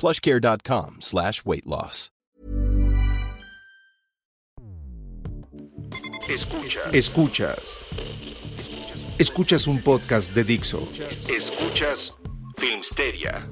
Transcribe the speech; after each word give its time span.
plushcare.com 0.00 0.96
slash 1.00 1.44
weight 1.44 1.66
loss. 1.66 2.10
Escuchas. 6.28 6.94
Escuchas. 6.94 7.84
Escuchas 9.18 9.66
un 9.66 9.82
podcast 9.82 10.32
de 10.32 10.44
Dixo. 10.44 10.88
Escuchas 11.28 12.14
Filmsteria 12.56 13.46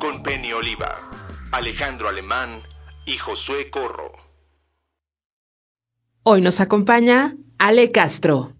con 0.00 0.22
Penny 0.22 0.52
Oliva, 0.52 1.10
Alejandro 1.52 2.08
Alemán 2.08 2.62
y 3.06 3.16
Josué 3.18 3.70
Corro. 3.70 4.12
Hoy 6.24 6.40
nos 6.42 6.60
acompaña 6.60 7.36
Ale 7.58 7.90
Castro. 7.92 8.57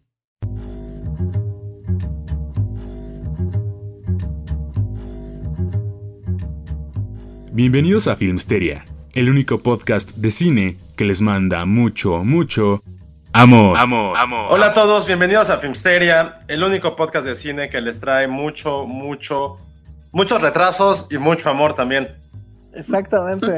Bienvenidos 7.59 8.07
a 8.07 8.15
Filmsteria, 8.15 8.85
el 9.15 9.29
único 9.29 9.59
podcast 9.59 10.13
de 10.13 10.31
cine 10.31 10.77
que 10.95 11.05
les 11.05 11.21
manda 11.21 11.65
mucho, 11.65 12.23
mucho 12.23 12.85
amor. 13.33 13.77
Amor, 13.77 14.17
amor. 14.17 14.47
Hola 14.53 14.67
a 14.67 14.75
todos, 14.75 15.09
bienvenidos 15.09 15.51
a 15.51 15.57
Filmsteria, 15.57 16.39
el 16.47 16.63
único 16.63 16.95
podcast 16.95 17.27
de 17.27 17.35
cine 17.35 17.69
que 17.69 17.81
les 17.81 17.99
trae 17.99 18.29
mucho, 18.29 18.87
mucho, 18.87 19.57
muchos 20.13 20.41
retrasos 20.41 21.09
y 21.11 21.19
mucho 21.19 21.51
amor 21.51 21.75
también. 21.75 22.15
Exactamente. 22.75 23.49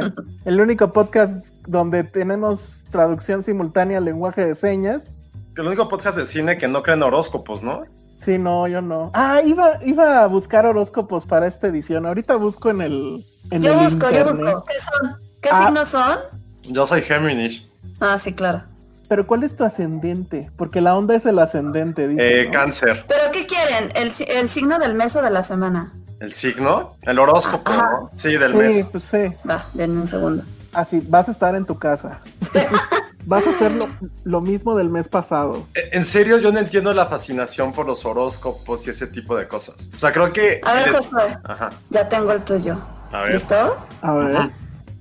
El 0.46 0.58
único 0.62 0.90
podcast 0.94 1.48
donde 1.66 2.02
tenemos 2.02 2.86
traducción 2.90 3.42
simultánea 3.42 3.98
al 3.98 4.06
lenguaje 4.06 4.46
de 4.46 4.54
señas. 4.54 5.28
El 5.58 5.66
único 5.66 5.90
podcast 5.90 6.16
de 6.16 6.24
cine 6.24 6.56
que 6.56 6.68
no 6.68 6.82
creen 6.82 7.02
horóscopos, 7.02 7.62
¿no? 7.62 7.82
Sí, 8.22 8.38
no, 8.38 8.68
yo 8.68 8.82
no. 8.82 9.10
Ah, 9.14 9.40
iba, 9.42 9.78
iba 9.84 10.22
a 10.22 10.26
buscar 10.26 10.66
horóscopos 10.66 11.24
para 11.24 11.46
esta 11.46 11.68
edición. 11.68 12.04
Ahorita 12.04 12.36
busco 12.36 12.68
en 12.70 12.82
el. 12.82 13.24
En 13.50 13.62
Yo 13.62 13.72
el 13.72 13.78
busco, 13.78 14.10
yo 14.10 14.18
internet. 14.18 14.54
busco. 14.54 14.64
¿Qué 14.64 14.74
son? 14.80 15.16
¿Qué 15.40 15.48
Ah. 15.50 15.64
signos 15.64 15.88
son? 15.88 16.18
Yo 16.64 16.86
soy 16.86 17.00
Géminis, 17.02 17.64
Ah, 18.00 18.18
sí, 18.18 18.32
claro. 18.34 18.62
Pero 19.08 19.26
¿cuál 19.26 19.42
es 19.42 19.56
tu 19.56 19.64
ascendente? 19.64 20.50
Porque 20.56 20.80
la 20.80 20.96
onda 20.96 21.16
es 21.16 21.24
el 21.26 21.38
ascendente, 21.38 22.06
dice. 22.08 22.42
eh, 22.42 22.46
¿no? 22.46 22.52
cáncer. 22.52 23.04
¿Pero 23.08 23.32
qué 23.32 23.46
quieren? 23.46 23.90
¿El, 23.96 24.10
si- 24.10 24.24
el 24.28 24.48
signo 24.48 24.78
del 24.78 24.94
mes 24.94 25.16
o 25.16 25.22
de 25.22 25.30
la 25.30 25.42
semana? 25.42 25.90
¿El 26.20 26.32
signo? 26.34 26.94
El 27.02 27.18
horóscopo, 27.18 27.72
¿no? 27.72 28.10
Sí, 28.14 28.36
del 28.36 28.52
sí, 28.52 28.56
mes. 28.58 28.86
pues 28.92 29.04
sí. 29.10 29.32
Va, 29.48 29.64
denme 29.74 30.02
un 30.02 30.06
segundo. 30.08 30.44
Así, 30.72 31.02
vas 31.08 31.28
a 31.28 31.32
estar 31.32 31.54
en 31.56 31.64
tu 31.64 31.78
casa. 31.78 32.20
vas 33.26 33.46
a 33.46 33.50
hacer 33.50 33.72
lo, 33.72 33.88
lo 34.24 34.40
mismo 34.40 34.74
del 34.76 34.90
mes 34.90 35.08
pasado. 35.08 35.64
Eh, 35.74 35.90
En 35.92 36.04
serio, 36.04 36.38
yo 36.38 36.52
no 36.52 36.58
entiendo 36.58 36.92
la 36.94 37.06
fascinación 37.06 37.72
por 37.72 37.86
los 37.86 38.04
horóscopos 38.04 38.86
y 38.86 38.90
ese 38.90 39.06
tipo 39.06 39.36
de 39.36 39.46
cosas. 39.48 39.88
O 39.94 39.98
sea, 39.98 40.12
creo 40.12 40.32
que... 40.32 40.60
A 40.64 40.74
ver, 40.74 40.92
Josué, 40.92 41.36
Ajá, 41.44 41.70
ya 41.90 42.08
tengo 42.08 42.32
el 42.32 42.42
tuyo. 42.42 42.78
a 43.12 43.24
ver. 43.24 43.34
¿Listo? 43.34 43.76
A 44.02 44.12
ver. 44.12 44.36
Ajá. 44.36 44.50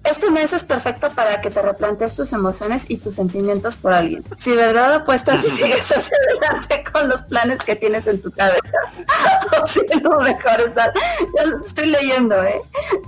Este 0.10 0.32
mes 0.32 0.54
es 0.54 0.64
perfecto 0.64 1.12
para 1.12 1.40
que 1.40 1.52
te 1.52 1.62
replantees 1.62 2.16
tus 2.16 2.34
emociones 2.34 2.86
y 2.88 2.98
tus 2.98 3.14
sentimientos 3.14 3.78
por 3.78 3.94
alguien. 3.94 4.24
Si 4.38 4.56
verdad 4.56 4.94
apuestas 4.94 5.46
y 5.46 5.50
sigues 5.50 5.92
hacia 5.96 6.18
adelante 6.30 6.84
con 6.92 7.08
los 7.08 7.24
planes 7.24 7.62
que 7.62 7.76
tienes 7.76 8.08
en 8.08 8.20
tu 8.20 8.32
cabeza, 8.32 8.78
o 9.62 9.68
si 9.68 9.82
no, 10.02 10.20
mejor 10.20 10.62
estar. 10.62 10.92
Ya 11.38 11.46
los 11.46 11.68
estoy 11.68 11.88
leyendo, 11.88 12.44
¿eh? 12.44 12.60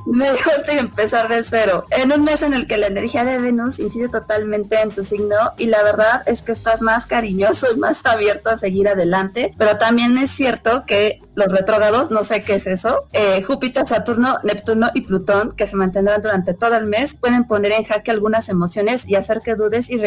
Me 0.05 0.31
vuelta 0.31 0.73
y 0.73 0.77
empezar 0.77 1.27
de 1.27 1.41
cero. 1.41 1.85
En 1.89 2.11
un 2.11 2.23
mes 2.23 2.43
en 2.43 2.53
el 2.53 2.67
que 2.67 2.77
la 2.77 2.87
energía 2.87 3.23
de 3.23 3.39
Venus 3.39 3.79
incide 3.79 4.09
totalmente 4.09 4.79
en 4.79 4.91
tu 4.91 5.03
signo 5.03 5.53
y 5.57 5.67
la 5.67 5.81
verdad 5.81 6.21
es 6.27 6.43
que 6.43 6.51
estás 6.51 6.81
más 6.83 7.07
cariñoso 7.07 7.67
y 7.73 7.79
más 7.79 8.05
abierto 8.05 8.51
a 8.51 8.57
seguir 8.57 8.87
adelante, 8.87 9.53
pero 9.57 9.77
también 9.77 10.17
es 10.19 10.29
cierto 10.29 10.83
que 10.85 11.19
los 11.33 11.51
retrógrados, 11.51 12.11
no 12.11 12.23
sé 12.23 12.43
qué 12.43 12.55
es 12.55 12.67
eso, 12.67 13.07
eh, 13.13 13.41
Júpiter, 13.41 13.87
Saturno, 13.87 14.37
Neptuno 14.43 14.91
y 14.93 15.01
Plutón, 15.01 15.53
que 15.55 15.65
se 15.65 15.75
mantendrán 15.75 16.21
durante 16.21 16.53
todo 16.53 16.75
el 16.75 16.90
mes, 16.91 17.15
pueden 17.15 17.45
poner 17.45 17.71
en 17.71 17.83
jaque 17.83 18.11
algunas 18.11 18.47
emociones 18.49 19.07
y 19.07 19.15
hacer 19.15 19.41
que 19.41 19.55
dudes 19.55 19.89
y, 19.89 19.99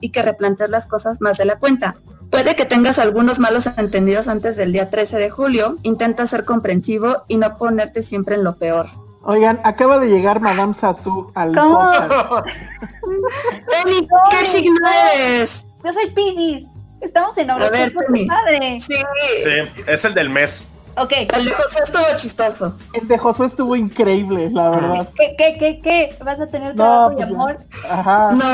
y 0.00 0.10
que 0.10 0.22
replantees 0.22 0.70
las 0.70 0.86
cosas 0.86 1.20
más 1.20 1.36
de 1.36 1.44
la 1.44 1.58
cuenta. 1.58 1.96
Puede 2.30 2.56
que 2.56 2.64
tengas 2.64 2.98
algunos 2.98 3.38
malos 3.38 3.68
entendidos 3.76 4.28
antes 4.28 4.56
del 4.56 4.72
día 4.72 4.88
13 4.88 5.18
de 5.18 5.28
julio. 5.30 5.76
Intenta 5.82 6.26
ser 6.26 6.44
comprensivo 6.44 7.24
y 7.28 7.36
no 7.36 7.58
ponerte 7.58 8.02
siempre 8.02 8.36
en 8.36 8.44
lo 8.44 8.56
peor. 8.56 8.88
Oigan, 9.22 9.58
acaba 9.64 9.98
de 9.98 10.08
llegar 10.08 10.40
Madame 10.40 10.72
Sassou 10.72 11.30
al 11.34 11.54
¿Cómo? 11.54 11.80
Penny, 13.70 14.08
¿qué 14.30 14.46
signo 14.46 14.78
eres? 15.14 15.66
Yo 15.84 15.92
soy 15.92 16.10
Pisces. 16.10 16.70
Estamos 17.00 17.36
en 17.38 17.50
A 17.50 17.70
ver, 17.70 17.92
Penny. 17.94 18.26
padre. 18.26 18.78
Sí. 18.80 18.94
Sí, 19.42 19.82
es 19.86 20.04
el 20.04 20.14
del 20.14 20.30
mes. 20.30 20.72
Ok. 21.00 21.12
El 21.32 21.44
de 21.44 21.50
José 21.52 21.78
estuvo 21.84 22.04
chistoso. 22.16 22.76
El 22.92 23.06
de 23.08 23.18
Josué 23.18 23.46
estuvo 23.46 23.76
increíble, 23.76 24.50
la 24.50 24.70
verdad. 24.70 25.08
¿Qué, 25.16 25.34
qué, 25.38 25.56
qué, 25.58 25.78
qué? 25.82 26.16
¿Vas 26.24 26.40
a 26.40 26.46
tener 26.46 26.74
No, 26.76 26.84
trabajo 26.84 27.12
y 27.12 27.16
pues 27.16 27.28
amor? 27.28 27.56
Ajá. 27.90 28.32
No. 28.32 28.44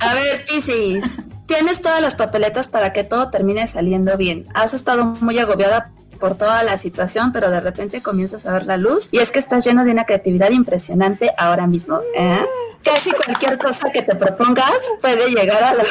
A 0.00 0.14
ver, 0.14 0.44
Piscis, 0.46 1.28
tienes 1.46 1.80
todas 1.82 2.00
las 2.00 2.14
papeletas 2.16 2.68
para 2.68 2.92
que 2.92 3.04
todo 3.04 3.30
termine 3.30 3.66
saliendo 3.66 4.16
bien. 4.16 4.46
Has 4.54 4.74
estado 4.74 5.04
muy 5.04 5.38
agobiada 5.38 5.92
por 6.20 6.34
toda 6.36 6.62
la 6.62 6.76
situación, 6.78 7.32
pero 7.32 7.50
de 7.50 7.60
repente 7.60 8.02
comienzas 8.02 8.46
a 8.46 8.52
ver 8.52 8.64
la 8.66 8.76
luz 8.78 9.08
y 9.10 9.18
es 9.18 9.30
que 9.30 9.38
estás 9.38 9.64
lleno 9.64 9.84
de 9.84 9.90
una 9.90 10.04
creatividad 10.04 10.50
impresionante 10.50 11.34
ahora 11.36 11.66
mismo. 11.66 12.00
¿eh? 12.16 12.44
Casi 12.82 13.10
cualquier 13.12 13.58
cosa 13.58 13.90
que 13.92 14.02
te 14.02 14.14
propongas 14.14 14.70
puede 15.02 15.28
llegar 15.30 15.62
a 15.62 15.74
lo- 15.74 15.82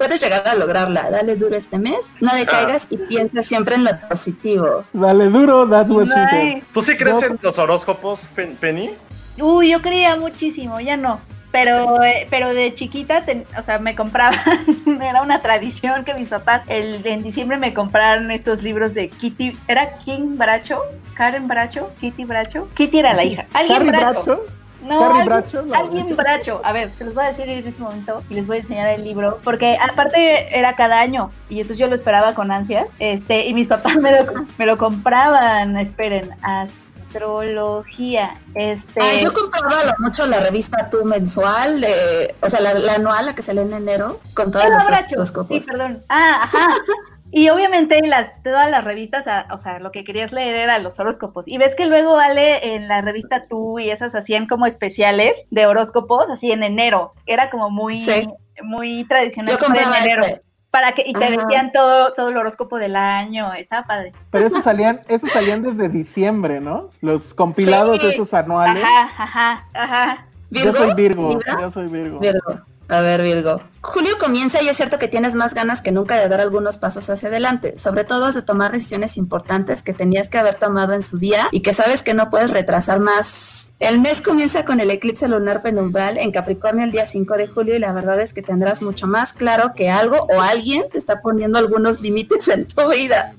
puedes 0.00 0.18
llegar 0.22 0.48
a 0.48 0.54
lograrla. 0.54 1.10
Dale 1.10 1.36
duro 1.36 1.54
este 1.56 1.78
mes, 1.78 2.16
no 2.22 2.34
decaigas 2.34 2.86
y 2.88 2.96
piensa 2.96 3.42
siempre 3.42 3.74
en 3.74 3.84
lo 3.84 3.90
positivo. 4.08 4.84
Dale 4.94 5.26
duro, 5.26 5.68
that's 5.68 5.90
what 5.90 6.06
she 6.06 6.10
said. 6.30 6.62
¿Tú 6.72 6.80
sí 6.80 6.96
crees 6.96 7.22
en 7.22 7.38
los 7.42 7.58
horóscopos, 7.58 8.28
Pen- 8.34 8.56
Penny? 8.58 8.92
Uy, 9.38 9.68
yo 9.70 9.82
creía 9.82 10.16
muchísimo, 10.16 10.80
ya 10.80 10.96
no. 10.96 11.20
Pero, 11.52 12.02
eh, 12.02 12.26
pero 12.30 12.54
de 12.54 12.72
chiquita, 12.74 13.22
ten- 13.26 13.44
o 13.58 13.62
sea, 13.62 13.78
me 13.78 13.94
compraban, 13.94 14.38
era 15.02 15.20
una 15.20 15.40
tradición 15.40 16.02
que 16.04 16.14
mis 16.14 16.28
papás 16.28 16.62
el, 16.68 17.04
en 17.06 17.22
diciembre 17.22 17.58
me 17.58 17.74
compraron 17.74 18.30
estos 18.30 18.62
libros 18.62 18.94
de 18.94 19.08
Kitty, 19.10 19.50
¿era 19.68 19.98
King 19.98 20.36
Bracho? 20.38 20.80
¿Karen 21.14 21.46
Bracho? 21.46 21.90
¿Kitty 22.00 22.24
Bracho? 22.24 22.68
Kitty 22.74 23.00
era 23.00 23.12
la 23.12 23.24
hija. 23.24 23.44
¿Alguien 23.52 23.86
Bracho? 23.88 24.24
Bracho. 24.24 24.44
No, 24.82 24.98
Carrie 24.98 25.20
alguien, 25.20 25.26
Bracho, 25.26 25.62
la- 25.66 25.78
alguien 25.78 26.16
Bracho. 26.16 26.60
A 26.64 26.72
ver, 26.72 26.90
se 26.90 27.04
los 27.04 27.14
voy 27.14 27.24
a 27.24 27.28
decir 27.28 27.48
en 27.48 27.66
este 27.66 27.82
momento 27.82 28.22
y 28.30 28.34
les 28.34 28.46
voy 28.46 28.58
a 28.58 28.60
enseñar 28.60 28.86
el 28.88 29.04
libro. 29.04 29.38
Porque 29.44 29.76
aparte 29.80 30.56
era 30.56 30.74
cada 30.74 31.00
año 31.00 31.30
y 31.48 31.56
entonces 31.60 31.78
yo 31.78 31.86
lo 31.86 31.94
esperaba 31.94 32.34
con 32.34 32.50
ansias. 32.50 32.86
Este, 32.98 33.46
y 33.46 33.52
mis 33.54 33.68
papás 33.68 33.96
me 33.96 34.10
lo, 34.12 34.32
me 34.58 34.66
lo 34.66 34.78
compraban. 34.78 35.76
Esperen, 35.76 36.30
astrología. 36.42 38.36
Este. 38.54 39.00
Ay, 39.00 39.22
yo 39.24 39.32
compraba 39.32 39.84
lo 39.84 39.92
mucho 39.98 40.26
la 40.26 40.40
revista 40.40 40.88
Tú 40.90 41.04
mensual, 41.04 41.80
de, 41.80 42.34
o 42.40 42.48
sea, 42.48 42.60
la, 42.60 42.74
la 42.74 42.94
anual, 42.94 43.26
la 43.26 43.34
que 43.34 43.42
sale 43.42 43.62
en 43.62 43.72
enero, 43.72 44.20
con 44.34 44.50
todos 44.50 44.64
los 44.68 44.84
horóscopos. 45.12 45.62
Sí, 45.62 45.70
perdón. 45.70 46.02
Ah, 46.08 46.40
ajá. 46.42 46.68
Y 47.32 47.48
obviamente 47.48 48.00
las, 48.06 48.42
todas 48.42 48.68
las 48.70 48.82
revistas, 48.84 49.24
o 49.52 49.58
sea, 49.58 49.78
lo 49.78 49.92
que 49.92 50.04
querías 50.04 50.32
leer 50.32 50.54
eran 50.56 50.82
los 50.82 50.98
horóscopos. 50.98 51.46
Y 51.48 51.58
ves 51.58 51.74
que 51.76 51.86
luego 51.86 52.14
vale 52.16 52.74
en 52.74 52.88
la 52.88 53.00
revista 53.02 53.46
Tú 53.48 53.78
y 53.78 53.90
esas 53.90 54.14
hacían 54.14 54.46
como 54.46 54.66
especiales 54.66 55.46
de 55.50 55.66
horóscopos, 55.66 56.28
así 56.30 56.50
en 56.52 56.62
enero. 56.62 57.12
Era 57.26 57.50
como 57.50 57.70
muy, 57.70 58.00
Sí. 58.00 58.28
muy 58.62 59.04
tradicional 59.04 59.52
Yo 59.52 59.58
comprar 59.58 59.84
compraba 59.84 59.98
en 60.04 60.10
enero. 60.10 60.22
ese. 60.26 60.42
Para 60.70 60.92
que, 60.92 61.02
y 61.04 61.12
te 61.14 61.24
Ajá. 61.24 61.36
decían 61.36 61.72
todo, 61.72 62.12
todo 62.14 62.28
el 62.28 62.36
horóscopo 62.36 62.78
del 62.78 62.94
año, 62.94 63.52
estaba 63.54 63.86
padre. 63.88 64.12
Pero 64.30 64.46
esos 64.46 64.62
salían, 64.62 65.00
esos 65.08 65.30
salían 65.32 65.62
desde 65.62 65.88
diciembre, 65.88 66.60
¿no? 66.60 66.90
Los 67.00 67.34
compilados 67.34 67.98
Sí. 68.00 68.06
esos 68.06 68.32
anuales. 68.34 68.84
Ajá, 68.84 69.10
ajá, 69.24 69.66
ajá. 69.74 70.26
Yo 70.50 70.72
soy 70.72 70.94
Virgo, 70.94 71.40
yo 71.60 71.70
soy 71.72 71.86
Virgo. 71.88 72.18
Virgo. 72.20 72.60
A 72.90 73.00
ver, 73.00 73.22
Virgo. 73.22 73.62
Julio 73.82 74.18
comienza 74.18 74.60
y 74.60 74.68
es 74.68 74.76
cierto 74.76 74.98
que 74.98 75.06
tienes 75.06 75.36
más 75.36 75.54
ganas 75.54 75.80
que 75.80 75.92
nunca 75.92 76.16
de 76.16 76.28
dar 76.28 76.40
algunos 76.40 76.76
pasos 76.76 77.08
hacia 77.08 77.28
adelante, 77.28 77.78
sobre 77.78 78.04
todo 78.04 78.32
de 78.32 78.42
tomar 78.42 78.72
decisiones 78.72 79.16
importantes 79.16 79.82
que 79.82 79.94
tenías 79.94 80.28
que 80.28 80.38
haber 80.38 80.56
tomado 80.56 80.92
en 80.92 81.02
su 81.02 81.18
día 81.18 81.46
y 81.52 81.60
que 81.60 81.72
sabes 81.72 82.02
que 82.02 82.14
no 82.14 82.30
puedes 82.30 82.50
retrasar 82.50 82.98
más. 82.98 83.69
El 83.80 83.98
mes 83.98 84.20
comienza 84.20 84.66
con 84.66 84.78
el 84.78 84.90
eclipse 84.90 85.26
lunar 85.26 85.62
penumbral 85.62 86.18
en 86.18 86.32
Capricornio 86.32 86.84
el 86.84 86.92
día 86.92 87.06
5 87.06 87.38
de 87.38 87.46
julio 87.46 87.74
y 87.74 87.78
la 87.78 87.92
verdad 87.92 88.20
es 88.20 88.34
que 88.34 88.42
tendrás 88.42 88.82
mucho 88.82 89.06
más 89.06 89.32
claro 89.32 89.72
que 89.74 89.88
algo 89.88 90.26
o 90.28 90.42
alguien 90.42 90.84
te 90.92 90.98
está 90.98 91.22
poniendo 91.22 91.58
algunos 91.58 92.02
límites 92.02 92.46
en 92.48 92.66
tu 92.66 92.90
vida. 92.90 93.32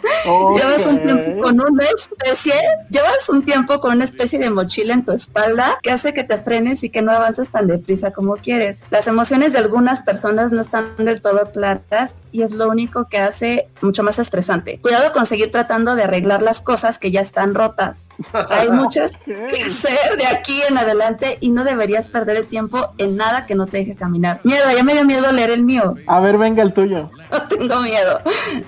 Llevas 0.55 0.87
un 0.87 1.03
tiempo 1.03 1.43
con 1.43 1.61
una 1.61 1.83
especie, 1.95 2.55
llevas 2.89 3.29
un 3.29 3.43
tiempo 3.43 3.79
con 3.79 3.93
una 3.93 4.03
especie 4.03 4.39
de 4.39 4.49
mochila 4.49 4.95
en 4.95 5.05
tu 5.05 5.11
espalda 5.11 5.77
que 5.83 5.91
hace 5.91 6.11
que 6.11 6.23
te 6.23 6.39
frenes 6.39 6.83
y 6.83 6.89
que 6.89 7.03
no 7.03 7.11
avances 7.11 7.51
tan 7.51 7.67
deprisa 7.67 8.09
como 8.09 8.35
quieres. 8.37 8.83
Las 8.89 9.05
emociones 9.05 9.53
de 9.53 9.59
algunas 9.59 10.01
personas 10.01 10.51
no 10.51 10.59
están 10.59 10.97
del 10.97 11.21
todo 11.21 11.51
claras 11.51 12.17
y 12.31 12.41
es 12.41 12.51
lo 12.51 12.67
único 12.67 13.07
que 13.07 13.19
hace 13.19 13.67
mucho 13.81 14.01
más 14.01 14.17
estresante. 14.17 14.79
Cuidado 14.81 15.11
con 15.11 15.27
seguir 15.27 15.51
tratando 15.51 15.95
de 15.95 16.01
arreglar 16.01 16.41
las 16.41 16.61
cosas 16.61 16.97
que 16.97 17.11
ya 17.11 17.21
están 17.21 17.53
rotas. 17.53 18.09
Hay 18.49 18.69
muchas 18.71 19.11
que 19.17 19.63
hacer 19.63 20.17
de 20.17 20.30
aquí 20.31 20.61
en 20.67 20.77
adelante 20.77 21.37
y 21.41 21.51
no 21.51 21.63
deberías 21.63 22.07
perder 22.07 22.37
el 22.37 22.47
tiempo 22.47 22.93
en 22.97 23.15
nada 23.15 23.45
que 23.45 23.55
no 23.55 23.65
te 23.65 23.77
deje 23.77 23.95
caminar. 23.95 24.39
Miedo, 24.43 24.63
ya 24.75 24.83
me 24.83 24.93
dio 24.93 25.05
miedo 25.05 25.31
leer 25.31 25.51
el 25.51 25.63
mío. 25.63 25.95
A 26.07 26.19
ver, 26.19 26.37
venga 26.37 26.63
el 26.63 26.73
tuyo. 26.73 27.09
No 27.31 27.41
tengo 27.49 27.81
miedo. 27.81 28.21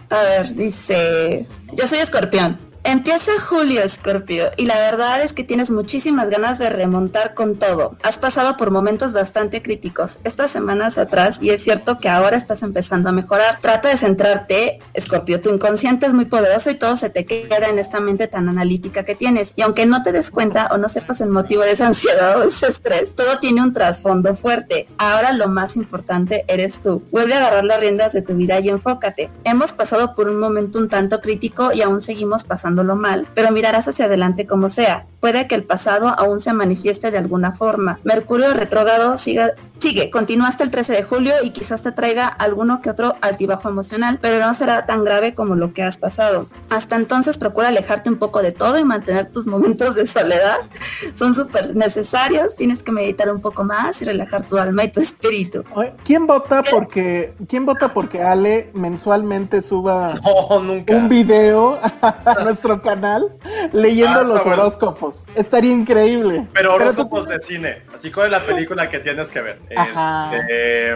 A 0.09 0.21
ver, 0.21 0.53
dice, 0.55 1.47
yo 1.73 1.87
soy 1.87 1.99
escorpión. 1.99 2.59
Empieza 2.85 3.31
julio, 3.39 3.81
Escorpio, 3.81 4.51
y 4.57 4.65
la 4.65 4.75
verdad 4.75 5.21
es 5.21 5.31
que 5.31 5.45
tienes 5.45 5.71
muchísimas 5.71 6.29
ganas 6.29 6.59
de 6.59 6.69
remontar 6.69 7.33
con 7.33 7.57
todo. 7.57 7.95
Has 8.03 8.17
pasado 8.17 8.57
por 8.57 8.71
momentos 8.71 9.13
bastante 9.13 9.61
críticos 9.61 10.19
estas 10.25 10.51
semanas 10.51 10.97
atrás 10.97 11.37
y 11.39 11.51
es 11.51 11.63
cierto 11.63 11.99
que 12.01 12.09
ahora 12.09 12.35
estás 12.35 12.61
empezando 12.61 13.07
a 13.07 13.13
mejorar. 13.13 13.59
Trata 13.61 13.87
de 13.87 13.95
centrarte, 13.95 14.79
Escorpio, 14.93 15.39
tu 15.39 15.49
inconsciente 15.49 16.07
es 16.07 16.13
muy 16.13 16.25
poderoso 16.25 16.71
y 16.71 16.75
todo 16.75 16.97
se 16.97 17.09
te 17.09 17.25
queda 17.25 17.69
en 17.69 17.79
esta 17.79 18.01
mente 18.01 18.27
tan 18.27 18.49
analítica 18.49 19.05
que 19.05 19.15
tienes. 19.15 19.53
Y 19.55 19.61
aunque 19.61 19.85
no 19.85 20.03
te 20.03 20.11
des 20.11 20.29
cuenta 20.29 20.67
o 20.73 20.77
no 20.77 20.89
sepas 20.89 21.21
el 21.21 21.29
motivo 21.29 21.61
de 21.61 21.71
esa 21.71 21.87
ansiedad 21.93 22.37
o 22.37 22.43
ese 22.43 22.67
estrés, 22.67 23.15
todo 23.15 23.39
tiene 23.39 23.61
un 23.61 23.71
trasfondo 23.71 24.35
fuerte. 24.35 24.89
Ahora 24.97 25.31
lo 25.31 25.47
más 25.47 25.77
importante 25.77 26.43
eres 26.49 26.81
tú. 26.81 27.01
Vuelve 27.11 27.35
a 27.35 27.37
agarrar 27.37 27.63
las 27.63 27.79
riendas 27.79 28.11
de 28.11 28.23
tu 28.23 28.35
vida 28.35 28.59
y 28.59 28.67
enfócate. 28.67 29.31
Hemos 29.45 29.71
pasado 29.71 30.15
por 30.15 30.27
un 30.27 30.37
momento 30.37 30.79
un 30.79 30.89
tanto 30.89 31.21
crítico 31.21 31.71
y 31.71 31.81
aún 31.81 32.01
seguimos 32.01 32.43
pasándolo 32.73 32.95
mal, 32.95 33.27
pero 33.35 33.51
mirarás 33.51 33.87
hacia 33.87 34.05
adelante 34.05 34.47
como 34.47 34.67
sea. 34.69 35.05
Puede 35.19 35.47
que 35.47 35.55
el 35.55 35.63
pasado 35.63 36.07
aún 36.09 36.39
se 36.41 36.51
manifieste 36.53 37.09
de 37.11 37.17
alguna 37.17 37.53
forma. 37.53 37.99
Mercurio 38.03 38.53
retrógrado 38.53 39.15
siga, 39.15 39.51
sigue, 39.79 40.09
continúa 40.09 40.49
hasta 40.49 40.65
el 40.65 40.71
13 40.71 40.93
de 40.93 41.03
julio 41.03 41.33
y 41.43 41.51
quizás 41.51 41.81
te 41.81 41.93
traiga 41.93 42.27
alguno 42.27 42.81
que 42.81 42.89
otro 42.89 43.15
altibajo 43.21 43.69
emocional, 43.69 44.19
pero 44.21 44.45
no 44.45 44.53
será 44.53 44.85
tan 44.85 45.05
grave 45.05 45.33
como 45.33 45.55
lo 45.55 45.73
que 45.73 45.81
has 45.83 45.95
pasado. 45.97 46.47
Hasta 46.69 46.97
entonces 46.97 47.37
procura 47.37 47.69
alejarte 47.69 48.09
un 48.09 48.17
poco 48.17 48.41
de 48.41 48.51
todo 48.51 48.77
y 48.79 48.83
mantener 48.83 49.31
tus 49.31 49.47
momentos 49.47 49.95
de 49.95 50.07
soledad. 50.07 50.57
Son 51.13 51.33
súper 51.33 51.73
necesarios, 51.75 52.55
tienes 52.57 52.83
que 52.83 52.91
meditar 52.91 53.31
un 53.31 53.39
poco 53.39 53.63
más 53.63 54.01
y 54.01 54.05
relajar 54.05 54.45
tu 54.45 54.57
alma 54.57 54.83
y 54.83 54.91
tu 54.91 54.99
espíritu. 54.99 55.63
¿Quién 56.03 56.27
vota 56.27 56.63
porque 56.63 57.33
quién 57.47 57.65
vota 57.65 57.87
porque 57.89 58.21
Ale 58.21 58.71
mensualmente 58.73 59.61
suba 59.61 60.15
No, 60.23 60.59
nunca. 60.59 60.95
un 60.95 61.07
video 61.07 61.79
a 62.01 62.43
nuestro 62.43 62.62
canal 62.81 63.29
leyendo 63.71 64.19
Ah, 64.19 64.23
los 64.23 64.43
bueno. 64.43 64.61
horóscopos? 64.63 65.25
Estaría 65.35 65.73
increíble. 65.73 66.47
Pero 66.53 66.69
tú- 66.69 66.75
horóscopos 66.75 67.27
de 67.27 67.41
cine. 67.41 67.81
Así 67.93 68.11
cuál 68.11 68.27
es 68.27 68.31
la 68.33 68.39
película 68.41 68.89
que 68.89 68.99
tienes 68.99 69.31
que 69.31 69.41
ver. 69.41 69.59
Este, 69.69 70.95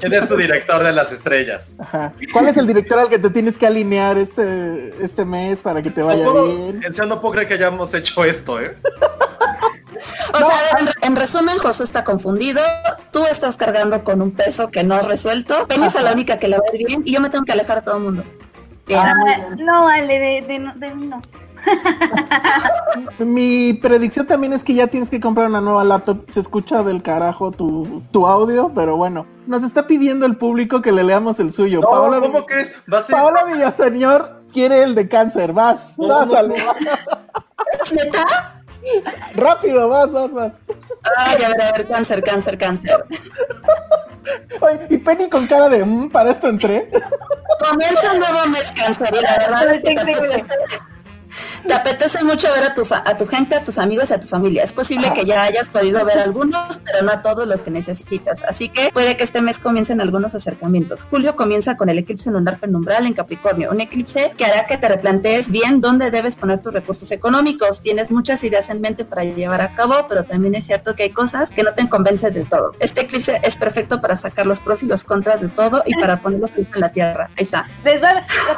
¿Quién 0.00 0.12
es 0.14 0.28
tu 0.28 0.36
director 0.36 0.82
de 0.82 0.92
las 0.92 1.12
estrellas? 1.12 1.74
Ajá. 1.78 2.12
¿Cuál 2.32 2.48
es 2.48 2.56
el 2.56 2.66
director 2.66 2.98
al 2.98 3.08
que 3.08 3.18
te 3.18 3.30
tienes 3.30 3.58
que 3.58 3.66
alinear 3.66 4.16
este, 4.18 4.94
este 5.02 5.24
mes 5.24 5.62
para 5.62 5.82
que 5.82 5.90
te 5.90 6.00
No 6.00 6.06
vaya 6.06 6.24
puedo, 6.24 6.44
bien? 6.46 6.80
en 6.84 6.94
serio, 6.94 7.08
no 7.08 7.20
puedo 7.20 7.32
creer 7.32 7.48
que 7.48 7.54
hayamos 7.54 7.92
hecho 7.94 8.24
esto, 8.24 8.60
¿eh? 8.60 8.76
O 10.34 10.38
sea, 10.38 10.78
en, 10.80 10.88
en 11.02 11.16
resumen, 11.16 11.56
Josué 11.58 11.84
está 11.86 12.02
confundido, 12.04 12.60
tú 13.12 13.24
estás 13.30 13.56
cargando 13.56 14.02
con 14.04 14.20
un 14.22 14.32
peso 14.32 14.68
que 14.70 14.82
no 14.82 14.94
has 14.96 15.06
resuelto, 15.06 15.66
Penny 15.68 15.86
es 15.86 16.02
la 16.02 16.12
única 16.12 16.38
que 16.38 16.48
la 16.48 16.58
va 16.58 16.64
a 16.70 16.76
ir 16.76 16.86
bien 16.86 17.02
y 17.04 17.12
yo 17.12 17.20
me 17.20 17.30
tengo 17.30 17.44
que 17.44 17.52
alejar 17.52 17.78
a 17.78 17.82
todo 17.84 17.96
el 17.98 18.02
mundo. 18.02 18.24
Ah, 18.94 19.14
no, 19.58 19.88
Ale, 19.88 20.18
de, 20.18 20.42
de, 20.46 20.58
no- 20.58 20.74
de 20.74 20.94
mí 20.94 21.06
no. 21.06 21.22
Mi 23.24 23.72
predicción 23.74 24.26
también 24.26 24.52
es 24.52 24.62
que 24.62 24.74
ya 24.74 24.86
tienes 24.88 25.08
que 25.08 25.20
comprar 25.20 25.46
una 25.48 25.60
nueva 25.62 25.84
laptop. 25.84 26.28
Se 26.28 26.40
escucha 26.40 26.82
del 26.82 27.02
carajo 27.02 27.50
tu, 27.52 28.02
tu 28.10 28.26
audio, 28.26 28.70
pero 28.74 28.96
bueno. 28.96 29.26
Nos 29.46 29.62
está 29.62 29.86
pidiendo 29.86 30.26
el 30.26 30.36
público 30.36 30.82
que 30.82 30.92
le 30.92 31.04
leamos 31.04 31.40
el 31.40 31.52
suyo. 31.52 31.80
No, 31.80 31.88
Paola, 31.90 32.20
¿cómo 32.20 32.44
crees? 32.46 32.74
Va 32.92 32.98
a 32.98 33.00
ser... 33.00 33.16
Paola 33.16 33.44
Villaseñor 33.44 34.42
quiere 34.52 34.82
el 34.82 34.94
de 34.94 35.08
cáncer. 35.08 35.52
Vas, 35.54 35.98
No, 35.98 36.08
vas, 36.08 36.28
no, 36.28 36.36
Ale. 36.36 36.54
¿Neta? 37.92 38.24
Rápido, 39.34 39.88
vas, 39.88 40.12
vas, 40.12 40.32
vas. 40.32 40.52
Ay, 41.16 41.42
a 41.42 41.48
ver, 41.48 41.62
a 41.62 41.72
ver, 41.72 41.88
cáncer, 41.88 42.22
cáncer, 42.22 42.58
cáncer. 42.58 43.04
Oye, 44.60 44.80
y 44.90 44.98
Penny 44.98 45.28
con 45.28 45.46
cara 45.46 45.68
de 45.68 45.84
"Mm, 45.84 46.10
para 46.10 46.30
esto 46.30 46.48
entré. 46.48 46.90
Comienza 47.70 48.12
un 48.12 48.18
nuevo 48.18 48.46
mes 48.48 48.72
cáncer 48.72 49.08
y 49.12 49.22
la 49.22 49.36
verdad 49.38 49.70
es 49.70 49.82
que 49.82 49.94
te 51.66 51.72
apetece, 51.74 51.84
te 51.84 51.94
apetece 51.94 52.24
mucho 52.24 52.48
ver 52.52 52.64
a 52.64 52.74
tu, 52.74 52.84
fa- 52.84 53.02
a 53.06 53.16
tu 53.16 53.26
gente, 53.26 53.54
a 53.56 53.64
tus 53.64 53.78
amigos 53.78 54.10
y 54.10 54.14
a 54.14 54.20
tu 54.20 54.26
familia. 54.26 54.62
Es 54.64 54.72
posible 54.72 55.12
que 55.14 55.24
ya 55.24 55.44
hayas 55.44 55.68
podido 55.68 56.04
ver 56.04 56.18
algunos, 56.18 56.80
pero 56.84 57.02
no 57.04 57.12
a 57.12 57.22
todos 57.22 57.46
los 57.46 57.60
que 57.60 57.70
necesitas. 57.70 58.42
Así 58.44 58.68
que 58.68 58.90
puede 58.92 59.16
que 59.16 59.24
este 59.24 59.40
mes 59.40 59.58
comiencen 59.58 60.00
algunos 60.00 60.34
acercamientos. 60.34 61.04
Julio 61.04 61.36
comienza 61.36 61.76
con 61.76 61.88
el 61.88 61.98
eclipse 61.98 62.30
lunar 62.30 62.58
penumbral 62.58 63.06
en 63.06 63.14
Capricornio, 63.14 63.70
un 63.70 63.80
eclipse 63.80 64.32
que 64.36 64.44
hará 64.44 64.66
que 64.66 64.76
te 64.76 64.88
replantees 64.88 65.50
bien 65.50 65.80
dónde 65.80 66.10
debes 66.10 66.36
poner 66.36 66.60
tus 66.60 66.72
recursos 66.74 67.10
económicos. 67.12 67.80
Tienes 67.82 68.10
muchas 68.10 68.42
ideas 68.44 68.70
en 68.70 68.80
mente 68.80 69.04
para 69.04 69.24
llevar 69.24 69.60
a 69.60 69.74
cabo, 69.74 70.06
pero 70.08 70.24
también 70.24 70.54
es 70.54 70.66
cierto 70.66 70.94
que 70.94 71.04
hay 71.04 71.10
cosas 71.10 71.50
que 71.50 71.62
no 71.62 71.74
te 71.74 71.88
convencen 71.88 72.34
del 72.34 72.48
todo. 72.48 72.72
Este 72.80 73.02
eclipse 73.02 73.40
es 73.42 73.56
perfecto 73.56 74.00
para 74.00 74.16
sacar 74.16 74.46
los 74.46 74.60
pros 74.60 74.82
y 74.82 74.86
los 74.86 75.04
contras 75.04 75.40
de 75.40 75.48
todo 75.48 75.82
y 75.86 75.94
para 76.00 76.18
poner 76.20 76.40
los 76.40 76.50
pies 76.50 76.66
en 76.74 76.80
la 76.80 76.90
tierra. 76.92 77.30
Ahí 77.36 77.42
está. 77.42 77.66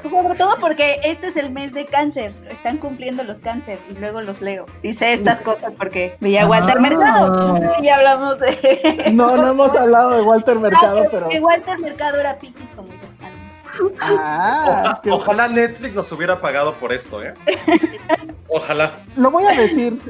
Sobre 0.02 0.34
todo 0.37 0.56
porque 0.61 1.00
este 1.05 1.28
es 1.28 1.37
el 1.37 1.50
mes 1.50 1.73
de 1.75 1.87
cáncer. 1.87 2.34
Están 2.66 2.78
cumpliendo 2.78 3.22
los 3.22 3.38
cáncer 3.38 3.78
y 3.88 3.94
luego 3.96 4.22
los 4.22 4.40
leo. 4.40 4.66
Dice 4.82 5.12
estas 5.12 5.40
cosas 5.40 5.72
porque 5.78 6.16
veía 6.18 6.42
a 6.42 6.46
Walter 6.48 6.74
Ah. 6.78 6.80
Mercado. 6.80 7.58
No 7.61 7.70
sé 7.70 7.76
si 7.76 7.82
ya 7.85 7.94
hablamos 7.94 8.40
de. 8.40 9.04
No, 9.14 9.37
no 9.37 9.50
hemos 9.52 9.73
hablado 9.76 10.11
de 10.16 10.23
Walter 10.23 10.58
Mercado, 10.58 11.02
Ah, 11.04 11.08
pero. 11.08 11.28
que 11.28 11.38
Walter 11.38 11.78
Mercado 11.78 12.18
era 12.18 12.37
Pisces 12.40 12.64
como 12.75 12.88
yo. 12.88 13.90
Ah, 14.00 15.00
Oja- 15.04 15.14
Ojalá 15.14 15.46
Netflix 15.46 15.94
nos 15.94 16.11
hubiera 16.11 16.40
pagado 16.40 16.75
por 16.75 16.92
esto, 16.92 17.23
¿eh? 17.23 17.35
Ojalá. 18.49 18.94
Lo 19.16 19.30
voy 19.30 19.44
a 19.44 19.52
decir. 19.52 20.00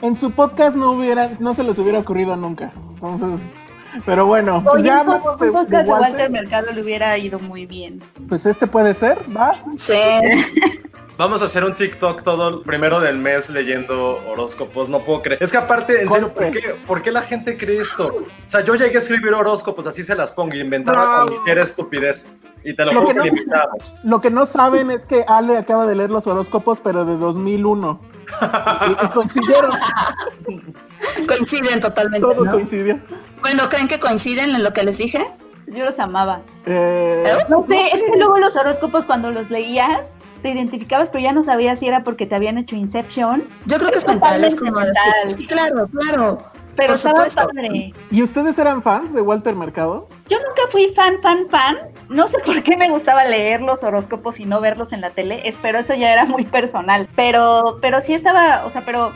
En 0.00 0.16
su 0.16 0.30
podcast 0.30 0.74
no 0.74 0.92
hubiera, 0.92 1.32
no 1.38 1.52
se 1.52 1.64
les 1.64 1.78
hubiera 1.78 1.98
ocurrido 1.98 2.34
nunca. 2.34 2.70
Entonces, 2.94 3.40
pero 4.06 4.24
bueno, 4.24 4.62
pues 4.64 4.76
Oye, 4.76 4.84
ya 4.84 5.00
un 5.02 5.06
po- 5.06 5.12
hablamos 5.12 5.38
de, 5.40 5.46
un 5.48 5.52
podcast 5.52 5.70
de 5.70 5.82
de 5.84 5.90
Walter 5.90 6.10
Walter. 6.12 6.30
Mercado 6.30 6.72
le 6.72 6.80
hubiera 6.82 7.18
ido 7.18 7.38
muy 7.40 7.66
bien. 7.66 8.02
Pues 8.26 8.46
este 8.46 8.66
puede 8.66 8.94
ser, 8.94 9.18
¿va? 9.36 9.52
Sí. 9.76 9.92
Vamos 11.18 11.40
a 11.40 11.46
hacer 11.46 11.64
un 11.64 11.72
TikTok 11.72 12.22
todo 12.22 12.48
el 12.48 12.60
primero 12.60 13.00
del 13.00 13.16
mes 13.16 13.48
leyendo 13.48 14.22
horóscopos. 14.28 14.88
No 14.90 14.98
puedo 15.00 15.22
creer. 15.22 15.42
Es 15.42 15.50
que 15.50 15.56
aparte, 15.56 16.02
en 16.02 16.10
serio, 16.10 16.28
¿por 16.32 16.50
qué, 16.50 16.60
por 16.86 17.02
qué 17.02 17.10
la 17.10 17.22
gente 17.22 17.56
cree 17.56 17.80
esto? 17.80 18.06
O 18.08 18.24
sea, 18.46 18.60
yo 18.62 18.74
llegué 18.74 18.96
a 18.96 18.98
escribir 18.98 19.32
horóscopos, 19.32 19.86
así 19.86 20.04
se 20.04 20.14
las 20.14 20.32
pongo 20.32 20.54
y 20.54 20.60
inventaba 20.60 20.98
Bravo. 21.24 21.28
cualquier 21.28 21.58
estupidez. 21.58 22.30
Y 22.64 22.74
te 22.74 22.84
lo 22.84 22.92
Lo 22.92 23.02
juro 23.06 23.22
que 23.22 23.30
no-. 23.30 23.36
Lo 24.04 24.20
que 24.20 24.28
no 24.30 24.44
saben 24.44 24.90
es 24.90 25.06
que 25.06 25.24
Ale 25.26 25.56
acaba 25.56 25.86
de 25.86 25.94
leer 25.94 26.10
los 26.10 26.26
horóscopos, 26.26 26.80
pero 26.80 27.04
de 27.06 27.16
2001. 27.16 28.00
Y, 28.28 29.04
y 29.04 29.08
coincidieron, 29.10 29.70
Coinciden 31.28 31.80
totalmente. 31.80 32.26
todo 32.26 32.44
¿no? 32.44 32.52
coincidió. 32.52 32.98
Bueno, 33.40 33.68
¿creen 33.68 33.88
que 33.88 34.00
coinciden 34.00 34.54
en 34.54 34.62
lo 34.64 34.72
que 34.72 34.82
les 34.82 34.98
dije? 34.98 35.26
Yo 35.68 35.84
los 35.84 35.98
amaba. 35.98 36.42
Eh, 36.66 37.24
No 37.48 37.62
sé, 37.62 37.80
es 37.92 38.02
que 38.02 38.16
luego 38.18 38.38
los 38.38 38.54
horóscopos 38.56 39.04
cuando 39.06 39.30
los 39.30 39.50
leías 39.50 40.16
te 40.46 40.52
identificabas, 40.52 41.08
pero 41.08 41.24
ya 41.24 41.32
no 41.32 41.42
sabías 41.42 41.80
si 41.80 41.88
era 41.88 42.04
porque 42.04 42.24
te 42.24 42.36
habían 42.36 42.56
hecho 42.56 42.76
Inception. 42.76 43.42
Yo 43.66 43.78
creo 43.78 43.90
que 43.90 43.98
es 43.98 44.06
mental, 44.06 44.44
es 44.44 44.54
como 44.54 44.70
mental. 44.70 45.02
Sí, 45.36 45.44
claro, 45.46 45.88
claro. 45.88 46.38
Pero 46.76 46.88
Por 46.88 46.96
estaba 46.96 47.16
supuesto. 47.28 47.48
padre. 47.48 47.92
¿Y 48.12 48.22
ustedes 48.22 48.56
eran 48.58 48.80
fans 48.82 49.12
de 49.12 49.22
Walter 49.22 49.56
Mercado? 49.56 50.08
Yo 50.28 50.36
nunca 50.38 50.62
fui 50.70 50.92
fan, 50.94 51.14
fan, 51.22 51.48
fan. 51.50 51.78
No 52.10 52.28
sé 52.28 52.38
por 52.44 52.62
qué 52.62 52.76
me 52.76 52.90
gustaba 52.90 53.24
leer 53.24 53.60
los 53.62 53.82
horóscopos 53.82 54.38
y 54.38 54.44
no 54.44 54.60
verlos 54.60 54.92
en 54.92 55.00
la 55.00 55.10
tele. 55.10 55.40
Es- 55.48 55.56
Pero 55.60 55.78
eso 55.78 55.94
ya 55.94 56.12
era 56.12 56.26
muy 56.26 56.44
personal. 56.44 57.08
Pero, 57.16 57.78
pero 57.80 58.00
sí 58.00 58.14
estaba, 58.14 58.64
o 58.66 58.70
sea, 58.70 58.82
pero, 58.84 59.10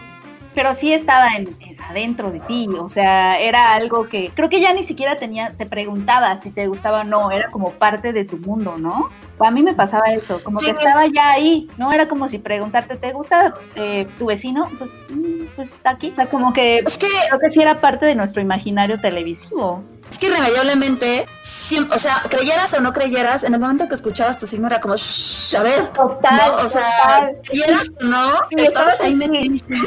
pero 0.54 0.74
sí 0.74 0.92
estaba 0.92 1.28
en, 1.36 1.48
en- 1.60 1.80
adentro 1.82 2.30
de 2.30 2.40
ti, 2.40 2.68
o 2.78 2.88
sea, 2.88 3.38
era 3.40 3.74
algo 3.74 4.08
que 4.08 4.30
creo 4.34 4.48
que 4.48 4.60
ya 4.60 4.72
ni 4.72 4.84
siquiera 4.84 5.16
tenía, 5.16 5.52
te 5.56 5.66
preguntaba 5.66 6.36
si 6.36 6.50
te 6.50 6.66
gustaba 6.68 7.00
o 7.00 7.04
no, 7.04 7.30
era 7.32 7.50
como 7.50 7.70
parte 7.72 8.12
de 8.12 8.24
tu 8.24 8.36
mundo, 8.36 8.76
¿no? 8.78 9.08
A 9.40 9.50
mí 9.50 9.62
me 9.62 9.74
pasaba 9.74 10.04
eso, 10.12 10.42
como 10.44 10.60
que 10.60 10.70
estaba 10.70 11.06
ya 11.06 11.30
ahí, 11.32 11.68
¿no? 11.78 11.92
Era 11.92 12.06
como 12.08 12.28
si 12.28 12.38
preguntarte, 12.38 12.96
¿te 12.96 13.12
gusta 13.12 13.54
eh, 13.74 14.06
tu 14.18 14.26
vecino? 14.26 14.68
Pues, 14.78 14.90
mm, 15.10 15.44
pues 15.56 15.70
está 15.70 15.90
aquí. 15.90 16.10
O 16.10 16.14
sea, 16.14 16.26
como 16.26 16.52
que, 16.52 16.78
Es 16.78 16.98
que- 16.98 17.06
creo 17.28 17.40
que 17.40 17.50
sí 17.50 17.60
era 17.62 17.80
parte 17.80 18.04
de 18.06 18.14
nuestro 18.14 18.42
imaginario 18.42 19.00
televisivo. 19.00 19.82
Es 20.10 20.18
que 20.18 20.26
irremediablemente, 20.26 21.26
siempre, 21.42 21.96
o 21.96 22.00
sea, 22.00 22.22
creyeras 22.28 22.74
o 22.74 22.80
no 22.80 22.92
creyeras, 22.92 23.44
en 23.44 23.54
el 23.54 23.60
momento 23.60 23.88
que 23.88 23.94
escuchabas 23.94 24.36
tu 24.38 24.46
signo 24.46 24.66
era 24.66 24.80
como, 24.80 24.96
"Shh, 24.96 25.54
a 25.56 25.62
ver, 25.62 25.86
Total, 25.90 26.36
¿no? 26.36 26.56
o 26.64 26.68
sea, 26.68 26.82
total. 27.02 27.36
creyeras 27.44 27.88
o 28.00 28.04
no, 28.04 28.30
Sí, 28.50 28.54
estabas 28.58 29.00
ahí 29.00 29.12
sí. 29.12 29.16
metidísimo. 29.28 29.84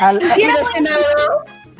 Al- 0.00 0.20
Sí, 0.20 0.42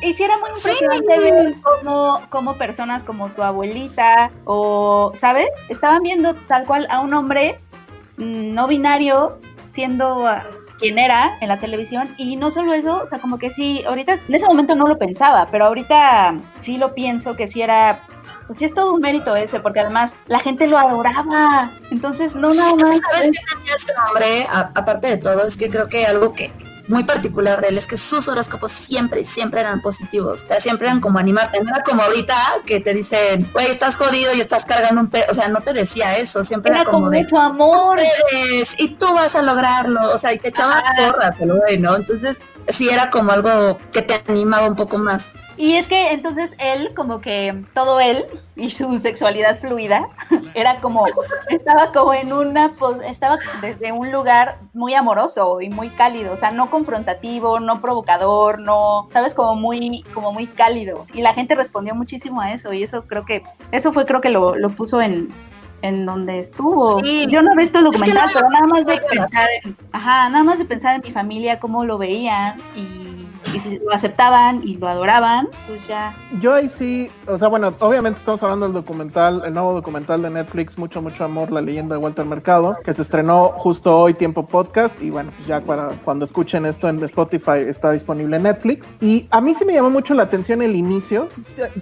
Y 0.01 0.13
sí 0.13 0.23
era 0.23 0.37
muy 0.37 0.49
Sí. 0.55 0.69
impresionante 0.69 1.19
ver 1.19 1.53
cómo, 1.63 2.21
cómo 2.29 2.57
personas 2.57 3.01
como 3.03 3.29
tu 3.31 3.41
abuelita 3.43 4.29
o, 4.43 5.11
¿sabes? 5.15 5.47
Estaban 5.69 6.03
viendo 6.03 6.35
tal 6.47 6.65
cual 6.65 6.85
a 6.89 6.99
un 6.99 7.13
hombre 7.13 7.57
mm, 8.17 8.53
no 8.53 8.67
binario 8.67 9.39
siendo 9.71 10.27
quien 10.79 10.97
era 10.99 11.37
en 11.41 11.47
la 11.49 11.59
televisión 11.59 12.13
y 12.17 12.35
no 12.35 12.51
solo 12.51 12.73
eso, 12.73 13.01
o 13.03 13.05
sea, 13.05 13.19
como 13.19 13.37
que 13.37 13.49
sí, 13.49 13.83
ahorita 13.87 14.19
en 14.27 14.35
ese 14.35 14.45
momento 14.45 14.75
no 14.75 14.87
lo 14.87 14.97
pensaba, 14.97 15.47
pero 15.51 15.65
ahorita 15.65 16.35
sí 16.59 16.77
lo 16.77 16.93
pienso 16.93 17.35
que 17.35 17.47
sí 17.47 17.61
era... 17.61 18.01
Pues 18.47 18.59
sí 18.59 18.65
es 18.65 18.75
todo 18.75 18.93
un 18.93 19.01
mérito 19.01 19.35
ese, 19.35 19.59
porque 19.59 19.79
además 19.79 20.15
la 20.27 20.39
gente 20.39 20.67
lo 20.67 20.77
adoraba. 20.77 21.71
Entonces, 21.89 22.35
no 22.35 22.53
nada 22.53 22.75
más. 22.75 22.99
¿Sabes 23.11 23.31
qué 23.31 23.55
tenía 23.55 23.75
este 23.75 23.93
hombre? 24.07 24.47
A- 24.51 24.69
aparte 24.75 25.07
de 25.07 25.17
todo, 25.17 25.47
es 25.47 25.57
que 25.57 25.67
creo 25.71 25.89
que 25.89 26.05
algo 26.05 26.31
que 26.35 26.51
muy 26.87 27.03
particular 27.03 27.61
de 27.61 27.69
él 27.69 27.77
es 27.77 27.87
que 27.87 27.97
sus 27.97 28.27
horóscopos 28.27 28.71
siempre, 28.71 29.23
siempre 29.23 29.61
eran 29.61 29.81
positivos. 29.81 30.43
O 30.43 30.47
sea, 30.47 30.59
siempre 30.59 30.87
eran 30.87 31.01
como 31.01 31.19
animarte. 31.19 31.61
No 31.63 31.69
era 31.69 31.83
como 31.83 32.01
ahorita 32.01 32.35
que 32.65 32.79
te 32.79 32.93
dicen, 32.93 33.49
güey, 33.53 33.71
estás 33.71 33.95
jodido 33.95 34.33
y 34.33 34.41
estás 34.41 34.65
cargando 34.65 35.01
un 35.01 35.09
pe... 35.09 35.25
O 35.29 35.33
sea, 35.33 35.47
no 35.47 35.61
te 35.61 35.73
decía 35.73 36.17
eso. 36.17 36.43
Siempre 36.43 36.71
era, 36.71 36.85
como 36.85 37.09
de, 37.09 37.23
mucho 37.23 37.37
amor. 37.37 37.99
y 38.77 38.87
tú 38.89 39.13
vas 39.13 39.35
a 39.35 39.41
lograrlo. 39.41 39.99
O 40.13 40.17
sea, 40.17 40.33
y 40.33 40.39
te 40.39 40.49
echaba 40.49 40.77
Ajá. 40.77 40.93
porras, 40.97 41.31
el 41.39 41.53
güey, 41.53 41.77
¿no? 41.77 41.95
Entonces, 41.95 42.41
sí 42.67 42.89
era 42.89 43.09
como 43.09 43.31
algo 43.31 43.77
que 43.93 44.01
te 44.01 44.21
animaba 44.27 44.67
un 44.67 44.75
poco 44.75 44.97
más. 44.97 45.35
Y 45.57 45.75
es 45.75 45.87
que 45.87 46.11
entonces 46.11 46.53
él, 46.57 46.93
como 46.95 47.21
que 47.21 47.63
todo 47.73 47.99
él 48.01 48.25
y 48.57 48.71
su 48.71 48.99
sexualidad 48.99 49.59
fluida, 49.61 50.07
era 50.53 50.81
como, 50.81 51.05
estaba 51.49 51.91
como 51.93 52.13
en 52.13 52.33
una, 52.33 52.73
pos- 52.73 52.99
estaba 53.05 53.37
desde 53.61 53.91
un 53.93 54.11
lugar 54.11 54.57
muy 54.73 54.93
amoroso 54.93 55.61
y 55.61 55.69
muy 55.69 55.89
cálido, 55.89 56.33
o 56.33 56.37
sea, 56.37 56.51
no 56.51 56.69
confrontativo, 56.69 57.59
no 57.61 57.79
provocador, 57.81 58.59
no, 58.59 59.07
sabes, 59.13 59.33
como 59.33 59.55
muy, 59.55 60.03
como 60.13 60.33
muy 60.33 60.47
cálido. 60.47 61.05
Y 61.13 61.21
la 61.21 61.33
gente 61.33 61.55
respondió 61.55 61.95
muchísimo 61.95 62.41
a 62.41 62.51
eso 62.51 62.73
y 62.73 62.83
eso 62.83 63.03
creo 63.03 63.23
que, 63.25 63.43
eso 63.71 63.93
fue 63.93 64.05
creo 64.05 64.19
que 64.21 64.29
lo, 64.29 64.55
lo 64.55 64.69
puso 64.69 65.01
en 65.01 65.29
en 65.81 66.05
donde 66.05 66.39
estuvo. 66.39 66.99
Sí. 67.03 67.27
Yo 67.29 67.41
no 67.41 67.53
he 67.53 67.55
visto 67.55 67.79
el 67.79 67.85
documental, 67.85 68.25
Es 68.25 68.31
que 68.31 68.39
pero 68.39 68.49
nada 68.49 68.67
más 68.67 68.85
de 68.85 68.97
pensar 68.97 69.47
en, 69.63 69.77
ajá, 69.91 70.29
nada 70.29 70.43
más 70.43 70.59
de 70.59 70.65
pensar 70.65 70.95
en 70.95 71.01
mi 71.01 71.11
familia, 71.11 71.59
cómo 71.59 71.85
lo 71.85 71.97
veían 71.97 72.55
y, 72.75 73.14
y 73.53 73.59
si 73.59 73.79
lo 73.79 73.91
aceptaban 73.91 74.61
y 74.63 74.75
lo 74.77 74.87
adoraban, 74.87 75.49
pues 75.67 75.85
ya. 75.87 76.13
Yo 76.41 76.53
ahí 76.53 76.69
sí, 76.69 77.09
o 77.27 77.37
sea, 77.37 77.47
bueno, 77.47 77.73
obviamente 77.79 78.19
estamos 78.19 78.41
hablando 78.43 78.65
del 78.65 78.73
documental, 78.73 79.41
el 79.45 79.53
nuevo 79.53 79.73
documental 79.73 80.21
de 80.21 80.29
Netflix, 80.29 80.77
Mucho, 80.77 81.01
Mucho 81.01 81.23
Amor, 81.23 81.51
la 81.51 81.61
leyenda 81.61 81.95
de 81.95 82.01
Walter 82.01 82.25
Mercado, 82.25 82.77
que 82.83 82.93
se 82.93 83.01
estrenó 83.01 83.49
justo 83.57 83.97
hoy, 83.97 84.13
tiempo 84.13 84.45
podcast, 84.45 85.01
y 85.01 85.09
bueno, 85.09 85.31
pues 85.35 85.47
ya 85.47 85.61
para 85.61 85.89
cuando 86.03 86.25
escuchen 86.25 86.65
esto 86.65 86.87
en 86.89 87.03
Spotify 87.03 87.59
está 87.67 87.91
disponible 87.91 88.37
en 88.37 88.43
Netflix. 88.43 88.93
Y 89.01 89.27
a 89.31 89.41
mí 89.41 89.53
sí 89.53 89.65
me 89.65 89.73
llamó 89.73 89.89
mucho 89.89 90.13
la 90.13 90.23
atención 90.23 90.61
el 90.61 90.75
inicio. 90.75 91.29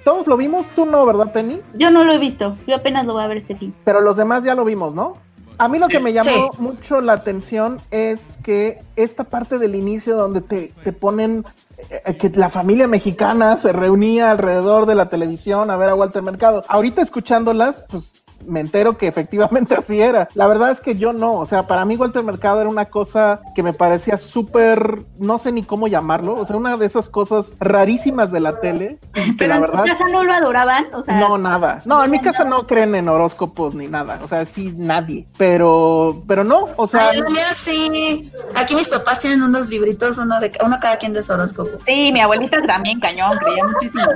Todos 0.04 0.28
lo 0.28 0.38
vimos, 0.38 0.70
tú 0.72 0.86
no, 0.86 1.06
¿verdad, 1.06 1.32
Penny? 1.32 1.62
Yo 1.76 1.90
no 1.90 2.04
lo 2.04 2.14
he 2.14 2.20
visto, 2.20 2.56
yo 2.68 2.76
apenas 2.76 3.06
lo 3.06 3.14
voy 3.14 3.24
a 3.24 3.28
ver 3.28 3.38
este 3.38 3.56
fin. 3.56 3.74
Pero 3.84 4.02
los 4.02 4.18
demás 4.18 4.44
ya 4.44 4.56
lo 4.56 4.66
vimos, 4.66 4.94
¿no? 4.94 5.14
A 5.58 5.68
mí 5.68 5.78
lo 5.80 5.88
que 5.88 6.00
me 6.00 6.14
llamó 6.14 6.30
Sí. 6.30 6.62
mucho 6.62 7.02
la 7.02 7.14
atención 7.14 7.80
es 7.92 8.40
que 8.44 8.82
esta 8.96 9.24
parte 9.24 9.60
del 9.60 9.76
inicio 9.76 10.16
donde 10.16 10.42
te, 10.42 10.74
te 10.84 10.92
ponen 10.94 11.46
eh, 11.90 12.16
que 12.18 12.30
la 12.32 12.50
familia 12.50 12.88
mexicana 12.88 13.56
se 13.58 13.72
reunía 13.74 14.32
alrededor 14.32 14.86
de 14.86 14.96
la 14.96 15.10
televisión 15.10 15.70
a 15.70 15.78
ver 15.78 15.90
a 15.90 15.96
Walter 15.96 16.22
Mercado. 16.24 16.64
Ahorita 16.68 17.02
escuchándolas, 17.02 17.84
pues 17.90 18.14
me 18.48 18.60
entero 18.60 18.98
que 18.98 19.08
efectivamente 19.08 19.76
así 19.78 20.02
era. 20.02 20.28
La 20.34 20.48
verdad 20.48 20.72
es 20.72 20.82
que 20.82 20.96
yo 20.96 21.14
no, 21.14 21.40
o 21.40 21.46
sea, 21.46 21.68
para 21.68 21.86
mí 21.86 21.96
Walter 21.96 22.24
Mercado 22.24 22.62
era 22.62 22.70
una 22.70 22.86
cosa 22.86 23.42
que 23.56 23.64
me 23.64 23.74
parecía 23.74 24.18
súper, 24.18 25.02
no 25.18 25.38
sé 25.38 25.52
ni 25.52 25.64
cómo 25.64 25.88
llamarlo, 25.88 26.36
o 26.36 26.46
sea, 26.46 26.56
una 26.56 26.78
de 26.78 26.86
esas 26.86 27.10
cosas 27.10 27.56
rarísimas 27.60 28.32
de 28.32 28.40
la 28.40 28.60
tele. 28.60 29.00
y 29.16 29.32
que 29.32 29.34
Pero 29.38 29.50
la 29.50 29.56
en 29.56 29.62
verdad... 29.62 29.84
tu 29.84 29.90
casa 29.90 30.10
no 30.10 30.24
lo 30.24 30.34
adoraban, 30.34 30.86
o 30.94 31.02
sea. 31.02 31.20
No, 31.20 31.38
nada. 31.38 31.82
No, 31.86 32.04
en 32.04 32.12
mi 32.12 32.20
casa 32.20 32.44
no 32.44 32.68
creen 32.68 32.96
en 32.96 33.10
horóscopos 33.10 33.76
ni 33.76 33.88
nada. 33.88 34.20
O 34.24 34.28
sea, 34.28 34.46
sí, 34.46 34.74
nadie. 34.78 35.28
Pero, 35.38 36.24
pero 36.28 36.44
no, 36.44 36.70
o 36.76 36.88
sea, 36.88 37.10
Ay, 37.10 37.22
sí. 37.56 38.32
Aquí 38.56 38.76
mis 38.76 38.88
papás 38.88 39.20
tienen 39.20 39.42
unos 39.42 39.68
libritos, 39.68 40.18
uno 40.18 40.40
de 40.40 40.52
uno 40.64 40.78
cada 40.80 40.98
quien 40.98 41.14
de 41.14 41.24
su 41.24 41.34
horóscopo. 41.34 41.72
Sí, 41.86 42.12
mi 42.12 42.20
abuelita 42.20 42.62
también 42.64 43.00
cañón, 43.00 43.38
creía 43.38 43.64
muchísimo. 43.66 44.12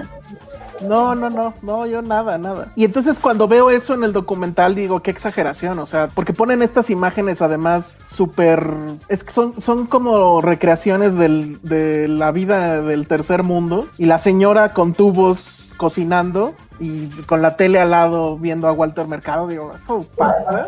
No, 0.82 1.16
no, 1.16 1.30
no, 1.30 1.54
no, 1.62 1.86
yo 1.86 2.02
nada, 2.02 2.38
nada. 2.38 2.72
Y 2.76 2.86
entonces 2.86 3.20
cuando 3.20 3.48
veo 3.48 3.70
eso 3.70 3.94
en 3.94 4.04
el 4.04 4.14
documental 4.14 4.76
digo, 4.76 5.02
qué 5.02 5.12
exageración, 5.12 5.80
o 5.80 5.86
sea, 5.86 6.08
porque 6.08 6.34
ponen 6.34 6.62
estas 6.62 6.90
imágenes 6.90 7.42
además 7.42 8.00
súper, 8.16 8.68
es 9.08 9.24
que 9.24 9.32
son, 9.32 9.60
son 9.62 9.86
como 9.86 10.42
recreaciones 10.42 11.18
del, 11.18 11.60
de 11.62 12.08
la 12.08 12.32
vida 12.32 12.82
del 12.82 13.08
tercer 13.08 13.44
mundo 13.44 13.88
y 13.98 14.06
la 14.06 14.20
señora 14.20 14.74
con 14.74 14.94
tubos 14.94 15.58
cocinando 15.78 16.56
y 16.80 17.08
con 17.24 17.42
la 17.42 17.56
tele 17.56 17.80
al 17.80 17.92
lado 17.92 18.38
viendo 18.38 18.68
a 18.68 18.72
Walter 18.72 19.08
Mercado, 19.08 19.48
digo, 19.48 19.74
eso 19.74 20.06
pasa. 20.16 20.68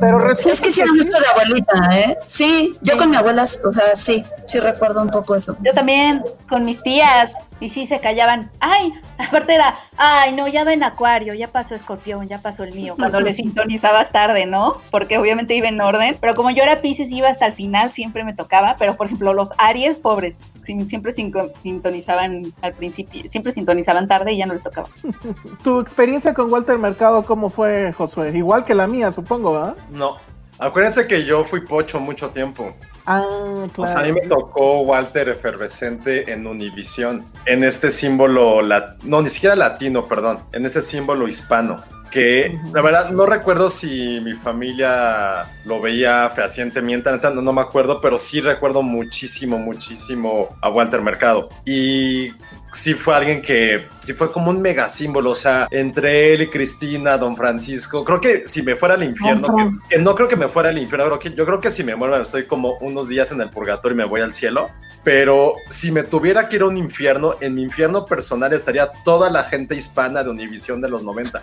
Pero 0.00 0.18
resulta 0.18 0.52
Es 0.52 0.60
que 0.60 0.72
sí 0.72 0.80
era 0.80 0.90
sí. 0.92 0.98
mucho 0.98 1.18
de 1.18 1.26
abuelita, 1.26 1.98
¿eh? 1.98 2.18
Sí, 2.26 2.74
yo 2.82 2.96
con 2.96 3.10
mi 3.10 3.16
abuela, 3.16 3.42
o 3.42 3.72
sea, 3.72 3.96
sí, 3.96 4.24
sí 4.46 4.60
recuerdo 4.60 5.02
un 5.02 5.08
poco 5.08 5.34
eso. 5.34 5.56
Yo 5.62 5.72
también, 5.72 6.22
con 6.48 6.64
mis 6.64 6.82
tías, 6.82 7.32
y 7.60 7.70
sí 7.70 7.86
se 7.86 8.00
callaban. 8.00 8.50
Ay, 8.60 8.92
aparte 9.18 9.54
era, 9.54 9.76
ay, 9.96 10.34
no, 10.34 10.48
ya 10.48 10.64
ven 10.64 10.82
Acuario, 10.82 11.34
ya 11.34 11.48
pasó 11.48 11.74
Escorpión, 11.74 12.28
ya 12.28 12.38
pasó 12.42 12.64
el 12.64 12.74
mío. 12.74 12.94
Cuando 12.96 13.20
le 13.20 13.32
sintonizabas 13.34 14.10
tarde, 14.12 14.44
¿no? 14.46 14.76
Porque 14.90 15.18
obviamente 15.18 15.54
iba 15.54 15.68
en 15.68 15.80
orden. 15.80 16.16
Pero 16.20 16.34
como 16.34 16.50
yo 16.50 16.62
era 16.62 16.80
Pisces, 16.80 17.10
iba 17.10 17.28
hasta 17.28 17.46
el 17.46 17.52
final, 17.52 17.90
siempre 17.90 18.24
me 18.24 18.34
tocaba. 18.34 18.76
Pero 18.78 18.94
por 18.96 19.06
ejemplo, 19.06 19.32
los 19.32 19.50
Aries, 19.58 19.96
pobres, 19.96 20.40
sin- 20.64 20.86
siempre 20.86 21.12
sintonizaban 21.12 22.42
al 22.62 22.72
principio, 22.74 23.22
siempre 23.30 23.52
sintonizaban 23.52 24.08
tarde 24.08 24.32
y 24.32 24.38
ya 24.38 24.46
no 24.46 24.54
les 24.54 24.62
tocaba. 24.62 24.88
Tu 25.62 25.80
experiencia 25.80 26.34
con 26.34 26.52
Walter 26.52 26.78
Mercado, 26.78 27.24
¿cómo 27.24 27.50
fue, 27.50 27.92
Josué? 27.92 28.32
Igual 28.36 28.64
que 28.64 28.74
la 28.74 28.86
mía, 28.86 29.10
supongo, 29.10 29.52
¿verdad? 29.52 29.76
No. 29.90 30.16
Acuérdense 30.58 31.06
que 31.06 31.24
yo 31.24 31.44
fui 31.44 31.60
pocho 31.62 31.98
mucho 31.98 32.30
tiempo. 32.30 32.74
Ah, 33.06 33.66
O 33.76 33.86
sea, 33.86 34.00
a 34.00 34.04
mí 34.04 34.12
me 34.12 34.22
tocó 34.22 34.80
Walter 34.80 35.28
Efervescente 35.28 36.32
en 36.32 36.46
Univisión, 36.46 37.24
en 37.44 37.62
este 37.64 37.90
símbolo, 37.90 38.62
lat- 38.62 38.96
no, 39.02 39.20
ni 39.20 39.28
siquiera 39.30 39.54
latino, 39.56 40.06
perdón, 40.06 40.40
en 40.52 40.64
ese 40.64 40.80
símbolo 40.80 41.28
hispano. 41.28 41.82
Que 42.10 42.58
la 42.72 42.80
verdad 42.80 43.10
no 43.10 43.26
recuerdo 43.26 43.68
si 43.68 44.20
mi 44.22 44.34
familia 44.34 45.46
lo 45.64 45.80
veía 45.80 46.30
fehacientemente, 46.30 47.10
no, 47.10 47.42
no 47.42 47.52
me 47.52 47.60
acuerdo, 47.60 48.00
pero 48.00 48.18
sí 48.18 48.40
recuerdo 48.40 48.82
muchísimo, 48.82 49.58
muchísimo 49.58 50.56
a 50.60 50.68
Walter 50.70 51.00
Mercado. 51.00 51.48
Y 51.64 52.32
sí 52.74 52.94
fue 52.94 53.14
alguien 53.14 53.40
que 53.40 53.86
sí 54.00 54.12
fue 54.12 54.30
como 54.30 54.50
un 54.50 54.60
mega 54.60 54.88
símbolo, 54.88 55.30
o 55.30 55.36
sea, 55.36 55.68
entre 55.70 56.34
él 56.34 56.42
y 56.42 56.46
Cristina, 56.48 57.16
Don 57.16 57.36
Francisco, 57.36 58.04
creo 58.04 58.20
que 58.20 58.48
si 58.48 58.62
me 58.62 58.76
fuera 58.76 58.94
al 58.94 59.02
infierno, 59.02 59.54
que, 59.56 59.96
que 59.96 60.02
no 60.02 60.14
creo 60.14 60.28
que 60.28 60.36
me 60.36 60.48
fuera 60.48 60.68
al 60.68 60.78
infierno, 60.78 61.06
creo 61.06 61.18
que, 61.18 61.32
yo 61.32 61.46
creo 61.46 61.60
que 61.60 61.70
si 61.70 61.84
me 61.84 61.94
muero 61.94 62.20
estoy 62.20 62.44
como 62.44 62.76
unos 62.78 63.08
días 63.08 63.30
en 63.32 63.40
el 63.40 63.50
purgatorio 63.50 63.94
y 63.94 63.98
me 63.98 64.04
voy 64.04 64.20
al 64.20 64.34
cielo, 64.34 64.70
pero 65.04 65.54
si 65.70 65.92
me 65.92 66.02
tuviera 66.02 66.48
que 66.48 66.56
ir 66.56 66.62
a 66.62 66.66
un 66.66 66.76
infierno, 66.76 67.34
en 67.40 67.54
mi 67.54 67.62
infierno 67.62 68.04
personal 68.06 68.52
estaría 68.52 68.90
toda 69.04 69.30
la 69.30 69.44
gente 69.44 69.74
hispana 69.76 70.24
de 70.24 70.30
Univisión 70.30 70.80
de 70.80 70.88
los 70.88 71.04
90. 71.04 71.40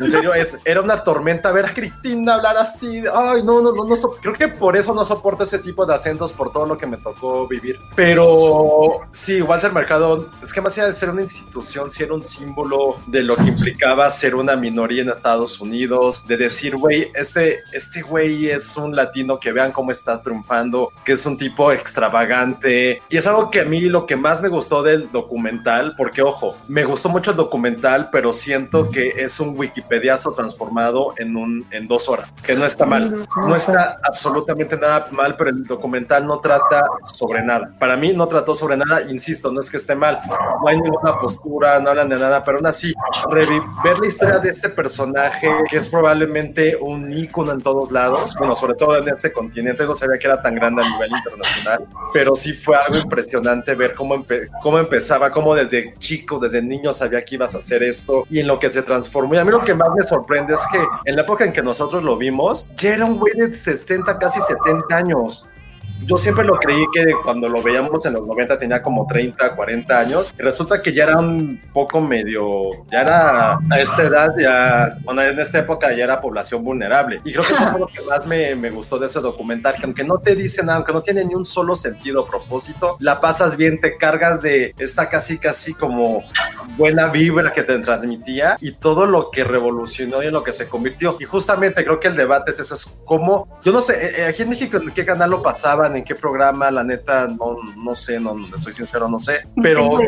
En 0.00 0.10
serio, 0.10 0.34
es, 0.34 0.58
era 0.64 0.80
una 0.80 1.04
tormenta 1.04 1.52
ver 1.52 1.66
a 1.66 1.72
Cristina 1.74 2.34
hablar 2.34 2.56
así, 2.58 3.02
ay, 3.12 3.42
no, 3.44 3.60
no, 3.62 3.72
no, 3.72 3.84
no, 3.84 3.96
so- 3.96 4.16
creo 4.20 4.34
que 4.34 4.48
por 4.48 4.76
eso 4.76 4.92
no 4.94 5.04
soporto 5.04 5.44
ese 5.44 5.58
tipo 5.60 5.86
de 5.86 5.94
acentos, 5.94 6.32
por 6.32 6.52
todo 6.52 6.66
lo 6.66 6.76
que 6.76 6.86
me 6.86 6.96
tocó 6.96 7.46
vivir, 7.46 7.78
pero 7.94 9.00
sí, 9.12 9.40
Walter 9.42 9.72
Mercado, 9.72 10.28
es 10.42 10.52
que 10.52 10.60
más 10.60 10.76
allá 10.76 10.88
de 10.88 10.94
ser 10.94 11.10
una 11.10 11.22
institución, 11.22 11.90
sí 11.90 12.02
era 12.02 12.14
un 12.14 12.22
símbolo 12.22 12.96
de 13.06 13.22
lo 13.22 13.36
que 13.36 13.44
implicaba 13.44 14.10
ser 14.10 14.34
una 14.34 14.56
minoría 14.56 15.02
en 15.02 15.10
Estados 15.10 15.60
Unidos, 15.60 16.24
de 16.26 16.36
decir, 16.36 16.76
güey, 16.76 17.10
este, 17.14 17.62
este 17.72 18.02
güey 18.02 18.48
es 18.50 18.76
un 18.76 18.94
latino 18.96 19.38
que 19.38 19.52
vean 19.52 19.70
cómo 19.72 19.90
está 19.92 20.20
triunfando, 20.20 20.90
que 21.04 21.12
es 21.12 21.24
un 21.26 21.38
tipo 21.38 21.70
extravagante, 21.72 23.02
Y 23.08 23.16
es 23.16 23.26
algo 23.26 23.50
que 23.50 23.60
a 23.60 23.64
mí 23.64 23.80
lo 23.82 24.06
que 24.06 24.16
más 24.16 24.40
me 24.40 24.48
gustó 24.48 24.82
del 24.82 25.10
documental, 25.10 25.94
porque 25.96 26.22
ojo, 26.22 26.56
me 26.68 26.84
gustó 26.84 27.08
mucho 27.08 27.32
el 27.32 27.36
documental, 27.36 28.08
pero 28.10 28.32
siento 28.32 28.88
que 28.88 29.08
es 29.18 29.38
un 29.40 29.58
Wikipediazo 29.58 30.32
transformado 30.32 31.14
en 31.18 31.36
un 31.36 31.66
en 31.70 31.86
dos 31.86 32.08
horas, 32.08 32.28
que 32.42 32.54
no 32.54 32.64
está 32.64 32.86
mal, 32.86 33.26
no 33.36 33.54
está 33.54 33.98
absolutamente 34.02 34.76
nada 34.76 35.08
mal, 35.10 35.36
pero 35.36 35.50
el 35.50 35.64
documental 35.64 36.26
no 36.26 36.40
trata 36.40 36.82
sobre 37.14 37.42
nada. 37.42 37.70
Para 37.78 37.96
mí 37.96 38.12
no 38.12 38.26
trató 38.26 38.54
sobre 38.54 38.76
nada, 38.76 39.02
insisto, 39.02 39.52
no 39.52 39.60
es 39.60 39.70
que 39.70 39.76
esté 39.76 39.94
mal, 39.94 40.20
no 40.62 40.68
hay 40.68 40.80
ninguna 40.80 41.18
postura, 41.18 41.80
no 41.80 41.90
hablan 41.90 42.08
de 42.08 42.16
nada, 42.16 42.42
pero 42.42 42.58
aún 42.58 42.66
así, 42.66 42.94
ver 43.30 43.98
la 43.98 44.06
historia 44.06 44.38
de 44.38 44.50
este 44.50 44.68
personaje, 44.68 45.48
que 45.70 45.76
es 45.76 45.88
probablemente 45.88 46.76
un 46.80 47.12
ícono 47.12 47.52
en 47.52 47.60
todos 47.60 47.92
lados, 47.92 48.34
bueno, 48.38 48.54
sobre 48.54 48.74
todo 48.74 48.96
en 48.96 49.08
este 49.08 49.32
continente, 49.32 49.84
no 49.84 49.94
sabía 49.94 50.18
que 50.18 50.26
era 50.26 50.40
tan 50.40 50.54
grande 50.54 50.82
a 50.82 50.88
nivel 50.88 51.10
internacional, 51.10 51.86
pero 52.12 52.34
sí 52.34 52.52
fue 52.52 52.76
algo 52.76 52.93
impresionante 52.98 53.74
ver 53.74 53.94
cómo, 53.94 54.24
cómo 54.62 54.78
empezaba, 54.78 55.30
cómo 55.30 55.54
desde 55.54 55.94
chico, 55.98 56.38
desde 56.38 56.62
niño 56.62 56.92
sabía 56.92 57.24
que 57.24 57.36
ibas 57.36 57.54
a 57.54 57.58
hacer 57.58 57.82
esto 57.82 58.24
y 58.30 58.40
en 58.40 58.46
lo 58.46 58.58
que 58.58 58.70
se 58.70 58.82
transformó. 58.82 59.34
Y 59.34 59.38
a 59.38 59.44
mí 59.44 59.50
lo 59.50 59.60
que 59.60 59.74
más 59.74 59.88
me 59.94 60.02
sorprende 60.02 60.54
es 60.54 60.60
que 60.70 60.78
en 61.04 61.16
la 61.16 61.22
época 61.22 61.44
en 61.44 61.52
que 61.52 61.62
nosotros 61.62 62.02
lo 62.02 62.16
vimos, 62.16 62.72
ya 62.76 62.94
era 62.94 63.04
un 63.04 63.18
güey 63.18 63.34
de 63.34 63.52
60, 63.52 64.18
casi 64.18 64.40
70 64.40 64.96
años 64.96 65.46
yo 66.06 66.18
siempre 66.18 66.44
lo 66.44 66.58
creí 66.58 66.84
que 66.92 67.14
cuando 67.22 67.48
lo 67.48 67.62
veíamos 67.62 68.04
en 68.06 68.14
los 68.14 68.26
90 68.26 68.58
tenía 68.58 68.82
como 68.82 69.06
30, 69.06 69.54
40 69.54 69.98
años. 69.98 70.34
Y 70.38 70.42
resulta 70.42 70.80
que 70.80 70.92
ya 70.92 71.04
era 71.04 71.18
un 71.18 71.60
poco 71.72 72.00
medio, 72.00 72.84
ya 72.90 73.00
era 73.02 73.58
a 73.70 73.80
esta 73.80 74.02
edad, 74.02 74.34
ya, 74.38 74.96
bueno, 75.02 75.22
en 75.22 75.38
esta 75.38 75.58
época 75.58 75.92
ya 75.92 76.04
era 76.04 76.20
población 76.20 76.64
vulnerable. 76.64 77.20
Y 77.24 77.32
creo 77.32 77.44
que 77.44 77.52
eso 77.52 77.70
fue 77.70 77.80
lo 77.80 77.88
que 77.88 78.02
más 78.02 78.26
me, 78.26 78.54
me, 78.54 78.70
gustó 78.70 78.98
de 78.98 79.06
ese 79.06 79.20
documental, 79.20 79.74
que 79.74 79.84
aunque 79.84 80.04
no 80.04 80.18
te 80.18 80.34
dicen 80.34 80.66
nada, 80.66 80.76
aunque 80.76 80.92
no 80.92 81.00
tiene 81.00 81.24
ni 81.24 81.34
un 81.34 81.44
solo 81.44 81.76
sentido 81.76 82.22
o 82.22 82.26
propósito, 82.26 82.96
la 83.00 83.20
pasas 83.20 83.56
bien, 83.56 83.80
te 83.80 83.96
cargas 83.96 84.42
de 84.42 84.74
esta 84.78 85.08
casi, 85.08 85.38
casi 85.38 85.74
como 85.74 86.24
buena 86.76 87.06
vibra 87.06 87.52
que 87.52 87.62
te 87.62 87.78
transmitía 87.78 88.56
y 88.60 88.72
todo 88.72 89.06
lo 89.06 89.30
que 89.30 89.44
revolucionó 89.44 90.22
y 90.22 90.26
en 90.26 90.32
lo 90.32 90.42
que 90.42 90.52
se 90.52 90.68
convirtió. 90.68 91.16
Y 91.20 91.24
justamente 91.24 91.84
creo 91.84 92.00
que 92.00 92.08
el 92.08 92.16
debate 92.16 92.50
es 92.50 92.60
eso, 92.60 92.74
es 92.74 93.00
como, 93.04 93.48
yo 93.62 93.72
no 93.72 93.80
sé, 93.80 93.94
eh, 93.94 94.12
eh, 94.18 94.26
aquí 94.26 94.42
en 94.42 94.50
México, 94.50 94.76
¿en 94.76 94.90
qué 94.90 95.04
canal 95.04 95.30
lo 95.30 95.42
pasaban? 95.42 95.93
En 95.96 96.04
qué 96.04 96.14
programa, 96.14 96.70
la 96.70 96.84
neta, 96.84 97.28
no, 97.28 97.56
no 97.76 97.94
sé, 97.94 98.20
no, 98.20 98.34
soy 98.56 98.72
sincero, 98.72 99.08
no 99.08 99.18
sé, 99.18 99.46
pero 99.62 99.98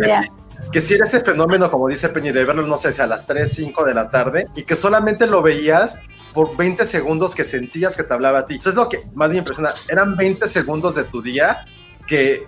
que 0.73 0.81
si, 0.81 0.95
era 0.95 1.05
ese 1.05 1.21
fenómeno, 1.21 1.71
como 1.71 1.89
dice 1.89 2.09
Peñi, 2.09 2.33
de 2.33 2.45
verlo, 2.45 2.67
no 2.67 2.79
sé, 2.79 2.93
si 2.93 3.03
a 3.03 3.07
las 3.07 3.27
3, 3.27 3.51
5 3.51 3.85
de 3.85 3.95
la 3.95 4.11
tarde, 4.11 4.49
y 4.55 4.63
que 4.63 4.75
solamente 4.75 5.27
lo 5.27 5.43
veías 5.43 6.03
por 6.33 6.57
20 6.57 6.85
segundos 6.87 7.35
que 7.35 7.45
sentías 7.45 7.97
que 7.97 8.03
te 8.03 8.13
hablaba 8.13 8.41
a 8.41 8.47
ti. 8.47 8.57
Eso 8.57 8.71
es 8.71 8.77
lo 8.77 8.89
que 8.89 9.03
más 9.15 9.31
me 9.31 9.39
impresiona, 9.39 9.71
eran 9.89 10.17
20 10.17 10.47
segundos 10.49 10.95
de 10.95 11.05
tu 11.05 11.23
día 11.23 11.67
que 12.07 12.47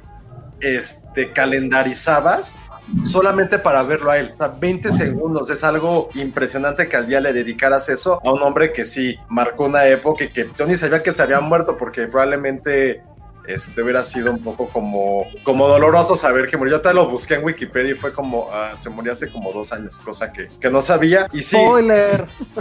este, 0.61 1.33
calendarizabas 1.33 2.57
solamente 3.05 3.59
para 3.59 3.83
verlo 3.83 4.11
a 4.11 4.19
él. 4.19 4.31
O 4.35 4.37
sea, 4.37 4.49
20 4.49 4.91
segundos 4.93 5.51
es 5.51 5.63
algo 5.65 6.11
impresionante 6.15 6.89
que 6.89 6.97
al 6.97 7.07
día 7.07 7.21
le 7.21 7.33
dedicaras 7.33 7.89
eso 7.89 8.21
a 8.25 8.33
un 8.33 8.43
hombre 8.43 8.73
que 8.73 8.85
sí 8.85 9.15
marcó 9.29 9.65
una 9.65 9.87
época 9.87 10.25
y 10.25 10.29
que 10.29 10.49
yo 10.59 10.67
ni 10.67 10.77
sabía 10.77 11.03
que 11.03 11.13
se 11.13 11.23
había 11.23 11.41
muerto 11.41 11.77
porque 11.77 12.07
probablemente 12.07 13.03
este 13.49 13.83
hubiera 13.83 14.05
sido 14.05 14.31
un 14.31 14.43
poco 14.43 14.69
como, 14.69 15.27
como 15.43 15.67
doloroso 15.69 16.15
saber 16.15 16.49
que 16.49 16.57
murió. 16.57 16.77
Yo 16.77 16.81
te 16.83 16.93
lo 16.93 17.09
busqué 17.09 17.35
en 17.35 17.45
Wikipedia 17.45 17.93
y 17.93 17.95
fue 17.95 18.13
como, 18.13 18.49
ah, 18.53 18.73
se 18.79 18.91
murió 18.91 19.13
hace 19.13 19.33
como 19.33 19.51
dos 19.53 19.73
años, 19.73 19.99
cosa 19.99 20.31
que, 20.31 20.49
que 20.61 20.71
no 20.71 20.83
sabía. 20.83 21.27
Y 21.33 21.43
sí. 21.43 21.57
Spoiler. 21.57 22.27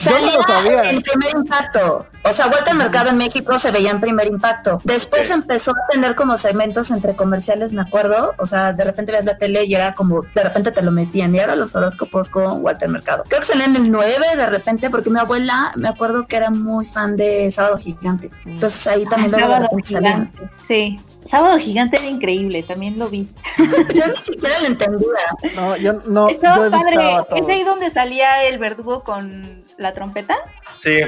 Yo 0.00 0.10
no 0.20 0.36
lo 0.36 0.42
sabía. 0.42 0.90
En 0.90 1.00
primer 1.00 1.34
impacto. 1.34 2.06
O 2.22 2.32
sea, 2.34 2.48
Vuelta 2.48 2.72
al 2.72 2.76
Mercado 2.76 3.08
en 3.08 3.16
México 3.16 3.58
se 3.58 3.70
veía 3.70 3.90
en 3.90 4.00
primer 4.00 4.26
impacto. 4.26 4.80
Después 4.84 5.30
empezó 5.30 5.70
a 5.70 5.86
tener 5.90 6.14
como 6.14 6.36
segmentos 6.36 6.90
entre 6.90 7.16
comerciales, 7.16 7.72
me 7.72 7.80
acuerdo. 7.80 8.34
O 8.36 8.46
sea, 8.46 8.74
de 8.74 8.84
repente 8.84 9.12
ves 9.12 9.24
la 9.24 9.38
tele 9.38 9.64
y 9.64 9.74
era 9.74 9.94
como, 9.94 10.22
de 10.34 10.42
repente 10.42 10.70
te 10.72 10.82
lo 10.82 10.90
metían. 10.90 11.34
Y 11.34 11.40
ahora 11.40 11.56
los 11.56 11.74
horóscopos 11.74 12.28
con 12.28 12.62
Walter 12.62 12.90
Mercado. 12.90 13.24
Creo 13.26 13.40
que 13.40 13.46
salían 13.46 13.74
en 13.76 13.84
el 13.86 13.90
9 13.90 14.36
de 14.36 14.46
repente, 14.46 14.90
porque 14.90 15.08
mi 15.08 15.18
abuela, 15.18 15.72
me 15.76 15.88
acuerdo 15.88 16.26
que 16.26 16.36
era 16.36 16.50
muy 16.50 16.84
fan 16.84 17.16
de 17.16 17.50
Sábado 17.50 17.78
Gigante. 17.78 18.30
Entonces 18.44 18.86
ahí 18.86 19.06
también 19.06 19.34
ah, 19.42 19.69
Gigante. 19.84 20.48
Sí. 20.56 20.98
Sábado 21.24 21.58
Gigante 21.58 21.98
era 21.98 22.08
increíble, 22.08 22.62
también 22.62 22.98
lo 22.98 23.08
vi. 23.08 23.28
yo 23.94 24.06
ni 24.08 24.16
siquiera 24.16 24.58
lo 24.60 24.66
entendía. 24.66 25.08
No, 25.54 25.76
yo 25.76 25.94
no. 26.06 26.28
Estaba 26.28 26.70
padre. 26.70 26.96
¿Es 27.36 27.48
ahí 27.48 27.62
donde 27.64 27.90
salía 27.90 28.44
el 28.44 28.58
verdugo 28.58 29.04
con 29.04 29.64
la 29.78 29.92
trompeta? 29.94 30.36
Sí. 30.78 31.00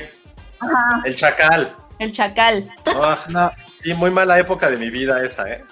Ajá. 0.61 1.03
El 1.05 1.17
chacal. 1.17 1.75
El 1.99 2.13
chacal. 2.13 2.65
Ah, 2.87 3.19
no. 3.29 3.51
Y 3.85 3.95
muy 3.95 4.11
mala 4.11 4.39
época 4.39 4.71
de 4.71 4.77
mi 4.77 4.91
vida 4.91 5.25
esa, 5.25 5.49
¿eh? 5.51 5.65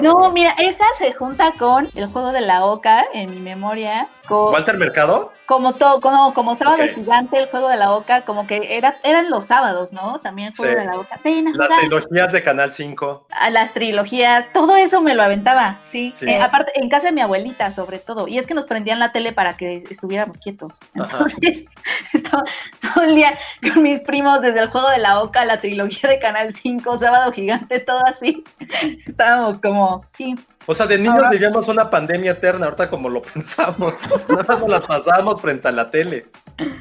No, 0.00 0.30
mira, 0.32 0.54
esa 0.58 0.84
se 0.96 1.12
junta 1.12 1.52
con 1.58 1.90
el 1.94 2.06
juego 2.06 2.32
de 2.32 2.40
la 2.40 2.64
Oca, 2.64 3.04
en 3.12 3.30
mi 3.30 3.40
memoria. 3.40 4.08
Con, 4.26 4.52
¿Walter 4.52 4.78
Mercado? 4.78 5.32
Como 5.46 5.74
todo, 5.74 6.00
como, 6.00 6.34
como 6.34 6.56
sábado 6.56 6.82
gigante, 6.94 7.38
el 7.38 7.48
juego 7.48 7.68
de 7.68 7.76
la 7.76 7.92
Oca, 7.92 8.22
como 8.22 8.46
que 8.46 8.76
era, 8.76 8.96
eran 9.02 9.30
los 9.30 9.46
sábados, 9.46 9.92
¿no? 9.92 10.20
También 10.20 10.48
el 10.48 10.54
juego 10.54 10.78
de 10.78 10.84
la 10.84 10.98
Oca. 10.98 11.20
las 11.24 11.68
trilogías 11.80 12.32
de 12.32 12.42
Canal 12.42 12.72
5. 12.72 13.26
A 13.30 13.50
las 13.50 13.72
trilogías, 13.72 14.50
todo 14.52 14.76
eso 14.76 15.00
me 15.02 15.14
lo 15.14 15.22
aventaba, 15.22 15.78
sí. 15.82 16.10
Eh, 16.26 16.40
aparte, 16.40 16.72
en 16.74 16.88
casa 16.88 17.06
de 17.08 17.12
mi 17.12 17.20
abuelita, 17.20 17.70
sobre 17.70 17.98
todo. 17.98 18.28
Y 18.28 18.38
es 18.38 18.46
que 18.46 18.54
nos 18.54 18.66
prendían 18.66 18.98
la 18.98 19.12
tele 19.12 19.32
para 19.32 19.56
que 19.56 19.84
estuviéramos 19.90 20.38
quietos. 20.38 20.72
Entonces, 20.94 21.66
estaba 22.12 22.44
todo 22.94 23.04
el 23.04 23.14
día 23.14 23.38
con 23.62 23.82
mis 23.82 24.00
primos 24.00 24.40
desde 24.40 24.60
el 24.60 24.68
juego 24.68 24.88
de 24.90 24.98
la 24.98 25.20
Oca, 25.22 25.44
la 25.46 25.58
trilogía 25.58 26.10
de 26.10 26.18
Canal 26.18 26.52
5, 26.52 26.98
sábado 26.98 27.32
gigante 27.32 27.57
todo 27.86 28.06
así. 28.06 28.44
Estábamos 29.06 29.58
como, 29.58 30.04
sí. 30.16 30.34
O 30.66 30.74
sea, 30.74 30.86
de 30.86 30.98
niños 30.98 31.28
vivíamos 31.30 31.68
una 31.68 31.88
pandemia 31.88 32.32
eterna, 32.32 32.66
ahorita 32.66 32.90
como 32.90 33.08
lo 33.08 33.22
pensamos. 33.22 33.94
Nada 34.28 34.44
más 34.46 34.60
nos 34.60 34.68
las 34.68 34.86
pasábamos 34.86 35.40
frente 35.40 35.68
a 35.68 35.72
la 35.72 35.90
tele. 35.90 36.26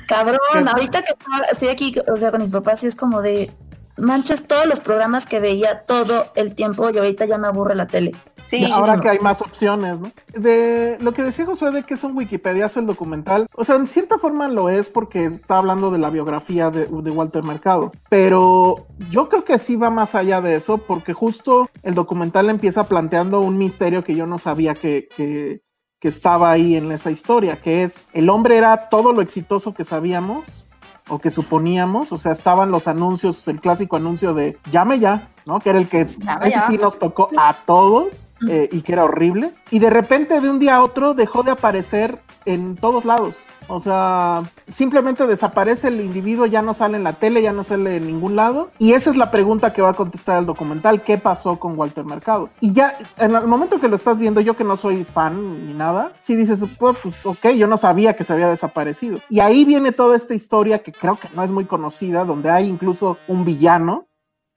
Cabrón, 0.07 0.37
ahorita 0.67 1.03
que 1.03 1.13
estoy 1.51 1.69
aquí, 1.69 1.95
o 2.11 2.17
sea, 2.17 2.31
con 2.31 2.41
mis 2.41 2.51
papás, 2.51 2.79
sí 2.79 2.87
es 2.87 2.95
como 2.95 3.21
de 3.21 3.51
manchas 3.97 4.43
todos 4.43 4.65
los 4.65 4.79
programas 4.79 5.25
que 5.25 5.39
veía 5.39 5.81
todo 5.81 6.27
el 6.35 6.55
tiempo 6.55 6.89
y 6.89 6.97
ahorita 6.97 7.25
ya 7.25 7.37
me 7.37 7.47
aburre 7.47 7.75
la 7.75 7.87
tele. 7.87 8.13
Sí, 8.47 8.63
ahora 8.71 9.01
que 9.01 9.09
hay 9.09 9.19
más 9.19 9.41
opciones, 9.41 9.99
¿no? 9.99 10.11
De 10.33 10.97
lo 11.01 11.13
que 11.13 11.23
decía 11.23 11.45
Josué 11.45 11.71
de 11.71 11.83
que 11.83 11.95
es 11.95 12.03
un 12.05 12.15
Wikipediazo 12.15 12.79
el 12.79 12.85
documental, 12.85 13.47
o 13.53 13.65
sea, 13.65 13.75
en 13.75 13.87
cierta 13.87 14.17
forma 14.17 14.47
lo 14.47 14.69
es 14.69 14.87
porque 14.87 15.25
está 15.25 15.57
hablando 15.57 15.91
de 15.91 15.97
la 15.97 16.09
biografía 16.09 16.71
de, 16.71 16.87
Walter 16.87 17.43
Mercado, 17.43 17.91
pero 18.09 18.85
yo 19.09 19.27
creo 19.27 19.43
que 19.43 19.59
sí 19.59 19.75
va 19.75 19.89
más 19.89 20.15
allá 20.15 20.39
de 20.39 20.55
eso 20.55 20.77
porque 20.77 21.13
justo 21.13 21.69
el 21.83 21.93
documental 21.93 22.49
empieza 22.49 22.87
planteando 22.87 23.41
un 23.41 23.57
misterio 23.57 24.03
que 24.03 24.15
yo 24.15 24.25
no 24.25 24.37
sabía 24.37 24.75
que, 24.75 25.09
que, 25.15 25.61
que 25.99 26.07
estaba 26.07 26.51
ahí 26.51 26.75
en 26.75 26.91
esa 26.91 27.11
historia, 27.11 27.59
que 27.59 27.83
es 27.83 28.05
el 28.13 28.29
hombre 28.29 28.57
era 28.57 28.89
todo 28.89 29.13
lo 29.13 29.21
exitoso 29.21 29.73
que 29.73 29.83
sabíamos, 29.83 30.66
o 31.09 31.19
que 31.19 31.29
suponíamos, 31.29 32.11
o 32.11 32.17
sea, 32.17 32.31
estaban 32.31 32.71
los 32.71 32.87
anuncios, 32.87 33.47
el 33.47 33.61
clásico 33.61 33.95
anuncio 33.95 34.33
de 34.33 34.57
llame 34.71 34.99
ya, 34.99 35.29
¿no? 35.45 35.59
Que 35.59 35.69
era 35.69 35.79
el 35.79 35.87
que 35.87 36.01
ese 36.01 36.59
sí 36.67 36.77
nos 36.77 36.99
tocó 36.99 37.29
a 37.37 37.55
todos 37.65 38.29
eh, 38.47 38.69
y 38.71 38.81
que 38.81 38.93
era 38.93 39.05
horrible. 39.05 39.53
Y 39.71 39.79
de 39.79 39.89
repente, 39.89 40.39
de 40.41 40.49
un 40.49 40.59
día 40.59 40.75
a 40.75 40.83
otro, 40.83 41.13
dejó 41.13 41.43
de 41.43 41.51
aparecer 41.51 42.21
en 42.45 42.75
todos 42.75 43.05
lados. 43.05 43.35
O 43.67 43.79
sea, 43.79 44.43
simplemente 44.67 45.27
desaparece 45.27 45.89
el 45.89 46.01
individuo, 46.01 46.45
ya 46.45 46.61
no 46.61 46.73
sale 46.73 46.97
en 46.97 47.03
la 47.03 47.13
tele, 47.13 47.41
ya 47.41 47.51
no 47.51 47.63
sale 47.63 47.97
en 47.97 48.07
ningún 48.07 48.35
lado. 48.35 48.71
Y 48.77 48.93
esa 48.93 49.09
es 49.09 49.15
la 49.15 49.31
pregunta 49.31 49.73
que 49.73 49.81
va 49.81 49.89
a 49.89 49.93
contestar 49.93 50.39
el 50.39 50.45
documental, 50.45 51.03
¿qué 51.03 51.17
pasó 51.17 51.59
con 51.59 51.77
Walter 51.77 52.05
Mercado? 52.05 52.49
Y 52.59 52.71
ya, 52.71 52.97
en 53.17 53.35
el 53.35 53.47
momento 53.47 53.79
que 53.79 53.87
lo 53.87 53.95
estás 53.95 54.19
viendo, 54.19 54.41
yo 54.41 54.55
que 54.55 54.63
no 54.63 54.77
soy 54.77 55.03
fan 55.03 55.67
ni 55.67 55.73
nada, 55.73 56.13
si 56.19 56.35
dices, 56.35 56.63
pues, 56.79 56.97
pues 57.03 57.25
ok, 57.25 57.49
yo 57.49 57.67
no 57.67 57.77
sabía 57.77 58.15
que 58.15 58.23
se 58.23 58.33
había 58.33 58.49
desaparecido. 58.49 59.19
Y 59.29 59.39
ahí 59.39 59.65
viene 59.65 59.91
toda 59.91 60.15
esta 60.15 60.33
historia 60.33 60.79
que 60.79 60.93
creo 60.93 61.15
que 61.15 61.29
no 61.35 61.43
es 61.43 61.51
muy 61.51 61.65
conocida, 61.65 62.25
donde 62.25 62.49
hay 62.49 62.67
incluso 62.69 63.17
un 63.27 63.43
villano 63.43 64.07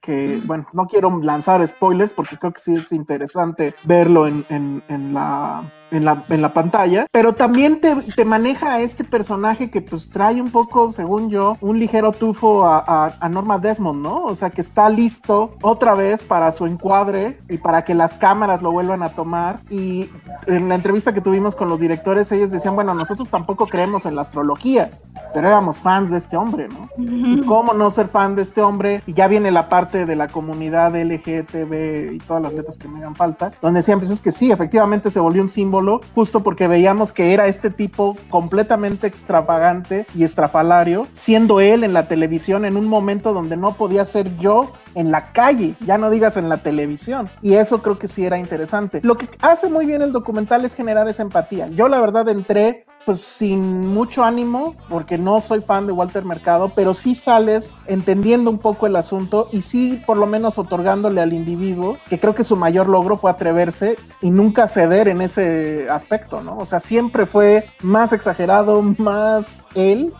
que, 0.01 0.41
bueno, 0.45 0.65
no 0.73 0.87
quiero 0.87 1.19
lanzar 1.21 1.65
spoilers 1.67 2.13
porque 2.13 2.37
creo 2.37 2.51
que 2.53 2.59
sí 2.59 2.73
es 2.73 2.91
interesante 2.91 3.75
verlo 3.83 4.25
en, 4.25 4.45
en, 4.49 4.83
en 4.87 5.13
la 5.13 5.71
en 5.91 6.05
la, 6.05 6.23
en 6.29 6.41
la 6.41 6.53
pantalla, 6.53 7.05
pero 7.11 7.33
también 7.33 7.81
te, 7.81 7.95
te, 7.95 8.25
maneja 8.25 8.73
a 8.73 8.79
este 8.79 9.03
personaje 9.03 9.69
que 9.69 9.81
pues 9.81 10.09
trae 10.09 10.41
un 10.41 10.51
poco, 10.51 10.91
según 10.91 11.29
yo, 11.29 11.57
un 11.61 11.79
ligero 11.79 12.13
tufo 12.13 12.65
a, 12.65 13.15
a, 13.19 13.29
Norma 13.29 13.59
Desmond, 13.59 14.01
¿no? 14.01 14.23
O 14.23 14.35
sea, 14.35 14.49
que 14.49 14.61
está 14.61 14.89
listo 14.89 15.55
otra 15.61 15.93
vez 15.93 16.23
para 16.23 16.51
su 16.51 16.65
encuadre 16.65 17.39
y 17.49 17.57
para 17.57 17.83
que 17.83 17.93
las 17.93 18.13
cámaras 18.15 18.61
lo 18.61 18.71
vuelvan 18.71 19.03
a 19.03 19.09
tomar. 19.09 19.61
Y 19.69 20.09
en 20.47 20.69
la 20.69 20.75
entrevista 20.75 21.13
que 21.13 21.21
tuvimos 21.21 21.55
con 21.55 21.69
los 21.69 21.79
directores, 21.79 22.31
ellos 22.31 22.51
decían, 22.51 22.75
bueno, 22.75 22.93
nosotros 22.93 23.29
tampoco 23.29 23.67
creemos 23.67 24.05
en 24.05 24.15
la 24.15 24.21
astrología, 24.21 24.99
pero 25.33 25.47
éramos 25.47 25.77
fans 25.77 26.09
de 26.09 26.17
este 26.17 26.37
hombre, 26.37 26.67
¿no? 26.69 26.89
¿Y 26.97 27.41
cómo 27.45 27.73
no 27.73 27.89
ser 27.91 28.07
fan 28.07 28.35
de 28.35 28.43
este 28.43 28.61
hombre? 28.61 29.01
Y 29.05 29.13
ya 29.13 29.27
viene 29.27 29.51
la 29.51 29.67
parte 29.67 30.05
de 30.05 30.15
la 30.15 30.29
comunidad 30.29 30.95
LGTB 30.95 32.13
y 32.13 32.19
todas 32.19 32.41
las 32.41 32.53
letras 32.53 32.77
que 32.77 32.87
me 32.87 32.99
hagan 32.99 33.15
falta, 33.15 33.51
donde 33.61 33.79
decían 33.81 33.99
pues 33.99 34.11
es 34.11 34.21
que 34.21 34.31
sí, 34.31 34.51
efectivamente 34.51 35.11
se 35.11 35.19
volvió 35.19 35.41
un 35.41 35.49
símbolo 35.49 35.80
justo 36.15 36.43
porque 36.43 36.67
veíamos 36.67 37.11
que 37.11 37.33
era 37.33 37.47
este 37.47 37.69
tipo 37.69 38.17
completamente 38.29 39.07
extravagante 39.07 40.05
y 40.15 40.23
estrafalario, 40.23 41.07
siendo 41.13 41.59
él 41.59 41.83
en 41.83 41.93
la 41.93 42.07
televisión 42.07 42.65
en 42.65 42.77
un 42.77 42.87
momento 42.87 43.33
donde 43.33 43.57
no 43.57 43.75
podía 43.75 44.05
ser 44.05 44.37
yo 44.37 44.71
en 44.95 45.11
la 45.11 45.31
calle, 45.31 45.75
ya 45.85 45.97
no 45.97 46.09
digas 46.09 46.37
en 46.37 46.49
la 46.49 46.57
televisión. 46.57 47.29
Y 47.41 47.53
eso 47.53 47.81
creo 47.81 47.97
que 47.97 48.07
sí 48.07 48.25
era 48.25 48.37
interesante. 48.37 49.01
Lo 49.03 49.17
que 49.17 49.29
hace 49.39 49.69
muy 49.69 49.85
bien 49.85 50.01
el 50.01 50.11
documental 50.11 50.65
es 50.65 50.73
generar 50.73 51.07
esa 51.07 51.23
empatía. 51.23 51.67
Yo 51.69 51.87
la 51.87 51.99
verdad 51.99 52.27
entré 52.29 52.85
pues 53.05 53.21
sin 53.21 53.87
mucho 53.87 54.23
ánimo, 54.23 54.75
porque 54.89 55.17
no 55.17 55.39
soy 55.41 55.61
fan 55.61 55.87
de 55.87 55.93
Walter 55.93 56.25
Mercado, 56.25 56.71
pero 56.75 56.93
sí 56.93 57.15
sales 57.15 57.75
entendiendo 57.87 58.49
un 58.49 58.59
poco 58.59 58.87
el 58.87 58.95
asunto 58.95 59.49
y 59.51 59.61
sí 59.61 60.01
por 60.05 60.17
lo 60.17 60.25
menos 60.25 60.57
otorgándole 60.57 61.21
al 61.21 61.33
individuo, 61.33 61.97
que 62.09 62.19
creo 62.19 62.35
que 62.35 62.43
su 62.43 62.55
mayor 62.55 62.87
logro 62.87 63.17
fue 63.17 63.31
atreverse 63.31 63.97
y 64.21 64.31
nunca 64.31 64.67
ceder 64.67 65.07
en 65.07 65.21
ese 65.21 65.89
aspecto, 65.89 66.41
¿no? 66.41 66.57
O 66.57 66.65
sea, 66.65 66.79
siempre 66.79 67.25
fue 67.25 67.69
más 67.81 68.13
exagerado, 68.13 68.81
más 68.81 69.67
él, 69.75 70.13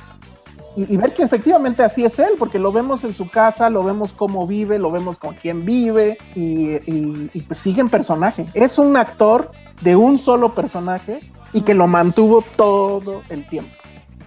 y, 0.76 0.96
ver 0.96 1.14
que 1.14 1.24
efectivamente 1.24 1.84
así 1.84 2.06
es 2.06 2.18
él, 2.18 2.32
porque 2.40 2.58
lo 2.58 2.72
vemos 2.72 3.04
en 3.04 3.14
su 3.14 3.30
casa, 3.30 3.70
lo 3.70 3.84
vemos 3.84 4.14
cómo 4.14 4.48
vive, 4.48 4.80
lo 4.80 4.90
vemos 4.90 5.20
con 5.20 5.36
quién 5.36 5.66
vive 5.66 6.18
y, 6.34 7.42
pues 7.42 7.60
sigue 7.60 7.82
en 7.82 7.90
personaje. 7.90 8.46
Es 8.54 8.78
un 8.78 8.96
actor 8.96 9.52
de 9.82 9.98
un 9.98 10.18
solo 10.18 10.56
personaje 10.56 11.20
y 11.54 11.62
que 11.62 11.74
lo 11.74 11.88
mantuvo 11.88 12.44
todo 12.56 13.24
el 13.30 13.48
tiempo. 13.48 13.72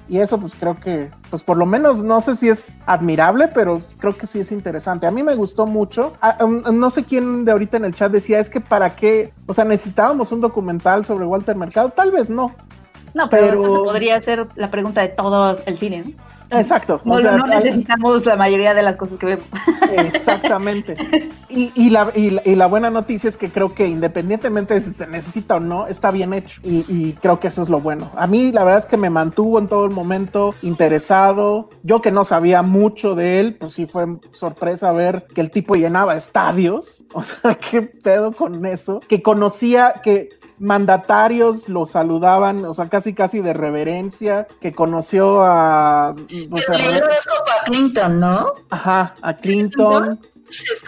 Y 0.06 0.18
eso 0.18 0.38
pues 0.38 0.54
creo 0.54 0.78
que, 0.78 1.10
pues 1.30 1.42
por 1.42 1.56
lo 1.56 1.64
menos 1.64 2.02
no 2.02 2.20
sé 2.20 2.36
si 2.36 2.48
es 2.48 2.78
admirable, 2.84 3.48
pero 3.48 3.80
creo 3.98 4.16
que 4.16 4.26
sí 4.26 4.38
es 4.40 4.52
interesante. 4.52 5.06
A 5.06 5.10
mí 5.10 5.22
me 5.22 5.34
gustó 5.34 5.64
mucho. 5.64 6.12
Ah, 6.20 6.36
um, 6.44 6.62
no 6.78 6.90
sé 6.90 7.04
quién 7.04 7.44
de 7.46 7.52
ahorita 7.52 7.78
en 7.78 7.86
el 7.86 7.94
chat 7.94 8.12
decía, 8.12 8.38
es 8.38 8.50
que 8.50 8.60
para 8.60 8.96
qué, 8.96 9.32
o 9.46 9.54
sea, 9.54 9.64
necesitábamos 9.64 10.30
un 10.30 10.42
documental 10.42 11.06
sobre 11.06 11.24
Walter 11.24 11.56
Mercado. 11.56 11.88
Tal 11.90 12.10
vez 12.10 12.28
no. 12.28 12.54
No, 13.14 13.30
pero, 13.30 13.62
pero... 13.62 13.84
podría 13.84 14.20
ser 14.20 14.46
la 14.56 14.70
pregunta 14.70 15.00
de 15.00 15.08
todo 15.08 15.58
el 15.64 15.78
cine, 15.78 16.04
¿no? 16.04 16.33
Exacto. 16.50 17.00
No, 17.04 17.20
no 17.20 17.46
necesitamos 17.46 18.26
la 18.26 18.36
mayoría 18.36 18.74
de 18.74 18.82
las 18.82 18.96
cosas 18.96 19.18
que 19.18 19.26
vemos. 19.26 19.46
Exactamente. 19.92 20.94
Y, 21.56 21.90
la, 21.90 22.10
y, 22.16 22.30
la, 22.56 22.66
buena 22.66 22.90
noticia 22.90 23.28
es 23.28 23.36
que 23.36 23.48
creo 23.48 23.74
que 23.74 23.86
independientemente 23.86 24.74
de 24.74 24.80
si 24.80 24.90
se 24.90 25.06
necesita 25.06 25.54
o 25.54 25.60
no, 25.60 25.86
está 25.86 26.10
bien 26.10 26.34
hecho. 26.34 26.60
Y, 26.64 27.12
creo 27.22 27.38
que 27.38 27.46
eso 27.46 27.62
es 27.62 27.68
lo 27.68 27.80
bueno. 27.80 28.10
A 28.16 28.26
mí 28.26 28.50
la 28.50 28.64
verdad 28.64 28.80
es 28.80 28.86
que 28.86 28.96
me 28.96 29.08
mantuvo 29.08 29.60
en 29.60 29.68
todo 29.68 29.84
el 29.84 29.92
momento 29.92 30.56
interesado. 30.62 31.68
Yo 31.84 32.02
que 32.02 32.10
no 32.10 32.24
sabía 32.24 32.62
mucho 32.62 33.14
de 33.14 33.38
él, 33.38 33.54
pues 33.54 33.74
sí 33.74 33.86
fue 33.86 34.04
sorpresa 34.32 34.90
ver 34.90 35.26
que 35.32 35.42
el 35.42 35.52
tipo 35.52 35.76
llenaba 35.76 36.16
estadios. 36.16 37.04
O 37.16 37.22
sea, 37.22 37.54
qué 37.54 37.80
pedo 37.80 38.32
con 38.32 38.66
eso. 38.66 38.98
Que 39.08 39.22
conocía 39.22 39.94
que 40.02 40.30
mandatarios 40.58 41.68
lo 41.68 41.86
saludaban, 41.86 42.64
o 42.64 42.74
sea, 42.74 42.88
casi 42.88 43.14
casi 43.14 43.40
de 43.40 43.52
reverencia, 43.52 44.46
que 44.60 44.72
conoció 44.72 45.42
a... 45.42 46.14
Pues, 46.50 46.68
a, 46.68 47.64
Clinton, 47.64 48.20
¿no? 48.20 48.46
Ajá, 48.70 49.14
a 49.22 49.34
Clinton. 49.34 50.20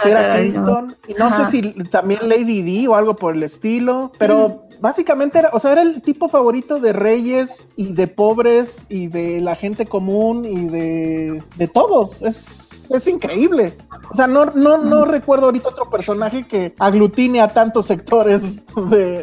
Era 0.05 0.37
Clinton, 0.37 0.97
y 1.09 1.15
no 1.15 1.37
sé 1.37 1.51
si 1.51 1.63
también 1.85 2.29
Lady 2.29 2.63
D 2.63 2.89
o 2.89 2.95
algo 2.95 3.17
por 3.17 3.35
el 3.35 3.43
estilo, 3.43 4.13
pero 4.19 4.63
básicamente 4.81 5.39
era, 5.39 5.51
o 5.53 5.59
sea, 5.59 5.73
era 5.73 5.83
el 5.83 6.03
tipo 6.03 6.29
favorito 6.29 6.79
de 6.79 6.93
reyes 6.93 7.67
y 7.75 7.93
de 7.93 8.07
pobres 8.07 8.87
y 8.89 9.09
de 9.09 9.41
la 9.41 9.57
gente 9.57 9.87
común 9.87 10.45
y 10.45 10.67
de, 10.67 11.43
de 11.57 11.69
todos. 11.69 12.23
Es 12.23 12.66
es 12.91 13.07
increíble. 13.09 13.77
O 14.11 14.15
sea, 14.15 14.27
no, 14.27 14.47
no, 14.47 14.79
no 14.79 15.05
recuerdo 15.05 15.47
ahorita 15.47 15.69
otro 15.69 15.91
personaje 15.91 16.47
que 16.47 16.75
aglutine 16.79 17.41
a 17.41 17.49
tantos 17.49 17.87
sectores 17.87 18.65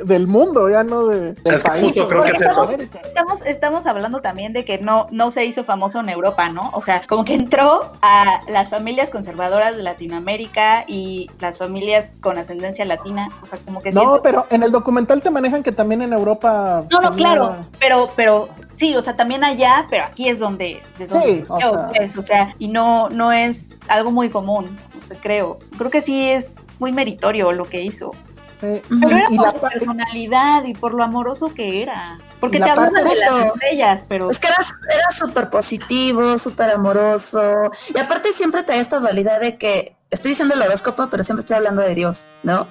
del 0.06 0.28
mundo, 0.28 0.70
ya 0.70 0.84
no 0.84 1.08
de, 1.08 1.34
del 1.34 1.62
país. 1.62 1.94
creo 1.94 2.24
que 2.24 2.32
es 2.32 2.42
eso. 2.42 2.70
Estamos, 2.70 3.42
estamos 3.46 3.86
hablando 3.86 4.22
también 4.22 4.54
de 4.54 4.66
que 4.66 4.80
no, 4.80 5.08
no 5.12 5.32
se 5.32 5.46
hizo 5.46 5.64
famoso 5.64 6.00
en 6.00 6.10
Europa, 6.10 6.50
¿no? 6.50 6.72
O 6.74 6.82
sea, 6.82 7.04
como 7.08 7.26
que 7.26 7.34
entró 7.34 7.92
a 8.02 8.42
las 8.48 8.70
familias 8.70 9.10
conservadoras 9.10 9.78
de 9.78 9.84
Latinoamérica 9.84 10.86
y 10.88 11.30
las 11.40 11.58
familias 11.58 12.18
con 12.22 12.38
ascendencia 12.38 12.86
latina. 12.86 13.30
O 13.42 13.48
sea, 13.48 13.60
como 13.64 13.82
que 13.82 13.92
no, 13.92 14.22
pero 14.22 14.46
en 14.50 14.64
el 14.64 14.72
documental 14.72 15.22
te 15.22 15.30
manejan 15.30 15.64
que 15.64 15.72
también 15.72 16.02
en 16.02 16.14
Europa. 16.14 16.86
No, 16.92 17.02
no, 17.02 17.14
claro, 17.14 17.56
pero, 17.80 18.10
pero 18.16 18.50
sí, 18.76 18.96
o 18.96 19.02
sea, 19.02 19.16
también 19.16 19.44
allá, 19.44 19.86
pero 19.90 20.06
aquí 20.06 20.30
es 20.30 20.40
donde, 20.40 20.82
sí, 20.98 21.44
o, 21.48 21.60
sea... 21.60 21.90
o 22.18 22.24
sea, 22.24 22.56
y 22.60 22.68
no, 22.68 23.10
no 23.10 23.32
es 23.32 23.76
algo 23.88 24.12
muy 24.12 24.30
común, 24.30 24.78
creo. 25.22 25.60
Creo 25.78 25.92
que 25.92 26.02
sí 26.02 26.30
es 26.30 26.58
muy 26.80 26.92
meritorio 26.92 27.52
lo 27.52 27.66
que 27.66 27.82
hizo. 27.82 28.12
pero 28.60 28.84
era 29.10 29.28
por 29.28 29.46
la 29.46 29.70
personalidad 29.70 30.64
y 30.66 30.74
por 30.74 30.94
lo 30.94 31.04
amoroso 31.04 31.48
que 31.54 31.82
era. 31.82 32.18
Porque 32.40 32.60
te 32.60 32.70
hablaba 32.70 32.90
de 32.90 33.04
las 33.04 33.46
estrellas, 33.46 34.06
pero... 34.08 34.30
Es 34.30 34.40
que 34.40 34.48
era, 34.48 34.58
era 34.58 35.12
súper 35.12 35.50
positivo, 35.50 36.38
súper 36.38 36.72
amoroso. 36.72 37.72
Y 37.94 37.98
aparte 38.00 38.34
siempre 38.34 38.64
te 38.64 38.74
da 38.74 38.80
esta 38.80 39.00
dualidad 39.00 39.40
de 39.40 39.58
que 39.58 39.96
estoy 40.12 40.30
diciendo 40.30 40.54
el 40.56 40.62
horóscopo, 40.62 41.08
pero 41.10 41.24
siempre 41.24 41.42
estoy 41.42 41.58
hablando 41.58 41.82
de 41.82 41.96
Dios, 41.96 42.30
¿no? 42.44 42.68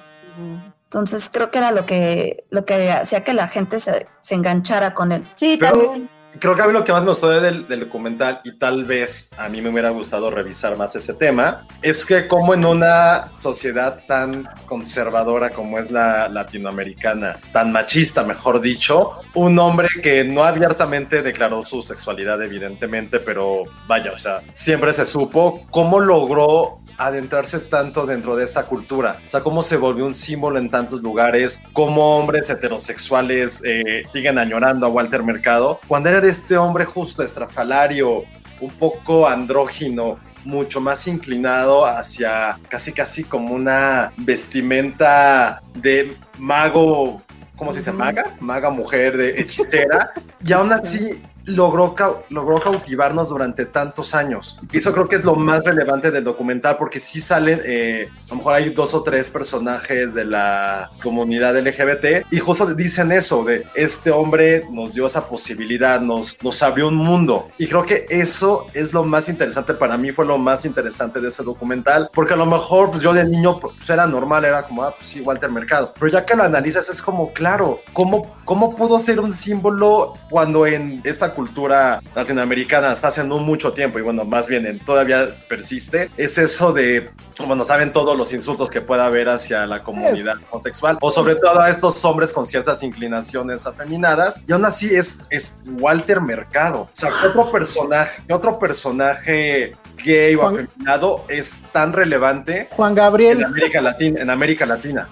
Entonces 0.93 1.27
creo 1.31 1.49
que 1.49 1.57
era 1.57 1.71
lo 1.71 1.87
que, 1.87 2.45
lo 2.51 2.65
que 2.65 2.91
hacía 2.91 3.23
que 3.23 3.33
la 3.33 3.47
gente 3.47 3.79
se, 3.79 4.05
se 4.21 4.35
enganchara 4.35 4.93
con 4.93 5.11
él. 5.11 5.27
Sí, 5.37 5.57
también. 5.57 6.07
Creo 6.39 6.55
que 6.55 6.61
a 6.63 6.67
mí 6.67 6.73
lo 6.73 6.83
que 6.83 6.91
más 6.91 7.03
me 7.03 7.09
gustó 7.09 7.29
del, 7.29 7.67
del, 7.67 7.81
documental, 7.81 8.41
y 8.43 8.53
tal 8.57 8.85
vez 8.85 9.29
a 9.37 9.49
mí 9.49 9.61
me 9.61 9.69
hubiera 9.69 9.91
gustado 9.91 10.31
revisar 10.31 10.75
más 10.75 10.95
ese 10.95 11.13
tema, 11.13 11.67
es 11.81 12.05
que 12.05 12.27
como 12.27 12.55
en 12.55 12.65
una 12.65 13.31
sociedad 13.35 13.99
tan 14.07 14.49
conservadora 14.65 15.51
como 15.51 15.77
es 15.77 15.91
la 15.91 16.27
latinoamericana, 16.29 17.37
tan 17.51 17.71
machista, 17.71 18.23
mejor 18.23 18.61
dicho, 18.61 19.11
un 19.35 19.59
hombre 19.59 19.87
que 20.01 20.23
no 20.23 20.43
abiertamente 20.43 21.21
declaró 21.21 21.61
su 21.63 21.83
sexualidad, 21.83 22.41
evidentemente, 22.41 23.19
pero 23.19 23.65
vaya, 23.87 24.11
o 24.11 24.19
sea, 24.19 24.41
siempre 24.53 24.91
se 24.93 25.05
supo 25.05 25.67
cómo 25.69 25.99
logró 25.99 26.79
adentrarse 26.97 27.59
tanto 27.59 28.05
dentro 28.05 28.35
de 28.35 28.43
esta 28.43 28.65
cultura. 28.65 29.19
O 29.27 29.29
sea, 29.29 29.41
cómo 29.41 29.63
se 29.63 29.77
volvió 29.77 30.05
un 30.05 30.13
símbolo 30.13 30.59
en 30.59 30.69
tantos 30.69 31.01
lugares, 31.01 31.61
cómo 31.73 32.17
hombres 32.17 32.49
heterosexuales 32.49 33.61
eh, 33.65 34.03
siguen 34.11 34.37
añorando 34.37 34.85
a 34.85 34.89
Walter 34.89 35.23
Mercado, 35.23 35.79
cuando 35.87 36.09
era 36.09 36.25
este 36.27 36.57
hombre 36.57 36.85
justo 36.85 37.23
estrafalario, 37.23 38.23
un 38.59 38.71
poco 38.71 39.27
andrógino, 39.27 40.19
mucho 40.45 40.81
más 40.81 41.07
inclinado 41.07 41.85
hacia 41.85 42.59
casi 42.67 42.91
casi 42.91 43.23
como 43.23 43.53
una 43.53 44.11
vestimenta 44.17 45.61
de 45.73 46.17
mago, 46.37 47.21
¿cómo 47.55 47.71
se 47.71 47.79
dice? 47.79 47.91
Maga, 47.91 48.35
maga 48.39 48.69
mujer, 48.69 49.17
de 49.17 49.39
hechicera, 49.39 50.11
y 50.45 50.53
aún 50.53 50.71
así 50.73 51.21
logró, 51.45 51.95
logró 52.29 52.59
cautivarnos 52.59 53.29
durante 53.29 53.65
tantos 53.65 54.15
años. 54.15 54.59
Y 54.71 54.77
eso 54.77 54.93
creo 54.93 55.07
que 55.07 55.15
es 55.17 55.23
lo 55.23 55.35
más 55.35 55.63
relevante 55.63 56.11
del 56.11 56.23
documental, 56.23 56.77
porque 56.77 56.99
sí 56.99 57.21
salen, 57.21 57.61
eh, 57.65 58.09
a 58.25 58.29
lo 58.29 58.35
mejor 58.37 58.53
hay 58.53 58.69
dos 58.69 58.93
o 58.93 59.03
tres 59.03 59.29
personajes 59.29 60.13
de 60.13 60.25
la 60.25 60.91
comunidad 61.01 61.57
LGBT, 61.57 62.25
y 62.31 62.39
justo 62.39 62.65
dicen 62.73 63.11
eso, 63.11 63.43
de 63.43 63.65
este 63.75 64.11
hombre 64.11 64.65
nos 64.71 64.93
dio 64.93 65.05
esa 65.05 65.27
posibilidad, 65.27 65.99
nos, 65.99 66.37
nos 66.41 66.61
abrió 66.63 66.87
un 66.87 66.95
mundo. 66.95 67.49
Y 67.57 67.67
creo 67.67 67.83
que 67.83 68.05
eso 68.09 68.67
es 68.73 68.93
lo 68.93 69.03
más 69.03 69.29
interesante, 69.29 69.73
para 69.73 69.97
mí 69.97 70.11
fue 70.11 70.25
lo 70.25 70.37
más 70.37 70.65
interesante 70.65 71.19
de 71.19 71.27
ese 71.27 71.43
documental, 71.43 72.09
porque 72.13 72.33
a 72.33 72.37
lo 72.37 72.45
mejor 72.45 72.91
pues, 72.91 73.03
yo 73.03 73.13
de 73.13 73.25
niño 73.25 73.59
pues, 73.59 73.89
era 73.89 74.07
normal, 74.07 74.45
era 74.45 74.63
como, 74.63 74.83
ah, 74.83 74.95
pues 74.95 75.09
sí, 75.09 75.21
Walter 75.21 75.51
Mercado. 75.51 75.93
Pero 75.99 76.11
ya 76.11 76.25
que 76.25 76.35
lo 76.35 76.43
analizas 76.43 76.89
es 76.89 77.01
como, 77.01 77.31
claro, 77.33 77.81
¿cómo, 77.93 78.35
cómo 78.45 78.75
pudo 78.75 78.99
ser 78.99 79.19
un 79.19 79.31
símbolo 79.31 80.13
cuando 80.29 80.65
en 80.65 81.01
esa 81.03 81.32
cultura 81.33 82.01
latinoamericana 82.15 82.93
está 82.93 83.09
haciendo 83.09 83.37
mucho 83.37 83.73
tiempo 83.73 83.99
y 83.99 84.01
bueno, 84.01 84.25
más 84.25 84.47
bien 84.47 84.79
todavía 84.85 85.29
persiste, 85.47 86.09
es 86.17 86.37
eso 86.37 86.73
de, 86.73 87.09
bueno, 87.45 87.63
saben 87.63 87.91
todos 87.91 88.17
los 88.17 88.33
insultos 88.33 88.69
que 88.69 88.81
pueda 88.81 89.05
haber 89.05 89.29
hacia 89.29 89.65
la 89.65 89.83
comunidad 89.83 90.35
homosexual 90.49 90.97
o 91.01 91.11
sobre 91.11 91.35
todo 91.35 91.59
a 91.61 91.69
estos 91.69 92.03
hombres 92.05 92.33
con 92.33 92.45
ciertas 92.45 92.83
inclinaciones 92.83 93.65
afeminadas 93.65 94.43
y 94.47 94.51
aún 94.51 94.65
así 94.65 94.93
es, 94.93 95.25
es 95.29 95.61
Walter 95.65 96.21
Mercado. 96.21 96.81
O 96.81 96.89
sea, 96.93 97.09
otro 97.27 97.51
personaje, 97.51 98.21
otro 98.29 98.59
personaje 98.59 99.75
gay 100.03 100.35
o 100.35 100.47
afeminado 100.47 101.23
es 101.27 101.63
tan 101.71 101.93
relevante 101.93 102.67
Juan 102.71 102.95
Gabriel. 102.95 103.39
en 103.39 103.45
América 103.45 103.81
Latina 103.81 104.21
en 104.21 104.29
América 104.29 104.65
Latina. 104.65 105.09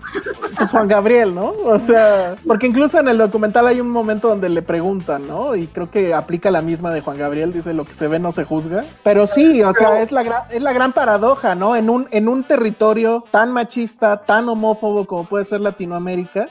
Juan 0.71 0.87
Gabriel 0.87 1.33
no 1.33 1.51
o 1.63 1.79
sea 1.79 2.35
porque 2.45 2.67
incluso 2.67 2.99
en 2.99 3.07
el 3.07 3.17
documental 3.17 3.67
hay 3.67 3.79
un 3.79 3.89
momento 3.89 4.29
donde 4.29 4.49
le 4.49 4.61
preguntan 4.61 5.27
no 5.27 5.55
y 5.55 5.67
creo 5.67 5.89
que 5.89 6.13
aplica 6.13 6.51
la 6.51 6.61
misma 6.61 6.91
de 6.91 7.01
Juan 7.01 7.17
Gabriel 7.17 7.53
dice 7.53 7.73
lo 7.73 7.85
que 7.85 7.93
se 7.93 8.07
ve 8.07 8.19
no 8.19 8.31
se 8.31 8.43
juzga 8.43 8.83
pero 9.03 9.27
sí 9.27 9.61
o 9.63 9.73
sea 9.73 10.01
es 10.01 10.11
la 10.11 10.23
gran 10.23 10.43
es 10.49 10.61
la 10.61 10.73
gran 10.73 10.93
paradoja 10.93 11.55
no 11.55 11.75
en 11.75 11.89
un 11.89 12.07
en 12.11 12.27
un 12.27 12.43
territorio 12.43 13.23
tan 13.31 13.51
machista 13.51 14.21
tan 14.25 14.47
homófobo 14.49 15.05
como 15.05 15.25
puede 15.25 15.45
ser 15.45 15.61
Latinoamérica 15.61 16.47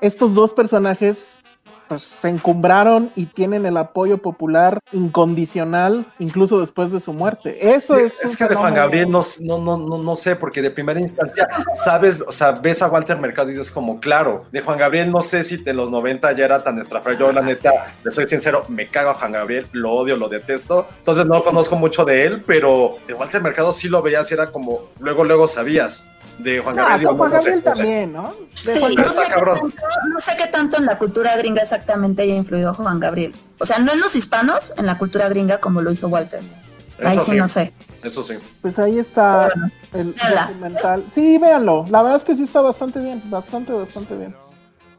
estos 0.00 0.34
dos 0.34 0.52
personajes 0.52 1.40
pues, 1.88 2.02
se 2.02 2.28
encumbraron 2.28 3.10
y 3.14 3.26
tienen 3.26 3.66
el 3.66 3.76
apoyo 3.76 4.18
popular 4.18 4.78
incondicional, 4.92 6.06
incluso 6.18 6.60
después 6.60 6.92
de 6.92 7.00
su 7.00 7.12
muerte. 7.12 7.74
Eso 7.74 7.96
es. 7.96 8.22
Es, 8.22 8.36
que 8.36 8.44
de 8.44 8.54
Juan 8.54 8.74
Gabriel 8.74 9.10
no, 9.10 9.22
no, 9.40 9.58
no, 9.58 9.98
no, 9.98 10.14
sé, 10.14 10.36
porque 10.36 10.62
de 10.62 10.70
primera 10.70 11.00
instancia 11.00 11.48
sabes, 11.74 12.22
o 12.26 12.32
sea, 12.32 12.52
ves 12.52 12.82
a 12.82 12.88
Walter 12.88 13.18
Mercado 13.18 13.48
y 13.48 13.52
dices 13.52 13.72
como, 13.72 14.00
claro, 14.00 14.44
de 14.52 14.60
Juan 14.60 14.78
Gabriel 14.78 15.10
no 15.10 15.22
sé 15.22 15.42
si 15.42 15.62
en 15.64 15.76
los 15.76 15.90
90 15.90 16.32
ya 16.32 16.44
era 16.44 16.62
tan 16.62 16.78
estrafrario. 16.78 17.18
Yo, 17.18 17.32
la 17.32 17.40
neta, 17.40 17.72
le 18.04 18.12
soy 18.12 18.26
sincero, 18.28 18.64
me 18.68 18.86
cago 18.86 19.10
a 19.10 19.14
Juan 19.14 19.32
Gabriel, 19.32 19.66
lo 19.72 19.92
odio, 19.92 20.16
lo 20.16 20.28
detesto. 20.28 20.86
Entonces 20.98 21.26
no 21.26 21.42
conozco 21.42 21.76
mucho 21.76 22.04
de 22.04 22.26
él, 22.26 22.42
pero 22.46 22.94
de 23.06 23.14
Walter 23.14 23.42
Mercado 23.42 23.72
sí 23.72 23.88
lo 23.88 24.02
veías 24.02 24.30
y 24.30 24.34
era 24.34 24.48
como, 24.48 24.80
luego, 25.00 25.24
luego 25.24 25.48
sabías 25.48 26.08
de 26.38 26.60
Juan 26.60 26.76
Gabriel. 26.76 27.08
Juan 27.16 27.30
Gabriel 27.30 27.62
también, 27.62 28.12
¿no? 28.12 28.22
no, 28.22 30.20
sé 30.20 30.36
qué 30.36 30.46
tanto 30.46 30.78
en 30.78 30.86
la 30.86 30.98
cultura 30.98 31.36
gringa 31.36 31.62
exactamente 31.62 32.22
haya 32.22 32.36
influido 32.36 32.74
Juan 32.74 33.00
Gabriel. 33.00 33.34
O 33.58 33.66
sea, 33.66 33.78
no 33.78 33.92
en 33.92 34.00
los 34.00 34.14
hispanos, 34.14 34.72
en 34.76 34.86
la 34.86 34.98
cultura 34.98 35.28
gringa 35.28 35.58
como 35.58 35.82
lo 35.82 35.90
hizo 35.90 36.08
Walter. 36.08 36.40
Ahí 37.04 37.18
sí, 37.24 37.32
no 37.32 37.48
sé. 37.48 37.72
Eso 38.02 38.22
sí. 38.22 38.34
Pues 38.62 38.78
ahí 38.78 38.98
está 38.98 39.50
el 39.92 40.14
documental. 40.14 41.04
Sí, 41.12 41.38
véanlo. 41.38 41.84
La 41.90 42.02
verdad 42.02 42.16
es 42.16 42.24
que 42.24 42.34
sí 42.34 42.44
está 42.44 42.60
bastante 42.60 43.00
bien, 43.00 43.20
bastante, 43.24 43.72
bastante 43.72 44.16
bien. 44.16 44.34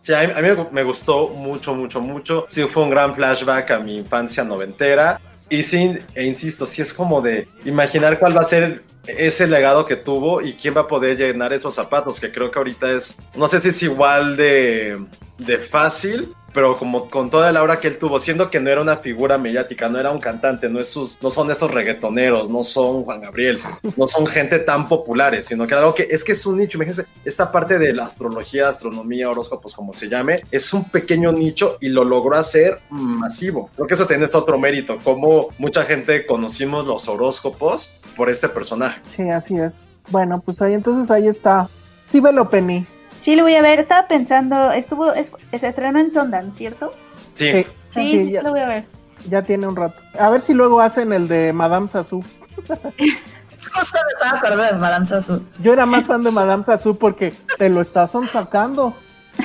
Sí, 0.02 0.13
a 0.13 0.19
mí, 0.19 0.34
a 0.36 0.41
mí, 0.41 0.67
me 0.71 0.84
gustó 0.84 1.30
mucho, 1.30 1.73
mucho, 1.75 1.99
mucho. 1.99 2.45
Sí, 2.47 2.63
fue 2.63 2.84
un 2.84 2.89
gran 2.89 3.15
flashback 3.15 3.71
a 3.71 3.80
mi 3.80 3.97
infancia 3.97 4.43
noventera. 4.43 5.19
Y 5.49 5.63
sí, 5.63 5.97
e 6.13 6.25
insisto, 6.25 6.65
sí 6.65 6.81
es 6.81 6.93
como 6.93 7.21
de 7.21 7.47
imaginar 7.65 8.19
cuál 8.19 8.38
va 8.38 8.41
a 8.41 8.45
ser 8.45 8.83
ese 9.07 9.47
legado 9.47 9.85
que 9.85 9.95
tuvo 9.95 10.41
y 10.41 10.53
quién 10.53 10.75
va 10.75 10.81
a 10.81 10.88
poder 10.88 11.17
llenar 11.17 11.53
esos 11.53 11.73
zapatos, 11.73 12.19
que 12.19 12.31
creo 12.31 12.51
que 12.51 12.59
ahorita 12.59 12.91
es, 12.91 13.15
no 13.35 13.47
sé 13.47 13.59
si 13.59 13.69
es 13.69 13.81
igual 13.83 14.38
de, 14.38 15.03
de 15.39 15.57
fácil, 15.57 16.33
pero 16.53 16.77
como 16.77 17.09
con 17.09 17.29
toda 17.29 17.51
la 17.51 17.59
aura 17.59 17.79
que 17.79 17.88
él 17.88 17.97
tuvo, 17.97 18.19
siendo 18.19 18.49
que 18.49 18.59
no 18.59 18.69
era 18.69 18.81
una 18.81 18.97
figura 18.97 19.38
mediática, 19.38 19.89
no 19.89 19.99
era 19.99 20.12
un 20.12 20.19
cantante, 20.19 20.69
no, 20.69 20.79
es 20.79 20.89
sus, 20.89 21.21
no 21.21 21.31
son 21.31 21.51
esos 21.51 21.71
reggaetoneros, 21.71 22.49
no 22.49 22.63
son 22.63 23.03
Juan 23.03 23.21
Gabriel, 23.21 23.59
no 23.95 24.07
son 24.07 24.25
gente 24.27 24.59
tan 24.59 24.88
populares, 24.88 25.45
sino 25.45 25.67
que 25.67 25.73
algo 25.75 25.93
que 25.93 26.07
es 26.09 26.23
que 26.23 26.33
es 26.33 26.45
un 26.45 26.57
nicho, 26.57 26.77
imagínense, 26.77 27.05
esta 27.25 27.51
parte 27.51 27.79
de 27.79 27.93
la 27.93 28.05
astrología, 28.05 28.67
astronomía, 28.67 29.29
horóscopos, 29.29 29.73
como 29.73 29.93
se 29.93 30.09
llame, 30.09 30.38
es 30.51 30.73
un 30.73 30.85
pequeño 30.89 31.31
nicho 31.31 31.77
y 31.81 31.89
lo 31.89 32.03
logró 32.03 32.38
hacer 32.38 32.79
masivo. 32.89 33.69
Creo 33.75 33.88
que 33.88 33.93
eso 33.93 34.07
tiene 34.07 34.25
este 34.25 34.38
otro 34.38 34.57
mérito, 34.57 34.97
como 35.03 35.49
mucha 35.57 35.83
gente 35.83 36.25
conocimos 36.25 36.85
los 36.85 37.07
horóscopos 37.07 37.95
por 38.15 38.29
este 38.29 38.49
personaje. 38.49 39.01
Sí, 39.09 39.29
así 39.29 39.57
es. 39.57 39.99
Bueno, 40.09 40.41
pues 40.41 40.62
ahí 40.62 40.73
entonces 40.73 41.12
ahí 41.12 41.27
está. 41.27 41.69
Sí, 42.07 42.19
velo, 42.19 42.49
Penny. 42.49 42.85
Sí, 43.21 43.36
lo 43.36 43.43
voy 43.43 43.55
a 43.55 43.62
ver. 43.62 43.79
Estaba 43.79 44.08
pensando, 44.08 44.71
estuvo, 44.71 45.12
se 45.13 45.67
estrenó 45.67 45.99
en 45.99 46.10
Sundance, 46.10 46.58
¿cierto? 46.58 46.91
Sí. 47.36 47.65
Sí, 47.89 48.29
sí, 48.29 48.38
lo 48.43 48.51
voy 48.51 48.62
a 48.62 48.67
ver. 48.67 48.86
Ya 49.29 49.41
tiene 49.43 49.67
un 49.67 49.75
rato. 49.75 50.01
A 50.17 50.29
ver 50.29 50.41
si 50.41 50.53
luego 50.53 50.79
hacen 50.79 51.12
el 51.12 51.27
de 51.27 51.51
Madame 51.53 51.88
Sassou. 51.88 52.23
Justo 52.67 53.97
me 54.05 54.13
estaba 54.13 54.38
acordando 54.38 54.63
de 54.63 54.73
Madame 54.73 55.05
Sassou. 55.05 55.41
Yo 55.62 55.73
era 55.73 55.86
más 55.86 56.05
fan 56.05 56.23
de 56.23 56.32
Madame 56.32 56.63
Sassou 56.63 56.97
porque 56.97 57.34
te 57.58 57.69
lo 57.69 57.82
estás 57.82 58.12
sacando. 58.32 58.95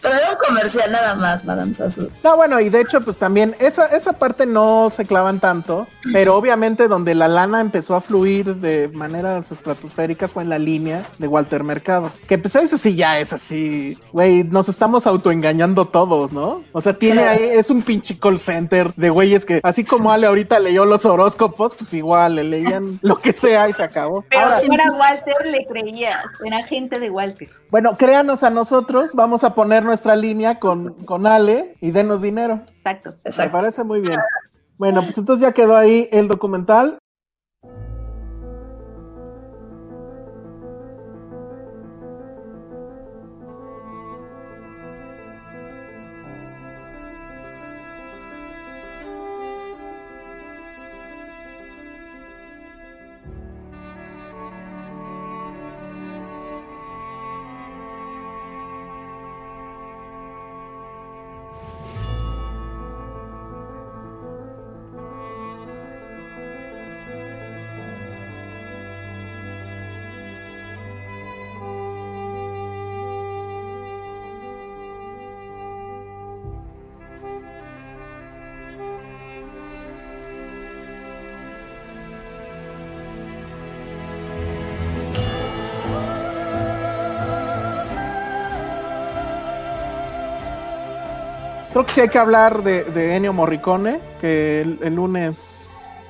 Pero 0.00 0.14
era 0.14 0.30
un 0.30 0.36
comercial 0.36 0.92
nada 0.92 1.14
más, 1.14 1.44
Madame 1.44 1.74
Sassou. 1.74 2.10
No, 2.22 2.36
bueno, 2.36 2.60
y 2.60 2.68
de 2.68 2.80
hecho, 2.80 3.00
pues 3.00 3.18
también 3.18 3.56
esa, 3.58 3.86
esa 3.86 4.12
parte 4.12 4.46
no 4.46 4.90
se 4.90 5.04
clavan 5.04 5.40
tanto, 5.40 5.86
pero 6.12 6.36
obviamente 6.36 6.88
donde 6.88 7.14
la 7.14 7.28
lana 7.28 7.60
empezó 7.60 7.94
a 7.94 8.00
fluir 8.00 8.56
de 8.56 8.88
maneras 8.88 9.50
estratosféricas 9.50 10.30
fue 10.30 10.42
en 10.42 10.48
la 10.48 10.58
línea 10.58 11.04
de 11.18 11.28
Walter 11.28 11.64
Mercado. 11.64 12.10
Que 12.26 12.38
pues 12.38 12.54
eso 12.56 12.78
sí 12.78 12.94
ya 12.94 13.18
es 13.18 13.32
así, 13.32 13.98
güey, 14.12 14.44
nos 14.44 14.68
estamos 14.68 15.06
autoengañando 15.06 15.86
todos, 15.86 16.32
¿no? 16.32 16.62
O 16.72 16.80
sea, 16.80 16.94
tiene 16.94 17.22
ahí, 17.22 17.42
es 17.42 17.70
un 17.70 17.82
pinche 17.82 18.18
call 18.18 18.38
center 18.38 18.92
de 18.94 19.10
güeyes 19.10 19.44
que, 19.44 19.60
así 19.62 19.84
como 19.84 20.12
Ale 20.12 20.26
ahorita 20.26 20.58
leyó 20.58 20.84
los 20.84 21.04
horóscopos, 21.04 21.74
pues 21.74 21.92
igual 21.94 22.36
le 22.36 22.44
leían 22.44 22.98
lo 23.02 23.16
que 23.16 23.32
sea 23.32 23.68
y 23.68 23.72
se 23.72 23.82
acabó. 23.82 24.24
Pero 24.28 24.60
si 24.60 24.72
era 24.72 24.92
Walter, 24.92 25.46
le 25.46 25.64
creías, 25.66 26.24
era 26.44 26.62
gente 26.64 26.98
de 26.98 27.10
Walter. 27.10 27.48
Bueno, 27.70 27.96
créanos 27.98 28.42
a 28.42 28.50
nosotros, 28.50 29.10
vamos 29.14 29.44
a 29.44 29.47
poner 29.54 29.84
nuestra 29.84 30.16
línea 30.16 30.58
con, 30.58 30.94
con 31.04 31.26
Ale 31.26 31.76
y 31.80 31.90
denos 31.90 32.22
dinero. 32.22 32.62
Exacto, 32.74 33.14
Me 33.24 33.48
parece 33.48 33.84
muy 33.84 34.00
bien. 34.00 34.18
Bueno, 34.76 35.02
pues 35.02 35.18
entonces 35.18 35.42
ya 35.42 35.52
quedó 35.52 35.76
ahí 35.76 36.08
el 36.12 36.28
documental. 36.28 36.98
Que 91.88 91.94
sí 91.94 92.00
hay 92.02 92.08
que 92.08 92.18
hablar 92.18 92.62
de, 92.62 93.16
Ennio 93.16 93.32
Morricone, 93.32 94.00
que 94.20 94.60
el, 94.60 94.94
lunes 94.94 95.68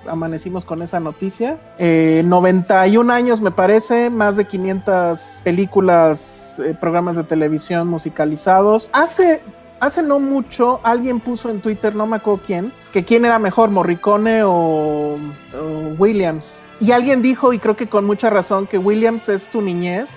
amanecimos 0.08 0.64
con 0.64 0.82
esa 0.82 1.00
noticia. 1.00 1.58
91 1.78 3.12
eh, 3.12 3.16
años 3.16 3.40
me 3.40 3.50
parece, 3.50 4.10
más 4.10 4.36
de 4.36 4.46
500 4.46 5.40
películas, 5.44 6.60
eh, 6.64 6.74
programas 6.78 7.16
de 7.16 7.24
televisión 7.24 7.88
musicalizados. 7.88 8.90
Hace, 8.92 9.40
hace 9.80 10.02
no 10.02 10.18
mucho 10.18 10.80
alguien 10.82 11.20
puso 11.20 11.50
en 11.50 11.60
Twitter, 11.60 11.94
no 11.94 12.06
me 12.06 12.16
acuerdo 12.16 12.42
quién, 12.44 12.72
que 12.92 13.04
quién 13.04 13.24
era 13.24 13.38
mejor, 13.38 13.70
Morricone 13.70 14.42
o 14.42 15.16
Williams. 15.98 16.62
Y 16.80 16.92
alguien 16.92 17.22
dijo, 17.22 17.52
y 17.52 17.58
creo 17.58 17.76
que 17.76 17.88
con 17.88 18.04
mucha 18.04 18.30
razón, 18.30 18.66
que 18.66 18.78
Williams 18.78 19.28
es 19.28 19.48
tu 19.48 19.62
niñez 19.62 20.08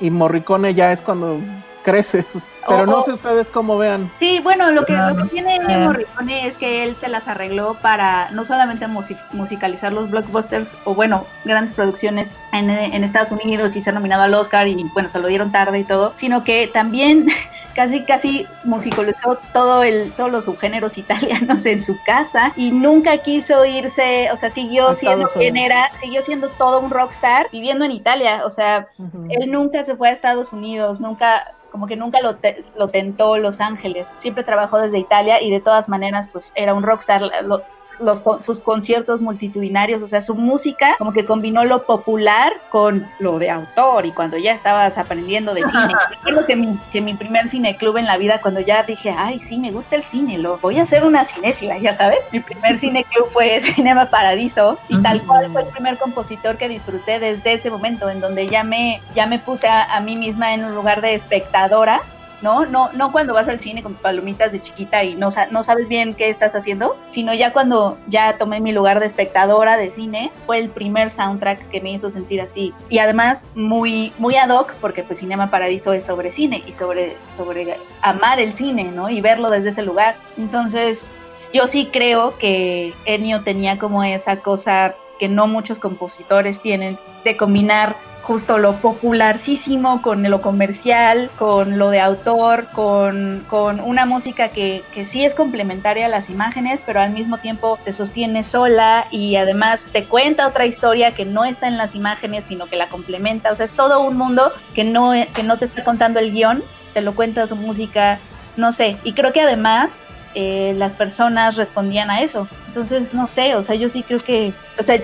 y 0.00 0.10
Morricone 0.10 0.74
ya 0.74 0.92
es 0.92 1.02
cuando 1.02 1.38
creces. 1.82 2.26
Pero 2.68 2.86
no 2.86 3.02
sé 3.02 3.12
ustedes 3.12 3.48
cómo 3.48 3.76
vean. 3.76 4.10
Sí, 4.18 4.40
bueno, 4.40 4.70
lo 4.70 4.84
que, 4.84 4.92
lo 4.92 5.16
que 5.16 5.28
tiene 5.30 5.58
Morricone 5.60 6.46
es 6.46 6.56
que 6.56 6.84
él 6.84 6.94
se 6.94 7.08
las 7.08 7.26
arregló 7.26 7.74
para 7.74 8.30
no 8.30 8.44
solamente 8.44 8.86
musicalizar 9.32 9.92
los 9.92 10.10
blockbusters 10.10 10.76
o, 10.84 10.94
bueno, 10.94 11.26
grandes 11.44 11.74
producciones 11.74 12.34
en, 12.52 12.70
en 12.70 13.02
Estados 13.02 13.32
Unidos 13.32 13.74
y 13.74 13.82
ser 13.82 13.94
nominado 13.94 14.22
al 14.22 14.34
Oscar 14.34 14.68
y, 14.68 14.84
bueno, 14.94 15.08
se 15.08 15.18
lo 15.18 15.26
dieron 15.26 15.50
tarde 15.50 15.80
y 15.80 15.84
todo, 15.84 16.12
sino 16.14 16.44
que 16.44 16.68
también 16.68 17.26
casi 17.74 18.04
casi 18.04 18.46
musicalizó 18.64 19.38
todo 19.52 19.82
el, 19.82 20.12
todos 20.12 20.30
los 20.30 20.44
subgéneros 20.44 20.98
italianos 20.98 21.64
en 21.66 21.82
su 21.82 21.96
casa 22.04 22.52
y 22.56 22.70
nunca 22.70 23.18
quiso 23.18 23.64
irse, 23.64 24.30
o 24.32 24.36
sea, 24.36 24.50
siguió 24.50 24.92
siendo 24.94 25.28
quien 25.28 25.56
era, 25.56 25.90
siguió 26.00 26.22
siendo 26.22 26.48
todo 26.50 26.80
un 26.80 26.90
rockstar 26.90 27.48
viviendo 27.50 27.84
en 27.84 27.92
Italia, 27.92 28.42
o 28.44 28.50
sea, 28.50 28.88
él 29.30 29.50
nunca 29.50 29.82
se 29.84 29.96
fue 29.96 30.10
a 30.10 30.12
Estados 30.12 30.52
Unidos, 30.52 31.00
nunca 31.00 31.54
como 31.72 31.86
que 31.86 31.96
nunca 31.96 32.20
lo, 32.20 32.36
lo 32.76 32.88
tentó 32.88 33.38
Los 33.38 33.60
Ángeles, 33.60 34.08
siempre 34.18 34.44
trabajó 34.44 34.78
desde 34.78 34.98
Italia 34.98 35.42
y 35.42 35.50
de 35.50 35.60
todas 35.60 35.88
maneras 35.88 36.28
pues 36.30 36.52
era 36.54 36.74
un 36.74 36.82
rockstar, 36.82 37.22
lo, 37.42 37.62
los, 38.02 38.22
sus 38.44 38.60
conciertos 38.60 39.22
multitudinarios, 39.22 40.02
o 40.02 40.06
sea, 40.06 40.20
su 40.20 40.34
música 40.34 40.96
como 40.98 41.12
que 41.12 41.24
combinó 41.24 41.64
lo 41.64 41.84
popular 41.84 42.52
con 42.70 43.06
lo 43.18 43.38
de 43.38 43.50
autor 43.50 44.06
y 44.06 44.12
cuando 44.12 44.36
ya 44.36 44.52
estabas 44.52 44.98
aprendiendo 44.98 45.54
de 45.54 45.62
cine. 45.62 45.94
Recuerdo 46.10 46.46
que 46.46 46.56
mi, 46.56 46.78
que 46.92 47.00
mi 47.00 47.14
primer 47.14 47.48
cineclub 47.48 47.96
en 47.96 48.06
la 48.06 48.16
vida, 48.16 48.40
cuando 48.40 48.60
ya 48.60 48.82
dije, 48.82 49.14
ay, 49.16 49.40
sí, 49.40 49.56
me 49.56 49.70
gusta 49.70 49.96
el 49.96 50.04
cine, 50.04 50.38
lo 50.38 50.58
voy 50.58 50.78
a 50.78 50.82
hacer 50.82 51.04
una 51.04 51.24
cinéfila, 51.24 51.78
ya 51.78 51.94
sabes. 51.94 52.20
Mi 52.32 52.40
primer 52.40 52.78
cineclub 52.78 53.28
fue 53.30 53.60
Cinema 53.74 54.06
Paradiso 54.06 54.78
y 54.88 55.00
tal 55.02 55.22
cual 55.22 55.50
fue 55.52 55.62
el 55.62 55.68
primer 55.68 55.98
compositor 55.98 56.56
que 56.56 56.68
disfruté 56.68 57.18
desde 57.18 57.54
ese 57.54 57.70
momento, 57.70 58.08
en 58.10 58.20
donde 58.20 58.46
ya 58.46 58.64
me, 58.64 59.00
ya 59.14 59.26
me 59.26 59.38
puse 59.38 59.66
a, 59.66 59.84
a 59.84 60.00
mí 60.00 60.16
misma 60.16 60.54
en 60.54 60.64
un 60.64 60.74
lugar 60.74 61.00
de 61.00 61.14
espectadora 61.14 62.02
¿no? 62.42 62.66
No, 62.66 62.92
no 62.92 63.12
cuando 63.12 63.34
vas 63.34 63.48
al 63.48 63.60
cine 63.60 63.82
con 63.82 63.92
tus 63.92 64.02
palomitas 64.02 64.52
de 64.52 64.60
chiquita 64.60 65.02
y 65.04 65.14
no, 65.14 65.30
sabes 65.30 65.88
bien 65.88 66.14
qué 66.14 66.28
estás 66.28 66.54
haciendo, 66.54 66.96
sino 67.08 67.32
ya 67.34 67.52
cuando 67.52 67.98
ya 68.08 68.36
tomé 68.38 68.60
mi 68.60 68.72
lugar 68.72 69.00
de 69.00 69.06
espectadora 69.06 69.76
de 69.76 69.90
cine, 69.90 70.30
fue 70.46 70.58
el 70.58 70.68
primer 70.68 71.10
soundtrack 71.10 71.68
que 71.70 71.80
me 71.80 71.92
hizo 71.92 72.10
sentir 72.10 72.40
así. 72.40 72.74
Y 72.90 72.98
además 72.98 73.48
muy, 73.54 74.12
muy 74.18 74.36
ad 74.36 74.50
hoc, 74.50 74.74
porque 74.80 75.02
pues 75.02 75.18
Cinema 75.18 75.50
Paradiso 75.50 75.92
es 75.92 76.04
sobre 76.04 76.32
cine 76.32 76.62
y 76.66 76.72
sobre, 76.72 77.16
sobre 77.36 77.78
amar 78.02 78.40
el 78.40 78.52
cine, 78.52 78.84
¿no? 78.84 79.08
Y 79.08 79.20
verlo 79.20 79.50
desde 79.50 79.70
ese 79.70 79.82
lugar. 79.82 80.16
Entonces, 80.36 81.08
yo 81.52 81.68
sí 81.68 81.88
creo 81.92 82.36
que 82.38 82.92
Ennio 83.04 83.42
tenía 83.42 83.78
como 83.78 84.02
esa 84.04 84.36
cosa 84.40 84.94
que 85.18 85.28
no 85.28 85.46
muchos 85.46 85.78
compositores 85.78 86.60
tienen 86.60 86.98
de 87.24 87.36
combinar 87.36 87.94
justo 88.22 88.58
lo 88.58 88.76
popularísimo 88.76 90.00
con 90.00 90.22
lo 90.22 90.40
comercial, 90.40 91.30
con 91.38 91.78
lo 91.78 91.90
de 91.90 92.00
autor, 92.00 92.68
con, 92.72 93.44
con 93.48 93.80
una 93.80 94.06
música 94.06 94.48
que, 94.48 94.84
que, 94.94 95.04
sí 95.04 95.24
es 95.24 95.34
complementaria 95.34 96.06
a 96.06 96.08
las 96.08 96.30
imágenes, 96.30 96.82
pero 96.84 97.00
al 97.00 97.10
mismo 97.10 97.38
tiempo 97.38 97.76
se 97.80 97.92
sostiene 97.92 98.42
sola 98.42 99.06
y 99.10 99.36
además 99.36 99.88
te 99.92 100.04
cuenta 100.04 100.46
otra 100.46 100.66
historia 100.66 101.12
que 101.12 101.24
no 101.24 101.44
está 101.44 101.66
en 101.66 101.76
las 101.76 101.94
imágenes, 101.94 102.44
sino 102.44 102.66
que 102.66 102.76
la 102.76 102.88
complementa. 102.88 103.50
O 103.50 103.56
sea, 103.56 103.66
es 103.66 103.72
todo 103.72 104.00
un 104.00 104.16
mundo 104.16 104.52
que 104.74 104.84
no, 104.84 105.12
que 105.34 105.42
no 105.42 105.58
te 105.58 105.64
está 105.64 105.82
contando 105.84 106.20
el 106.20 106.32
guion, 106.32 106.62
te 106.94 107.00
lo 107.00 107.14
cuenta 107.14 107.46
su 107.46 107.56
música, 107.56 108.18
no 108.56 108.72
sé. 108.72 108.96
Y 109.02 109.14
creo 109.14 109.32
que 109.32 109.40
además 109.40 110.00
eh, 110.34 110.74
las 110.76 110.92
personas 110.92 111.56
respondían 111.56 112.10
a 112.10 112.20
eso. 112.20 112.48
Entonces, 112.68 113.14
no 113.14 113.28
sé, 113.28 113.54
o 113.54 113.62
sea, 113.62 113.74
yo 113.74 113.88
sí 113.88 114.02
creo 114.02 114.22
que, 114.22 114.52
o 114.78 114.82
sea, 114.82 115.00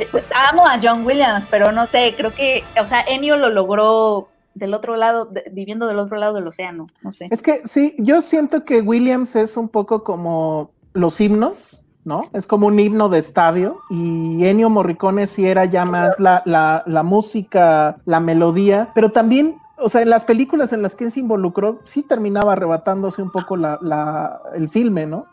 amo 0.51 0.67
a 0.67 0.79
John 0.83 1.05
Williams, 1.05 1.47
pero 1.51 1.73
no 1.73 1.87
sé, 1.87 2.15
creo 2.17 2.35
que, 2.35 2.65
o 2.83 2.87
sea, 2.87 3.03
Ennio 3.03 3.37
lo 3.37 3.51
logró 3.51 4.29
del 4.55 4.75
otro 4.75 4.97
lado, 4.97 5.31
viviendo 5.53 5.87
del 5.87 5.99
otro 5.99 6.17
lado 6.17 6.35
del 6.35 6.47
océano, 6.47 6.87
no 7.03 7.13
sé. 7.13 7.29
Es 7.31 7.43
que 7.43 7.63
sí, 7.65 7.95
yo 7.99 8.21
siento 8.21 8.65
que 8.65 8.81
Williams 8.81 9.37
es 9.37 9.57
un 9.57 9.69
poco 9.69 10.03
como 10.03 10.73
los 10.95 11.21
himnos, 11.21 11.85
¿no? 12.05 12.29
Es 12.33 12.47
como 12.47 12.67
un 12.67 12.81
himno 12.81 13.09
de 13.09 13.19
estadio 13.19 13.81
y 13.91 14.45
Ennio 14.45 14.71
Morricone 14.71 15.27
sí 15.27 15.47
era 15.47 15.67
ya 15.67 15.85
más 15.85 16.19
la, 16.19 16.43
la, 16.47 16.83
la 16.87 17.03
música, 17.03 17.99
la 18.05 18.19
melodía, 18.19 18.91
pero 18.95 19.11
también 19.11 19.59
o 19.81 19.89
sea, 19.89 20.03
en 20.03 20.11
las 20.11 20.25
películas 20.25 20.73
en 20.73 20.83
las 20.83 20.95
que 20.95 21.05
él 21.05 21.13
se 21.13 21.21
involucró, 21.21 21.81
sí 21.85 22.03
terminaba 22.03 22.53
arrebatándose 22.53 23.23
un 23.23 23.31
poco 23.31 23.57
la, 23.57 23.79
la, 23.83 24.43
el 24.55 24.69
filme, 24.69 25.07
¿no? 25.07 25.27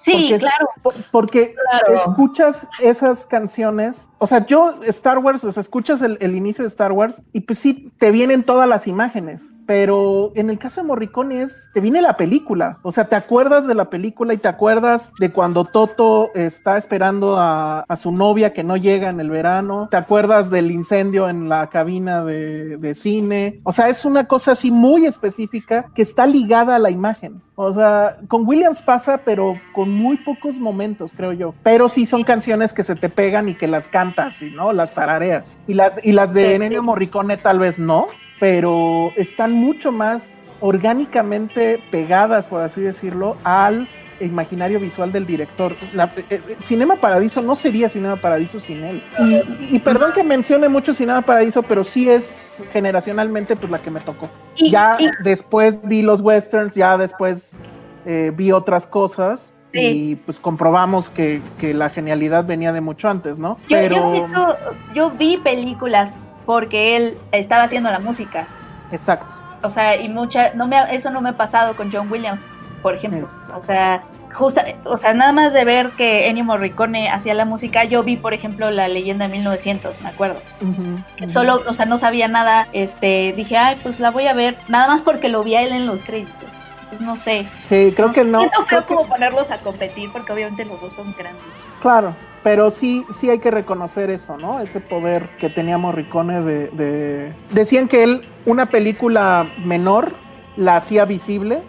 Sí, 0.00 0.32
claro. 0.38 0.68
porque 1.10 1.56
escuchas 1.92 2.68
esas 2.80 3.26
canciones, 3.26 4.08
o 4.18 4.26
sea, 4.26 4.44
yo 4.46 4.80
Star 4.84 5.18
Wars, 5.18 5.44
o 5.44 5.52
sea, 5.52 5.60
escuchas 5.60 6.02
el, 6.02 6.18
el, 6.20 6.34
inicio 6.34 6.64
de 6.64 6.68
Star 6.68 6.92
Wars 6.92 7.22
y 7.32 7.40
pues 7.40 7.58
sí, 7.58 7.90
te 7.98 8.10
vienen 8.10 8.42
todas 8.42 8.68
las 8.68 8.86
imágenes 8.86 9.52
pero 9.68 10.32
en 10.34 10.48
el 10.48 10.58
caso 10.58 10.80
de 10.80 10.86
Morricone 10.86 11.42
es, 11.42 11.68
te 11.74 11.82
viene 11.82 12.00
la 12.00 12.16
película, 12.16 12.78
o 12.82 12.90
sea, 12.90 13.04
te 13.04 13.16
acuerdas 13.16 13.66
de 13.66 13.74
la 13.74 13.90
película 13.90 14.32
y 14.32 14.38
te 14.38 14.48
acuerdas 14.48 15.12
de 15.20 15.30
cuando 15.30 15.66
Toto 15.66 16.30
está 16.34 16.78
esperando 16.78 17.36
a, 17.38 17.84
su 17.94 18.10
novia 18.10 18.54
que 18.54 18.64
no 18.64 18.78
llega 18.78 19.10
en 19.10 19.20
el 19.20 19.28
verano, 19.28 19.88
te 19.90 19.98
acuerdas 19.98 20.48
del 20.48 20.70
incendio 20.70 21.28
en 21.28 21.50
la 21.50 21.68
cabina 21.68 22.24
de, 22.24 22.78
de 22.78 22.94
cine, 22.94 23.60
o 23.62 23.72
sea, 23.72 23.90
es 23.90 24.06
una 24.06 24.26
cosa 24.26 24.52
así 24.52 24.70
muy 24.70 25.04
específica 25.04 25.90
que 25.94 26.00
está 26.00 26.26
ligada 26.26 26.76
a 26.76 26.78
la 26.78 26.90
imagen. 26.90 27.42
O 27.60 27.72
sea, 27.72 28.18
con 28.28 28.46
Williams 28.46 28.80
pasa, 28.82 29.22
pero 29.24 29.60
con 29.74 29.90
muy 29.90 30.16
pocos 30.18 30.60
momentos, 30.60 31.12
creo 31.12 31.32
yo. 31.32 31.56
Pero 31.64 31.88
sí 31.88 32.06
son 32.06 32.22
canciones 32.22 32.72
que 32.72 32.84
se 32.84 32.94
te 32.94 33.08
pegan 33.08 33.48
y 33.48 33.56
que 33.56 33.66
las 33.66 33.88
cantas, 33.88 34.07
y 34.40 34.50
¿no? 34.50 34.72
Las 34.72 34.94
tarareas. 34.94 35.44
Y 35.66 35.74
las, 35.74 35.92
y 36.02 36.12
las 36.12 36.32
de 36.34 36.58
sí, 36.58 36.80
Morricone 36.80 37.36
tal 37.36 37.58
vez 37.58 37.78
no, 37.78 38.08
pero 38.40 39.12
están 39.16 39.52
mucho 39.52 39.92
más 39.92 40.42
orgánicamente 40.60 41.82
pegadas, 41.90 42.46
por 42.46 42.62
así 42.62 42.80
decirlo, 42.80 43.36
al 43.44 43.88
imaginario 44.20 44.80
visual 44.80 45.12
del 45.12 45.26
director. 45.26 45.76
La, 45.92 46.12
eh, 46.16 46.24
eh, 46.30 46.56
Cinema 46.58 46.96
Paradiso 46.96 47.40
no 47.42 47.54
sería 47.54 47.88
Cinema 47.88 48.16
Paradiso 48.16 48.60
sin 48.60 48.82
él. 48.82 49.04
Y, 49.18 49.76
y, 49.76 49.78
perdón 49.78 50.12
que 50.12 50.24
mencione 50.24 50.68
mucho 50.68 50.94
Cinema 50.94 51.22
Paradiso, 51.22 51.62
pero 51.62 51.84
sí 51.84 52.10
es 52.10 52.48
generacionalmente 52.72 53.56
pues 53.56 53.70
la 53.70 53.78
que 53.78 53.90
me 53.90 54.00
tocó. 54.00 54.28
Y, 54.56 54.70
ya 54.70 54.96
después 55.22 55.86
vi 55.86 56.02
los 56.02 56.20
westerns, 56.20 56.74
ya 56.74 56.98
después 56.98 57.58
eh, 58.06 58.32
vi 58.34 58.52
otras 58.52 58.86
cosas. 58.86 59.54
Sí. 59.72 59.80
Y 59.80 60.16
pues 60.16 60.40
comprobamos 60.40 61.10
que, 61.10 61.42
que, 61.60 61.74
la 61.74 61.90
genialidad 61.90 62.44
venía 62.46 62.72
de 62.72 62.80
mucho 62.80 63.08
antes, 63.08 63.38
¿no? 63.38 63.58
Yo, 63.68 63.76
pero 63.76 64.14
yo, 64.14 64.56
yo 64.94 65.10
vi 65.10 65.36
películas 65.36 66.12
porque 66.46 66.96
él 66.96 67.18
estaba 67.32 67.64
haciendo 67.64 67.90
la 67.90 67.98
música. 67.98 68.46
Exacto. 68.90 69.36
O 69.62 69.70
sea, 69.70 69.96
y 69.96 70.08
mucha, 70.08 70.54
no 70.54 70.66
me, 70.66 70.78
eso 70.94 71.10
no 71.10 71.20
me 71.20 71.30
ha 71.30 71.36
pasado 71.36 71.76
con 71.76 71.92
John 71.92 72.10
Williams, 72.10 72.46
por 72.80 72.94
ejemplo. 72.94 73.20
Exacto. 73.20 73.58
O 73.58 73.62
sea, 73.62 74.02
justa, 74.32 74.64
o 74.84 74.96
sea, 74.96 75.14
nada 75.14 75.32
más 75.32 75.52
de 75.52 75.64
ver 75.64 75.90
que 75.90 76.28
Ennio 76.28 76.44
Morricone 76.44 77.10
hacía 77.10 77.34
la 77.34 77.44
música, 77.44 77.84
yo 77.84 78.02
vi, 78.04 78.16
por 78.16 78.34
ejemplo, 78.34 78.70
la 78.70 78.88
leyenda 78.88 79.26
de 79.26 79.32
1900, 79.32 80.00
me 80.00 80.08
acuerdo. 80.08 80.40
Uh 80.60 80.64
-huh, 80.64 80.94
uh 80.94 81.00
-huh. 81.18 81.28
Solo, 81.28 81.62
o 81.66 81.74
sea, 81.74 81.86
no 81.86 81.98
sabía 81.98 82.28
nada, 82.28 82.68
este, 82.72 83.34
dije, 83.36 83.56
ay, 83.56 83.78
pues 83.82 84.00
la 84.00 84.10
voy 84.10 84.26
a 84.26 84.34
ver, 84.34 84.56
nada 84.68 84.88
más 84.88 85.02
porque 85.02 85.28
lo 85.28 85.42
vi 85.42 85.56
a 85.56 85.62
él 85.62 85.72
en 85.72 85.86
los 85.86 86.00
créditos. 86.02 86.50
Pues 86.88 87.00
no 87.00 87.16
sé. 87.16 87.48
Sí, 87.64 87.92
creo 87.94 88.08
no, 88.08 88.12
que 88.14 88.24
no. 88.24 88.40
Siento 88.40 88.64
creo 88.66 88.86
como 88.86 89.02
que... 89.04 89.08
ponerlos 89.10 89.50
a 89.50 89.58
competir, 89.58 90.10
porque 90.12 90.32
obviamente 90.32 90.64
los 90.64 90.80
dos 90.80 90.92
son 90.94 91.14
grandes. 91.18 91.42
Claro, 91.80 92.14
pero 92.42 92.70
sí, 92.70 93.04
sí 93.14 93.28
hay 93.30 93.38
que 93.38 93.50
reconocer 93.50 94.10
eso, 94.10 94.36
¿no? 94.36 94.60
Ese 94.60 94.80
poder 94.80 95.28
que 95.38 95.50
tenía 95.50 95.78
Morricone 95.78 96.40
de, 96.40 96.68
de... 96.68 97.32
Decían 97.50 97.88
que 97.88 98.02
él, 98.02 98.26
una 98.46 98.66
película 98.66 99.50
menor, 99.64 100.12
la 100.56 100.76
hacía 100.76 101.04
visible, 101.04 101.62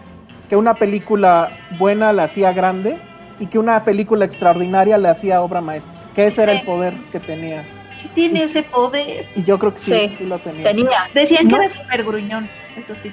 que 0.48 0.56
una 0.56 0.74
película 0.74 1.50
buena 1.78 2.12
la 2.12 2.24
hacía 2.24 2.52
grande 2.52 2.98
y 3.38 3.46
que 3.46 3.58
una 3.58 3.84
película 3.84 4.24
extraordinaria 4.24 4.98
le 4.98 5.08
hacía 5.08 5.42
obra 5.42 5.60
maestra. 5.60 6.00
Que 6.14 6.26
ese 6.26 6.42
era 6.42 6.52
el 6.52 6.62
poder 6.62 6.94
que 7.12 7.20
tenía. 7.20 7.64
Sí 7.96 8.10
tiene 8.14 8.44
ese 8.44 8.62
poder. 8.62 9.28
Y 9.36 9.44
yo 9.44 9.58
creo 9.58 9.74
que 9.74 9.80
sí, 9.80 9.92
sí, 9.92 10.14
sí 10.18 10.24
lo 10.24 10.38
tenía. 10.38 10.64
tenía. 10.64 10.88
Decían 11.14 11.46
¿No? 11.46 11.58
que 11.58 11.64
era 11.64 11.74
súper 11.74 12.04
gruñón, 12.04 12.48
eso 12.76 12.94
sí. 13.00 13.12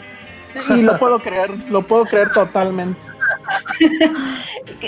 Sí, 0.62 0.82
lo 0.82 0.98
puedo 0.98 1.20
creer, 1.20 1.52
lo 1.70 1.82
puedo 1.84 2.06
creer 2.06 2.32
totalmente. 2.32 3.00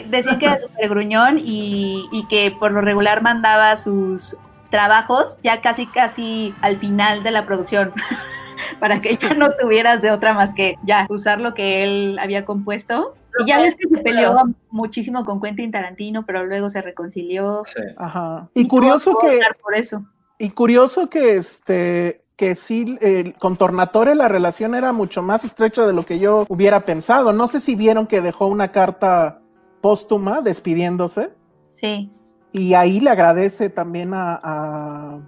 Decían 0.07 0.39
que 0.39 0.45
era 0.45 0.57
súper 0.57 0.89
gruñón 0.89 1.37
y, 1.37 2.07
y, 2.11 2.25
que 2.27 2.51
por 2.51 2.71
lo 2.71 2.81
regular 2.81 3.21
mandaba 3.21 3.75
sus 3.77 4.35
trabajos 4.69 5.37
ya 5.43 5.61
casi 5.61 5.87
casi 5.87 6.53
al 6.61 6.77
final 6.77 7.23
de 7.23 7.31
la 7.31 7.45
producción 7.45 7.91
para 8.79 8.99
que 8.99 9.15
ya 9.15 9.33
no 9.33 9.51
tuvieras 9.59 10.01
de 10.01 10.11
otra 10.11 10.33
más 10.33 10.53
que 10.53 10.75
ya 10.83 11.07
usar 11.09 11.39
lo 11.41 11.53
que 11.53 11.83
él 11.83 12.19
había 12.19 12.45
compuesto. 12.45 13.15
Y 13.39 13.47
ya 13.47 13.57
ves 13.57 13.77
que 13.77 13.87
se 13.87 13.97
peleó 13.97 14.35
muchísimo 14.69 15.23
con 15.23 15.39
Quentin 15.39 15.71
Tarantino, 15.71 16.25
pero 16.25 16.45
luego 16.45 16.69
se 16.69 16.81
reconcilió. 16.81 17.61
Sí. 17.65 17.81
Ajá. 17.97 18.49
Y, 18.53 18.61
y 18.61 18.67
curioso 18.67 19.17
que 19.19 19.39
por 19.61 19.75
eso. 19.75 20.03
Y 20.39 20.49
curioso 20.49 21.09
que 21.09 21.37
este 21.37 22.21
que 22.39 22.55
sí, 22.55 22.97
eh, 23.01 23.33
con 23.37 23.57
Tornatore 23.57 24.15
la 24.15 24.29
relación 24.29 24.73
era 24.73 24.93
mucho 24.93 25.21
más 25.21 25.43
estrecha 25.43 25.85
de 25.85 25.91
lo 25.91 26.05
que 26.05 26.19
yo 26.19 26.45
hubiera 26.47 26.85
pensado. 26.85 27.33
No 27.33 27.49
sé 27.49 27.59
si 27.59 27.75
vieron 27.75 28.07
que 28.07 28.21
dejó 28.21 28.47
una 28.47 28.71
carta 28.71 29.41
póstuma 29.81 30.39
despidiéndose. 30.39 31.31
Sí. 31.67 32.09
Y 32.53 32.75
ahí 32.75 33.01
le 33.01 33.09
agradece 33.09 33.69
también 33.69 34.13
a, 34.13 34.39
a, 34.41 35.19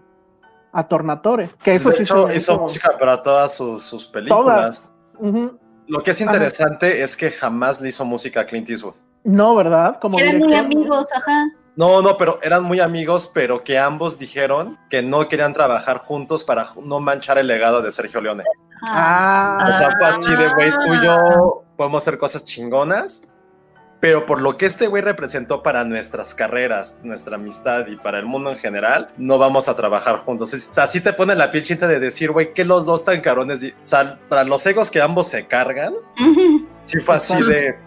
a 0.72 0.88
Tornatore. 0.88 1.50
Que 1.62 1.74
eso 1.74 1.90
de 1.90 1.98
sí 1.98 2.04
hecho, 2.04 2.34
hizo 2.34 2.58
música 2.58 2.98
para 2.98 3.22
todas 3.22 3.56
sus, 3.56 3.84
sus 3.84 4.08
películas. 4.08 4.90
Todas. 4.90 4.94
Uh 5.20 5.34
-huh. 5.34 5.60
Lo 5.88 6.04
que 6.04 6.12
es 6.12 6.22
interesante 6.22 6.86
ajá. 6.94 7.04
es 7.04 7.18
que 7.18 7.30
jamás 7.30 7.82
le 7.82 7.90
hizo 7.90 8.06
música 8.06 8.40
a 8.40 8.46
Clint 8.46 8.70
Eastwood. 8.70 8.96
No, 9.26 9.54
¿verdad? 9.54 10.00
Como 10.00 10.18
Eran 10.18 10.40
muy 10.40 10.54
amigos, 10.54 11.08
ajá. 11.14 11.44
No, 11.76 12.02
no, 12.02 12.18
pero 12.18 12.40
eran 12.42 12.64
muy 12.64 12.80
amigos, 12.80 13.32
pero 13.34 13.64
que 13.64 13.80
ambos 13.80 14.20
dijeron 14.20 14.78
que 14.90 15.02
no 15.02 15.28
querían 15.30 15.54
trabajar 15.54 16.00
juntos 16.00 16.44
para 16.44 16.70
no 16.84 17.00
manchar 17.00 17.38
el 17.38 17.48
legado 17.48 17.82
de 17.82 17.92
Sergio 17.92 18.20
Leone. 18.20 18.44
Ah. 18.84 19.66
O 19.70 19.74
sea, 19.74 19.92
fue 19.92 20.08
así 20.08 20.36
de, 20.36 20.50
güey, 20.50 20.72
tú 20.72 20.94
y 20.94 21.06
yo 21.06 21.64
podemos 21.78 22.04
hacer 22.04 22.20
cosas 22.20 22.46
chingonas, 22.46 23.32
pero 24.02 24.26
por 24.26 24.42
lo 24.42 24.58
que 24.58 24.66
este 24.66 24.88
güey 24.88 25.02
representó 25.02 25.64
para 25.64 25.86
nuestras 25.86 26.36
carreras, 26.36 27.00
nuestra 27.04 27.36
amistad 27.36 27.88
y 27.88 27.96
para 27.96 28.20
el 28.20 28.26
mundo 28.26 28.50
en 28.52 28.58
general, 28.58 29.10
no 29.18 29.38
vamos 29.38 29.70
a 29.70 29.76
trabajar 29.76 30.18
juntos. 30.18 30.54
O 30.54 30.74
sea, 30.74 30.88
sí 30.88 31.02
te 31.02 31.14
pone 31.14 31.36
la 31.36 31.52
piel 31.52 31.64
chinta 31.64 31.88
de 31.88 32.00
decir, 32.00 32.32
güey, 32.32 32.52
que 32.52 32.66
los 32.66 32.86
dos 32.86 33.06
tan 33.06 33.22
carones. 33.22 33.64
O 33.64 33.88
sea, 33.88 34.20
para 34.28 34.44
los 34.44 34.66
egos 34.66 34.92
que 34.92 35.02
ambos 35.02 35.28
se 35.28 35.48
cargan, 35.48 35.94
sí 36.86 37.00
fue 37.00 37.16
así 37.16 37.42
de 37.44 37.78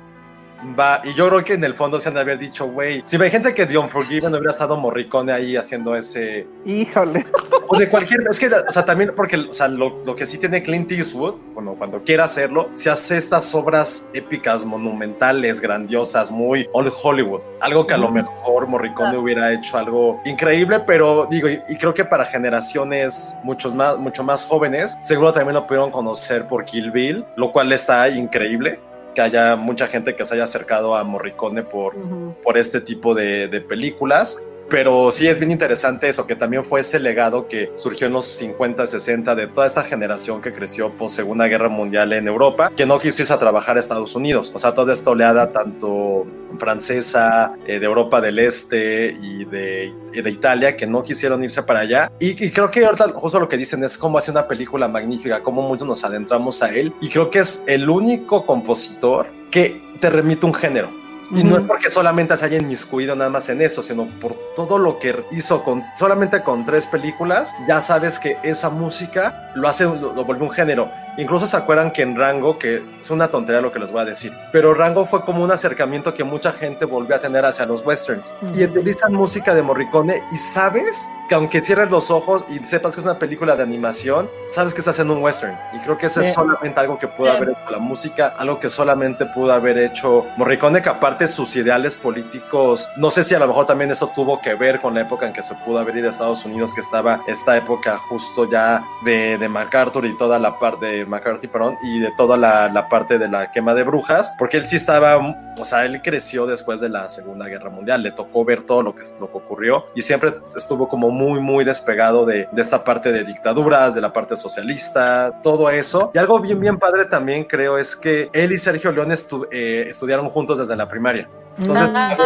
va. 0.79 1.01
Y 1.05 1.15
yo 1.15 1.29
creo 1.29 1.45
que 1.45 1.55
en 1.55 1.65
el 1.65 1.75
fondo 1.75 1.99
se 1.99 2.09
han 2.09 2.15
de 2.15 2.21
haber 2.21 2.39
dicho, 2.39 2.67
güey, 2.67 3.03
si 3.05 3.17
imagínense 3.17 3.55
que 3.55 3.67
The 3.67 3.79
Unforgiven 3.79 4.35
hubiera 4.35 4.51
estado 4.51 4.77
Morricone 4.77 5.33
ahí 5.33 5.57
haciendo 5.57 5.95
ese. 5.95 6.47
Híjole. 6.65 7.25
O 7.67 7.79
de 7.79 7.89
cualquier. 7.89 8.21
Es 8.29 8.39
que, 8.39 8.47
o 8.49 8.71
sea, 8.71 8.85
también 8.85 9.13
porque, 9.17 9.37
o 9.37 9.55
sea, 9.55 9.69
lo, 9.69 10.05
lo 10.05 10.15
que 10.15 10.27
sí 10.27 10.37
tiene 10.37 10.63
Clint 10.63 10.93
Eastwood, 10.93 11.37
bueno, 11.55 11.75
cuando 11.79 12.03
quiera 12.03 12.25
hacerlo, 12.25 12.69
se 12.75 12.91
hace 12.91 13.17
estas 13.17 13.55
obras 13.55 14.11
épicas, 14.13 14.67
monumentales, 14.67 15.63
grandiosas, 15.63 16.31
muy 16.31 16.69
old 16.75 16.93
Hollywood. 17.03 17.41
Algo 17.61 17.87
que 17.87 17.95
a 17.95 17.97
lo 17.97 18.11
mejor 18.11 18.67
Morricone 18.67 19.17
hubiera 19.17 19.51
hecho 19.51 19.79
algo 19.79 20.21
increíble, 20.27 20.81
pero 20.81 21.27
digo, 21.31 21.49
y, 21.49 21.59
y 21.67 21.77
creo 21.79 21.95
que 21.95 22.05
para 22.05 22.27
generaciones 22.27 23.35
muchos 23.43 23.75
más, 23.75 23.97
mucho 23.97 24.23
más 24.23 24.45
jóvenes, 24.45 24.95
seguro 25.01 25.33
también 25.33 25.55
lo 25.55 25.67
pudieron 25.67 25.91
conocer 25.91 26.47
por 26.47 26.67
Kill 26.67 26.91
Bill, 26.91 27.25
lo 27.37 27.51
cual 27.51 27.73
está 27.73 28.11
increíble 28.11 28.79
que 29.15 29.23
haya 29.23 29.57
mucha 29.57 29.87
gente 29.87 30.15
que 30.15 30.27
se 30.27 30.35
haya 30.35 30.45
acercado 30.45 30.95
a 30.95 31.05
Morricone 31.05 31.63
por, 31.63 31.95
por 32.43 32.59
este 32.59 32.81
tipo 32.81 33.15
de, 33.15 33.49
de 33.49 33.61
películas. 33.61 34.47
Pero 34.69 35.11
sí 35.13 35.29
es 35.29 35.39
bien 35.39 35.51
interesante 35.51 36.09
eso, 36.09 36.27
que 36.27 36.37
también 36.37 36.65
fue 36.65 36.81
ese 36.81 36.99
legado 36.99 37.47
que 37.47 37.71
surgió 37.77 38.07
en 38.07 38.13
los 38.15 38.27
50, 38.27 38.87
60 38.87 39.35
de 39.35 39.47
toda 39.49 39.67
esta 39.67 39.83
generación 39.83 40.41
que 40.41 40.53
creció 40.53 40.91
post 40.91 41.17
Segunda 41.17 41.47
Guerra 41.47 41.69
Mundial 41.69 42.13
en 42.13 42.27
Europa, 42.27 42.73
que 42.75 42.87
no 42.87 42.99
quiso 42.99 43.23
irse 43.23 43.33
a 43.33 43.39
trabajar 43.39 43.77
a 43.77 43.81
Estados 43.81 44.15
Unidos. 44.15 44.53
O 44.55 44.59
sea, 44.59 44.75
toda 44.75 44.93
esta 44.93 45.11
oleada 45.11 45.53
tanto 45.53 46.27
francesa, 46.59 47.55
eh, 47.67 47.79
de 47.79 47.87
Europa 47.87 48.21
del 48.21 48.39
Este 48.39 49.17
y 49.21 49.45
de, 49.45 49.93
y 50.13 50.23
de 50.23 50.31
Italia, 50.31 50.77
que 50.77 50.87
no 50.87 51.03
quisieron 51.03 51.43
irse 51.43 51.63
para 51.63 51.81
allá. 51.81 52.13
Y, 52.19 52.45
y 52.45 52.51
creo 52.51 52.71
que 52.71 52.85
ahorita 52.85 53.09
justo 53.13 53.41
lo 53.41 53.49
que 53.49 53.57
dicen 53.57 53.83
es 53.85 53.99
cómo 53.99 54.19
hace 54.19 54.31
una 54.31 54.47
película 54.47 54.89
magnífica, 54.89 55.43
cómo 55.43 55.63
muchos 55.63 55.87
nos 55.87 56.05
adentramos 56.05 56.63
a 56.63 56.75
él. 56.75 56.93
Y 57.01 57.09
creo 57.09 57.31
que 57.31 57.41
es 57.41 57.65
el 57.67 57.89
único 57.89 58.47
compositor 58.47 59.27
que 59.51 59.81
te 60.01 60.11
remite 60.11 60.47
un 60.47 60.55
género. 60.55 61.04
Y 61.35 61.45
no 61.45 61.59
es 61.59 61.65
porque 61.65 61.91
solamente 61.91 62.37
se 62.37 62.45
haya 62.45 62.59
inmiscuido 62.59 63.15
nada 63.15 63.31
más 63.31 63.49
en 63.49 63.61
eso, 63.61 63.83
sino 63.83 64.07
por 64.21 64.35
todo 64.55 64.79
lo 64.79 64.99
que 64.99 65.25
hizo 65.33 65.63
con 65.65 65.85
solamente 65.97 66.43
con 66.43 66.65
tres 66.65 66.87
películas, 66.87 67.55
ya 67.69 67.81
sabes 67.81 68.19
que 68.19 68.39
esa 68.43 68.71
música 68.71 69.51
lo 69.55 69.69
hace, 69.69 69.85
lo, 69.85 70.13
lo 70.13 70.25
volvió 70.25 70.45
un 70.45 70.51
género. 70.51 70.91
Incluso 71.17 71.47
se 71.47 71.57
acuerdan 71.57 71.93
que 71.93 72.03
en 72.03 72.17
Rango, 72.17 72.59
que 72.59 72.83
es 73.01 73.11
una 73.11 73.29
tontería 73.29 73.61
lo 73.61 73.71
que 73.71 73.79
les 73.79 73.93
voy 73.93 74.03
a 74.03 74.05
decir, 74.05 74.33
pero 74.53 74.75
Rango 74.75 75.07
fue 75.07 75.25
como 75.25 75.45
un 75.45 75.51
acercamiento 75.51 76.13
que 76.13 76.25
mucha 76.25 76.53
gente 76.53 76.85
volvió 76.85 77.17
a 77.17 77.21
tener 77.21 77.45
hacia 77.45 77.67
los 77.67 77.85
westerns. 77.85 78.33
Y 78.55 78.65
utilizan 78.65 79.13
música 79.13 79.55
de 79.55 79.63
Morricone 79.63 80.23
y 80.33 80.37
sabes 80.37 81.09
que 81.29 81.35
aunque 81.35 81.63
cierres 81.63 81.91
los 81.91 82.11
ojos 82.11 82.45
y 82.49 82.65
sepas 82.67 82.95
que 82.95 83.01
es 83.01 83.05
una 83.07 83.19
película 83.19 83.57
de 83.57 83.63
animación, 83.63 84.29
sabes 84.49 84.75
que 84.75 84.81
estás 84.81 84.99
en 84.99 85.11
un 85.11 85.23
western. 85.23 85.57
Y 85.73 85.79
creo 85.79 85.97
que 85.97 86.07
eso 86.07 86.21
es 86.21 86.35
solamente 86.35 86.79
algo 86.81 86.99
que 86.99 87.09
pudo 87.09 87.31
haber 87.31 87.51
hecho 87.51 87.71
la 87.71 87.79
música, 87.79 88.35
algo 88.37 88.59
que 88.61 88.69
solamente 88.69 89.27
pudo 89.27 89.53
haber 89.53 89.79
hecho 89.79 90.27
Morricone, 90.37 90.83
que 90.83 90.89
aparte 90.89 91.29
sus 91.29 91.55
ideales 91.57 91.97
políticos, 91.97 92.91
no 92.97 93.11
sé 93.11 93.25
si 93.25 93.35
a 93.35 93.39
lo 93.39 93.47
mejor 93.47 93.67
también 93.67 93.91
eso 93.91 94.09
tuvo 94.15 94.41
que 94.41 94.55
ver 94.55 94.81
con 94.81 94.95
la 94.95 95.03
época 95.03 95.27
en 95.27 95.33
que 95.33 95.43
se 95.43 95.55
pudo 95.55 95.79
haber 95.79 95.97
ido 95.97 96.09
a 96.09 96.11
Estados 96.13 96.45
Unidos, 96.45 96.75
que 96.75 96.81
estaba 96.81 97.21
esta 97.27 97.57
época 97.57 97.99
justo 97.99 98.51
ya 98.51 98.85
de, 99.05 99.39
de 99.39 99.49
MacArthur 99.49 100.07
y 100.07 100.17
toda 100.17 100.39
la 100.39 100.59
parte 100.59 100.87
de 100.87 101.04
McCarthy, 101.07 101.49
perdón, 101.49 101.77
y 101.83 101.99
de 102.01 102.11
toda 102.17 102.37
la, 102.37 102.69
la 102.69 102.89
parte 102.89 103.19
de 103.19 103.29
la 103.29 103.51
quema 103.53 103.75
de 103.75 103.83
brujas, 103.83 104.35
porque 104.39 104.57
él 104.57 104.67
sí 104.67 104.77
estaba, 104.77 105.19
o 105.59 105.65
sea, 105.65 105.85
él 105.85 106.01
creció 106.03 106.47
después 106.47 106.81
de 106.81 106.89
la 106.89 107.09
Segunda 107.09 107.47
Guerra 107.47 107.71
Mundial, 107.71 108.03
le 108.03 108.13
tocó 108.13 108.45
ver 108.45 108.63
todo 108.63 108.83
lo 108.83 108.95
que, 108.95 109.03
lo 109.21 109.31
que 109.31 109.37
ocurrió 109.39 109.87
y 109.95 110.03
siempre 110.03 110.35
estuvo 110.57 110.89
como 110.89 111.11
muy, 111.11 111.41
muy 111.41 111.65
despegado 111.65 112.25
de, 112.27 112.49
de 112.51 112.63
esta 112.63 112.85
parte 112.85 113.13
de 113.13 113.25
dictaduras, 113.25 113.95
de 113.95 114.01
la 114.01 114.13
parte 114.13 114.37
socialista, 114.37 115.41
todo 115.43 115.71
eso. 115.71 116.11
Y 116.15 116.19
algo 116.19 116.41
bien, 116.41 116.61
bien 116.61 116.79
padre 116.79 117.05
también 117.07 117.45
creo 117.45 117.79
es 117.79 117.95
que 117.97 118.31
él 118.33 118.53
y 118.53 118.59
Sergio 118.59 118.93
León 118.93 119.11
estu- 119.11 119.47
eh, 119.51 119.87
estudiaron 119.89 120.29
juntos 120.29 120.59
desde 120.59 120.77
la 120.77 120.89
primaria. 120.89 121.29
Entonces, 121.59 121.91
Ah, 121.95 122.17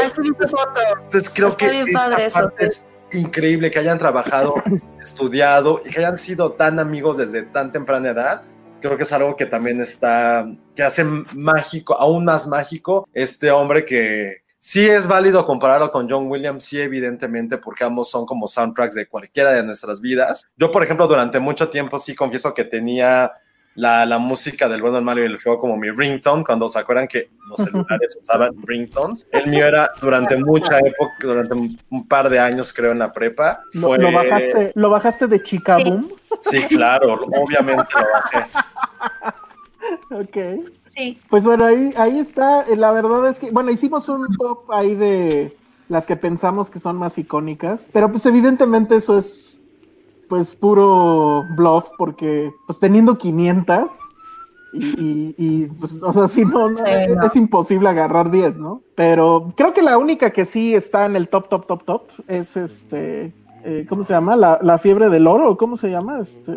foto. 0.48 0.80
creo 1.34 1.48
Está 1.48 1.56
que 1.56 1.84
padre 1.92 2.24
eso, 2.26 2.50
es 2.58 2.86
increíble 3.12 3.70
que 3.70 3.78
hayan 3.78 3.98
trabajado, 3.98 4.54
estudiado 5.02 5.80
y 5.84 5.90
que 5.90 5.98
hayan 6.00 6.18
sido 6.18 6.52
tan 6.52 6.78
amigos 6.78 7.16
desde 7.18 7.42
tan 7.42 7.72
temprana 7.72 8.10
edad. 8.10 8.42
Creo 8.80 8.96
que 8.96 9.02
es 9.02 9.12
algo 9.12 9.36
que 9.36 9.46
también 9.46 9.80
está, 9.80 10.48
que 10.74 10.82
hace 10.82 11.04
mágico, 11.04 11.94
aún 11.94 12.24
más 12.24 12.46
mágico, 12.46 13.08
este 13.12 13.50
hombre 13.50 13.84
que 13.84 14.42
sí 14.58 14.86
es 14.86 15.06
válido 15.06 15.46
compararlo 15.46 15.90
con 15.90 16.08
John 16.08 16.30
Williams, 16.30 16.64
sí 16.64 16.80
evidentemente, 16.80 17.58
porque 17.58 17.84
ambos 17.84 18.10
son 18.10 18.26
como 18.26 18.46
soundtracks 18.46 18.94
de 18.94 19.08
cualquiera 19.08 19.52
de 19.52 19.62
nuestras 19.62 20.00
vidas. 20.00 20.46
Yo, 20.56 20.70
por 20.70 20.82
ejemplo, 20.82 21.06
durante 21.06 21.38
mucho 21.38 21.68
tiempo 21.68 21.98
sí 21.98 22.14
confieso 22.14 22.54
que 22.54 22.64
tenía 22.64 23.32
la, 23.78 24.04
la 24.04 24.18
música 24.18 24.68
del 24.68 24.82
bueno, 24.82 24.98
el 24.98 25.04
malo 25.04 25.22
y 25.22 25.26
el 25.26 25.38
feo 25.38 25.56
como 25.56 25.76
mi 25.76 25.88
ringtone, 25.90 26.42
cuando 26.42 26.68
se 26.68 26.80
acuerdan 26.80 27.06
que 27.06 27.30
los 27.48 27.60
celulares 27.60 28.18
usaban 28.20 28.50
ringtones. 28.64 29.24
El 29.30 29.48
mío 29.50 29.66
era 29.66 29.88
durante 30.00 30.36
mucha 30.36 30.78
época, 30.78 31.14
durante 31.20 31.54
un, 31.54 32.08
par 32.08 32.28
de 32.28 32.40
años 32.40 32.72
creo 32.72 32.90
en 32.90 32.98
la 32.98 33.12
prepa. 33.12 33.60
Lo, 33.74 33.88
fue- 33.88 33.98
lo 33.98 34.10
bajaste, 34.10 34.72
lo 34.74 34.90
bajaste 34.90 35.26
de 35.28 35.42
Chicaboom. 35.44 36.08
Sí, 36.40 36.60
claro, 36.64 37.14
obviamente 37.14 37.84
lo 37.94 38.06
bajé. 38.12 38.46
Ok. 40.10 40.36
Sí. 40.86 41.18
Pues 41.30 41.44
bueno, 41.44 41.64
ahí, 41.64 41.94
ahí 41.96 42.18
está. 42.18 42.62
Eh, 42.62 42.76
La 42.76 42.90
verdad 42.92 43.26
es 43.28 43.38
que, 43.38 43.50
bueno, 43.52 43.70
hicimos 43.70 44.08
un 44.08 44.26
top 44.36 44.70
ahí 44.72 44.94
de 44.94 45.56
las 45.88 46.04
que 46.04 46.16
pensamos 46.16 46.68
que 46.68 46.80
son 46.80 46.96
más 46.96 47.16
icónicas, 47.16 47.88
pero 47.92 48.10
pues 48.10 48.26
evidentemente 48.26 48.96
eso 48.96 49.16
es 49.18 49.47
pues 50.28 50.54
puro 50.54 51.44
bluff 51.56 51.88
porque 51.96 52.50
pues 52.66 52.78
teniendo 52.78 53.16
500 53.16 53.90
y, 54.72 54.84
y- 54.84 55.34
y, 55.38 55.66
pues, 55.66 55.98
o 56.02 56.12
sea, 56.12 56.28
si 56.28 56.44
no, 56.44 56.68
no, 56.68 56.76
Sí, 56.76 56.82
es, 56.86 57.16
no. 57.16 57.22
es 57.26 57.36
imposible 57.36 57.88
agarrar 57.88 58.30
10, 58.30 58.58
¿no? 58.58 58.82
Pero 58.94 59.48
creo 59.56 59.72
que 59.72 59.80
la 59.82 59.96
única 59.96 60.30
que 60.30 60.44
sí 60.44 60.74
está 60.74 61.06
en 61.06 61.16
el 61.16 61.28
top, 61.28 61.48
top, 61.48 61.66
top, 61.66 61.84
top 61.84 62.02
es 62.26 62.56
este, 62.56 63.32
eh, 63.64 63.86
¿cómo 63.88 64.04
se 64.04 64.12
llama? 64.12 64.36
La, 64.36 64.58
la 64.60 64.76
fiebre 64.78 65.08
del 65.08 65.26
oro, 65.26 65.56
¿cómo 65.56 65.76
se 65.78 65.90
llama? 65.90 66.18
Este, 66.20 66.52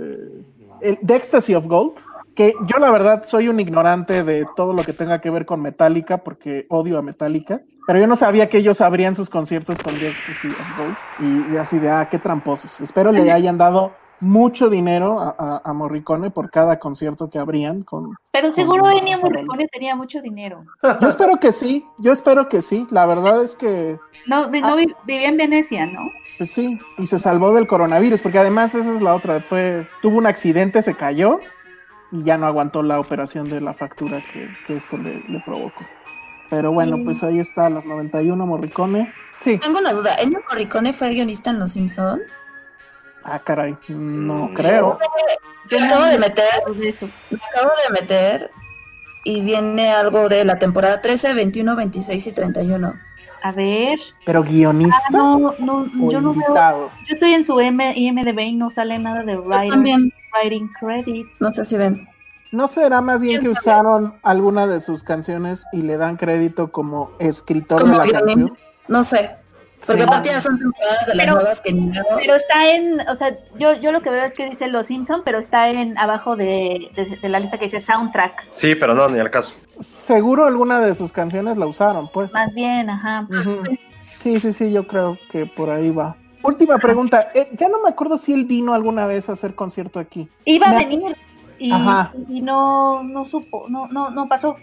el 0.82 1.00
The 1.06 1.16
Ecstasy 1.16 1.56
of 1.56 1.68
Gold 1.68 1.94
que 2.36 2.54
yo 2.66 2.80
la 2.80 2.90
verdad 2.92 3.24
soy 3.28 3.50
un 3.50 3.60
ignorante 3.60 4.24
de 4.24 4.48
todo 4.56 4.72
lo 4.72 4.84
que 4.86 4.94
tenga 4.94 5.20
que 5.20 5.30
ver 5.30 5.46
con 5.46 5.62
Metallica 5.62 6.18
porque 6.20 6.66
odio 6.70 6.98
a 6.98 7.02
Metallica, 7.02 7.62
pero 7.88 8.00
yo 8.00 8.08
no 8.08 8.16
sabía 8.16 8.50
que 8.50 8.58
ellos 8.58 8.82
abrían 8.82 9.16
sus 9.16 9.30
conciertos 9.30 9.78
con 9.80 9.98
The 9.98 10.10
Ecstasy 10.10 10.48
of 10.50 10.78
Gold 10.78 10.98
y, 11.20 11.54
y 11.54 11.58
así 11.58 11.80
de, 11.80 11.90
ah, 11.90 12.08
qué 12.10 12.20
tramposos. 12.20 12.80
Espero 12.82 13.12
le 13.12 13.32
hayan 13.32 13.58
dado 13.58 13.94
mucho 14.20 14.70
dinero 14.70 15.20
a, 15.20 15.36
a- 15.38 15.62
a 15.66 15.74
Morricone 15.74 16.30
por 16.30 16.52
cada 16.52 16.78
concierto 16.78 17.30
que 17.30 17.40
abrían 17.40 17.82
con... 17.84 18.16
Pero 18.32 18.52
seguro 18.52 18.88
Ennio 18.92 19.18
Morricone 19.20 19.68
tenía 19.68 19.96
mucho 19.96 20.22
dinero. 20.22 20.64
Yo 21.02 21.10
espero 21.10 21.40
que 21.40 21.52
sí, 21.52 21.84
yo 21.98 22.12
espero 22.12 22.48
que 22.48 22.62
sí, 22.62 22.86
la 22.92 23.08
verdad 23.08 23.44
es 23.44 23.56
que... 23.56 23.98
No, 24.28 24.48
vi- 24.50 24.62
vivía 25.06 25.30
en 25.30 25.38
Venecia, 25.38 25.88
¿no? 25.88 26.02
Pues 26.38 26.52
sí, 26.52 26.80
y 27.00 27.08
se 27.08 27.18
salvó 27.18 27.52
del 27.54 27.66
coronavirus, 27.68 28.22
porque 28.22 28.38
además 28.38 28.76
esa 28.76 28.94
es 28.96 29.02
la 29.02 29.16
otra, 29.16 29.42
fue, 29.42 29.88
tuvo 30.04 30.18
un 30.20 30.28
accidente, 30.28 30.82
se 30.84 30.94
cayó 30.96 31.40
y 32.12 32.24
ya 32.24 32.38
no 32.38 32.46
aguantó 32.46 32.84
la 32.84 33.00
operación 33.00 33.50
de 33.50 33.60
la 33.62 33.74
fractura 33.74 34.24
que, 34.32 34.48
que 34.68 34.76
esto 34.78 34.98
le, 34.98 35.24
le 35.28 35.40
provocó. 35.46 35.84
Pero 36.52 36.72
bueno, 36.74 36.98
Sí. 36.98 37.04
pues 37.06 37.24
ahí 37.24 37.40
está, 37.40 37.68
los 37.72 37.86
91 37.86 38.46
Morricone. 38.46 39.12
Sí, 39.40 39.58
Tengo 39.58 39.80
una 39.80 39.92
duda. 39.94 40.14
¿Ennio 40.22 40.40
Morricone 40.48 40.94
fue 40.94 41.10
guionista 41.10 41.50
en 41.50 41.58
Los 41.60 41.72
Simpson? 41.72 42.20
ah, 43.24 43.40
caray, 43.40 43.76
no 43.88 44.52
creo. 44.54 45.00
Me 45.72 45.80
acabo 45.80 46.06
de 46.06 46.20
meter, 46.20 46.46
me 46.68 46.90
acabo 46.90 47.72
de 47.88 47.94
meter 48.02 48.52
y 49.24 49.42
viene 49.42 49.90
algo 49.92 50.28
de 50.30 50.44
la 50.44 50.60
temporada 50.60 51.02
13, 51.02 51.34
21, 51.34 51.76
26 51.76 52.28
y 52.28 52.34
31. 52.34 52.94
A 53.44 53.52
ver. 53.54 53.98
Pero 54.26 54.44
guionista 54.44 54.98
Ah, 55.08 55.12
no, 55.12 55.56
no, 55.60 55.88
o 56.06 56.12
yo 56.12 56.20
no 56.22 56.34
veo. 56.36 56.92
Yo 57.08 57.14
estoy 57.14 57.34
en 57.34 57.44
su 57.44 57.60
M 57.60 57.94
IMDB 57.96 58.40
y 58.40 58.54
no 58.56 58.70
sale 58.70 59.00
nada 59.00 59.24
de 59.24 59.34
Yo 59.34 59.44
también, 59.70 60.12
writing 60.34 60.68
credit. 60.80 61.26
no 61.40 61.52
sé 61.54 61.64
si 61.66 61.78
ven. 61.78 62.08
¿No 62.52 62.68
será 62.68 63.02
más 63.02 63.22
bien 63.22 63.42
que 63.42 63.50
usaron 63.50 64.16
alguna 64.24 64.68
de 64.68 64.82
sus 64.82 65.04
canciones 65.04 65.66
y 65.72 65.82
le 65.84 65.98
dan 65.98 66.18
crédito 66.18 66.72
como 66.72 67.12
escritor 67.20 67.80
Como 67.82 67.98
de 67.98 68.08
la 68.12 68.20
canción? 68.20 68.58
No 68.88 69.04
sé. 69.04 69.36
Porque 69.86 70.04
Sí. 70.04 70.08
aparte 70.08 70.30
ya 70.30 70.42
son 70.42 70.60
temporadas 70.60 71.06
de 71.08 71.16
las 71.16 71.26
Pero- 71.26 71.36
nuevas 71.38 71.62
que 71.62 71.74
ni 71.74 71.86
nada. 71.88 72.04
Pero 72.18 72.36
está 72.36 72.70
en, 72.72 73.02
o 73.10 73.16
sea, 73.16 73.36
yo, 73.58 73.74
yo 73.78 73.92
lo 73.92 74.02
que 74.02 74.12
veo 74.12 74.24
es 74.24 74.34
que 74.36 74.48
dice 74.48 74.68
Los 74.68 74.88
Simpson, 74.88 75.24
pero 75.26 75.40
está 75.40 75.70
en 75.70 75.98
abajo 75.98 76.36
de, 76.36 76.92
de- 76.96 77.18
de 77.20 77.30
la 77.30 77.40
lista 77.40 77.58
que 77.58 77.66
dice 77.66 77.80
soundtrack. 77.80 78.34
Sí, 78.52 78.76
pero 78.76 78.94
no, 78.94 79.08
ni 79.10 79.20
al 79.20 79.32
caso. 79.32 79.56
Seguro 79.80 80.46
alguna 80.46 80.80
de 80.82 80.94
sus 80.94 81.12
canciones 81.12 81.58
la 81.58 81.66
usaron, 81.66 82.10
pues. 82.12 82.32
Más 82.34 82.54
bien, 82.54 82.90
ajá. 82.92 83.28
Sí, 84.20 84.40
sí, 84.40 84.54
sí, 84.54 84.72
yo 84.72 84.86
creo 84.86 85.18
que 85.32 85.48
por 85.48 85.72
ahí 85.72 85.90
va. 85.90 86.16
Última 86.44 86.78
pregunta. 86.78 87.30
eh, 87.34 87.50
ya 87.58 87.68
no 87.70 87.82
me 87.82 87.90
acuerdo 87.90 88.18
si 88.18 88.34
él 88.34 88.46
vino 88.46 88.74
alguna 88.76 89.08
vez 89.08 89.30
a 89.30 89.34
hacer 89.34 89.56
concierto 89.56 90.00
aquí. 90.00 90.28
Iba 90.46 90.68
a 90.70 90.74
venir 90.78 91.16
y, 91.68 91.72
Ajá. 91.72 92.14
y 92.30 92.42
no, 92.42 93.04
no 93.04 93.26
supo, 93.26 93.66
no, 93.70 93.88
no, 93.88 94.10
no 94.10 94.28
pasó. 94.28 94.56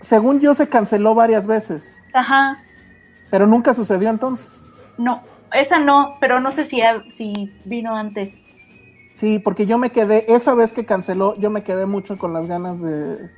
Según 0.00 0.40
yo 0.40 0.54
se 0.54 0.68
canceló 0.68 1.14
varias 1.14 1.46
veces, 1.46 2.04
Ajá, 2.12 2.58
pero 3.30 3.46
nunca 3.46 3.72
sucedió 3.74 4.10
entonces. 4.10 4.60
no, 4.98 5.22
esa 5.52 5.78
no, 5.78 6.16
pero 6.20 6.40
no 6.40 6.50
sé 6.50 6.64
si, 6.64 6.80
si 7.12 7.52
vino 7.64 7.94
antes. 7.96 8.40
Sí, 9.14 9.38
porque 9.38 9.66
yo 9.66 9.78
me 9.78 9.90
quedé, 9.90 10.24
esa 10.28 10.54
vez 10.54 10.72
que 10.72 10.84
canceló, 10.86 11.36
yo 11.38 11.50
me 11.50 11.62
quedé 11.62 11.86
mucho 11.86 12.16
con 12.18 12.32
las 12.32 12.46
ganas 12.46 12.80
de, 12.80 13.30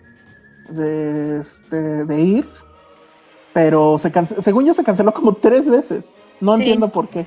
de, 0.68 1.38
este, 1.40 2.04
de 2.04 2.20
ir. 2.20 2.48
pero 3.52 3.98
se 3.98 4.10
cance- 4.10 4.40
según 4.40 4.64
yo 4.64 4.74
se 4.74 4.82
canceló 4.84 5.12
como 5.12 5.34
tres 5.34 5.68
veces. 5.70 6.12
No 6.40 6.54
Sí. 6.56 6.62
entiendo 6.62 6.90
por 6.90 7.08
qué. 7.08 7.26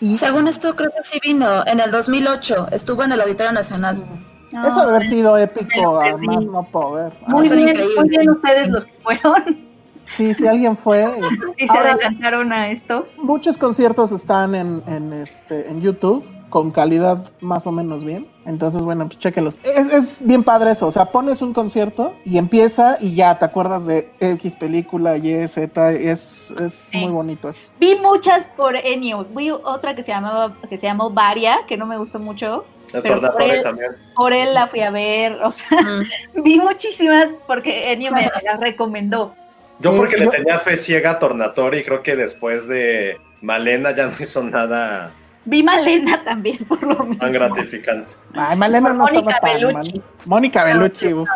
Y 0.00 0.16
Según 0.16 0.46
esto, 0.48 0.74
creo 0.76 0.90
que 0.90 1.02
sí 1.04 1.18
vino 1.22 1.66
en 1.66 1.80
el 1.80 1.90
2008. 1.90 2.68
Estuvo 2.70 3.02
en 3.02 3.12
el 3.12 3.20
Auditorio 3.20 3.52
Nacional. 3.52 4.04
No, 4.52 4.66
eso 4.66 4.80
debe 4.80 4.96
haber 4.96 5.08
sido 5.08 5.36
épico 5.38 5.80
lo 5.82 6.00
a 6.00 6.04
perdí. 6.04 6.26
más 6.26 6.46
no 6.46 6.62
poder. 6.64 7.12
Muy 7.26 7.48
Ah, 7.48 7.54
bien, 7.54 7.76
muy 7.98 8.08
bien 8.08 8.30
ustedes 8.30 8.68
los 8.68 8.86
que 8.86 8.92
fueron 9.02 9.66
Sí, 10.06 10.34
si 10.34 10.46
alguien 10.46 10.76
fue. 10.76 11.02
eh, 11.02 11.20
y 11.58 11.66
se 11.66 11.76
adelantaron 11.76 12.52
a 12.52 12.70
esto. 12.70 13.06
Muchos 13.16 13.58
conciertos 13.58 14.12
están 14.12 14.54
en, 14.54 14.82
en, 14.86 15.12
este, 15.12 15.68
en 15.68 15.80
YouTube 15.80 16.24
con 16.48 16.70
calidad 16.70 17.28
más 17.40 17.66
o 17.66 17.72
menos 17.72 18.04
bien. 18.04 18.28
Entonces, 18.46 18.80
bueno, 18.82 19.06
pues 19.08 19.18
chéquenlos. 19.18 19.56
Es, 19.64 19.88
es 19.92 20.24
bien 20.24 20.44
padre 20.44 20.70
eso. 20.70 20.86
O 20.86 20.90
sea, 20.92 21.06
pones 21.06 21.42
un 21.42 21.52
concierto 21.52 22.14
y 22.24 22.38
empieza 22.38 22.98
y 23.00 23.16
ya 23.16 23.36
te 23.36 23.44
acuerdas 23.46 23.84
de 23.84 24.12
X 24.20 24.54
película, 24.54 25.16
Y, 25.16 25.48
Z. 25.48 25.92
Es, 25.94 26.52
es 26.52 26.72
Sí. 26.72 26.98
muy 26.98 27.10
bonito 27.10 27.48
eso. 27.48 27.60
Vi 27.80 27.96
muchas 27.96 28.46
por 28.56 28.76
Ennio. 28.76 29.26
Vi 29.34 29.50
otra 29.50 29.96
que 29.96 30.04
se 30.04 30.12
llamaba, 30.12 30.54
que 30.68 30.78
se 30.78 30.86
llamó 30.86 31.10
Varia, 31.10 31.58
que 31.66 31.76
no 31.76 31.84
me 31.84 31.98
gustó 31.98 32.20
mucho. 32.20 32.64
Por 33.02 33.42
él- 33.42 33.62
también. 33.62 33.90
Por 34.14 34.32
él 34.32 34.54
la 34.54 34.66
fui 34.68 34.80
a 34.80 34.90
ver. 34.90 35.32
O 35.42 35.52
sea, 35.52 35.80
Mm. 35.82 36.04
vi 36.44 36.58
muchísimas 36.58 37.34
porque 37.46 37.92
Ennio 37.92 38.12
me 38.12 38.22
las 38.42 38.60
recomendó. 38.60 39.34
Yo 39.78 39.92
Sí, 39.92 39.98
porque 39.98 40.16
yo- 40.18 40.24
le 40.30 40.30
tenía 40.38 40.58
fe 40.58 40.76
ciega 40.76 41.10
a 41.12 41.18
Tornatori 41.18 41.78
y 41.78 41.84
creo 41.84 42.02
que 42.02 42.16
después 42.16 42.66
de 42.68 43.18
Malena 43.42 43.90
ya 43.90 44.06
no 44.06 44.12
hizo 44.18 44.42
nada 44.42 45.10
Vi 45.48 45.62
Malena 45.62 46.24
también, 46.24 46.56
por 46.68 46.82
lo 46.82 46.96
mismo. 47.04 47.18
tan 47.18 47.32
gratificante. 47.32 48.14
Ay, 48.34 48.56
Malena 48.56 48.88
no 48.88 48.94
Mónica 49.04 49.18
estaba 49.36 49.40
tan 49.40 49.52
Bellucci. 49.60 49.92
mal. 49.92 50.02
Mónica 50.24 50.64
Bellucci. 50.64 51.12
uf. 51.12 51.28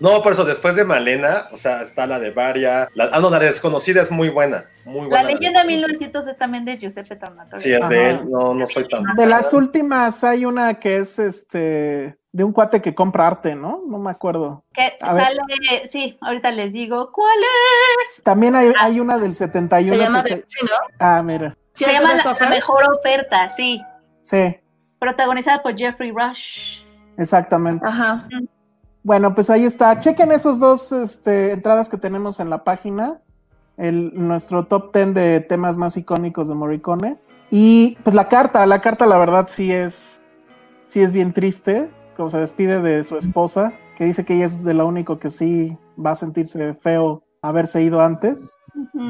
No, 0.00 0.22
por 0.22 0.32
eso 0.32 0.44
después 0.44 0.76
de 0.76 0.84
Malena, 0.84 1.48
o 1.52 1.56
sea, 1.56 1.82
está 1.82 2.06
la 2.06 2.18
de 2.18 2.30
Varia. 2.30 2.88
La, 2.94 3.10
ah, 3.12 3.20
no, 3.20 3.28
la 3.30 3.38
de 3.38 3.46
desconocida 3.46 4.00
es 4.00 4.10
muy 4.10 4.30
buena. 4.30 4.64
Muy 4.86 5.06
buena. 5.06 5.22
La 5.22 5.30
leyenda 5.30 5.60
de 5.60 5.66
1900 5.68 6.26
es 6.26 6.36
también 6.38 6.64
de 6.64 6.78
Giuseppe 6.78 7.16
Tornatore. 7.16 7.60
Sí, 7.62 7.72
es 7.72 7.80
Ajá. 7.80 7.88
de 7.90 8.10
él. 8.10 8.20
No, 8.30 8.54
no 8.54 8.66
soy 8.66 8.88
tan. 8.88 9.04
De 9.14 9.26
las 9.26 9.52
últimas 9.52 10.24
hay 10.24 10.46
una 10.46 10.74
que 10.80 10.96
es 10.96 11.18
este 11.18 12.16
de 12.32 12.44
un 12.44 12.52
cuate 12.52 12.80
que 12.80 12.94
compra 12.94 13.26
arte, 13.26 13.54
¿no? 13.56 13.82
No 13.88 13.98
me 13.98 14.10
acuerdo. 14.10 14.64
Que 14.72 14.96
A 15.00 15.14
ver. 15.14 15.24
sale, 15.24 15.38
sí, 15.88 16.16
ahorita 16.20 16.50
les 16.52 16.72
digo, 16.72 17.10
¿cuál 17.12 17.38
es? 18.04 18.22
También 18.22 18.54
hay, 18.54 18.72
hay 18.78 19.00
una 19.00 19.18
del 19.18 19.34
71 19.34 19.96
Se 19.96 20.00
llama 20.02 20.22
que 20.22 20.36
de, 20.36 20.40
se- 20.42 20.46
sí, 20.48 20.64
¿no? 20.66 20.70
Ah, 20.98 21.22
mira. 21.22 21.56
Se 21.72 21.92
llama 21.92 22.14
la 22.14 22.48
mejor 22.50 22.84
oferta, 22.94 23.48
sí. 23.48 23.82
Sí, 24.22 24.56
Protagonizada 24.98 25.62
por 25.62 25.76
Jeffrey 25.76 26.12
Rush. 26.12 26.82
exactamente. 27.16 27.84
Ajá. 27.86 28.26
Bueno, 29.02 29.34
pues 29.34 29.50
ahí 29.50 29.64
está. 29.64 29.98
Chequen 29.98 30.32
esos 30.32 30.58
dos 30.58 30.92
este, 30.92 31.52
entradas 31.52 31.88
que 31.88 31.96
tenemos 31.96 32.40
en 32.40 32.50
la 32.50 32.64
página. 32.64 33.20
El, 33.76 34.12
nuestro 34.14 34.66
top 34.66 34.94
10 34.94 35.14
de 35.14 35.40
temas 35.40 35.76
más 35.76 35.96
icónicos 35.96 36.48
de 36.48 36.54
Morricone. 36.54 37.18
Y 37.50 37.96
pues 38.04 38.14
la 38.14 38.28
carta, 38.28 38.64
la 38.66 38.80
carta 38.80 39.06
la 39.06 39.18
verdad 39.18 39.48
sí 39.50 39.72
es, 39.72 40.20
sí 40.82 41.00
es 41.00 41.12
bien 41.12 41.32
triste. 41.32 41.90
Cuando 42.16 42.30
se 42.30 42.38
despide 42.38 42.82
de 42.82 43.02
su 43.04 43.16
esposa, 43.16 43.72
que 43.96 44.04
dice 44.04 44.24
que 44.24 44.34
ella 44.34 44.46
es 44.46 44.62
de 44.62 44.74
lo 44.74 44.86
único 44.86 45.18
que 45.18 45.30
sí 45.30 45.76
va 45.98 46.10
a 46.10 46.14
sentirse 46.14 46.74
feo 46.74 47.22
haberse 47.42 47.82
ido 47.82 48.00
antes. 48.00 48.58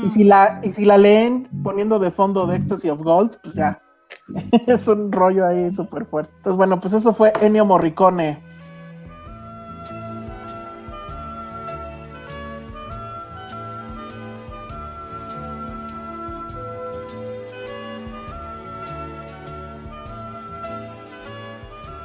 Y 0.05 0.11
si 0.11 0.25
la, 0.25 0.61
y 0.63 0.71
si 0.71 0.85
la 0.85 0.97
leen 0.97 1.49
poniendo 1.63 1.99
de 1.99 2.11
fondo 2.11 2.47
de 2.47 2.57
Ecstasy 2.57 2.91
of 2.91 3.01
Gold, 3.03 3.39
pues 3.43 3.55
ya. 3.55 3.81
es 4.67 4.89
un 4.89 5.11
rollo 5.13 5.47
ahí 5.47 5.71
súper 5.73 6.07
fuerte. 6.07 6.33
Entonces, 6.37 6.57
bueno, 6.57 6.81
pues 6.81 6.95
eso 6.95 7.13
fue 7.13 7.33
Ennio 7.41 7.65
Morricone. 7.65 8.41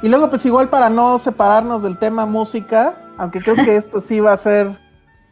Y 0.06 0.08
luego, 0.08 0.30
pues 0.30 0.46
igual 0.46 0.68
para 0.68 0.88
no 0.88 1.18
separarnos 1.18 1.82
del 1.82 1.98
tema 1.98 2.26
música, 2.26 2.94
aunque 3.18 3.40
creo 3.40 3.56
que 3.56 3.74
esto 3.74 4.00
sí 4.00 4.20
va 4.20 4.34
a 4.34 4.36
ser, 4.36 4.78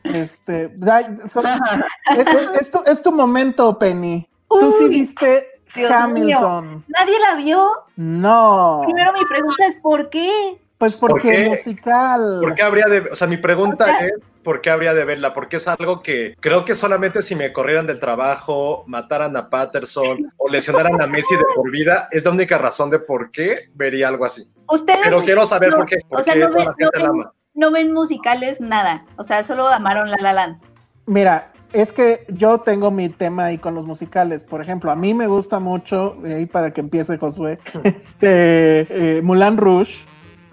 este, 0.02 0.74
ya, 0.78 0.98
es, 2.18 2.26
es- 2.26 2.50
es 2.60 2.70
tu, 2.72 2.80
es 2.84 3.00
tu 3.00 3.12
momento, 3.12 3.78
Penny. 3.78 4.28
Tú 4.48 4.72
sí 4.72 4.88
viste 4.88 5.46
Dios 5.76 5.92
Hamilton. 5.92 6.84
Nadie 6.88 7.20
la 7.20 7.36
vio. 7.36 7.70
No. 7.94 8.80
Primero 8.84 9.12
mi 9.12 9.24
pregunta 9.26 9.64
es 9.66 9.76
¿por 9.76 10.10
qué? 10.10 10.60
Pues 10.84 10.96
¿Por 10.96 11.10
porque 11.12 11.30
qué? 11.30 11.42
el 11.44 11.48
musical. 11.50 12.38
¿Por 12.42 12.54
qué 12.54 12.62
habría 12.62 12.84
de.? 12.86 12.98
O 13.10 13.14
sea, 13.14 13.26
mi 13.26 13.38
pregunta 13.38 13.86
¿Por 13.86 13.98
qué? 13.98 14.04
es: 14.06 14.12
¿por 14.42 14.60
qué 14.60 14.68
habría 14.70 14.92
de 14.92 15.04
verla? 15.06 15.32
Porque 15.32 15.56
es 15.56 15.66
algo 15.66 16.02
que 16.02 16.34
creo 16.40 16.64
que 16.66 16.74
solamente 16.74 17.22
si 17.22 17.34
me 17.34 17.52
corrieran 17.54 17.86
del 17.86 17.98
trabajo, 18.00 18.84
mataran 18.86 19.34
a 19.36 19.48
Patterson 19.48 20.30
o 20.36 20.48
lesionaran 20.50 21.00
a 21.00 21.06
Messi 21.06 21.34
de 21.36 21.44
por 21.54 21.70
vida, 21.70 22.08
es 22.10 22.24
la 22.26 22.32
única 22.32 22.58
razón 22.58 22.90
de 22.90 22.98
por 22.98 23.30
qué 23.30 23.56
vería 23.74 24.08
algo 24.08 24.26
así. 24.26 24.42
Ustedes 24.68 24.98
Pero 25.02 25.22
quiero 25.22 25.46
saber 25.46 25.70
no, 25.70 25.76
por 25.78 25.86
qué. 25.86 25.96
o 26.04 26.08
Por 26.08 26.22
sea, 26.24 26.34
qué 26.34 26.40
no 26.40 26.48
ven, 26.50 26.58
la 26.58 26.64
no 26.64 26.74
gente 26.76 26.98
la 26.98 27.10
ven- 27.12 27.24
no 27.54 27.70
ven 27.70 27.92
musicales 27.94 28.60
nada. 28.60 29.06
O 29.16 29.24
sea, 29.24 29.42
solo 29.44 29.66
amaron 29.68 30.10
La 30.10 30.18
La 30.20 30.32
Land. 30.34 30.60
Mira, 31.06 31.50
es 31.72 31.92
que 31.92 32.24
yo 32.28 32.58
tengo 32.58 32.90
mi 32.90 33.08
tema 33.08 33.46
ahí 33.46 33.56
con 33.58 33.74
los 33.74 33.86
musicales. 33.86 34.44
Por 34.44 34.60
ejemplo, 34.60 34.90
a 34.90 34.96
mí 34.96 35.14
me 35.14 35.26
gusta 35.28 35.58
mucho, 35.60 36.16
y 36.24 36.32
ahí 36.32 36.46
para 36.46 36.72
que 36.72 36.80
empiece 36.82 37.16
Josué, 37.16 37.58
este, 37.84 39.16
eh, 39.18 39.22
Moulin 39.22 39.56
Rouge. 39.56 40.04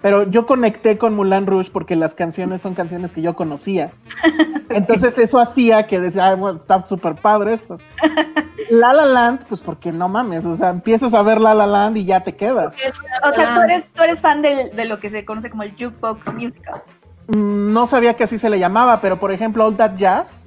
Pero 0.02 0.24
yo 0.24 0.46
conecté 0.46 0.98
con 0.98 1.14
Moulin 1.14 1.46
Rouge 1.46 1.70
porque 1.72 1.94
las 1.96 2.12
canciones 2.14 2.60
son 2.60 2.74
canciones 2.74 3.12
que 3.12 3.22
yo 3.22 3.36
conocía. 3.36 3.92
Entonces 4.68 5.16
eso 5.18 5.38
hacía 5.38 5.86
que 5.86 6.00
decía, 6.00 6.28
"Ay, 6.28 6.36
bueno, 6.36 6.58
está 6.60 6.84
súper 6.86 7.14
padre 7.14 7.54
esto. 7.54 7.78
La 8.70 8.92
La 8.92 9.06
Land, 9.06 9.44
pues 9.48 9.60
porque 9.60 9.92
no 9.92 10.08
mames, 10.08 10.46
o 10.46 10.56
sea, 10.56 10.70
empiezas 10.70 11.12
a 11.14 11.22
ver 11.22 11.40
La 11.40 11.54
La 11.54 11.66
Land 11.66 11.96
y 11.98 12.04
ya 12.04 12.20
te 12.24 12.34
quedas. 12.34 12.74
O 12.74 13.32
sea, 13.32 13.54
tú 13.54 13.62
eres, 13.62 13.88
tú 13.94 14.02
eres 14.02 14.20
fan 14.20 14.40
del- 14.42 14.74
de 14.74 14.84
lo 14.86 14.98
que 14.98 15.10
se 15.10 15.24
conoce 15.24 15.50
como 15.50 15.62
el 15.62 15.72
jukebox 15.72 16.32
musical. 16.32 16.82
Mm, 17.28 17.72
No 17.72 17.86
sabía 17.86 18.14
que 18.14 18.24
así 18.24 18.38
se 18.38 18.48
le 18.50 18.58
llamaba, 18.58 19.00
pero 19.00 19.18
por 19.18 19.30
ejemplo, 19.30 19.64
All 19.66 19.76
That 19.76 19.96
Jazz. 19.96 20.46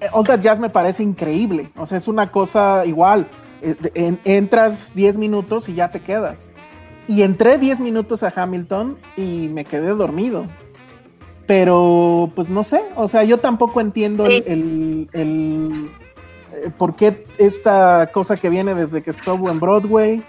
eh, 0.00 0.08
All 0.12 0.24
That 0.26 0.40
Jazz 0.40 0.58
me 0.60 0.70
parece 0.70 1.02
increíble. 1.02 1.70
O 1.76 1.84
sea, 1.86 1.98
es 1.98 2.06
una 2.08 2.30
cosa 2.30 2.84
igual. 2.86 3.26
eh, 3.62 4.16
entras 4.24 4.94
10 4.94 5.16
minutos 5.18 5.68
y 5.68 5.74
ya 5.74 5.90
te 5.90 6.00
quedas. 6.00 6.48
Y 7.08 7.22
entré 7.22 7.58
10 7.58 7.80
minutos 7.80 8.22
a 8.22 8.32
Hamilton 8.34 8.96
y 9.16 9.48
me 9.48 9.64
quedé 9.64 9.88
dormido. 9.88 10.46
Pero, 11.46 12.30
pues 12.34 12.48
no 12.48 12.64
sé. 12.64 12.82
O 12.96 13.06
sea, 13.08 13.22
yo 13.24 13.38
tampoco 13.38 13.80
entiendo 13.80 14.26
el, 14.26 14.42
el- 14.46 15.08
el, 15.12 15.88
eh, 16.52 16.70
por 16.76 16.96
qué 16.96 17.24
esta 17.38 18.08
cosa 18.12 18.36
que 18.36 18.48
viene 18.50 18.74
desde 18.74 19.02
que 19.02 19.10
estuvo 19.10 19.48
en 19.50 19.60
Broadway. 19.60 20.22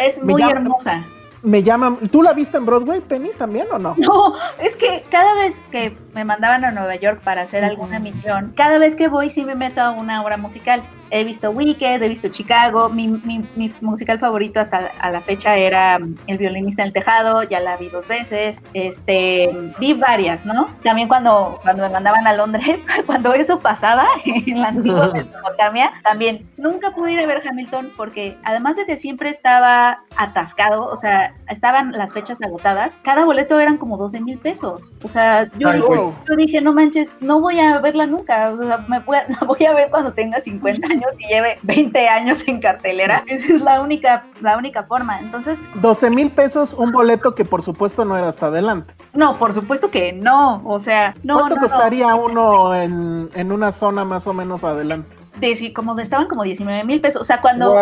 Es 0.00 0.20
muy 0.22 0.40
llama- 0.40 0.52
hermosa. 0.52 1.04
Me 1.44 1.62
llama. 1.62 1.96
¿Tú 2.10 2.22
la 2.22 2.32
viste 2.32 2.56
en 2.56 2.66
Broadway, 2.66 3.00
Penny, 3.00 3.28
también 3.38 3.66
o 3.70 3.78
no? 3.78 3.94
No, 3.98 4.34
es 4.58 4.74
que 4.76 5.04
cada 5.10 5.34
vez 5.34 5.60
que 5.70 5.96
me 6.14 6.24
mandaban 6.24 6.64
a 6.64 6.70
Nueva 6.70 6.96
York 6.96 7.20
para 7.22 7.42
hacer 7.42 7.64
alguna 7.64 7.98
misión, 7.98 8.52
cada 8.56 8.78
vez 8.78 8.96
que 8.96 9.08
voy 9.08 9.30
sí 9.30 9.44
me 9.44 9.54
meto 9.54 9.80
a 9.80 9.90
una 9.92 10.22
obra 10.22 10.36
musical. 10.38 10.82
He 11.10 11.22
visto 11.22 11.50
Wicked, 11.50 12.02
he 12.02 12.08
visto 12.08 12.28
Chicago. 12.28 12.88
Mi, 12.88 13.06
mi- 13.08 13.44
mi 13.54 13.72
musical 13.82 14.18
favorito 14.18 14.58
hasta 14.58 14.90
a 14.98 15.10
la 15.10 15.20
fecha 15.20 15.54
era 15.56 15.98
mm, 16.00 16.16
El 16.26 16.38
violinista 16.38 16.82
en 16.82 16.88
el 16.88 16.92
tejado, 16.92 17.42
ya 17.44 17.60
la 17.60 17.76
vi 17.76 17.88
dos 17.88 18.08
veces. 18.08 18.60
Este, 18.72 19.50
vi 19.78 19.92
varias, 19.92 20.44
¿no? 20.46 20.70
También 20.82 21.06
cuando, 21.08 21.60
cuando 21.62 21.82
me 21.84 21.88
mandaban 21.90 22.26
a 22.26 22.32
Londres, 22.32 22.80
cuando 23.06 23.32
eso 23.34 23.60
pasaba 23.60 24.06
en 24.24 24.60
la 24.60 24.68
antigua 24.68 25.12
Mesopotamia, 25.12 25.92
también 26.02 26.48
nunca 26.56 26.90
pude 26.92 27.12
ir 27.12 27.20
a 27.20 27.26
ver 27.26 27.42
Hamilton 27.46 27.90
porque 27.96 28.36
además 28.42 28.76
de 28.76 28.86
que 28.86 28.96
siempre 28.96 29.28
estaba 29.30 30.00
atascado, 30.16 30.86
o 30.86 30.96
sea, 30.96 31.33
estaban 31.48 31.92
las 31.92 32.12
fechas 32.12 32.40
agotadas, 32.42 32.98
cada 33.02 33.24
boleto 33.24 33.58
eran 33.60 33.76
como 33.76 33.96
12 33.96 34.20
mil 34.20 34.38
pesos. 34.38 34.92
O 35.02 35.08
sea, 35.08 35.50
yo, 35.58 35.68
Ay, 35.68 35.80
dije, 35.80 35.86
güey. 35.96 36.12
yo 36.28 36.36
dije, 36.36 36.60
no 36.60 36.72
manches, 36.72 37.16
no 37.20 37.40
voy 37.40 37.58
a 37.60 37.78
verla 37.80 38.06
nunca, 38.06 38.50
o 38.52 38.64
sea, 38.64 38.78
me 38.88 38.98
voy 39.00 39.16
a, 39.16 39.26
la 39.40 39.46
voy 39.46 39.64
a 39.64 39.74
ver 39.74 39.90
cuando 39.90 40.12
tenga 40.12 40.40
50 40.40 40.86
años 40.86 41.10
y 41.18 41.26
lleve 41.26 41.58
20 41.62 42.08
años 42.08 42.46
en 42.48 42.60
cartelera. 42.60 43.24
Esa 43.28 43.54
es 43.54 43.60
la 43.60 43.80
única, 43.80 44.24
la 44.40 44.56
única 44.56 44.84
forma. 44.84 45.18
Entonces, 45.20 45.58
12 45.76 46.10
mil 46.10 46.30
pesos, 46.30 46.74
un 46.74 46.90
boleto 46.90 47.34
que 47.34 47.44
por 47.44 47.62
supuesto 47.62 48.04
no 48.04 48.16
era 48.16 48.28
hasta 48.28 48.46
adelante. 48.46 48.94
no, 49.12 49.38
por 49.38 49.52
supuesto 49.54 49.90
que 49.90 50.12
no, 50.12 50.62
o 50.64 50.80
sea, 50.80 51.14
no, 51.22 51.34
¿Cuánto 51.38 51.56
no, 51.56 51.62
no. 51.62 51.68
costaría 51.68 52.14
uno 52.14 52.74
en, 52.74 53.30
en 53.34 53.52
una 53.52 53.72
zona 53.72 54.04
más 54.04 54.26
o 54.26 54.32
menos 54.34 54.64
adelante? 54.64 55.16
De, 55.36 55.72
como 55.72 55.98
estaban 55.98 56.26
como 56.28 56.42
19 56.42 56.84
mil 56.84 57.00
pesos. 57.00 57.22
O 57.22 57.24
sea, 57.24 57.40
cuando, 57.40 57.74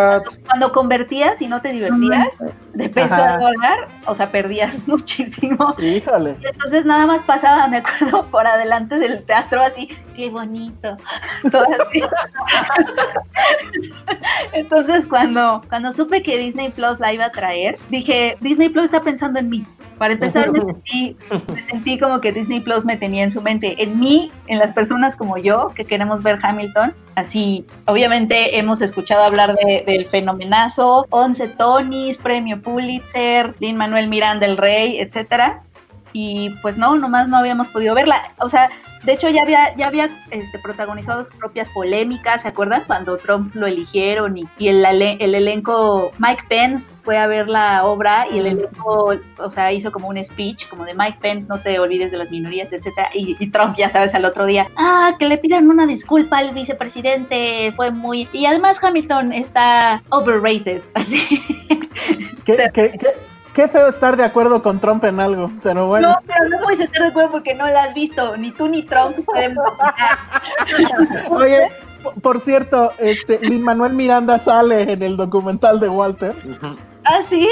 cuando 0.46 0.72
convertías 0.72 1.40
y 1.42 1.48
no 1.48 1.60
te 1.60 1.72
divertías 1.72 2.38
de 2.74 2.88
peso 2.88 3.14
Ajá. 3.14 3.34
a 3.34 3.38
dólar, 3.38 3.88
o 4.06 4.14
sea, 4.14 4.30
perdías 4.30 4.86
muchísimo. 4.88 5.74
Híjole. 5.78 6.36
Y 6.42 6.46
entonces 6.46 6.84
nada 6.84 7.06
más 7.06 7.22
pasaba, 7.22 7.66
me 7.68 7.78
acuerdo, 7.78 8.26
por 8.26 8.46
adelante 8.46 8.98
del 8.98 9.22
teatro 9.24 9.62
así, 9.62 9.88
qué 10.14 10.30
bonito. 10.30 10.96
Entonces 14.52 15.06
cuando, 15.06 15.62
cuando 15.68 15.92
supe 15.92 16.22
que 16.22 16.38
Disney 16.38 16.70
Plus 16.70 17.00
la 17.00 17.12
iba 17.12 17.26
a 17.26 17.32
traer, 17.32 17.78
dije, 17.88 18.36
Disney 18.40 18.68
Plus 18.68 18.84
está 18.84 19.02
pensando 19.02 19.38
en 19.38 19.48
mí. 19.48 19.64
Para 19.98 20.14
empezar, 20.14 20.50
me 20.50 20.60
sentí, 20.72 21.16
me 21.54 21.62
sentí 21.62 21.98
como 21.98 22.20
que 22.20 22.32
Disney 22.32 22.60
Plus 22.60 22.84
me 22.84 22.96
tenía 22.96 23.24
en 23.24 23.30
su 23.30 23.40
mente, 23.40 23.82
en 23.82 23.98
mí, 24.00 24.32
en 24.48 24.58
las 24.58 24.72
personas 24.72 25.14
como 25.16 25.38
yo 25.38 25.72
que 25.74 25.84
queremos 25.84 26.22
ver 26.22 26.38
Hamilton. 26.42 26.94
Así, 27.14 27.66
obviamente 27.86 28.58
hemos 28.58 28.80
escuchado 28.80 29.22
hablar 29.22 29.54
de- 29.54 29.84
del 29.86 30.08
fenomenazo, 30.08 31.06
11 31.10 31.48
Tonys, 31.48 32.16
premio 32.16 32.62
Pulitzer, 32.62 33.54
Lin 33.60 33.76
Manuel 33.76 34.08
Miranda 34.08 34.46
el 34.46 34.56
Rey, 34.56 34.98
etcétera 34.98 35.62
y 36.12 36.50
pues 36.62 36.78
no, 36.78 36.96
nomás 36.96 37.28
no 37.28 37.36
habíamos 37.36 37.68
podido 37.68 37.94
verla. 37.94 38.32
O 38.38 38.48
sea, 38.48 38.70
de 39.04 39.12
hecho 39.12 39.28
ya 39.28 39.42
había, 39.42 39.74
ya 39.76 39.88
había 39.88 40.08
este, 40.30 40.58
protagonizado 40.58 41.24
sus 41.24 41.34
propias 41.34 41.68
polémicas, 41.70 42.42
¿se 42.42 42.48
acuerdan? 42.48 42.84
Cuando 42.86 43.16
Trump 43.16 43.54
lo 43.54 43.66
eligieron 43.66 44.38
y, 44.38 44.44
y 44.58 44.68
el, 44.68 44.84
el 44.84 45.34
elenco, 45.34 46.12
Mike 46.18 46.44
Pence 46.48 46.94
fue 47.02 47.18
a 47.18 47.26
ver 47.26 47.48
la 47.48 47.84
obra 47.84 48.26
y 48.30 48.38
el 48.38 48.46
elenco, 48.46 49.14
o 49.38 49.50
sea, 49.50 49.72
hizo 49.72 49.90
como 49.90 50.08
un 50.08 50.22
speech, 50.22 50.68
como 50.68 50.84
de 50.84 50.94
Mike 50.94 51.18
Pence, 51.20 51.48
no 51.48 51.58
te 51.58 51.78
olvides 51.78 52.12
de 52.12 52.18
las 52.18 52.30
minorías, 52.30 52.72
etcétera, 52.72 53.08
y, 53.14 53.36
y 53.38 53.50
Trump, 53.50 53.76
ya 53.76 53.88
sabes, 53.88 54.14
al 54.14 54.24
otro 54.24 54.46
día, 54.46 54.68
ah, 54.76 55.16
que 55.18 55.26
le 55.26 55.38
pidan 55.38 55.68
una 55.68 55.86
disculpa 55.86 56.38
al 56.38 56.52
vicepresidente, 56.52 57.72
fue 57.74 57.90
muy... 57.90 58.28
Y 58.32 58.46
además 58.46 58.82
Hamilton 58.82 59.32
está 59.32 60.02
overrated, 60.10 60.82
así. 60.94 61.42
¿Qué, 62.44 62.56
qué, 62.72 62.92
qué, 62.98 63.31
qué 63.54 63.68
feo 63.68 63.88
estar 63.88 64.16
de 64.16 64.24
acuerdo 64.24 64.62
con 64.62 64.80
Trump 64.80 65.04
en 65.04 65.20
algo, 65.20 65.50
pero 65.62 65.86
bueno. 65.86 66.10
No, 66.10 66.18
pero 66.26 66.48
no 66.48 66.58
puedes 66.62 66.80
estar 66.80 67.02
de 67.02 67.08
acuerdo 67.08 67.30
porque 67.30 67.54
no 67.54 67.66
la 67.68 67.84
has 67.84 67.94
visto, 67.94 68.36
ni 68.36 68.50
tú 68.50 68.68
ni 68.68 68.82
Trump 68.82 69.16
podemos. 69.24 69.64
Oye, 71.30 71.68
por 72.22 72.40
cierto, 72.40 72.92
este 72.98 73.38
Lin 73.40 73.62
Manuel 73.62 73.92
Miranda 73.92 74.38
sale 74.38 74.92
en 74.92 75.02
el 75.02 75.16
documental 75.16 75.80
de 75.80 75.88
Walter. 75.88 76.34
¿Ah, 77.04 77.20
sí? 77.22 77.48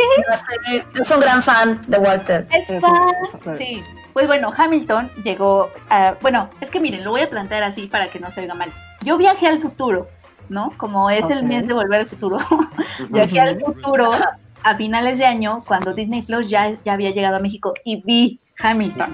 Es 0.95 1.11
un 1.11 1.21
gran 1.21 1.43
fan 1.43 1.81
de 1.87 1.99
Walter. 1.99 2.47
Es 2.51 2.81
fan. 2.81 2.93
pues. 3.43 3.59
Sí. 3.59 3.83
Pues 4.13 4.27
bueno, 4.27 4.51
Hamilton 4.57 5.11
llegó 5.23 5.71
a... 5.89 6.15
Bueno, 6.21 6.51
es 6.61 6.71
que 6.71 6.81
miren, 6.81 7.05
lo 7.05 7.11
voy 7.11 7.21
a 7.21 7.31
plantear 7.31 7.63
así 7.63 7.87
para 7.87 8.11
que 8.11 8.19
no 8.19 8.31
se 8.31 8.41
oiga 8.41 8.55
mal. 8.55 8.73
Yo 9.03 9.17
viajé 9.17 9.47
al 9.47 9.61
futuro, 9.61 10.09
¿no? 10.49 10.73
Como 10.77 11.11
es 11.11 11.31
el 11.31 11.45
mes 11.45 11.67
de 11.67 11.75
volver 11.75 12.01
al 12.01 12.07
futuro. 12.07 12.39
viajé 13.11 13.41
al 13.41 13.61
futuro 13.61 14.11
a 14.63 14.77
finales 14.77 15.19
de 15.19 15.25
año 15.27 15.63
cuando 15.67 15.95
Disney 15.95 16.23
Plus 16.23 16.49
ya, 16.49 16.77
ya 16.85 16.93
había 16.93 17.11
llegado 17.11 17.37
a 17.37 17.41
México 17.41 17.75
y 17.85 18.03
vi 18.03 18.41
Hamilton. 18.59 19.11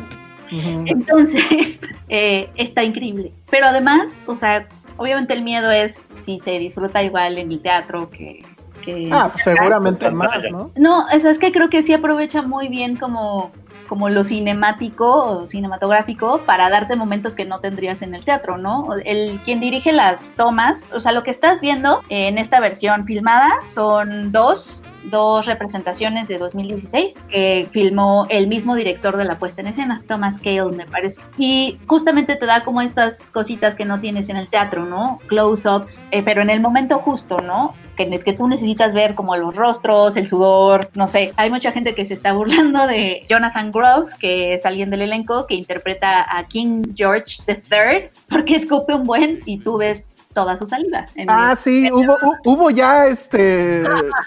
Entonces, 0.86 1.80
eh, 2.08 2.48
está 2.56 2.84
increíble. 2.84 3.32
Pero 3.50 3.66
además, 3.66 4.20
o 4.26 4.36
sea, 4.36 4.68
obviamente 4.96 5.34
el 5.34 5.42
miedo 5.42 5.70
es 5.70 6.02
si 6.24 6.38
se 6.38 6.58
disfruta 6.58 7.02
igual 7.02 7.38
en 7.38 7.50
el 7.52 7.60
teatro 7.60 8.10
que... 8.10 8.42
que- 8.84 9.08
Ah, 9.12 9.30
pues 9.32 9.44
seguramente 9.44 10.10
más, 10.10 10.38
¿no? 10.50 10.70
No, 10.76 11.08
eso 11.08 11.28
es 11.28 11.38
que 11.38 11.52
creo 11.52 11.68
que 11.70 11.82
sí 11.82 11.92
aprovecha 11.92 12.42
muy 12.42 12.68
bien 12.68 12.96
como, 12.96 13.50
como 13.86 14.08
lo 14.08 14.24
cinemático 14.24 15.24
o 15.24 15.46
cinematográfico 15.46 16.40
para 16.44 16.68
darte 16.68 16.96
momentos 16.96 17.34
que 17.34 17.44
no 17.44 17.60
tendrías 17.60 18.02
en 18.02 18.14
el 18.14 18.24
teatro, 18.24 18.58
¿no? 18.58 18.88
El 19.04 19.38
quien 19.44 19.60
dirige 19.60 19.92
las 19.92 20.34
tomas, 20.34 20.84
o 20.92 21.00
sea, 21.00 21.12
lo 21.12 21.22
que 21.22 21.30
estás 21.30 21.60
viendo 21.60 22.00
en 22.08 22.38
esta 22.38 22.60
versión 22.60 23.04
filmada 23.06 23.50
son 23.66 24.32
dos 24.32 24.82
dos 25.10 25.46
representaciones 25.46 26.28
de 26.28 26.38
2016 26.38 27.22
que 27.28 27.68
filmó 27.70 28.26
el 28.28 28.46
mismo 28.46 28.74
director 28.74 29.16
de 29.16 29.24
la 29.24 29.38
puesta 29.38 29.60
en 29.60 29.68
escena, 29.68 30.02
Thomas 30.06 30.38
Cale, 30.38 30.76
me 30.76 30.86
parece. 30.86 31.20
Y 31.38 31.78
justamente 31.86 32.36
te 32.36 32.46
da 32.46 32.64
como 32.64 32.80
estas 32.80 33.30
cositas 33.30 33.74
que 33.74 33.84
no 33.84 34.00
tienes 34.00 34.28
en 34.28 34.36
el 34.36 34.48
teatro, 34.48 34.84
¿no? 34.84 35.18
Close-ups, 35.26 36.00
eh, 36.10 36.22
pero 36.22 36.42
en 36.42 36.50
el 36.50 36.60
momento 36.60 36.98
justo, 36.98 37.38
¿no? 37.38 37.74
Que, 37.96 38.20
que 38.20 38.32
tú 38.34 38.46
necesitas 38.46 38.92
ver 38.94 39.14
como 39.14 39.36
los 39.36 39.54
rostros, 39.56 40.16
el 40.16 40.28
sudor, 40.28 40.90
no 40.94 41.08
sé. 41.08 41.32
Hay 41.36 41.50
mucha 41.50 41.72
gente 41.72 41.94
que 41.94 42.04
se 42.04 42.14
está 42.14 42.32
burlando 42.34 42.86
de 42.86 43.24
Jonathan 43.28 43.72
Grove, 43.72 44.12
que 44.20 44.54
es 44.54 44.66
alguien 44.66 44.90
del 44.90 45.02
elenco 45.02 45.46
que 45.46 45.54
interpreta 45.54 46.24
a 46.28 46.46
King 46.46 46.82
George 46.94 47.38
III, 47.48 48.10
porque 48.28 48.56
escupe 48.56 48.94
un 48.94 49.04
buen 49.04 49.40
y 49.46 49.58
tú 49.58 49.78
ves 49.78 50.06
toda 50.34 50.54
su 50.58 50.66
saliva. 50.66 51.06
en 51.14 51.30
Ah, 51.30 51.52
el- 51.52 51.56
sí, 51.56 51.90
hubo, 51.90 52.18
hu- 52.18 52.38
hubo 52.44 52.68
ya 52.70 53.06
este 53.06 53.82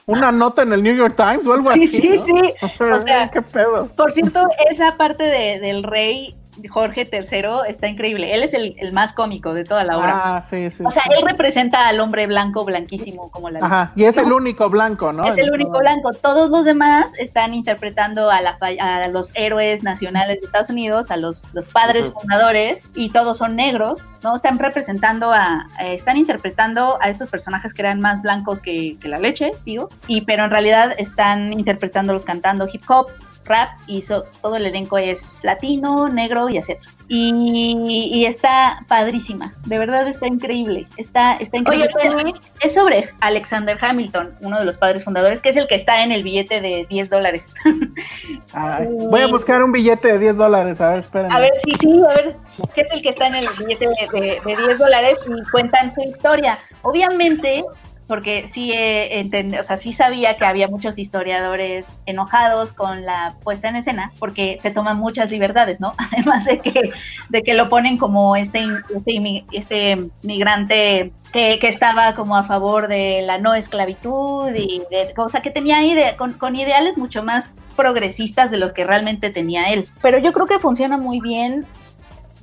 una 0.08 0.32
nota 0.32 0.64
en 0.64 0.74
el 0.74 0.82
New 0.82 0.96
York 0.96 1.14
Times 1.16 1.46
o 1.46 1.54
algo 1.54 1.72
Sí, 1.74 1.84
así. 1.84 2.02
sí, 2.02 2.10
¿no? 2.10 2.18
sí. 2.18 2.54
O 2.64 2.68
sea, 2.70 2.96
O 2.96 3.02
sea, 3.02 3.30
qué 3.32 3.42
pedo. 3.44 3.88
Por 3.96 4.12
cierto, 4.12 4.48
esa 4.72 4.98
parte 4.98 5.22
de- 5.24 5.60
del 5.60 5.84
rey 5.84 6.36
Jorge 6.68 7.08
III 7.12 7.68
está 7.68 7.88
increíble. 7.88 8.34
Él 8.34 8.44
es 8.44 8.54
el, 8.54 8.76
el 8.80 8.94
más 8.94 9.14
cómico 9.14 9.54
de 9.54 9.64
toda 9.64 9.84
la 9.84 9.98
obra. 9.98 10.38
Ah, 10.38 10.42
sí, 10.42 10.70
sí. 10.70 10.84
o 10.86 10.92
sea, 10.92 11.04
sí. 11.04 11.10
él 11.18 11.26
representa 11.28 11.88
al 11.88 12.00
hombre 12.00 12.28
blanco, 12.28 12.66
blanquísimo, 12.66 13.30
como 13.32 13.50
la 13.50 13.60
Ajá, 13.60 13.92
y 13.96 14.04
es 14.04 14.18
el 14.18 14.32
único 14.32 14.70
blanco, 14.70 15.12
¿no? 15.12 15.26
es 15.26 15.38
el 15.38 15.52
único 15.52 15.72
todo. 15.72 15.82
blanco. 15.82 16.12
Todos 16.14 16.50
los 16.50 16.66
demás 16.66 17.12
están 17.20 17.54
interpretando 17.54 18.30
a, 18.30 18.42
la 18.42 18.58
a 18.80 19.08
los 19.08 19.32
héroes 19.36 19.84
nacionales 19.84 20.40
de 20.40 20.46
Estados 20.46 20.70
Unidos, 20.70 21.12
a 21.12 21.18
los, 21.18 21.44
los 21.54 21.68
padres 21.68 22.12
fundadores, 22.12 22.84
y 22.96 23.10
todos 23.10 23.38
son 23.38 23.56
negros, 23.56 24.10
¿no? 24.24 24.36
Están 24.36 24.60
representando 24.60 25.32
a, 25.32 25.68
eh, 25.82 25.94
están 25.94 26.18
interpretando 26.18 26.98
a 27.02 27.10
estos 27.10 27.30
personajes 27.30 27.74
que 27.74 27.82
eran 27.82 28.00
más 28.00 28.22
blancos 28.22 28.62
que, 28.62 28.98
que 29.00 29.08
la 29.08 29.20
leche, 29.20 29.52
digo, 29.66 29.90
y 30.08 30.22
pero 30.22 30.46
en 30.46 30.52
realidad 30.52 30.94
están 30.98 31.54
interpretándolos 31.54 32.26
cantando 32.26 32.68
hip 32.72 32.84
hop, 32.88 33.08
rap, 33.46 33.70
y 33.88 34.02
so- 34.02 34.26
todo 34.42 34.56
el 34.58 34.66
elenco 34.66 34.98
es 34.98 35.44
latino, 35.44 36.08
negro 36.10 36.50
y 36.50 36.58
asiático. 36.58 36.94
Y, 37.12 37.74
y 38.14 38.26
está 38.28 38.82
padrísima, 38.88 39.52
de 39.66 39.80
verdad 39.80 40.08
está 40.08 40.28
increíble, 40.28 40.86
está, 40.98 41.38
está 41.38 41.58
increíble. 41.58 41.90
Oye, 42.24 42.34
Es 42.62 42.76
sobre 42.76 43.10
Alexander 43.20 43.76
Hamilton, 43.82 44.36
uno 44.42 44.60
de 44.60 44.66
los 44.66 44.78
padres 44.78 45.04
fundadores, 45.04 45.40
que 45.42 45.50
es 45.50 45.58
el 45.58 45.66
que 45.68 45.74
está 45.74 46.04
en 46.04 46.12
el 46.12 46.22
billete 46.22 46.62
de 46.62 46.86
10 46.88 47.10
dólares. 47.10 47.48
Ay, 48.54 48.88
voy 48.92 49.22
a 49.22 49.28
buscar 49.28 49.64
un 49.64 49.72
billete 49.72 50.10
de 50.14 50.20
10 50.20 50.38
dólares, 50.38 50.80
a 50.82 50.90
ver, 50.90 51.00
espérenme. 51.00 51.36
A 51.36 51.40
ver, 51.40 51.52
sí, 51.64 51.74
sí, 51.80 52.02
a 52.04 52.14
ver, 52.14 52.36
que 52.76 52.82
es 52.82 52.92
el 52.92 53.02
que 53.02 53.10
está 53.10 53.28
en 53.28 53.36
el 53.36 53.48
billete 53.58 53.88
de, 53.88 54.20
de- 54.20 54.42
de 54.46 54.56
10 54.68 54.78
dólares 54.78 55.18
y 55.28 55.52
cuentan 55.52 55.92
su 55.92 56.02
historia. 56.02 56.58
Obviamente, 56.84 57.64
porque 58.10 58.48
sí, 58.50 58.74
eh, 58.74 59.30
o 59.58 59.64
sea, 59.64 59.78
sí 59.78 59.94
sabía 59.94 60.36
que 60.36 60.44
había 60.44 60.68
muchos 60.68 60.98
historiadores 60.98 61.86
enojados 62.06 62.74
con 62.74 63.06
la 63.06 63.36
puesta 63.44 63.70
en 63.70 63.78
escena, 63.78 64.12
porque 64.20 64.60
se 64.62 64.72
toman 64.72 64.98
muchas 64.98 65.30
libertades, 65.32 65.80
¿no? 65.80 65.94
Además 66.12 66.44
de 66.44 66.58
que, 66.60 66.92
de 67.30 67.42
que 67.44 67.54
lo 67.54 67.70
ponen 67.70 67.98
como 67.98 68.36
este, 68.36 68.66
este, 68.94 69.46
este 69.54 70.10
migrante 70.24 71.14
que, 71.32 71.60
que 71.60 71.68
estaba 71.68 72.16
como 72.16 72.36
a 72.36 72.44
favor 72.44 72.88
de 72.88 73.22
la 73.26 73.38
no 73.38 73.54
esclavitud 73.54 74.50
y 74.56 74.82
de 74.90 75.14
cosa 75.16 75.42
que 75.42 75.52
tenía 75.52 75.84
ide- 75.84 76.16
con, 76.18 76.34
con 76.34 76.56
ideales 76.56 76.98
mucho 76.98 77.22
más 77.24 77.52
progresistas 77.76 78.52
de 78.52 78.58
los 78.58 78.74
que 78.74 78.84
realmente 78.84 79.30
tenía 79.30 79.70
él. 79.70 79.86
Pero 80.02 80.18
yo 80.18 80.34
creo 80.34 80.48
que 80.48 80.60
funciona 80.60 80.98
muy 80.98 81.20
bien 81.22 81.66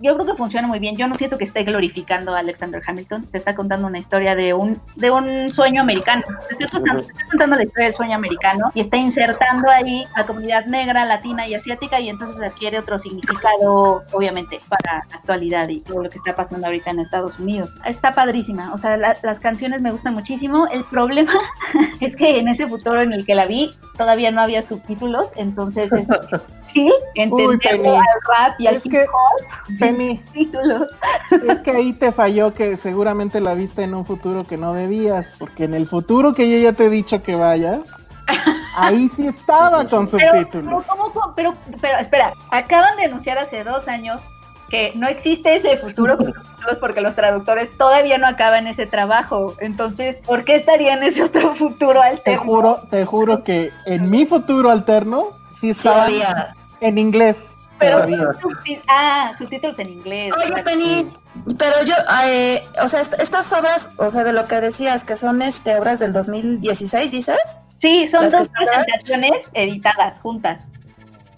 yo 0.00 0.14
creo 0.14 0.26
que 0.26 0.34
funciona 0.34 0.66
muy 0.68 0.78
bien. 0.78 0.96
Yo 0.96 1.06
no 1.08 1.14
siento 1.14 1.38
que 1.38 1.44
esté 1.44 1.62
glorificando 1.64 2.34
a 2.34 2.40
Alexander 2.40 2.82
Hamilton. 2.86 3.26
Te 3.26 3.38
está 3.38 3.54
contando 3.54 3.86
una 3.86 3.98
historia 3.98 4.34
de 4.34 4.54
un, 4.54 4.80
de 4.96 5.10
un 5.10 5.50
sueño 5.50 5.80
americano. 5.82 6.22
Te 6.58 6.64
está, 6.64 6.78
contando, 6.78 7.02
te 7.02 7.12
está 7.12 7.24
contando 7.30 7.56
la 7.56 7.62
historia 7.64 7.84
del 7.86 7.94
sueño 7.94 8.14
americano 8.16 8.70
y 8.74 8.80
está 8.80 8.96
insertando 8.96 9.70
ahí 9.70 10.04
a 10.14 10.24
comunidad 10.26 10.66
negra, 10.66 11.04
latina 11.04 11.46
y 11.48 11.54
asiática 11.54 11.98
y 12.00 12.08
entonces 12.08 12.40
adquiere 12.42 12.78
otro 12.78 12.98
significado, 12.98 14.04
obviamente, 14.12 14.58
para 14.68 15.04
la 15.08 15.16
actualidad 15.16 15.68
y 15.68 15.80
todo 15.80 16.02
lo 16.02 16.10
que 16.10 16.18
está 16.18 16.34
pasando 16.34 16.66
ahorita 16.66 16.90
en 16.90 17.00
Estados 17.00 17.38
Unidos. 17.38 17.78
Está 17.84 18.12
padrísima. 18.12 18.72
O 18.74 18.78
sea, 18.78 18.96
la- 18.96 19.16
las 19.22 19.40
canciones 19.40 19.80
me 19.80 19.90
gustan 19.90 20.14
muchísimo. 20.14 20.66
El 20.68 20.84
problema 20.84 21.32
es 22.00 22.16
que 22.16 22.38
en 22.38 22.48
ese 22.48 22.68
futuro 22.68 23.02
en 23.02 23.12
el 23.12 23.24
que 23.26 23.34
la 23.34 23.46
vi 23.46 23.70
todavía 23.96 24.30
no 24.30 24.40
había 24.40 24.62
subtítulos, 24.62 25.32
entonces 25.36 25.92
es 25.92 26.06
sí, 26.76 26.92
entenderlo 27.14 27.58
Penny. 27.82 27.88
al 27.88 28.04
rap 28.28 28.60
y 28.60 28.66
al 28.66 28.80
hip 28.82 28.94
hop 28.94 29.76
Penny, 29.78 30.22
subtítulos. 30.26 30.98
es 31.48 31.60
que 31.60 31.70
ahí 31.70 31.92
te 31.92 32.12
falló 32.12 32.52
que 32.54 32.76
seguramente 32.76 33.40
la 33.40 33.54
viste 33.54 33.82
en 33.82 33.94
un 33.94 34.04
futuro 34.04 34.44
que 34.44 34.56
no 34.56 34.72
debías, 34.74 35.36
porque 35.38 35.64
en 35.64 35.74
el 35.74 35.86
futuro 35.86 36.32
que 36.34 36.50
yo 36.50 36.58
ya 36.58 36.72
te 36.74 36.84
he 36.86 36.90
dicho 36.90 37.22
que 37.22 37.34
vayas, 37.34 38.14
ahí 38.74 39.08
sí 39.08 39.26
estaba 39.26 39.84
con 39.86 40.06
Pero, 40.08 40.18
pero, 40.18 40.32
subtítulos. 40.42 40.86
pero, 41.34 41.52
pero, 41.80 41.98
espera, 41.98 42.32
acaban 42.50 42.96
de 42.96 43.04
anunciar 43.06 43.38
hace 43.38 43.64
dos 43.64 43.88
años 43.88 44.22
que 44.68 44.90
no 44.96 45.06
existe 45.06 45.54
ese 45.54 45.76
futuro 45.78 46.16
con 46.16 46.26
subtítulos 46.34 46.78
porque 46.78 47.00
los 47.00 47.14
traductores 47.14 47.70
todavía 47.78 48.18
no 48.18 48.26
acaban 48.26 48.66
ese 48.66 48.84
trabajo. 48.86 49.54
Entonces, 49.60 50.16
¿por 50.26 50.44
qué 50.44 50.56
estaría 50.56 50.94
en 50.94 51.04
ese 51.04 51.22
otro 51.22 51.54
futuro 51.54 52.00
Te 52.00 52.06
alterno? 52.08 52.42
juro, 52.42 52.82
te 52.90 53.04
juro 53.04 53.42
que 53.42 53.70
en 53.86 54.10
mi 54.10 54.26
futuro 54.26 54.70
alterno 54.70 55.28
sí 55.48 55.70
estaba. 55.70 56.08
En 56.80 56.98
inglés. 56.98 57.50
Pero 57.78 58.06
ah, 58.88 59.32
subtítulos 59.36 59.78
en 59.78 59.90
inglés. 59.90 60.32
Oye, 60.34 60.46
claro. 60.46 60.64
Penny, 60.64 61.08
pero 61.58 61.74
yo, 61.84 61.94
eh, 62.24 62.62
o 62.82 62.88
sea, 62.88 63.02
est- 63.02 63.20
estas 63.20 63.52
obras, 63.52 63.90
o 63.98 64.08
sea, 64.10 64.24
de 64.24 64.32
lo 64.32 64.48
que 64.48 64.58
decías, 64.62 65.04
que 65.04 65.14
son 65.14 65.42
este 65.42 65.76
obras 65.78 65.98
del 65.98 66.14
2016, 66.14 67.10
¿dices? 67.10 67.60
Sí, 67.78 68.08
son 68.08 68.22
¿Las 68.22 68.32
que 68.32 68.38
dos 68.38 68.46
están? 68.46 68.64
presentaciones 68.64 69.44
editadas 69.52 70.20
juntas. 70.20 70.62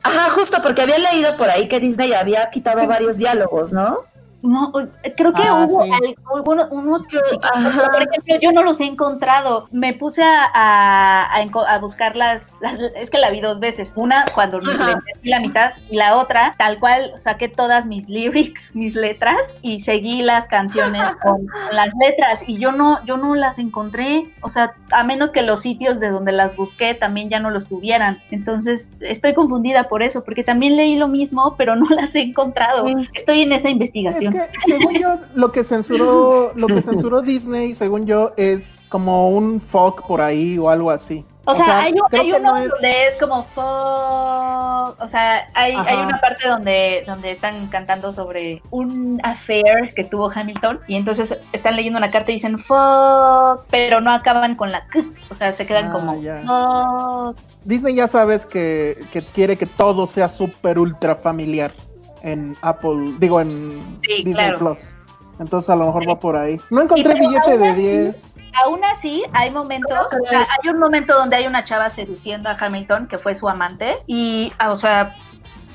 Ajá, 0.05 0.30
justo 0.30 0.59
porque 0.62 0.82
había 0.82 0.99
leído 0.99 1.36
por 1.36 1.51
ahí 1.51 1.66
que 1.66 1.80
Disney 1.80 2.12
había 2.12 2.49
quitado 2.51 2.86
varios 2.86 3.18
diálogos, 3.18 3.72
¿no? 3.72 3.99
No, 4.41 4.72
creo 5.16 5.32
que 5.32 5.43
Ah, 5.43 5.64
hubo, 5.66 5.82
sí. 5.84 5.91
al- 5.91 6.14
hubo 6.41 6.53
uno- 6.53 6.68
unos 6.70 7.03
por 7.03 8.03
ejemplo, 8.03 8.36
yo 8.41 8.53
no 8.53 8.62
los 8.62 8.78
he 8.80 8.84
encontrado. 8.84 9.66
Me 9.72 9.95
puse 9.95 10.22
a, 10.22 10.47
a, 10.55 11.43
a 11.43 11.78
buscar 11.78 12.14
las, 12.14 12.57
las- 12.61 12.78
es 12.97 13.11
que 13.11 13.18
la 13.18 13.30
vi 13.30 13.41
dos 13.41 13.59
veces. 13.59 13.93
Una 13.97 14.26
cuando 14.34 14.61
la 15.22 15.41
mitad 15.41 15.72
y 15.91 15.97
la 15.97 16.16
otra, 16.16 16.55
tal 16.57 16.78
cual, 16.78 17.12
saqué 17.18 17.49
todas 17.49 17.86
mis 17.86 18.09
lyrics, 18.09 18.74
mis 18.76 18.95
letras 18.95 19.59
y 19.62 19.80
seguí 19.80 20.22
las 20.22 20.47
canciones 20.47 21.03
con, 21.22 21.47
con 21.47 21.49
las 21.72 21.91
letras 22.01 22.43
y 22.47 22.59
yo 22.59 22.70
no, 22.72 23.05
yo 23.05 23.16
no 23.16 23.34
las 23.34 23.59
encontré. 23.59 24.32
O 24.43 24.51
sea, 24.51 24.74
a 24.91 25.05
menos 25.05 25.30
que 25.30 25.43
los 25.43 25.61
sitios 25.61 26.01
de 26.01 26.11
donde 26.11 26.32
las 26.32 26.57
busqué 26.57 26.95
también 26.95 27.28
ya 27.28 27.41
no 27.41 27.51
los 27.51 27.66
tuvieran. 27.66 28.18
Entonces, 28.30 28.91
estoy 29.01 29.34
confundida 29.34 29.89
por 29.89 30.03
eso, 30.03 30.24
porque 30.24 30.45
también 30.45 30.76
leí 30.76 30.97
lo 30.97 31.09
mismo, 31.09 31.55
pero 31.57 31.76
no 31.76 31.89
las 31.95 32.14
he 32.14 32.20
encontrado. 32.20 32.86
Sí. 32.86 32.95
Estoy 33.14 33.43
en 33.43 33.53
esa 33.53 33.68
Es 33.68 33.72
investigación. 33.72 34.32
que, 34.32 34.49
según 34.66 34.95
yo, 34.95 35.16
lo 35.34 35.53
que 35.53 35.64
censuró, 35.64 36.53
lo 36.55 36.66
que 36.66 36.82
censuró 36.82 37.22
Disney, 37.22 37.74
según 37.74 38.07
yo, 38.07 38.32
es 38.36 38.86
como 38.89 39.30
un 39.30 39.61
fuck 39.61 40.07
por 40.07 40.20
ahí 40.20 40.59
o 40.59 40.70
algo 40.70 40.91
así. 40.91 41.24
O 41.51 41.55
sea, 41.55 41.80
hay, 41.82 41.92
un- 41.94 42.01
creo 42.09 42.22
hay 42.22 42.30
que 42.32 42.36
uno 42.38 42.51
no 42.53 42.57
es- 42.59 42.68
donde 42.68 43.07
es 43.07 43.16
como 43.16 43.44
fuck, 43.44 45.01
o 45.03 45.09
sea, 45.09 45.49
hay, 45.55 45.74
hay 45.74 45.96
una 45.96 46.20
parte 46.20 46.46
donde, 46.49 47.05
donde 47.07 47.30
están 47.32 47.66
cantando 47.68 48.12
sobre 48.12 48.62
un 48.70 49.20
affair 49.24 49.88
que 49.94 50.05
tuvo 50.05 50.30
Hamilton 50.34 50.80
y 50.86 50.96
entonces 50.96 51.38
están 51.53 51.76
leyendo 51.76 51.99
una 51.99 52.11
carta 52.11 52.30
y 52.30 52.34
dicen 52.34 52.59
fuck, 52.59 53.64
pero 53.70 54.01
no 54.01 54.11
acaban 54.12 54.55
con 54.57 54.72
la 54.72 54.86
k, 54.88 55.01
o 55.30 55.34
sea, 55.34 55.53
se 55.53 55.66
quedan 55.66 55.86
Ah, 55.88 55.92
como 55.92 56.20
ya. 56.20 56.42
fuck. 56.46 57.36
Disney 57.64 57.94
ya 57.94 58.07
sabes 58.09 58.46
que, 58.46 58.99
que 59.12 59.22
quiere 59.24 59.57
que 59.57 59.66
todo 59.66 60.07
sea 60.07 60.28
súper 60.28 60.78
ultra 60.78 61.14
familiar 61.16 61.72
en 62.22 62.57
Apple, 62.62 63.14
digo 63.18 63.40
en 63.40 63.99
Sí, 64.03 64.16
Disney 64.16 64.34
claro. 64.34 64.59
Plus. 64.59 64.78
Entonces 65.40 65.70
a 65.70 65.76
lo 65.76 65.86
mejor 65.86 66.09
va 66.09 66.18
por 66.18 66.36
ahí. 66.36 66.57
No 66.68 66.82
encontré 66.82 67.14
billete 67.14 67.59
de 67.59 67.68
así- 67.68 67.80
10. 67.82 68.28
Aún 68.55 68.84
así, 68.84 69.22
hay 69.32 69.51
momentos, 69.51 70.07
hay 70.30 70.70
un 70.70 70.78
momento 70.78 71.14
donde 71.14 71.36
hay 71.36 71.46
una 71.46 71.64
chava 71.64 71.90
seduciendo 71.90 72.49
a 72.49 72.57
Hamilton, 72.59 73.07
que 73.07 73.18
fue 73.18 73.34
su 73.34 73.49
amante, 73.49 73.99
y, 74.07 74.53
ah, 74.59 74.72
o 74.72 74.76
sea, 74.76 75.16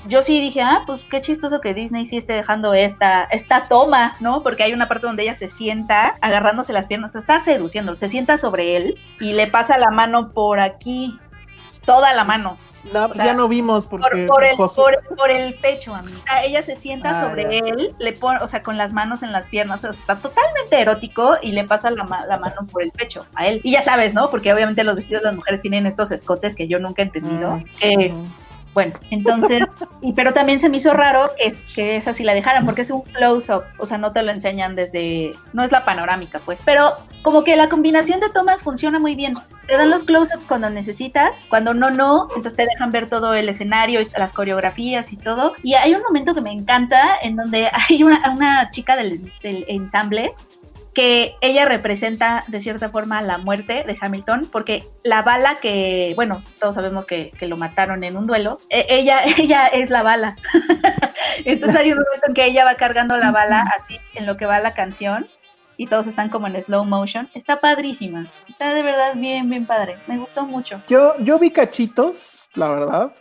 yo 0.08 0.22
sí 0.22 0.42
dije, 0.42 0.62
ah, 0.62 0.84
pues 0.86 1.02
qué 1.10 1.22
chistoso 1.22 1.62
que 1.62 1.74
Disney 1.74 2.06
sí 2.06 2.18
esté 2.18 2.34
dejando 2.34 2.74
esta, 2.74 3.24
esta 3.26 3.68
toma, 3.68 4.16
¿no? 4.20 4.44
Porque 4.44 4.64
hay 4.64 4.74
una 4.74 4.88
parte 4.88 5.08
donde 5.08 5.24
ella 5.24 5.36
se 5.36 5.48
sienta 5.48 6.16
agarrándose 6.22 6.74
las 6.74 6.88
piernas, 6.88 7.12
o 7.12 7.14
sea, 7.14 7.22
está 7.22 7.40
seduciendo, 7.40 7.96
se 7.96 8.10
sienta 8.10 8.38
sobre 8.38 8.76
él 8.76 9.00
y 9.20 9.34
le 9.34 9.48
pasa 9.48 9.78
la 9.78 9.92
mano 9.92 10.30
por 10.30 10.60
aquí, 10.60 11.18
toda 11.86 12.14
la 12.14 12.26
mano, 12.26 12.58
La- 12.92 13.06
o 13.06 13.14
sea, 13.14 13.26
ya 13.26 13.34
no 13.34 13.48
vimos 13.48 13.86
porque 13.86 14.26
por, 14.28 14.36
por 14.36 14.44
el, 14.44 14.56
por, 14.58 15.16
por 15.18 15.32
el 15.32 15.54
pecho, 15.56 15.96
amigo. 15.96 16.18
O 16.20 16.24
sea, 16.24 16.44
ella 16.44 16.62
se 16.62 16.76
sienta 16.76 17.12
Ah, 17.12 17.30
sobre 17.30 17.44
ya. 17.44 17.50
él, 17.68 17.96
le 17.98 18.12
pone, 18.14 18.40
o 18.42 18.48
sea, 18.48 18.62
con 18.62 18.78
las 18.78 18.92
manos 18.94 19.24
en 19.24 19.32
las 19.32 19.46
piernas, 19.48 19.84
o 19.84 19.92
sea, 19.94 20.00
está 20.02 20.16
totalmente 20.16 20.80
erótico 20.80 21.38
y 21.42 21.52
le 21.54 21.64
pasa 21.64 21.90
la, 21.92 22.06
la 22.28 22.38
mano 22.38 22.68
por 22.72 22.84
el 22.84 22.92
pecho 22.92 23.26
a 23.36 23.48
él. 23.48 23.62
Y 23.64 23.72
ya 23.72 23.82
sabes, 23.84 24.14
¿no? 24.14 24.30
Porque 24.30 24.54
obviamente 24.54 24.84
los 24.84 24.96
vestidos 24.96 25.24
de 25.24 25.30
las 25.30 25.36
mujeres 25.38 25.62
tienen 25.62 25.86
estos 25.86 26.12
escotes 26.12 26.56
que 26.56 26.68
yo 26.68 26.80
nunca 26.80 27.02
he 27.02 27.06
entendido. 27.06 27.58
Mm, 27.58 27.64
que. 27.80 28.14
Bueno, 28.74 28.94
entonces, 29.12 29.64
y, 30.02 30.14
pero 30.14 30.34
también 30.34 30.60
se 30.60 30.70
me 30.70 30.78
hizo 30.78 30.94
raro 30.94 31.30
que, 31.38 31.56
que 31.74 31.96
esa 31.96 32.14
sí 32.14 32.24
la 32.24 32.34
dejaran, 32.34 32.66
porque 32.66 32.82
es 32.82 32.92
un 32.92 33.02
close-up, 33.02 33.64
o 33.78 33.86
sea, 33.86 33.98
no 33.98 34.12
te 34.12 34.24
lo 34.24 34.32
enseñan 34.32 34.76
desde, 34.76 35.32
no 35.54 35.64
es 35.64 35.72
la 35.72 35.84
panorámica, 35.84 36.40
pues, 36.44 36.60
pero 36.66 36.96
como 37.22 37.44
que 37.44 37.56
la 37.56 37.70
combinación 37.70 38.20
de 38.20 38.30
tomas 38.30 38.62
funciona 38.62 39.00
muy 39.00 39.16
bien. 39.16 39.36
Te 39.68 39.78
dan 39.78 39.90
los 39.90 40.04
close-ups 40.04 40.46
cuando 40.46 40.70
necesitas, 40.70 41.36
cuando 41.50 41.74
no, 41.74 41.90
no, 41.90 42.28
entonces 42.30 42.56
te 42.56 42.66
dejan 42.66 42.92
ver 42.92 43.08
todo 43.08 43.34
el 43.34 43.48
escenario 43.48 44.02
y 44.02 44.10
las 44.18 44.34
coreografías 44.34 45.14
y 45.14 45.18
todo. 45.18 45.56
Y 45.64 45.76
hay 45.76 45.96
un 45.96 46.02
momento 46.02 46.34
que 46.34 46.42
me 46.42 46.52
encanta 46.52 47.16
en 47.22 47.38
donde 47.38 47.70
hay 47.90 48.04
una, 48.04 48.30
una 48.32 48.70
chica 48.72 48.98
del, 48.98 49.32
del 49.42 49.66
ensamble 49.70 50.34
que 50.94 51.36
ella 51.42 51.66
representa 51.66 52.44
de 52.48 52.62
cierta 52.62 52.90
forma 52.90 53.22
la 53.22 53.38
muerte 53.38 53.84
de 53.84 53.98
Hamilton, 54.00 54.48
porque 54.52 54.84
la 55.04 55.22
bala 55.24 55.56
que, 55.56 56.14
bueno, 56.16 56.44
todos 56.60 56.76
sabemos 56.76 57.06
que, 57.06 57.32
que 57.40 57.48
lo 57.48 57.58
mataron 57.58 58.04
en 58.04 58.16
un 58.16 58.28
duelo, 58.28 58.60
e- 58.70 58.86
ella, 58.90 59.22
ella 59.38 59.68
es 59.68 59.90
la 59.90 60.04
bala. 60.04 60.36
Entonces 61.46 61.80
hay 61.80 61.92
un 61.92 62.00
momento 62.00 62.28
en 62.28 62.34
que 62.34 62.46
ella 62.46 62.64
va 62.66 62.76
cargando 62.76 63.18
la 63.18 63.32
bala 63.32 63.64
así 63.76 64.00
en 64.14 64.26
lo 64.26 64.38
que 64.38 64.46
va 64.46 64.60
la 64.60 64.74
canción 64.74 65.28
y 65.78 65.88
todos 65.88 66.08
están 66.08 66.30
como 66.30 66.48
en 66.48 66.62
slow 66.62 66.86
motion. 66.86 67.30
Está 67.34 67.60
padrísima, 67.60 68.32
está 68.48 68.74
de 68.74 68.84
verdad 68.84 69.16
bien, 69.16 69.50
bien 69.50 69.66
padre, 69.66 69.98
me 70.08 70.18
gustó 70.18 70.44
mucho. 70.46 70.82
Yo, 70.88 71.16
yo 71.20 71.40
vi 71.40 71.50
cachitos, 71.52 72.48
la 72.54 72.70
verdad. 72.70 73.16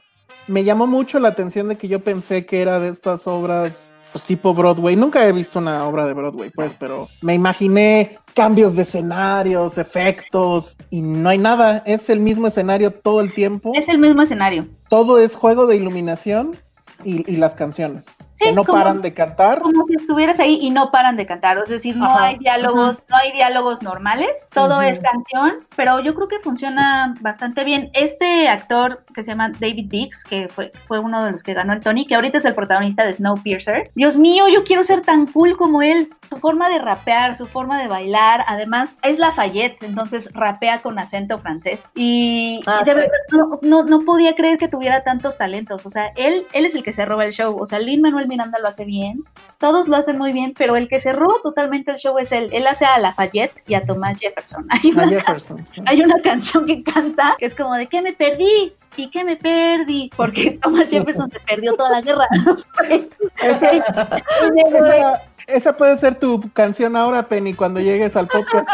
Me 0.48 0.64
llamó 0.64 0.86
mucho 0.86 1.18
la 1.20 1.28
atención 1.28 1.68
de 1.68 1.78
que 1.78 1.88
yo 1.88 2.00
pensé 2.00 2.44
que 2.44 2.60
era 2.60 2.80
de 2.80 2.88
estas 2.88 3.26
obras, 3.26 3.91
pues 4.12 4.24
tipo 4.24 4.54
Broadway. 4.54 4.94
Nunca 4.94 5.26
he 5.26 5.32
visto 5.32 5.58
una 5.58 5.86
obra 5.86 6.06
de 6.06 6.12
Broadway, 6.12 6.50
pues, 6.50 6.72
pero 6.78 7.08
me 7.22 7.34
imaginé 7.34 8.18
cambios 8.34 8.74
de 8.76 8.82
escenarios, 8.82 9.78
efectos, 9.78 10.76
y 10.90 11.00
no 11.00 11.28
hay 11.28 11.38
nada. 11.38 11.82
Es 11.86 12.10
el 12.10 12.20
mismo 12.20 12.46
escenario 12.46 12.92
todo 12.92 13.20
el 13.20 13.32
tiempo. 13.34 13.72
Es 13.74 13.88
el 13.88 13.98
mismo 13.98 14.22
escenario. 14.22 14.68
Todo 14.88 15.18
es 15.18 15.34
juego 15.34 15.66
de 15.66 15.76
iluminación 15.76 16.56
y, 17.04 17.30
y 17.30 17.36
las 17.36 17.54
canciones. 17.54 18.06
Sí, 18.42 18.48
que 18.50 18.54
no 18.54 18.64
como- 18.64 18.78
paran 18.78 19.02
de 19.02 19.14
cantar. 19.14 19.60
como 19.60 19.86
si 19.86 19.94
estuvieras 19.94 20.38
ahí 20.40 20.58
y 20.60 20.70
no 20.70 20.90
paran 20.90 21.16
de 21.16 21.26
cantar, 21.26 21.58
es 21.58 21.68
decir, 21.68 21.96
no 21.96 22.06
Ajá, 22.06 22.24
hay 22.26 22.38
diálogos, 22.38 23.04
no 23.08 23.16
hay 23.16 23.32
diálogos 23.32 23.82
normales, 23.82 24.48
todo 24.52 24.82
es 24.82 25.00
canción, 25.00 25.66
pero 25.76 26.00
yo 26.00 26.14
creo 26.14 26.28
que 26.28 26.40
funciona 26.40 27.14
bastante 27.20 27.64
bien. 27.64 27.90
Este 27.94 28.48
actor 28.48 29.04
que 29.14 29.22
se 29.22 29.30
llama 29.30 29.50
David 29.60 29.86
Dix, 29.88 30.24
que 30.24 30.48
fue, 30.48 30.72
fue 30.86 30.98
uno 30.98 31.24
de 31.24 31.32
los 31.32 31.42
que 31.42 31.54
ganó 31.54 31.72
el 31.72 31.80
Tony, 31.80 32.06
que 32.06 32.14
ahorita 32.14 32.38
es 32.38 32.44
el 32.44 32.54
protagonista 32.54 33.04
de 33.04 33.14
Snowpiercer, 33.14 33.90
Dios 33.94 34.16
mío, 34.16 34.48
yo 34.48 34.64
quiero 34.64 34.84
ser 34.84 35.02
tan 35.02 35.26
cool 35.26 35.56
como 35.56 35.82
él. 35.82 36.10
Su 36.30 36.38
forma 36.38 36.70
de 36.70 36.78
rapear, 36.78 37.36
su 37.36 37.46
forma 37.46 37.78
de 37.82 37.88
bailar, 37.88 38.42
además 38.46 38.98
es 39.02 39.18
Lafayette, 39.18 39.82
entonces 39.82 40.30
rapea 40.32 40.80
con 40.80 40.98
acento 40.98 41.38
francés. 41.38 41.90
Y 41.94 42.58
Ah, 42.66 42.80
de 42.84 42.92
sí. 42.92 42.96
verdad 42.98 43.10
no, 43.32 43.58
no, 43.60 43.82
no 43.82 44.00
podía 44.00 44.34
creer 44.34 44.56
que 44.56 44.66
tuviera 44.68 45.04
tantos 45.04 45.36
talentos. 45.36 45.84
O 45.84 45.90
sea, 45.90 46.06
él, 46.16 46.46
él 46.54 46.64
es 46.64 46.74
el 46.74 46.82
que 46.82 46.94
se 46.94 47.04
roba 47.04 47.26
el 47.26 47.34
show. 47.34 47.54
O 47.60 47.66
sea, 47.66 47.78
Lin 47.78 48.00
Manuel 48.00 48.28
Miranda 48.32 48.58
lo 48.58 48.68
hace 48.68 48.84
bien, 48.84 49.22
todos 49.58 49.88
lo 49.88 49.96
hacen 49.96 50.18
muy 50.18 50.32
bien, 50.32 50.54
pero 50.56 50.76
el 50.76 50.88
que 50.88 51.00
se 51.00 51.12
roba 51.12 51.34
totalmente 51.42 51.90
el 51.92 51.98
show 51.98 52.18
es 52.18 52.32
él. 52.32 52.50
Él 52.52 52.66
hace 52.66 52.84
a 52.84 52.98
Lafayette 52.98 53.52
y 53.66 53.74
a 53.74 53.84
Tomás 53.84 54.18
Jefferson. 54.18 54.66
Hay 54.70 54.90
una, 54.90 55.08
Jefferson. 55.08 55.64
sí. 55.66 55.82
hay 55.86 56.02
una 56.02 56.20
canción 56.20 56.66
que 56.66 56.82
canta 56.82 57.36
que 57.38 57.46
es 57.46 57.54
como 57.54 57.74
de 57.76 57.86
que 57.86 58.02
me 58.02 58.12
perdí. 58.12 58.74
¿Y 58.94 59.08
que 59.08 59.24
me 59.24 59.36
perdí? 59.36 60.10
Porque 60.14 60.50
Thomas 60.62 60.88
Jefferson 60.88 61.30
se 61.30 61.40
perdió 61.40 61.74
toda 61.76 61.88
la 61.90 62.02
guerra. 62.02 62.26
Esa, 63.42 63.70
esa- 63.70 65.22
esa 65.46 65.76
puede 65.76 65.96
ser 65.96 66.14
tu 66.16 66.40
canción 66.52 66.94
ahora, 66.96 67.26
Penny, 67.26 67.54
cuando 67.54 67.80
llegues 67.80 68.14
al 68.16 68.28
podcast. 68.28 68.68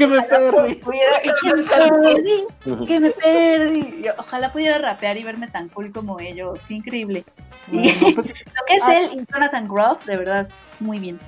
Que 0.00 0.06
me 0.06 0.22
perdí. 0.22 0.74
Pudiera- 0.76 1.12
que 1.42 1.54
me 1.54 1.62
perdí, 2.04 2.86
que 2.86 3.00
me 3.00 3.10
perdí. 3.10 4.02
Yo, 4.02 4.12
ojalá 4.18 4.52
pudiera 4.52 4.78
rapear 4.78 5.16
y 5.18 5.22
verme 5.22 5.48
tan 5.48 5.68
cool 5.68 5.92
como 5.92 6.18
ellos. 6.20 6.58
Qué 6.66 6.74
increíble. 6.74 7.24
Bueno, 7.68 7.92
pues, 8.14 8.28
lo 8.28 8.64
que 8.66 8.74
es 8.76 8.82
Ah. 8.82 8.98
él 8.98 9.10
y 9.14 9.32
Jonathan 9.32 9.68
Groff, 9.68 10.04
de 10.06 10.16
verdad, 10.16 10.48
muy 10.80 10.98
bien. 10.98 11.20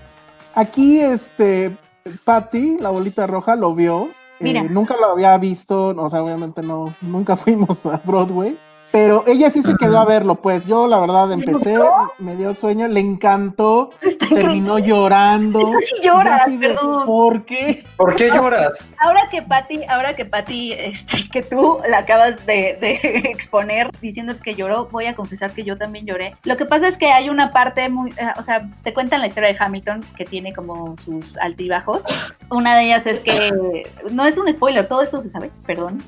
Aquí, 0.54 1.00
este, 1.00 1.76
Patty, 2.24 2.78
la 2.80 2.88
bolita 2.90 3.26
roja, 3.26 3.56
lo 3.56 3.74
vio. 3.74 4.10
Eh, 4.40 4.60
nunca 4.68 4.96
lo 4.96 5.12
había 5.12 5.38
visto, 5.38 5.88
o 5.96 6.10
sea, 6.10 6.22
obviamente 6.22 6.62
no, 6.62 6.94
nunca 7.00 7.36
fuimos 7.36 7.86
a 7.86 7.98
Broadway. 8.04 8.58
Pero 8.92 9.24
ella 9.26 9.50
sí 9.50 9.62
se 9.62 9.74
quedó 9.76 9.98
a 9.98 10.04
verlo, 10.04 10.36
pues 10.36 10.66
yo 10.66 10.86
la 10.86 10.98
verdad 10.98 11.28
¿Le 11.28 11.34
empecé, 11.34 11.78
me 12.18 12.36
dio 12.36 12.52
sueño, 12.52 12.86
le 12.88 13.00
encantó, 13.00 13.90
Está 14.02 14.28
terminó 14.28 14.78
increíble. 14.78 14.88
llorando. 14.88 15.60
Eso 15.60 15.78
sí 15.96 16.06
lloras, 16.06 16.46
de, 16.46 16.58
perdón. 16.58 17.06
¿Por 17.06 17.44
qué? 17.44 17.84
¿Por 17.96 18.16
qué 18.16 18.28
lloras? 18.28 18.94
Ahora 19.00 19.28
que 19.30 19.42
Patti, 19.42 19.82
ahora 19.88 20.14
que 20.14 20.26
Patti, 20.26 20.72
este, 20.72 21.28
que 21.32 21.42
tú 21.42 21.78
la 21.88 21.98
acabas 21.98 22.44
de, 22.46 22.76
de 22.80 23.00
exponer 23.32 23.90
diciendo 24.00 24.34
que 24.42 24.54
lloró, 24.54 24.88
voy 24.92 25.06
a 25.06 25.14
confesar 25.14 25.52
que 25.52 25.64
yo 25.64 25.78
también 25.78 26.04
lloré. 26.06 26.36
Lo 26.44 26.56
que 26.56 26.66
pasa 26.66 26.86
es 26.86 26.98
que 26.98 27.10
hay 27.10 27.30
una 27.30 27.52
parte 27.52 27.88
muy, 27.88 28.10
eh, 28.10 28.32
o 28.36 28.42
sea, 28.42 28.68
te 28.82 28.92
cuentan 28.92 29.20
la 29.20 29.26
historia 29.26 29.52
de 29.52 29.56
Hamilton 29.58 30.04
que 30.16 30.24
tiene 30.24 30.52
como 30.52 30.96
sus 30.98 31.38
altibajos. 31.38 32.02
Una 32.50 32.76
de 32.76 32.84
ellas 32.84 33.06
es 33.06 33.20
que, 33.20 33.86
no 34.10 34.26
es 34.26 34.36
un 34.36 34.52
spoiler, 34.52 34.86
todo 34.86 35.02
esto 35.02 35.22
se 35.22 35.30
sabe, 35.30 35.50
perdón. 35.66 36.02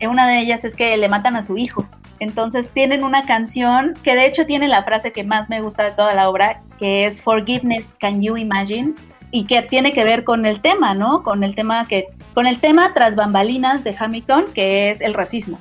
Eh, 0.00 0.08
Una 0.08 0.26
de 0.26 0.40
ellas 0.40 0.64
es 0.64 0.74
que 0.74 0.96
le 0.96 1.08
matan 1.08 1.36
a 1.36 1.42
su 1.42 1.56
hijo. 1.56 1.84
Entonces 2.20 2.70
tienen 2.70 3.04
una 3.04 3.26
canción 3.26 3.94
que 4.02 4.14
de 4.14 4.26
hecho 4.26 4.46
tiene 4.46 4.68
la 4.68 4.84
frase 4.84 5.12
que 5.12 5.24
más 5.24 5.48
me 5.48 5.60
gusta 5.60 5.84
de 5.84 5.90
toda 5.92 6.14
la 6.14 6.28
obra, 6.28 6.62
que 6.78 7.06
es 7.06 7.20
Forgiveness, 7.20 7.94
Can 8.00 8.22
You 8.22 8.36
Imagine? 8.36 8.94
Y 9.30 9.46
que 9.46 9.62
tiene 9.62 9.92
que 9.92 10.04
ver 10.04 10.22
con 10.22 10.46
el 10.46 10.60
tema, 10.62 10.94
¿no? 10.94 11.22
Con 11.24 11.42
el 11.42 11.54
tema 11.56 11.88
que, 11.88 12.06
con 12.34 12.46
el 12.46 12.60
tema 12.60 12.92
tras 12.94 13.16
bambalinas 13.16 13.82
de 13.82 13.96
Hamilton, 13.98 14.46
que 14.54 14.90
es 14.90 15.00
el 15.00 15.14
racismo. 15.14 15.60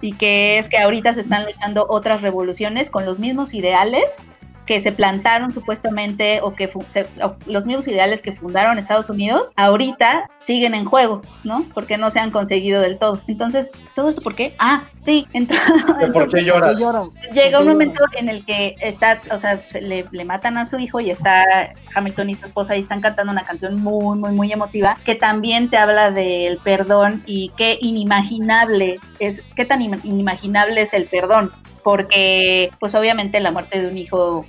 y 0.00 0.12
que 0.12 0.58
es 0.58 0.68
que 0.68 0.78
ahorita 0.78 1.14
se 1.14 1.20
están 1.20 1.44
luchando 1.44 1.86
otras 1.88 2.22
revoluciones 2.22 2.88
con 2.88 3.04
los 3.04 3.18
mismos 3.18 3.52
ideales 3.52 4.16
que 4.68 4.82
se 4.82 4.92
plantaron 4.92 5.50
supuestamente 5.50 6.40
o 6.42 6.54
que 6.54 6.70
los 7.46 7.64
mismos 7.64 7.88
ideales 7.88 8.20
que 8.20 8.32
fundaron 8.32 8.78
Estados 8.78 9.08
Unidos, 9.08 9.50
ahorita 9.56 10.28
siguen 10.36 10.74
en 10.74 10.84
juego, 10.84 11.22
¿no? 11.42 11.64
Porque 11.72 11.96
no 11.96 12.10
se 12.10 12.20
han 12.20 12.30
conseguido 12.30 12.82
del 12.82 12.98
todo. 12.98 13.18
Entonces, 13.28 13.72
¿todo 13.94 14.10
esto 14.10 14.20
por 14.20 14.34
qué? 14.34 14.54
Ah, 14.58 14.84
sí. 15.00 15.26
Entonces, 15.32 15.72
¿Por 16.12 16.30
qué 16.30 16.44
lloras? 16.44 16.78
Llega 17.32 17.60
un 17.60 17.68
momento 17.68 18.04
en 18.14 18.28
el 18.28 18.44
que 18.44 18.74
está, 18.82 19.22
o 19.32 19.38
sea, 19.38 19.62
le, 19.80 20.04
le 20.10 20.24
matan 20.26 20.58
a 20.58 20.66
su 20.66 20.78
hijo 20.78 21.00
y 21.00 21.10
está 21.10 21.72
Hamilton 21.94 22.28
y 22.28 22.34
su 22.34 22.44
esposa 22.44 22.76
y 22.76 22.80
están 22.80 23.00
cantando 23.00 23.32
una 23.32 23.46
canción 23.46 23.80
muy, 23.80 24.18
muy, 24.18 24.32
muy 24.32 24.52
emotiva 24.52 24.98
que 25.02 25.14
también 25.14 25.70
te 25.70 25.78
habla 25.78 26.10
del 26.10 26.58
perdón 26.58 27.22
y 27.24 27.52
qué 27.56 27.78
inimaginable 27.80 28.98
es, 29.18 29.42
qué 29.56 29.64
tan 29.64 29.80
inimaginable 29.80 30.82
es 30.82 30.92
el 30.92 31.06
perdón 31.06 31.52
porque 31.88 32.70
pues 32.80 32.94
obviamente 32.94 33.40
la 33.40 33.50
muerte 33.50 33.80
de 33.80 33.88
un 33.88 33.96
hijo 33.96 34.44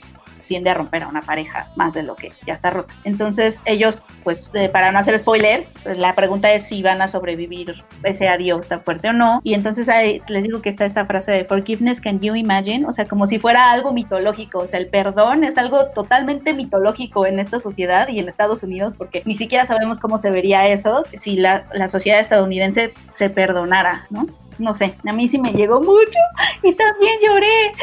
tiende 0.50 0.72
a 0.72 0.74
romper 0.74 1.04
a 1.04 1.08
una 1.08 1.22
pareja 1.22 1.70
más 1.76 1.94
de 1.94 2.04
lo 2.04 2.16
que 2.16 2.34
ya 2.46 2.56
está 2.56 2.72
rota. 2.72 2.92
Entonces 3.06 3.62
ellos, 3.66 4.00
pues 4.24 4.50
eh, 4.56 4.68
para 4.68 4.92
no 4.92 4.98
hacer 5.00 5.18
spoilers, 5.18 5.76
la 5.86 6.16
pregunta 6.16 6.52
es 6.52 6.68
si 6.68 6.82
van 6.82 7.02
a 7.02 7.08
sobrevivir 7.08 7.84
ese 8.04 8.28
adiós 8.28 8.68
tan 8.68 8.82
fuerte 8.82 9.10
o 9.10 9.14
no. 9.14 9.40
Y 9.44 9.54
entonces 9.54 9.88
les 10.28 10.44
digo 10.44 10.62
que 10.62 10.70
está 10.70 10.86
esta 10.86 11.06
frase 11.06 11.32
de 11.32 11.46
forgiveness, 11.46 12.02
can 12.02 12.20
you 12.20 12.36
imagine? 12.36 12.86
O 12.88 12.92
sea, 12.92 13.06
como 13.06 13.28
si 13.28 13.38
fuera 13.38 13.72
algo 13.72 13.94
mitológico. 13.94 14.60
O 14.60 14.68
sea, 14.68 14.80
el 14.80 14.88
perdón 14.88 15.44
es 15.44 15.58
algo 15.58 15.86
totalmente 15.92 16.54
mitológico 16.54 17.28
en 17.28 17.40
esta 17.40 17.60
sociedad 17.60 18.08
y 18.10 18.20
en 18.20 18.28
Estados 18.28 18.64
Unidos 18.64 18.96
porque 18.98 19.22
ni 19.26 19.36
siquiera 19.36 19.68
sabemos 19.68 20.00
cómo 20.00 20.18
se 20.18 20.32
vería 20.32 20.68
eso 20.68 21.04
si 21.14 21.36
la, 21.36 21.68
la 21.74 21.88
sociedad 21.88 22.20
estadounidense 22.20 22.94
se 23.16 23.30
perdonara, 23.30 24.08
¿no? 24.10 24.26
No 24.60 24.74
sé, 24.74 24.96
a 25.06 25.14
mí 25.14 25.28
sí 25.28 25.40
me 25.40 25.52
llegó 25.52 25.82
mucho 25.82 26.20
y 26.62 26.74
también 26.76 27.20
lloré. 27.26 27.74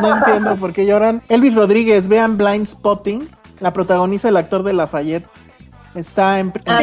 No 0.00 0.16
entiendo 0.16 0.56
por 0.56 0.72
qué 0.72 0.86
lloran. 0.86 1.22
Elvis 1.28 1.54
Rodríguez, 1.54 2.08
vean 2.08 2.36
Blind 2.36 2.66
Spotting, 2.66 3.28
la 3.60 3.72
protagoniza 3.72 4.28
el 4.28 4.36
actor 4.36 4.62
de 4.62 4.72
Lafayette. 4.72 5.26
Está 5.94 6.38
en, 6.38 6.52
ah, 6.66 6.80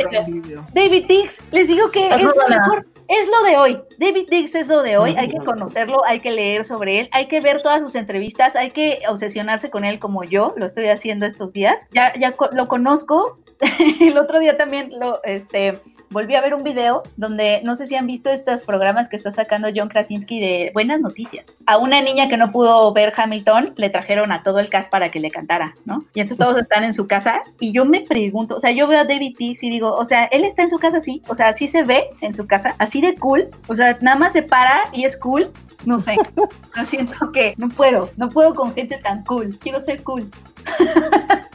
David 0.73 1.05
Dix, 1.07 1.39
les 1.51 1.67
digo 1.67 1.89
que 1.91 2.09
es, 2.09 2.21
lo 2.21 2.33
mejor. 2.49 2.85
Es 3.07 3.27
lo 3.27 3.43
de 3.43 3.57
hoy. 3.57 3.79
David 3.99 4.27
Dix 4.29 4.55
es 4.55 4.67
lo 4.67 4.81
de 4.81 4.97
hoy. 4.97 5.15
Hay 5.15 5.29
que 5.29 5.37
conocerlo, 5.37 6.03
hay 6.05 6.19
que 6.19 6.31
leer 6.31 6.65
sobre 6.65 7.01
él, 7.01 7.09
hay 7.11 7.27
que 7.27 7.39
ver 7.39 7.61
todas 7.61 7.81
sus 7.81 7.95
entrevistas, 7.95 8.55
hay 8.55 8.71
que 8.71 9.01
obsesionarse 9.07 9.69
con 9.69 9.85
él 9.85 9.99
como 9.99 10.23
yo 10.23 10.53
lo 10.57 10.65
estoy 10.65 10.87
haciendo 10.87 11.25
estos 11.25 11.53
días. 11.53 11.87
Ya, 11.91 12.13
ya 12.19 12.35
lo 12.51 12.67
conozco. 12.67 13.37
el 14.01 14.17
otro 14.17 14.39
día 14.39 14.57
también 14.57 14.91
lo, 14.99 15.23
este, 15.23 15.79
volví 16.15 16.33
a 16.33 16.39
ver 16.39 16.53
un 16.53 16.63
video 16.63 17.03
donde 17.17 17.59
no 17.65 17.75
sé 17.75 17.87
si 17.87 17.95
han 17.95 18.07
visto 18.07 18.29
estos 18.29 18.61
programas 18.61 19.09
que 19.09 19.17
está 19.17 19.33
sacando 19.33 19.67
John 19.75 19.89
Krasinski 19.89 20.39
de 20.39 20.71
buenas 20.73 21.01
noticias. 21.01 21.51
A 21.65 21.77
una 21.77 22.01
niña 22.01 22.29
que 22.29 22.37
no 22.37 22.53
pudo 22.53 22.93
ver 22.93 23.11
Hamilton 23.13 23.73
le 23.75 23.89
trajeron 23.89 24.31
a 24.31 24.41
todo 24.41 24.59
el 24.59 24.69
cast 24.69 24.89
para 24.89 25.11
que 25.11 25.19
le 25.19 25.29
cantara, 25.29 25.75
¿no? 25.83 26.05
Y 26.13 26.21
entonces 26.21 26.37
todos 26.37 26.61
están 26.61 26.85
en 26.85 26.93
su 26.93 27.05
casa 27.05 27.41
y 27.59 27.73
yo 27.73 27.83
me 27.83 27.99
pregunto, 27.99 28.55
o 28.55 28.59
sea, 28.61 28.71
yo 28.71 28.87
veo 28.87 29.01
a 29.01 29.03
David 29.03 29.35
T 29.37 29.57
y 29.61 29.69
digo, 29.69 29.93
o 29.93 30.05
sea, 30.05 30.23
él 30.31 30.45
está 30.45 30.63
en 30.63 30.69
su 30.69 30.79
casa 30.79 30.99
así, 30.99 31.21
o 31.27 31.35
sea, 31.35 31.49
así 31.49 31.67
se 31.67 31.83
ve 31.83 32.05
en 32.21 32.33
su 32.33 32.47
casa, 32.47 32.75
así 32.77 33.01
de 33.01 33.15
cool, 33.15 33.49
o 33.67 33.75
sea, 33.75 33.97
nada 33.99 34.15
más 34.15 34.31
se 34.31 34.41
para 34.41 34.83
y 34.93 35.03
es 35.03 35.17
cool. 35.17 35.51
No 35.83 35.99
sé, 35.99 36.15
yo 36.77 36.85
siento 36.85 37.33
que 37.33 37.55
no 37.57 37.67
puedo, 37.67 38.09
no 38.15 38.29
puedo 38.29 38.55
con 38.55 38.73
gente 38.73 38.97
tan 38.99 39.25
cool, 39.25 39.59
quiero 39.59 39.81
ser 39.81 40.01
cool. 40.03 40.31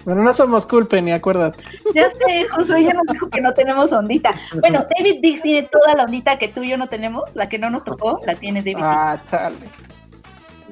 Pero 0.05 0.23
no 0.23 0.33
somos 0.33 0.67
cool, 0.67 0.87
Penny, 0.87 1.13
acuérdate. 1.13 1.63
Ya 1.95 2.09
sé, 2.11 2.47
Josué 2.49 2.85
ya 2.85 2.95
nos 2.95 3.07
dijo 3.07 3.29
que 3.29 3.41
no 3.41 3.53
tenemos 3.53 3.93
ondita. 3.93 4.35
Bueno, 4.61 4.85
David 4.97 5.21
Dix 5.21 5.43
tiene 5.43 5.69
toda 5.71 5.95
la 5.95 6.05
ondita 6.05 6.39
que 6.39 6.49
tú 6.49 6.63
y 6.63 6.71
yo 6.71 6.77
no 6.77 6.89
tenemos, 6.89 7.37
la 7.37 7.49
que 7.49 7.59
no 7.59 7.71
nos 7.71 7.85
tocó, 7.85 8.21
la 8.25 8.35
tiene 8.35 8.61
David 8.61 8.83
Ah, 8.83 9.19
chale. 9.29 9.57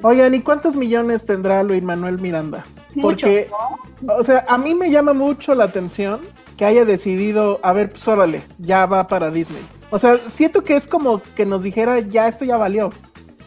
Oigan, 0.01 0.33
¿y 0.33 0.41
cuántos 0.41 0.75
millones 0.75 1.25
tendrá 1.25 1.61
Luis 1.63 1.83
Manuel 1.83 2.19
Miranda? 2.19 2.65
Porque, 3.01 3.49
o 4.07 4.23
sea, 4.23 4.45
a 4.47 4.57
mí 4.57 4.73
me 4.73 4.89
llama 4.89 5.13
mucho 5.13 5.53
la 5.53 5.65
atención 5.65 6.21
que 6.57 6.65
haya 6.65 6.85
decidido, 6.85 7.59
a 7.63 7.73
ver, 7.73 7.89
pues 7.91 8.07
órale, 8.07 8.43
ya 8.57 8.85
va 8.85 9.07
para 9.07 9.29
Disney. 9.29 9.61
O 9.91 9.99
sea, 9.99 10.17
siento 10.29 10.63
que 10.63 10.75
es 10.75 10.87
como 10.87 11.21
que 11.35 11.45
nos 11.45 11.63
dijera, 11.63 11.99
ya 11.99 12.27
esto 12.27 12.45
ya 12.45 12.57
valió. 12.57 12.91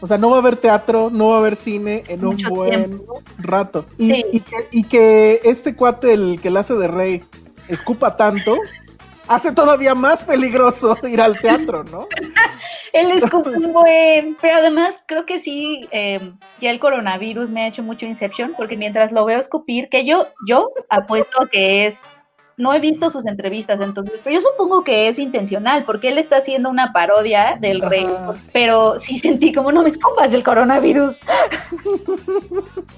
O 0.02 0.06
sea, 0.08 0.18
no 0.18 0.30
va 0.30 0.36
a 0.36 0.40
haber 0.40 0.56
teatro, 0.56 1.10
no 1.10 1.28
va 1.28 1.36
a 1.36 1.38
haber 1.38 1.54
cine 1.54 2.02
en 2.08 2.26
un 2.26 2.36
buen 2.36 3.02
rato. 3.38 3.86
Y, 3.98 4.40
que, 4.82 5.40
este 5.44 5.76
cuate, 5.76 6.12
el 6.12 6.40
que 6.42 6.50
le 6.50 6.58
hace 6.58 6.74
de 6.74 6.88
rey, 6.88 7.22
escupa 7.68 8.16
tanto, 8.16 8.56
hace 9.28 9.52
todavía 9.52 9.94
más 9.94 10.24
peligroso 10.24 10.98
ir 11.04 11.20
al 11.20 11.40
teatro, 11.40 11.84
¿no? 11.84 12.08
Él 12.92 13.12
escupa 13.12 13.50
un 13.50 13.72
buen, 13.72 14.36
pero 14.40 14.56
además 14.56 14.98
creo 15.06 15.24
que 15.24 15.38
sí, 15.38 15.88
eh, 15.92 16.32
ya 16.60 16.70
el 16.70 16.80
coronavirus 16.80 17.50
me 17.50 17.62
ha 17.62 17.68
hecho 17.68 17.84
mucho 17.84 18.04
Inception, 18.04 18.54
porque 18.56 18.76
mientras 18.76 19.12
lo 19.12 19.24
veo 19.24 19.38
escupir, 19.38 19.88
que 19.88 20.04
yo, 20.04 20.26
yo 20.48 20.68
apuesto 20.90 21.46
que 21.52 21.86
es 21.86 22.16
no 22.56 22.72
he 22.74 22.80
visto 22.80 23.10
sus 23.10 23.26
entrevistas, 23.26 23.80
entonces, 23.80 24.20
pero 24.22 24.36
yo 24.36 24.40
supongo 24.40 24.84
que 24.84 25.08
es 25.08 25.18
intencional, 25.18 25.84
porque 25.84 26.08
él 26.08 26.18
está 26.18 26.36
haciendo 26.36 26.70
una 26.70 26.92
parodia 26.92 27.56
del 27.60 27.80
rey, 27.80 28.06
pero 28.52 28.98
sí 28.98 29.18
sentí 29.18 29.52
como 29.52 29.72
no 29.72 29.82
me 29.82 29.88
escupas 29.88 30.30
del 30.30 30.42
coronavirus. 30.42 31.20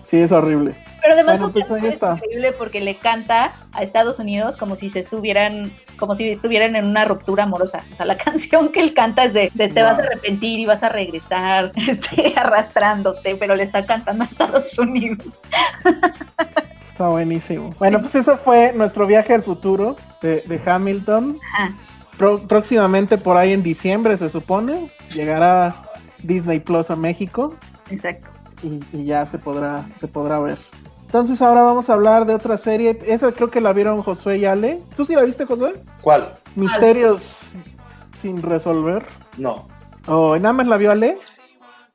Sí, 0.04 0.18
es 0.18 0.32
horrible. 0.32 0.74
Pero 1.04 1.14
además 1.14 1.40
pues 1.52 1.70
es 1.70 2.00
increíble 2.02 2.52
porque 2.52 2.80
le 2.80 2.96
canta 2.96 3.52
a 3.72 3.82
Estados 3.82 4.18
Unidos 4.18 4.56
como 4.56 4.74
si 4.74 4.88
se 4.88 5.00
estuvieran, 5.00 5.70
como 5.98 6.14
si 6.14 6.30
estuvieran 6.30 6.76
en 6.76 6.86
una 6.86 7.04
ruptura 7.04 7.44
amorosa. 7.44 7.82
O 7.92 7.94
sea, 7.94 8.06
la 8.06 8.16
canción 8.24 8.70
que 8.70 8.80
él 8.80 8.94
canta 8.94 9.24
es 9.24 9.34
de, 9.34 9.50
te 9.50 9.82
vas 9.82 9.98
a 9.98 10.02
arrepentir 10.02 10.60
y 10.60 10.66
vas 10.66 10.82
a 10.82 10.88
regresar, 10.88 11.72
este, 11.88 12.32
arrastrándote, 12.36 13.36
pero 13.36 13.54
le 13.54 13.64
está 13.64 13.84
cantando 13.84 14.24
a 14.24 14.26
Estados 14.26 14.78
Unidos. 14.78 15.38
Está 16.94 17.08
buenísimo. 17.08 17.74
Bueno, 17.80 18.00
pues 18.00 18.14
eso 18.14 18.38
fue 18.38 18.72
nuestro 18.72 19.04
viaje 19.04 19.34
al 19.34 19.42
futuro 19.42 19.96
de, 20.22 20.62
Hamilton. 20.64 21.40
próximamente 22.46 23.18
por 23.18 23.36
ahí 23.36 23.52
en 23.52 23.64
diciembre 23.64 24.16
se 24.16 24.28
supone 24.28 24.92
llegará 25.12 25.74
Disney 26.22 26.60
Plus 26.60 26.92
a 26.92 26.94
México. 26.94 27.56
Exacto. 27.90 28.30
Y, 28.62 29.06
ya 29.06 29.26
se 29.26 29.38
podrá, 29.38 29.88
se 29.96 30.06
podrá 30.06 30.38
ver. 30.38 30.56
Entonces 31.06 31.42
ahora 31.42 31.62
vamos 31.62 31.90
a 31.90 31.94
hablar 31.94 32.26
de 32.26 32.34
otra 32.36 32.56
serie. 32.56 32.96
Esa 33.08 33.32
creo 33.32 33.50
que 33.50 33.60
la 33.60 33.72
vieron 33.72 34.00
Josué 34.04 34.38
y 34.38 34.44
Ale. 34.44 34.80
¿Tú 34.96 35.04
sí 35.04 35.16
la 35.16 35.22
viste, 35.22 35.46
Josué? 35.46 35.74
¿Cuál? 36.00 36.32
Misterios 36.54 37.40
sin 38.20 38.40
resolver. 38.40 39.04
No. 39.36 39.66
¿O 40.06 40.36
nada 40.36 40.52
más 40.52 40.68
la 40.68 40.76
vio 40.76 40.92
Ale? 40.92 41.18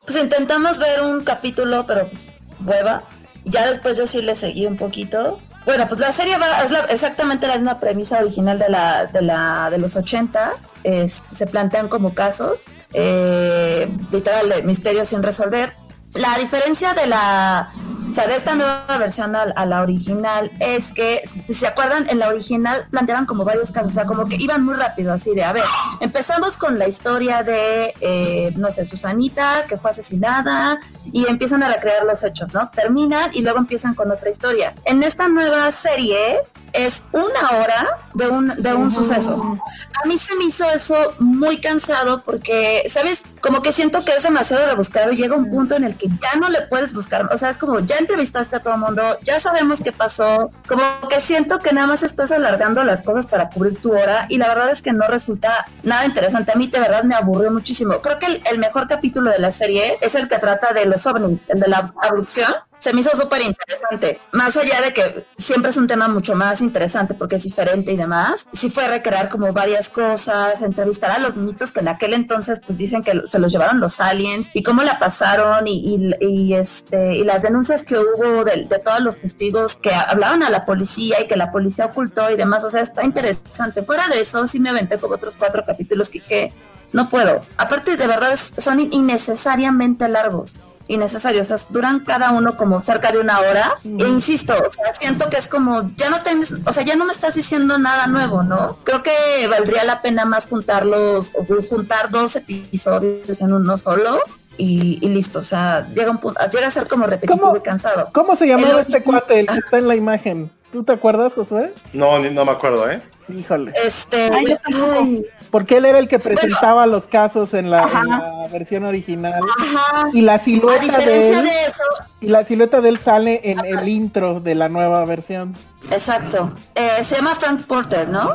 Pues 0.06 0.22
intentamos 0.22 0.78
ver 0.78 1.04
un 1.06 1.24
capítulo, 1.24 1.86
pero 1.86 2.06
pues, 2.10 2.30
hueva. 2.66 3.04
Ya 3.50 3.68
después 3.68 3.98
yo 3.98 4.08
sí 4.08 4.22
le 4.22 4.36
seguí 4.36 4.66
un 4.66 4.78
poquito. 4.78 5.40
Bueno, 5.66 5.88
pues 5.88 6.00
la 6.00 6.12
serie 6.12 6.38
va, 6.38 6.64
es 6.64 6.72
exactamente 6.90 7.46
la 7.48 7.56
misma 7.56 7.80
premisa 7.80 8.20
original 8.20 8.58
de 8.58 8.70
la 8.70 9.06
de, 9.06 9.22
la, 9.22 9.70
de 9.70 9.78
los 9.78 9.96
ochentas. 9.96 10.74
Este, 10.84 11.36
se 11.36 11.48
plantean 11.48 11.90
como 11.90 12.14
casos, 12.14 12.72
eh, 12.94 13.88
literal, 14.12 14.64
misterios 14.64 15.10
sin 15.10 15.22
resolver. 15.22 15.74
La 16.14 16.38
diferencia 16.38 16.94
de 16.94 17.06
la, 17.08 17.72
o 18.10 18.14
sea, 18.14 18.28
de 18.28 18.36
esta 18.36 18.56
nueva 18.56 18.98
versión 18.98 19.36
a, 19.36 19.66
la 19.66 19.82
original 19.82 20.52
es 20.60 20.92
que, 20.92 21.22
si 21.46 21.54
se 21.54 21.68
acuerdan, 21.68 22.10
en 22.10 22.18
la 22.18 22.30
original 22.30 22.88
planteaban 22.90 23.28
como 23.28 23.46
varios 23.46 23.72
casos, 23.72 23.92
o 23.92 23.94
sea, 23.94 24.06
como 24.06 24.28
que 24.28 24.36
iban 24.38 24.66
muy 24.66 24.74
rápido, 24.74 25.14
así 25.14 25.36
de, 25.36 25.44
a 25.44 25.54
ver, 25.54 25.64
empezamos 26.00 26.58
con 26.58 26.80
la 26.80 26.88
historia 26.88 27.44
de, 27.44 27.94
eh, 28.02 28.52
no 28.56 28.72
sé, 28.72 28.86
Susanita, 28.86 29.66
que 29.68 29.78
fue 29.78 29.92
asesinada, 29.92 30.80
y 31.12 31.28
empiezan 31.28 31.62
a 31.62 31.70
recrear 31.70 32.04
los 32.06 32.24
hechos, 32.24 32.54
¿no? 32.54 32.70
Terminan 32.70 33.30
y 33.34 33.42
luego 33.42 33.60
empiezan 33.60 33.94
con 33.94 34.10
otra 34.12 34.32
historia. 34.32 34.74
En 34.86 35.04
esta 35.04 35.28
nueva 35.28 35.70
serie, 35.72 36.40
es 36.74 37.04
una 37.12 37.58
hora 37.58 37.98
de 38.14 38.28
un, 38.28 38.48
de 38.62 38.74
un 38.74 38.92
suceso. 38.92 39.60
A 40.04 40.08
mí 40.08 40.18
se 40.18 40.36
me 40.36 40.46
hizo 40.46 40.70
eso 40.70 40.96
muy 41.20 41.60
cansado 41.60 42.24
porque, 42.24 42.84
¿sabes? 42.88 43.24
Como 43.42 43.62
que 43.62 43.72
siento 43.72 44.04
que 44.04 44.14
es 44.14 44.24
demasiado 44.24 44.66
rebuscado 44.66 45.12
y 45.12 45.18
llega 45.18 45.36
un 45.36 45.50
punto 45.50 45.76
en 45.76 45.84
el 45.84 45.96
que 45.96 46.08
ya 46.08 46.40
no 46.40 46.50
le 46.50 46.62
puedes 46.64 46.94
buscar. 46.94 47.30
O 47.32 47.38
sea, 47.38 47.50
es 47.50 47.58
como, 47.58 47.80
ya 47.80 47.98
entrevistaste 47.98 48.56
a 48.56 48.62
todo 48.62 48.74
el 48.74 48.80
mundo, 48.80 49.18
ya 49.24 49.40
sabemos 49.40 49.82
qué 49.82 49.92
pasó. 49.92 50.52
Como 50.68 50.84
que 51.10 51.22
siento 51.22 51.60
que 51.60 51.74
nada 51.74 51.88
más 51.88 52.04
estás 52.04 52.32
alargando 52.32 52.84
las 52.84 53.02
cosas 53.02 53.28
para 53.28 53.50
cubrir 53.50 53.80
tu 53.80 53.94
hora 53.94 54.26
y 54.30 54.38
la 54.38 54.48
verdad 54.48 54.72
es 54.72 54.82
que 54.82 54.94
no 54.94 55.08
resulta 55.08 55.66
nada 55.84 56.06
interesante. 56.06 56.52
A 56.52 56.56
mí 56.56 56.68
de 56.68 56.80
verdad 56.80 57.04
me 57.04 57.16
aburrió 57.16 57.52
muchísimo. 57.52 58.02
Creo 58.02 58.20
que 58.20 58.28
el, 58.28 58.42
el 58.52 58.60
mejor 58.60 58.88
capítulo 58.88 59.32
de 59.32 59.40
la 59.40 59.52
serie 59.52 59.98
es 60.02 60.16
el 60.16 60.28
que 60.28 60.38
trata 60.38 60.74
de 60.74 60.86
los 60.86 61.06
ovnis, 61.06 61.50
el 61.50 61.60
de 61.60 61.68
la 61.68 61.94
abducción 62.02 62.54
se 62.80 62.94
me 62.94 63.02
hizo 63.02 63.12
súper 63.16 63.42
interesante. 63.42 64.20
Más 64.32 64.56
allá 64.58 64.82
de 64.82 64.94
que 64.94 65.26
siempre 65.38 65.72
es 65.72 65.78
un 65.78 65.88
tema 65.88 66.08
mucho 66.08 66.36
más 66.36 66.62
interesante 66.62 67.14
porque 67.14 67.36
es 67.36 67.44
diferente 67.44 67.92
y 67.92 67.98
demás, 67.98 68.48
sí 68.54 68.70
fue 68.70 68.88
recrear 68.88 69.30
como 69.30 69.52
varias 69.54 69.90
cosas, 69.90 70.62
entrevistar 70.62 71.12
a 71.12 71.20
los 71.20 71.36
niñitos 71.36 71.72
que 71.72 71.82
en 71.82 71.90
aquel 71.90 72.14
entonces 72.14 72.62
pues 72.66 72.78
dicen 72.78 73.04
que 73.04 73.22
se 73.26 73.40
los 73.40 73.52
llevaron 73.52 73.80
los 73.80 74.00
aliens 74.00 74.50
y 74.54 74.64
cómo 74.64 74.84
la 74.84 75.00
pasaron 75.00 75.68
y, 75.68 76.54
este, 76.54 77.18
y 77.18 77.24
las 77.24 77.44
denuncias 77.44 77.84
que 77.84 77.98
hubo 77.98 78.44
de, 78.44 78.66
de, 78.66 78.80
todos 78.80 79.02
los 79.02 79.20
testigos 79.20 79.78
que 79.78 79.94
hablaban 79.94 80.44
a 80.44 80.50
la 80.50 80.66
policía 80.66 81.22
y 81.22 81.28
que 81.28 81.36
la 81.36 81.52
policía 81.52 81.86
ocultó 81.86 82.30
y 82.32 82.38
demás. 82.38 82.64
O 82.64 82.70
sea, 82.70 82.82
está 82.82 83.04
interesante. 83.04 83.84
Fuera 83.84 84.08
de 84.08 84.22
eso, 84.22 84.48
sí 84.48 84.60
me 84.60 84.70
aventé 84.70 84.98
como 84.98 85.16
otros 85.16 85.36
cuatro 85.36 85.64
capítulos 85.66 86.10
que 86.10 86.20
dije, 86.20 86.54
no 86.94 87.10
puedo. 87.10 87.42
Aparte, 87.58 87.98
de 87.98 88.08
verdad, 88.08 88.38
son 88.58 88.80
innecesariamente 88.80 90.08
largos. 90.08 90.64
Innecesarios, 90.90 91.50
o 91.52 91.58
sea, 91.58 91.68
duran 91.70 92.00
cada 92.02 92.32
uno 92.32 92.58
como 92.58 92.82
cerca 92.82 93.12
de 93.12 93.20
una 93.20 93.40
hora. 93.40 93.76
E 93.86 94.08
insisto, 94.08 94.54
o 94.54 94.74
sea, 94.74 94.94
siento 95.00 95.30
que 95.30 95.38
es 95.38 95.48
como, 95.48 95.88
ya 95.96 96.10
no 96.10 96.22
tienes, 96.24 96.52
o 96.66 96.74
sea, 96.74 96.84
ya 96.84 96.96
no 96.96 97.06
me 97.06 97.14
estás 97.14 97.36
diciendo 97.36 97.78
nada 97.78 98.08
nuevo, 98.08 98.42
¿no? 98.44 98.78
Creo 98.84 99.02
que 99.04 99.48
valdría 99.48 99.84
la 99.84 100.02
pena 100.02 100.26
más 100.26 100.48
juntarlos, 100.48 101.32
o 101.36 101.46
juntar 101.70 102.10
dos 102.10 102.36
episodios 102.36 103.40
en 103.42 103.54
uno 103.54 103.78
solo. 103.78 104.20
Y, 104.58 105.00
y 105.02 105.08
listo, 105.08 105.40
o 105.40 105.44
sea, 105.46 105.88
llega 105.96 106.12
un 106.12 106.18
punto, 106.18 106.38
llega 106.52 106.68
a 106.68 106.72
ser 106.72 106.86
como 106.88 107.06
repetitivo 107.06 107.56
y 107.56 107.62
cansado. 107.62 108.10
¿Cómo 108.14 108.36
se 108.36 108.46
llamaba 108.46 108.74
El- 108.74 108.80
este 108.80 109.02
cuate, 109.04 109.40
el 109.40 109.48
que 109.48 109.54
está 109.60 109.78
en 109.78 109.88
la 109.88 109.96
imagen? 109.96 110.52
¿Tú 110.72 110.84
te 110.84 110.92
acuerdas, 110.92 111.34
Josué? 111.34 111.72
No, 111.94 112.20
ni- 112.20 112.30
no 112.30 112.44
me 112.44 112.52
acuerdo, 112.52 112.90
¿eh? 112.90 113.02
Híjole. 113.30 113.72
Este, 113.86 114.30
Ay, 114.36 114.48
yo 114.48 114.58
tampoco. 114.58 114.92
ay, 115.02 115.26
Porque 115.52 115.78
él 115.78 115.86
era 115.86 115.98
el 115.98 116.08
que 116.08 116.20
presentaba 116.20 116.86
los 116.86 117.08
casos 117.08 117.54
en 117.56 117.72
la, 117.72 117.80
Ajá. 117.86 118.02
en 118.02 118.10
la 118.10 118.48
versión 118.52 118.86
original. 118.86 119.42
ajá. 119.60 120.10
Y 120.14 120.22
la 120.22 120.38
silueta 120.38 120.98
de 121.00 121.30
él, 121.30 121.44
de 121.44 121.50
eso, 121.66 121.84
y 122.22 122.28
la 122.28 122.44
silueta 122.44 122.82
de 122.82 122.90
él 122.90 123.00
sale 123.00 123.42
en 123.52 123.66
el 123.66 123.88
intro 123.88 124.40
de 124.40 124.54
la 124.56 124.70
nueva 124.70 125.04
versión. 125.06 125.56
exacto. 125.90 126.52
Eh, 126.76 127.04
se 127.04 127.16
llama 127.16 127.34
Frank 127.36 127.64
Porter, 127.64 128.08
¿no? 128.10 128.34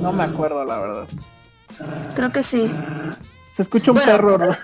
No 0.00 0.12
me 0.12 0.24
acuerdo, 0.24 0.64
la 0.64 0.78
verdad. 0.78 1.04
Creo 2.14 2.32
que 2.32 2.42
sí. 2.42 2.70
Se 3.54 3.62
escucha 3.62 3.90
un 3.90 3.96
Bueno. 3.98 4.12
perro. 4.12 4.38
¿no? 4.38 4.56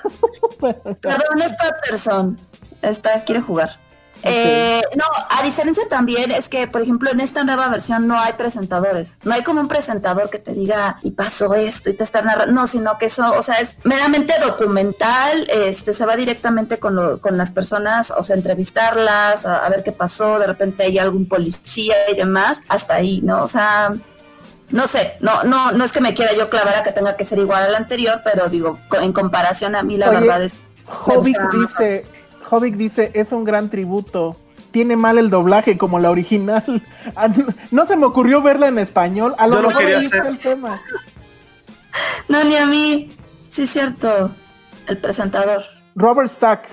Perdón, 1.01 1.43
es 1.45 1.53
Patterson. 1.55 2.39
Está, 2.81 3.23
quiere 3.25 3.41
jugar. 3.43 3.79
Eh, 4.25 4.83
no, 4.97 5.05
a 5.31 5.43
diferencia 5.43 5.83
también 5.89 6.31
es 6.31 6.49
que, 6.49 6.67
por 6.69 6.83
ejemplo, 6.83 7.11
en 7.11 7.21
esta 7.21 7.45
nueva 7.45 7.69
versión 7.69 8.07
no 8.07 8.19
hay 8.21 8.35
presentadores. 8.35 9.19
No 9.25 9.35
hay 9.35 9.43
como 9.43 9.61
un 9.61 9.69
presentador 9.69 10.31
que 10.31 10.39
te 10.39 10.53
diga, 10.53 10.99
y 11.03 11.11
pasó 11.13 11.55
esto, 11.55 11.91
y 11.91 11.95
te 11.95 12.05
está 12.05 12.23
narrando. 12.23 12.53
No, 12.53 12.67
sino 12.67 12.99
que 12.99 13.07
eso, 13.07 13.33
o 13.37 13.43
sea, 13.43 13.57
es 13.57 13.77
meramente 13.85 14.35
documental. 14.41 15.49
Este, 15.51 15.93
se 15.93 16.07
va 16.07 16.17
directamente 16.17 16.79
con, 16.79 16.95
lo- 16.95 17.21
con 17.21 17.37
las 17.37 17.51
personas, 17.51 18.13
o 18.17 18.23
sea, 18.23 18.37
entrevistarlas, 18.37 19.47
a, 19.47 19.65
a 19.65 19.69
ver 19.69 19.83
qué 19.83 19.93
pasó. 19.93 20.39
De 20.39 20.47
repente 20.47 20.85
hay 20.85 20.99
algún 20.99 21.27
policía 21.29 21.95
y 22.11 22.15
demás. 22.15 22.61
Hasta 22.69 22.95
ahí, 22.95 23.21
¿no? 23.23 23.43
O 23.43 23.49
sea, 23.49 23.93
no 24.71 24.89
sé, 24.89 25.15
no, 25.21 25.43
no, 25.45 25.73
no 25.73 25.85
es 25.85 25.93
que 25.93 26.01
me 26.01 26.15
quiera 26.15 26.33
yo 26.35 26.49
clavar 26.49 26.77
a 26.77 26.83
que 26.83 26.93
tenga 26.93 27.17
que 27.17 27.25
ser 27.25 27.39
igual 27.39 27.63
al 27.65 27.75
anterior, 27.75 28.21
pero 28.25 28.49
digo, 28.49 28.79
en 29.01 29.13
comparación 29.13 29.75
a 29.77 29.83
mí, 29.83 29.99
la 29.99 30.09
Oye, 30.09 30.21
verdad 30.21 30.43
es. 30.43 30.55
Hobbit 31.05 31.37
dice, 31.53 32.07
Hobbit 32.55 32.75
dice, 32.77 33.11
es 33.15 33.33
un 33.33 33.45
gran 33.45 33.71
tributo. 33.71 34.37
Tiene 34.73 34.95
mal 34.97 35.17
el 35.19 35.31
doblaje 35.31 35.79
como 35.79 35.99
la 35.99 36.11
original. 36.11 36.63
Ah, 37.17 37.29
No 37.71 37.87
se 37.87 37.97
me 37.97 38.05
ocurrió 38.07 38.43
verla 38.43 38.69
en 38.69 38.79
español. 38.79 39.35
A 39.39 39.47
lo 39.47 39.61
Yo 39.63 39.69
mejor 39.69 39.85
ahí 39.85 40.05
está 40.05 40.29
el 40.29 40.39
tema. 40.39 40.81
No, 42.29 42.45
ni 42.45 42.57
a 42.57 42.67
mí. 42.67 43.11
Sí, 43.49 43.63
es 43.63 43.71
cierto. 43.71 44.31
El 44.87 44.99
presentador. 44.99 45.63
Robert 45.95 46.29
Stack 46.31 46.69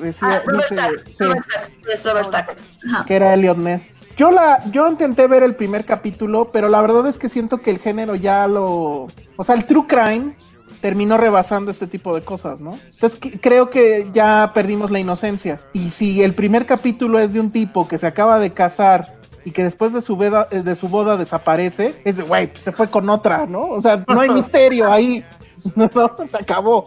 decía, 0.00 0.28
Ah, 0.28 0.42
Robert 0.46 0.68
dice, 0.70 0.74
Stack. 0.82 1.06
sí, 1.06 1.14
Robert 1.24 1.44
Stack. 1.44 1.70
Es 1.92 2.04
Robert 2.06 2.26
Stack. 2.26 2.56
Ajá. 2.90 3.04
que 3.04 3.14
era 3.16 3.34
Elliot 3.34 3.58
Ness. 3.58 3.92
Yo 4.16 4.30
la, 4.30 4.62
yo 4.70 4.88
intenté 4.88 5.26
ver 5.26 5.42
el 5.42 5.54
primer 5.56 5.84
capítulo, 5.84 6.50
pero 6.52 6.68
la 6.68 6.80
verdad 6.82 7.06
es 7.06 7.16
que 7.18 7.28
siento 7.28 7.58
que 7.58 7.70
el 7.70 7.78
género 7.78 8.14
ya 8.14 8.46
lo, 8.46 9.08
o 9.36 9.44
sea, 9.44 9.54
el 9.54 9.64
true 9.66 9.86
crime 9.86 10.34
terminó 10.82 11.16
rebasando 11.16 11.70
este 11.70 11.86
tipo 11.86 12.14
de 12.14 12.20
cosas, 12.20 12.60
¿no? 12.60 12.72
Entonces 12.92 13.18
que- 13.18 13.40
creo 13.40 13.70
que 13.70 14.08
ya 14.12 14.50
perdimos 14.52 14.90
la 14.90 14.98
inocencia. 14.98 15.60
Y 15.72 15.88
si 15.88 16.22
el 16.22 16.34
primer 16.34 16.66
capítulo 16.66 17.18
es 17.18 17.32
de 17.32 17.40
un 17.40 17.50
tipo 17.50 17.88
que 17.88 17.96
se 17.96 18.06
acaba 18.06 18.38
de 18.38 18.52
casar 18.52 19.06
y 19.44 19.52
que 19.52 19.64
después 19.64 19.92
de 19.94 20.02
su, 20.02 20.16
veda- 20.16 20.48
eh, 20.50 20.62
de 20.62 20.74
su 20.76 20.88
boda 20.88 21.16
desaparece, 21.16 21.94
es 22.04 22.16
de, 22.18 22.22
güey, 22.24 22.48
pues 22.48 22.60
se 22.64 22.72
fue 22.72 22.88
con 22.88 23.08
otra, 23.08 23.46
¿no? 23.46 23.62
O 23.62 23.80
sea, 23.80 24.04
no 24.06 24.20
hay 24.20 24.28
misterio 24.44 24.92
ahí. 24.92 25.24
No, 25.76 25.88
se 26.26 26.36
acabó. 26.36 26.86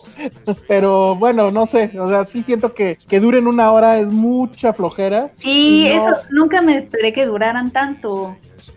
Pero 0.67 1.15
bueno, 1.15 1.49
no 1.49 1.65
sé. 1.65 1.97
O 1.97 2.09
sea, 2.09 2.25
sí 2.25 2.43
siento 2.43 2.73
que, 2.73 2.97
que 3.07 3.21
duren 3.21 3.47
una 3.47 3.71
hora 3.71 3.99
es 3.99 4.07
mucha 4.07 4.73
flojera. 4.73 5.29
Sí, 5.31 5.87
no- 5.87 5.95
eso 5.95 6.21
nunca 6.31 6.61
me 6.61 6.79
esperé 6.79 7.13
que 7.13 7.25
duraran 7.25 7.71
tanto. 7.71 8.35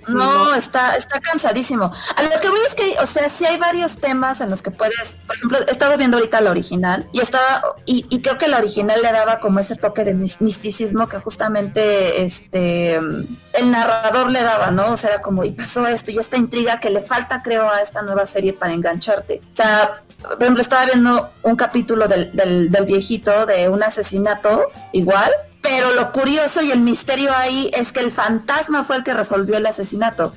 No, 0.08 0.54
está, 0.54 0.96
está 0.96 1.20
cansadísimo. 1.20 1.92
A 2.16 2.22
lo 2.22 2.30
que 2.40 2.48
voy 2.48 2.60
es 2.66 2.74
que, 2.74 2.96
o 3.00 3.06
sea, 3.06 3.28
sí 3.28 3.44
hay 3.44 3.58
varios 3.58 3.98
temas 3.98 4.40
en 4.40 4.50
los 4.50 4.62
que 4.62 4.70
puedes, 4.70 5.18
por 5.26 5.36
ejemplo, 5.36 5.58
he 5.66 5.70
estado 5.70 5.96
viendo 5.96 6.16
ahorita 6.16 6.40
la 6.40 6.50
original 6.50 7.08
y 7.12 7.20
estaba, 7.20 7.76
y, 7.84 8.06
y 8.08 8.20
creo 8.22 8.38
que 8.38 8.48
la 8.48 8.58
original 8.58 9.00
le 9.02 9.12
daba 9.12 9.40
como 9.40 9.60
ese 9.60 9.76
toque 9.76 10.04
de 10.04 10.14
mis- 10.14 10.40
misticismo 10.40 11.08
que 11.08 11.18
justamente 11.18 12.22
este 12.22 12.94
el 12.96 13.70
narrador 13.70 14.30
le 14.30 14.42
daba, 14.42 14.70
¿no? 14.70 14.92
O 14.92 14.96
sea, 14.96 15.10
era 15.10 15.22
como, 15.22 15.44
y 15.44 15.50
pasó 15.52 15.86
esto, 15.86 16.10
y 16.10 16.18
esta 16.18 16.36
intriga 16.36 16.80
que 16.80 16.90
le 16.90 17.02
falta, 17.02 17.42
creo, 17.42 17.68
a 17.68 17.80
esta 17.82 18.02
nueva 18.02 18.24
serie 18.24 18.52
para 18.52 18.72
engancharte. 18.72 19.40
O 19.50 19.54
sea, 19.54 20.02
por 20.22 20.42
ejemplo, 20.42 20.62
estaba 20.62 20.86
viendo 20.86 21.30
un 21.42 21.56
capítulo 21.56 22.08
del, 22.08 22.34
del, 22.34 22.70
del 22.70 22.84
viejito 22.84 23.46
de 23.46 23.68
un 23.68 23.82
asesinato 23.82 24.70
igual. 24.92 25.30
Pero 25.62 25.92
lo 25.92 26.12
curioso 26.12 26.62
y 26.62 26.70
el 26.70 26.80
misterio 26.80 27.30
ahí 27.34 27.70
es 27.74 27.92
que 27.92 28.00
el 28.00 28.10
fantasma 28.10 28.84
fue 28.84 28.96
el 28.96 29.04
que 29.04 29.12
resolvió 29.14 29.56
el 29.56 29.66
asesinato. 29.66 30.32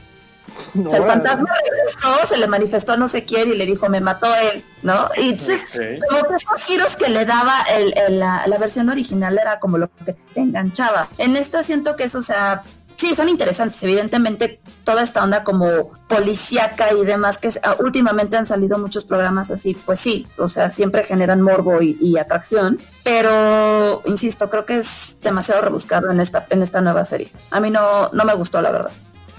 O 0.85 0.89
sea, 0.89 0.99
el 0.99 1.05
fantasma 1.05 1.47
regresó, 1.63 2.27
se 2.27 2.37
le 2.37 2.45
manifestó 2.47 2.97
no 2.97 3.07
sé 3.07 3.23
quién 3.23 3.49
y 3.51 3.55
le 3.55 3.65
dijo, 3.65 3.87
me 3.87 4.01
mató 4.01 4.33
él, 4.35 4.63
¿no? 4.83 5.09
Y 5.15 5.29
entonces, 5.29 5.61
Ok. 5.73 6.09
como 6.09 6.23
que 6.27 6.35
esos 6.35 6.61
giros 6.65 6.97
que 6.97 7.07
le 7.09 7.25
daba 7.25 7.61
el- 7.73 7.93
el- 7.97 8.19
la, 8.19 8.43
la 8.47 8.57
versión 8.57 8.89
original 8.89 9.37
era 9.39 9.59
como 9.59 9.77
lo 9.77 9.89
que 10.03 10.13
te 10.33 10.41
enganchaba. 10.41 11.07
En 11.17 11.37
esta 11.37 11.63
siento 11.63 11.95
que 11.95 12.03
eso, 12.03 12.17
o 12.19 12.23
sea, 12.23 12.63
sí, 13.01 13.15
son 13.15 13.29
interesantes, 13.29 13.81
evidentemente 13.81 14.61
toda 14.83 15.01
esta 15.01 15.23
onda 15.23 15.41
como 15.41 15.91
policíaca 16.07 16.93
y 16.93 17.03
demás, 17.03 17.39
que 17.39 17.49
ah, 17.63 17.75
últimamente 17.79 18.37
han 18.37 18.45
salido 18.45 18.77
muchos 18.77 19.05
programas 19.05 19.49
así, 19.49 19.73
pues 19.73 19.99
sí, 19.99 20.27
o 20.37 20.47
sea, 20.47 20.69
siempre 20.69 21.03
generan 21.03 21.41
morbo 21.41 21.81
y, 21.81 21.97
y 21.99 22.19
atracción, 22.19 22.79
pero, 23.03 24.03
insisto, 24.05 24.51
creo 24.51 24.67
que 24.67 24.77
es 24.77 25.17
demasiado 25.19 25.61
rebuscado 25.61 26.11
en 26.11 26.19
esta, 26.19 26.45
en 26.51 26.61
esta 26.61 26.79
nueva 26.81 27.03
serie. 27.03 27.31
A 27.49 27.59
mí 27.59 27.71
no, 27.71 28.09
no 28.13 28.23
me 28.23 28.35
gustó, 28.35 28.61
la 28.61 28.69
verdad. 28.69 28.91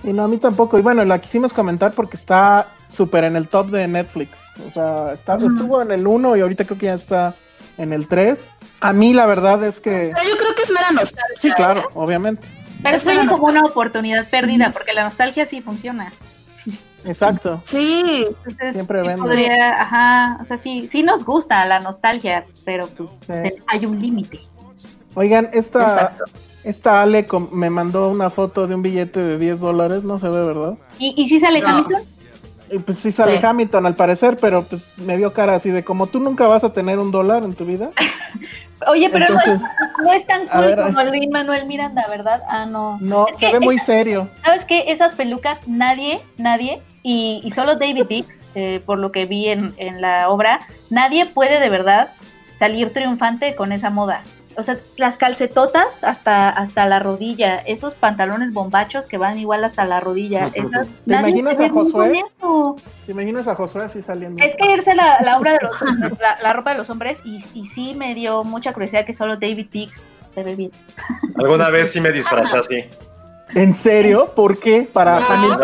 Y 0.03 0.13
no, 0.13 0.25
a 0.25 0.29
mí 0.29 0.39
tampoco. 0.39 0.77
Y 0.77 0.83
bueno, 0.83 1.05
la 1.05 1.21
quisimos 1.21 1.53
comentar 1.53 1.93
porque 1.93 2.17
está 2.17 2.67
súper 2.89 3.23
en 3.23 3.37
el 3.37 3.47
top 3.47 3.71
de 3.71 3.87
Netflix. 3.87 4.37
O 4.67 4.71
sea, 4.73 5.13
está, 5.13 5.37
estuvo 5.37 5.81
en 5.81 5.93
el 5.93 6.05
1 6.05 6.37
y 6.37 6.41
ahorita 6.41 6.65
creo 6.65 6.79
que 6.79 6.87
ya 6.87 6.95
está 6.95 7.37
en 7.79 7.93
el 7.93 8.09
3. 8.09 8.51
A 8.81 8.93
mí 8.93 9.15
la 9.15 9.27
verdad 9.27 9.63
es 9.63 9.79
que... 9.79 10.13
Pero 10.13 10.29
yo 10.29 10.37
creo 10.37 10.55
que 10.57 10.63
es 10.63 10.71
mera 10.71 10.91
nostalgia. 10.91 11.37
Sí, 11.39 11.53
claro, 11.53 11.89
obviamente. 11.95 12.62
Pero 12.83 12.97
Es 12.97 13.05
como 13.29 13.47
una 13.47 13.61
oportunidad 13.61 14.29
perdida, 14.29 14.71
porque 14.73 14.93
la 14.93 15.05
nostalgia 15.05 15.47
sí 15.47 15.61
funciona. 15.63 16.13
Exacto. 17.05 17.61
Sí, 17.65 18.27
Entonces, 18.29 18.75
Siempre 18.75 19.01
sí 19.03 19.07
vende. 19.09 19.23
podría, 19.23 19.83
ajá, 19.83 20.39
o 20.41 20.45
sea, 20.45 20.57
sí, 20.57 20.89
sí 20.91 21.03
nos 21.03 21.25
gusta 21.25 21.65
la 21.67 21.81
nostalgia, 21.81 22.45
pero 22.65 22.87
pues 22.89 23.11
Sí. 23.27 23.55
hay 23.67 23.87
un 23.87 24.01
límite. 24.01 24.39
Oigan, 25.15 25.51
esta, 25.53 25.83
exacto. 25.83 26.25
esta 26.63 27.03
Ale 27.03 27.27
me 27.51 27.71
mandó 27.71 28.09
una 28.09 28.31
foto 28.31 28.67
de 28.69 28.77
un 28.77 28.83
billete 28.83 29.21
de 29.21 29.37
10 29.37 29.61
dólares, 29.61 30.05
no 30.05 30.19
se 30.21 30.29
ve, 30.29 30.45
¿verdad? 30.47 30.75
¿Y, 30.99 31.13
y 31.21 31.29
si 31.29 31.41
sale 31.41 31.61
No. 31.61 31.69
Hamilton? 31.69 32.03
Y 32.73 32.79
pues 32.79 32.99
sí 32.99 33.13
sale 33.13 33.39
Sí. 33.39 33.45
Hamilton 33.45 33.85
al 33.87 33.95
parecer, 33.95 34.39
pero 34.41 34.63
pues 34.65 34.89
me 34.97 35.17
vio 35.17 35.33
cara 35.33 35.55
así 35.55 35.71
de 35.71 35.85
como 35.85 36.07
tú 36.07 36.21
nunca 36.21 36.47
vas 36.47 36.65
a 36.65 36.73
tener 36.73 36.99
un 36.99 37.11
dólar 37.11 37.43
en 37.45 37.55
tu 37.55 37.65
vida. 37.67 37.91
Oye, 38.89 39.09
pero 39.11 39.27
no 39.29 39.39
es- 39.41 39.47
Entonces, 39.47 39.69
no, 40.05 40.13
es 40.13 40.27
tan 40.27 40.49
cool 40.49 40.61
ver, 40.67 40.81
como 40.83 41.03
Luis 41.05 41.29
Manuel 41.31 41.67
Miranda, 41.67 42.05
¿verdad? 42.09 42.43
Ah, 42.49 42.67
no. 42.67 42.99
no, 43.01 43.29
Es 43.29 43.39
se 43.39 43.47
que 43.47 43.53
ve 43.53 43.61
muy 43.61 43.79
serio. 43.79 44.29
¿Sabes 44.45 44.65
qué? 44.65 44.85
Esas 44.89 45.15
pelucas 45.15 45.69
nadie, 45.69 46.21
nadie, 46.39 46.81
y, 47.05 47.41
y 47.45 47.51
solo 47.53 47.77
David 47.77 48.07
Dix, 48.09 48.41
eh, 48.57 48.81
por 48.85 48.99
lo 48.99 49.13
que 49.13 49.27
vi 49.27 49.49
en, 49.49 49.73
en 49.77 50.01
la 50.01 50.29
obra, 50.31 50.61
nadie 50.91 51.27
puede 51.27 51.61
de 51.61 51.69
verdad 51.69 52.11
salir 52.59 52.93
triunfante 52.93 53.55
con 53.55 53.71
esa 53.71 53.91
moda. 53.91 54.23
O 54.57 54.63
sea, 54.63 54.79
las 54.97 55.17
calcetotas 55.17 56.03
hasta, 56.03 56.49
hasta 56.49 56.87
la 56.87 56.99
rodilla, 56.99 57.59
esos 57.59 57.95
pantalones 57.95 58.53
bombachos 58.53 59.07
que 59.07 59.19
van 59.19 59.39
igual 59.39 59.65
hasta 59.65 59.85
la 59.85 60.01
rodilla, 60.01 60.51
esas, 60.55 60.89
¿Te 61.07 61.15
imaginas 61.15 61.61
a 61.61 61.69
Josué? 61.71 62.25
¿Te 63.07 63.13
imaginas 63.13 63.49
a 63.49 63.55
Josué 63.55 63.85
así 63.85 64.03
saliendo? 64.03 64.43
Es 64.43 64.57
que 64.57 64.73
irse 64.73 64.95
la, 64.95 65.21
la 65.23 65.39
obra 65.39 65.53
de 65.53 65.59
los 65.63 65.81
la, 66.21 66.39
la 66.43 66.53
ropa 66.53 66.73
de 66.73 66.79
los 66.79 66.91
hombres 66.91 67.21
y, 67.25 67.45
y 67.55 67.67
sí 67.67 67.95
me 67.95 68.15
dio 68.15 68.45
mucha 68.45 68.73
curiosidad 68.73 69.05
que 69.05 69.15
solo 69.15 69.37
David 69.37 69.67
Dix 69.71 70.07
se 70.33 70.43
ve 70.43 70.57
bien. 70.57 70.71
Alguna 71.37 71.71
vez 71.71 71.91
sí 71.91 72.01
me 72.01 72.11
disfrazé 72.11 72.59
así. 72.59 72.85
¿En 73.55 73.75
serio? 73.75 74.33
¿Por 74.35 74.59
qué? 74.59 74.89
Para 74.91 75.19
No. 75.19 75.59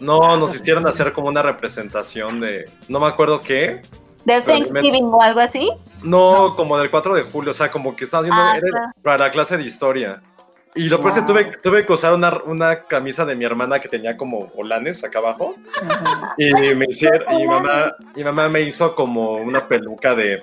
No, 0.00 0.36
nos 0.36 0.54
hicieron 0.54 0.86
hacer 0.86 1.12
como 1.12 1.28
una 1.28 1.42
representación 1.42 2.40
de. 2.40 2.70
No 2.88 3.00
me 3.00 3.08
acuerdo 3.08 3.40
qué. 3.40 3.82
De 4.24 4.40
Thanksgiving 4.40 5.04
o 5.04 5.20
algo 5.20 5.40
así. 5.40 5.70
No, 6.04 6.54
como 6.56 6.78
del 6.78 6.90
4 6.90 7.14
de 7.14 7.22
julio. 7.22 7.50
O 7.50 7.54
sea, 7.54 7.70
como 7.70 7.96
que 7.96 8.04
estábamos 8.04 8.30
viendo. 8.34 8.42
Ah, 8.42 8.56
era 8.80 8.92
para 9.02 9.26
la 9.26 9.32
clase 9.32 9.56
de 9.56 9.64
historia. 9.64 10.22
Y 10.76 10.88
lo 10.88 10.98
peor 10.98 11.10
es 11.10 11.14
que 11.20 11.22
tuve, 11.26 11.44
tuve 11.62 11.86
que 11.86 11.92
usar 11.92 12.14
una, 12.14 12.42
una 12.46 12.84
camisa 12.84 13.24
de 13.24 13.36
mi 13.36 13.44
hermana 13.44 13.78
que 13.78 13.88
tenía 13.88 14.16
como 14.16 14.50
holanes 14.56 15.04
acá 15.04 15.20
abajo. 15.20 15.54
Y 16.36 16.52
me 16.74 16.86
hicieron, 16.88 17.32
y 17.32 17.36
mi 17.36 17.46
mamá, 17.46 17.94
mi 18.16 18.24
mamá 18.24 18.48
me 18.48 18.62
hizo 18.62 18.94
como 18.96 19.34
una 19.34 19.68
peluca 19.68 20.16
de, 20.16 20.42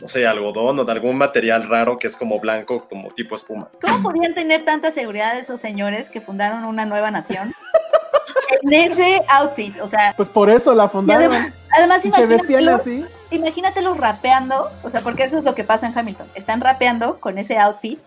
no 0.00 0.08
sé, 0.08 0.26
algodón 0.26 0.80
o 0.80 0.84
de 0.84 0.90
algún 0.90 1.16
material 1.16 1.62
raro 1.68 1.96
que 1.96 2.08
es 2.08 2.16
como 2.16 2.40
blanco, 2.40 2.88
como 2.88 3.08
tipo 3.10 3.36
espuma. 3.36 3.68
¿Cómo 3.80 4.02
podían 4.10 4.34
tener 4.34 4.64
tanta 4.64 4.90
seguridad 4.90 5.38
esos 5.38 5.60
señores 5.60 6.10
que 6.10 6.20
fundaron 6.20 6.64
una 6.64 6.84
nueva 6.84 7.12
nación? 7.12 7.54
en 8.62 8.72
ese 8.72 9.22
outfit, 9.28 9.80
o 9.80 9.86
sea, 9.86 10.12
Pues 10.16 10.28
por 10.28 10.50
eso 10.50 10.74
la 10.74 10.86
y 10.86 10.88
fundaron. 10.88 11.32
además, 11.32 11.52
además 11.76 12.04
Y 12.04 12.10
se 12.10 12.26
vestían 12.26 12.68
así. 12.68 13.06
Imagínatelos 13.32 13.96
rapeando, 13.96 14.70
o 14.82 14.90
sea, 14.90 15.00
porque 15.00 15.24
eso 15.24 15.38
es 15.38 15.44
lo 15.44 15.54
que 15.54 15.64
pasa 15.64 15.86
en 15.86 15.98
Hamilton. 15.98 16.26
Están 16.34 16.60
rapeando 16.60 17.20
con 17.20 17.38
ese 17.38 17.58
outfit 17.58 17.98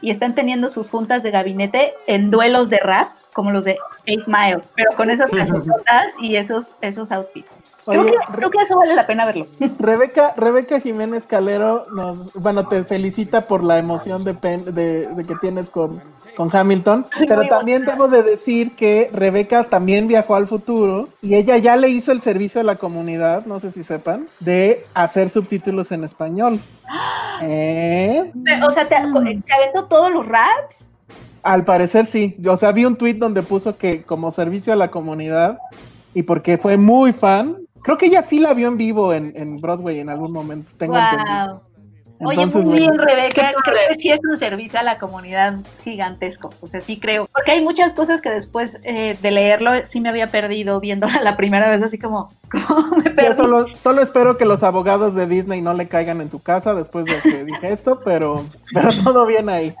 y 0.00 0.10
están 0.10 0.34
teniendo 0.34 0.70
sus 0.70 0.88
juntas 0.88 1.22
de 1.22 1.30
gabinete 1.30 1.94
en 2.06 2.30
duelos 2.30 2.70
de 2.70 2.78
rap, 2.78 3.10
como 3.32 3.50
los 3.50 3.64
de 3.64 3.78
Eight 4.06 4.26
Mile, 4.26 4.62
pero 4.74 4.92
con 4.96 5.10
esas 5.10 5.30
canciones 5.32 6.14
y 6.20 6.36
esos, 6.36 6.74
esos 6.80 7.10
outfits. 7.12 7.62
Creo, 7.88 8.04
que, 8.04 8.10
Re- 8.12 8.18
creo 8.36 8.50
que 8.50 8.58
eso 8.58 8.76
vale 8.76 8.94
la 8.94 9.06
pena 9.06 9.24
verlo. 9.24 9.46
Rebeca, 9.78 10.34
Rebeca 10.36 10.80
Jiménez 10.80 11.26
Calero 11.26 11.84
nos, 11.94 12.32
bueno, 12.34 12.66
te 12.68 12.84
felicita 12.84 13.42
por 13.42 13.62
la 13.64 13.78
emoción 13.78 14.24
de, 14.24 14.34
pen- 14.34 14.64
de, 14.74 15.06
de 15.06 15.24
que 15.24 15.34
tienes 15.36 15.70
con, 15.70 16.02
con 16.36 16.54
Hamilton, 16.54 17.06
pero 17.26 17.36
Muy 17.36 17.48
también 17.48 17.84
debo 17.84 18.08
de 18.08 18.22
decir 18.22 18.76
que 18.76 19.10
Rebeca 19.12 19.64
también 19.64 20.06
viajó 20.08 20.34
al 20.34 20.46
futuro 20.46 21.08
y 21.22 21.34
ella 21.34 21.56
ya 21.58 21.76
le 21.76 21.88
hizo 21.88 22.12
el 22.12 22.20
servicio 22.20 22.60
a 22.60 22.64
la 22.64 22.76
comunidad, 22.76 23.46
no 23.46 23.60
sé 23.60 23.70
si 23.70 23.82
sepan, 23.84 24.26
de 24.40 24.84
hacer 24.94 25.30
subtítulos 25.30 25.90
en 25.92 26.04
español. 26.04 26.60
¿Eh? 27.42 28.32
Pero, 28.44 28.66
o 28.66 28.70
sea, 28.70 28.84
te, 28.84 28.96
te 28.96 29.52
aventó 29.52 29.84
todos 29.88 30.10
los 30.10 30.26
raps. 30.26 30.88
Al 31.42 31.64
parecer 31.64 32.06
sí. 32.06 32.36
O 32.48 32.56
sea, 32.56 32.72
vi 32.72 32.84
un 32.84 32.96
tweet 32.96 33.14
donde 33.14 33.42
puso 33.42 33.76
que 33.76 34.02
como 34.02 34.30
servicio 34.30 34.72
a 34.72 34.76
la 34.76 34.90
comunidad 34.90 35.58
y 36.14 36.24
porque 36.24 36.58
fue 36.58 36.76
muy 36.76 37.12
fan. 37.12 37.56
Creo 37.82 37.96
que 37.98 38.06
ella 38.06 38.22
sí 38.22 38.38
la 38.38 38.54
vio 38.54 38.68
en 38.68 38.76
vivo 38.76 39.12
en, 39.12 39.32
en 39.36 39.56
Broadway 39.56 40.00
en 40.00 40.08
algún 40.08 40.32
momento. 40.32 40.72
Tengo 40.76 40.96
entendido. 40.96 41.67
Oye, 42.20 42.46
muy 42.46 42.78
bien, 42.78 42.88
bueno. 42.88 43.04
Rebeca. 43.04 43.52
Creo 43.64 43.76
que 43.88 43.94
sí 43.96 44.10
es 44.10 44.20
un 44.28 44.36
servicio 44.36 44.78
a 44.78 44.82
la 44.82 44.98
comunidad 44.98 45.54
gigantesco. 45.84 46.50
O 46.60 46.66
sea, 46.66 46.80
sí 46.80 46.98
creo. 46.98 47.28
Porque 47.32 47.52
hay 47.52 47.62
muchas 47.62 47.92
cosas 47.92 48.20
que 48.20 48.30
después 48.30 48.78
eh, 48.84 49.16
de 49.20 49.30
leerlo 49.30 49.70
sí 49.86 50.00
me 50.00 50.08
había 50.08 50.26
perdido 50.28 50.80
viéndola 50.80 51.20
la 51.22 51.36
primera 51.36 51.68
vez, 51.68 51.82
así 51.82 51.98
como, 51.98 52.28
como 52.50 52.88
me 52.96 53.04
Yo 53.04 53.14
perdí. 53.14 53.36
solo, 53.36 53.66
solo 53.82 54.02
espero 54.02 54.36
que 54.36 54.44
los 54.44 54.62
abogados 54.62 55.14
de 55.14 55.26
Disney 55.26 55.60
no 55.60 55.74
le 55.74 55.88
caigan 55.88 56.20
en 56.20 56.28
tu 56.28 56.40
casa 56.40 56.74
después 56.74 57.06
de 57.06 57.18
que 57.20 57.44
dije 57.44 57.70
esto, 57.72 58.00
pero, 58.04 58.44
pero 58.72 58.90
todo 59.02 59.26
bien 59.26 59.48
ahí. 59.48 59.74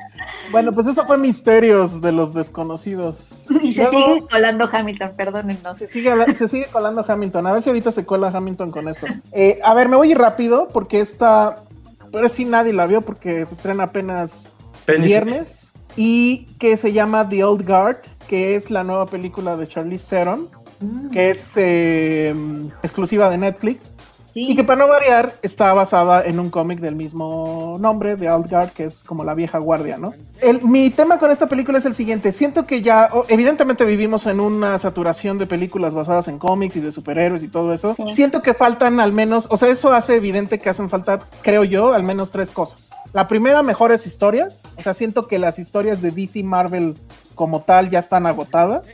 Bueno, 0.50 0.72
pues 0.72 0.86
eso 0.86 1.04
fue 1.04 1.18
Misterios 1.18 2.00
de 2.00 2.12
los 2.12 2.34
Desconocidos. 2.34 3.34
Y 3.62 3.72
se 3.72 3.82
Luego- 3.82 4.14
sigue 4.14 4.26
colando 4.28 4.68
Hamilton, 4.70 5.12
perdónennos. 5.16 5.78
Se 5.78 5.88
sigue, 5.88 6.34
se 6.34 6.48
sigue 6.48 6.66
colando 6.66 7.04
Hamilton. 7.06 7.46
A 7.46 7.52
ver 7.52 7.62
si 7.62 7.70
ahorita 7.70 7.92
se 7.92 8.04
cuela 8.04 8.28
Hamilton 8.28 8.70
con 8.70 8.88
esto. 8.88 9.06
Eh, 9.32 9.58
a 9.64 9.74
ver, 9.74 9.88
me 9.88 9.96
voy 9.96 10.14
rápido 10.14 10.68
porque 10.72 11.00
esta. 11.00 11.56
Pero 12.12 12.28
sí 12.28 12.44
nadie 12.44 12.72
la 12.72 12.86
vio 12.86 13.02
porque 13.02 13.44
se 13.46 13.54
estrena 13.54 13.84
apenas 13.84 14.52
el 14.86 15.02
viernes. 15.02 15.70
Y 15.96 16.46
que 16.58 16.76
se 16.76 16.92
llama 16.92 17.28
The 17.28 17.42
Old 17.44 17.66
Guard, 17.66 18.02
que 18.28 18.54
es 18.54 18.70
la 18.70 18.84
nueva 18.84 19.06
película 19.06 19.56
de 19.56 19.66
Charlize 19.66 20.06
Theron, 20.08 20.48
que 21.12 21.30
es 21.30 21.52
eh, 21.56 22.34
exclusiva 22.82 23.28
de 23.30 23.38
Netflix. 23.38 23.94
Y 24.50 24.54
que 24.56 24.64
para 24.64 24.84
no 24.84 24.88
variar 24.88 25.32
está 25.42 25.72
basada 25.72 26.22
en 26.24 26.38
un 26.38 26.50
cómic 26.50 26.78
del 26.80 26.94
mismo 26.96 27.76
nombre, 27.80 28.12
Old 28.14 28.48
Guard, 28.50 28.70
que 28.70 28.84
es 28.84 29.02
como 29.04 29.24
la 29.24 29.34
vieja 29.34 29.58
guardia, 29.58 29.98
¿no? 29.98 30.12
El- 30.40 30.62
mi 30.62 30.90
tema 30.90 31.18
con 31.18 31.30
esta 31.30 31.46
película 31.48 31.78
es 31.78 31.86
el 31.86 31.94
siguiente. 31.94 32.32
Siento 32.32 32.64
que 32.64 32.82
ya, 32.82 33.08
evidentemente 33.28 33.84
vivimos 33.84 34.26
en 34.26 34.40
una 34.40 34.78
saturación 34.78 35.38
de 35.38 35.46
películas 35.46 35.94
basadas 35.94 36.28
en 36.28 36.38
cómics 36.38 36.76
y 36.76 36.80
de 36.80 36.92
superhéroes 36.92 37.42
y 37.42 37.48
todo 37.48 37.72
eso. 37.72 37.96
Siento 38.14 38.42
que 38.42 38.54
faltan 38.54 39.00
al 39.00 39.12
menos, 39.12 39.46
o 39.50 39.56
sea, 39.56 39.68
eso 39.68 39.92
hace 39.92 40.16
evidente 40.16 40.58
que 40.58 40.68
hacen 40.70 40.88
falta, 40.88 41.20
creo 41.42 41.64
yo, 41.64 41.92
al 41.92 42.02
menos 42.02 42.30
tres 42.30 42.50
cosas. 42.50 42.90
La 43.14 43.26
primera, 43.26 43.62
mejores 43.62 44.06
historias. 44.06 44.62
O 44.76 44.82
sea, 44.82 44.92
siento 44.92 45.26
que 45.26 45.38
las 45.38 45.58
historias 45.58 46.02
de 46.02 46.10
DC 46.10 46.42
Marvel 46.42 46.94
como 47.34 47.62
tal 47.62 47.88
ya 47.88 48.00
están 48.00 48.26
agotadas. 48.26 48.86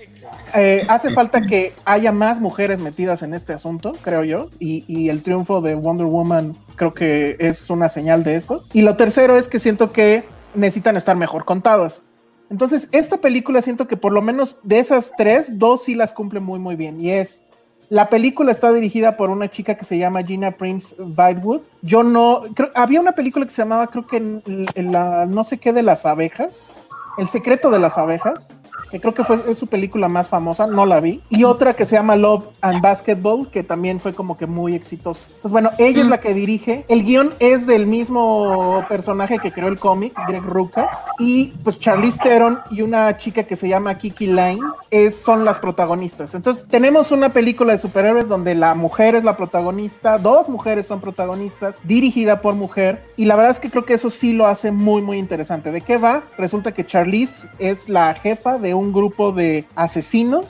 Eh, 0.55 0.85
hace 0.89 1.11
falta 1.11 1.43
que 1.43 1.73
haya 1.85 2.13
más 2.13 2.41
mujeres 2.41 2.79
metidas 2.79 3.23
en 3.23 3.35
este 3.35 3.53
asunto, 3.53 3.93
creo 4.03 4.25
yo, 4.25 4.49
y, 4.59 4.85
y 4.87 5.09
el 5.09 5.23
triunfo 5.23 5.61
de 5.61 5.75
Wonder 5.75 6.07
Woman 6.07 6.55
creo 6.77 6.95
que 6.95 7.37
es 7.39 7.69
una 7.71 7.89
señal 7.89 8.25
de 8.25 8.37
eso. 8.37 8.65
Y 8.73 8.83
lo 8.83 8.97
tercero 8.97 9.37
es 9.37 9.49
que 9.49 9.59
siento 9.59 9.93
que 9.93 10.25
necesitan 10.55 10.97
estar 10.97 11.17
mejor 11.17 11.45
contadas. 11.45 12.05
Entonces, 12.51 12.89
esta 12.93 13.17
película 13.17 13.63
siento 13.63 13.89
que 13.89 13.97
por 13.97 14.13
lo 14.13 14.23
menos 14.23 14.59
de 14.63 14.79
esas 14.79 15.13
tres, 15.17 15.59
dos 15.59 15.85
sí 15.85 15.95
las 15.95 16.13
cumple 16.13 16.41
muy, 16.41 16.59
muy 16.59 16.77
bien. 16.77 17.01
Y 17.01 17.11
es, 17.11 17.43
la 17.89 18.09
película 18.09 18.53
está 18.53 18.73
dirigida 18.73 19.17
por 19.17 19.31
una 19.31 19.51
chica 19.51 19.75
que 19.75 19.85
se 19.85 19.99
llama 19.99 20.23
Gina 20.23 20.53
Prince 20.53 20.95
Bythewood. 20.99 21.63
Yo 21.83 22.03
no, 22.03 22.43
creo, 22.55 22.71
había 22.75 23.01
una 23.01 23.13
película 23.13 23.47
que 23.47 23.51
se 23.51 23.63
llamaba, 23.63 23.87
creo 23.89 24.07
que 24.07 24.19
en, 24.19 24.43
en 24.75 24.93
la 24.93 25.27
no 25.27 25.43
sé 25.43 25.59
qué 25.59 25.73
de 25.73 25.83
las 25.83 26.07
abejas, 26.07 26.81
El 27.17 27.29
secreto 27.29 27.71
de 27.71 27.79
las 27.79 27.97
abejas, 27.97 28.49
que 28.91 29.01
creo 29.01 29.15
que 29.15 29.25
fue 29.25 29.39
es 29.49 29.59
su 29.59 29.67
película 29.67 30.09
más 30.09 30.29
famosa, 30.29 30.67
no 30.67 30.87
la 30.87 31.01
vi. 31.01 31.21
Y 31.29 31.45
otra 31.45 31.75
que 31.75 31.87
se 31.87 31.97
llama 31.97 32.17
Love 32.17 32.45
and 32.61 32.81
Basketball, 32.81 33.49
que 33.49 33.63
también 33.63 34.01
fue 34.01 34.15
como 34.15 34.37
que 34.37 34.47
muy 34.47 34.75
exitosa. 34.75 35.25
Entonces, 35.27 35.53
bueno, 35.53 35.71
ella 35.79 36.03
es 36.03 36.09
la 36.09 36.21
que 36.21 36.35
dirige. 36.35 36.85
El 36.89 37.05
guion 37.05 37.33
es 37.39 37.67
del 37.67 37.87
mismo 37.87 38.85
personaje 38.89 39.39
que 39.39 39.53
creó 39.53 39.69
el 39.69 39.79
cómic, 39.79 40.15
Greg 40.29 40.43
Rucka. 40.43 40.91
Y 41.19 41.47
pues 41.63 41.79
Charlize 41.79 42.19
Theron 42.23 42.61
y 42.71 42.83
una 42.83 43.17
chica 43.19 43.45
que 43.45 43.57
se 43.57 43.69
llama 43.69 43.97
Kiki 43.99 44.27
Lane 44.27 44.61
es, 44.91 45.17
son 45.17 45.45
las 45.45 45.59
protagonistas. 45.59 46.35
Entonces, 46.35 46.67
tenemos 46.69 47.11
una 47.13 47.33
película 47.33 47.73
de 47.73 47.79
superhéroes 47.79 48.29
donde 48.29 48.55
la 48.55 48.75
mujer 48.75 49.15
es 49.15 49.25
la 49.25 49.37
protagonista, 49.37 50.19
dos 50.19 50.49
mujeres 50.49 50.87
son 50.87 51.01
protagonistas, 51.01 51.77
dirigida 51.85 52.41
por 52.41 52.55
mujer. 52.55 53.03
Y 53.17 53.25
la 53.25 53.37
verdad 53.37 53.53
es 53.53 53.61
que 53.61 53.71
creo 53.71 53.85
que 53.85 53.95
eso 53.95 54.11
sí 54.11 54.33
lo 54.33 54.47
hace 54.47 54.71
muy, 54.71 55.03
muy 55.03 55.19
interesante. 55.19 55.71
¿De 55.71 55.81
qué 55.81 55.97
va? 55.97 56.23
Resulta 56.37 56.73
que 56.73 56.85
Charlize 56.85 57.47
es 57.59 57.89
la 57.89 58.15
jefa 58.15 58.59
de 58.59 58.74
un 58.75 58.93
grupo 58.93 59.33
de 59.33 59.65
asesinos 59.75 60.47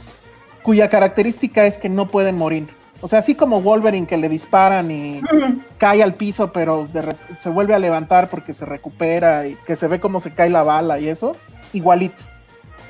cuya 0.62 0.88
característica 0.88 1.66
es 1.66 1.76
que 1.76 1.88
no 1.88 2.08
pueden 2.08 2.36
morir. 2.36 2.66
O 3.00 3.08
sea, 3.08 3.18
así 3.18 3.34
como 3.34 3.60
Wolverine 3.60 4.06
que 4.06 4.16
le 4.16 4.30
disparan 4.30 4.90
y 4.90 5.20
cae 5.78 6.02
al 6.02 6.14
piso, 6.14 6.52
pero 6.52 6.86
de 6.86 7.14
se 7.38 7.50
vuelve 7.50 7.74
a 7.74 7.78
levantar 7.78 8.30
porque 8.30 8.52
se 8.52 8.64
recupera 8.64 9.46
y 9.46 9.56
que 9.66 9.76
se 9.76 9.88
ve 9.88 10.00
cómo 10.00 10.20
se 10.20 10.32
cae 10.32 10.48
la 10.48 10.62
bala 10.62 10.98
y 10.98 11.08
eso, 11.08 11.32
igualito. 11.72 12.22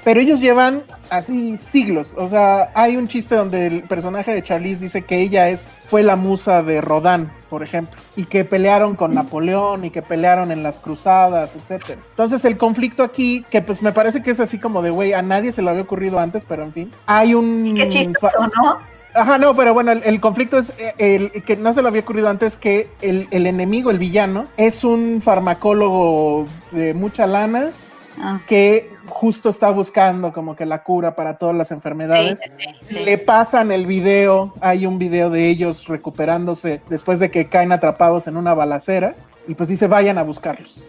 Pero 0.04 0.20
ellos 0.20 0.40
llevan 0.40 0.82
así 1.10 1.56
siglos. 1.56 2.12
O 2.16 2.28
sea, 2.28 2.70
hay 2.74 2.96
un 2.96 3.08
chiste 3.08 3.34
donde 3.34 3.66
el 3.66 3.82
personaje 3.84 4.32
de 4.32 4.42
Charlize 4.42 4.80
dice 4.80 5.02
que 5.02 5.20
ella 5.20 5.48
es, 5.48 5.66
fue 5.88 6.02
la 6.02 6.14
musa 6.14 6.62
de 6.62 6.80
Rodán, 6.80 7.32
por 7.48 7.62
ejemplo, 7.62 7.98
y 8.14 8.24
que 8.24 8.44
pelearon 8.44 8.96
con 8.96 9.14
Napoleón 9.14 9.84
y 9.84 9.90
que 9.90 10.02
pelearon 10.02 10.52
en 10.52 10.62
las 10.62 10.78
cruzadas, 10.78 11.56
etcétera. 11.56 11.98
Entonces 12.10 12.44
el 12.44 12.58
conflicto 12.58 13.02
aquí, 13.02 13.44
que 13.50 13.62
pues 13.62 13.80
me 13.80 13.92
parece 13.92 14.22
que 14.22 14.30
es 14.30 14.40
así 14.40 14.58
como 14.58 14.82
de, 14.82 14.90
güey, 14.90 15.14
a 15.14 15.22
nadie 15.22 15.52
se 15.52 15.62
le 15.62 15.70
había 15.70 15.82
ocurrido 15.82 16.18
antes, 16.18 16.44
pero 16.44 16.64
en 16.64 16.72
fin, 16.72 16.90
hay 17.06 17.34
un... 17.34 17.74
Qué 17.74 17.88
chistoso, 17.88 18.46
¿no? 18.62 18.78
Ajá, 19.14 19.38
no, 19.38 19.54
pero 19.54 19.72
bueno, 19.72 19.92
el, 19.92 20.02
el 20.02 20.20
conflicto 20.20 20.58
es 20.58 20.72
eh, 20.76 20.92
el, 20.98 21.30
que 21.44 21.56
no 21.56 21.72
se 21.72 21.80
le 21.82 21.88
había 21.88 22.00
ocurrido 22.00 22.28
antes 22.28 22.56
que 22.56 22.88
el, 23.00 23.28
el 23.30 23.46
enemigo, 23.46 23.90
el 23.90 23.98
villano, 23.98 24.46
es 24.56 24.82
un 24.82 25.20
farmacólogo 25.22 26.46
de 26.72 26.94
mucha 26.94 27.26
lana 27.26 27.70
Ah. 28.20 28.40
que 28.46 28.90
justo 29.08 29.48
está 29.48 29.70
buscando 29.70 30.32
como 30.32 30.56
que 30.56 30.66
la 30.66 30.82
cura 30.82 31.14
para 31.14 31.36
todas 31.38 31.54
las 31.54 31.70
enfermedades. 31.70 32.38
Sí, 32.38 32.50
sí, 32.58 32.88
sí. 32.88 33.04
Le 33.04 33.18
pasan 33.18 33.70
el 33.72 33.86
video, 33.86 34.54
hay 34.60 34.86
un 34.86 34.98
video 34.98 35.30
de 35.30 35.48
ellos 35.48 35.86
recuperándose 35.88 36.80
después 36.88 37.18
de 37.18 37.30
que 37.30 37.46
caen 37.46 37.72
atrapados 37.72 38.26
en 38.26 38.36
una 38.36 38.54
balacera 38.54 39.14
y 39.46 39.54
pues 39.54 39.68
dice 39.68 39.86
vayan 39.86 40.18
a 40.18 40.22
buscarlos. 40.22 40.82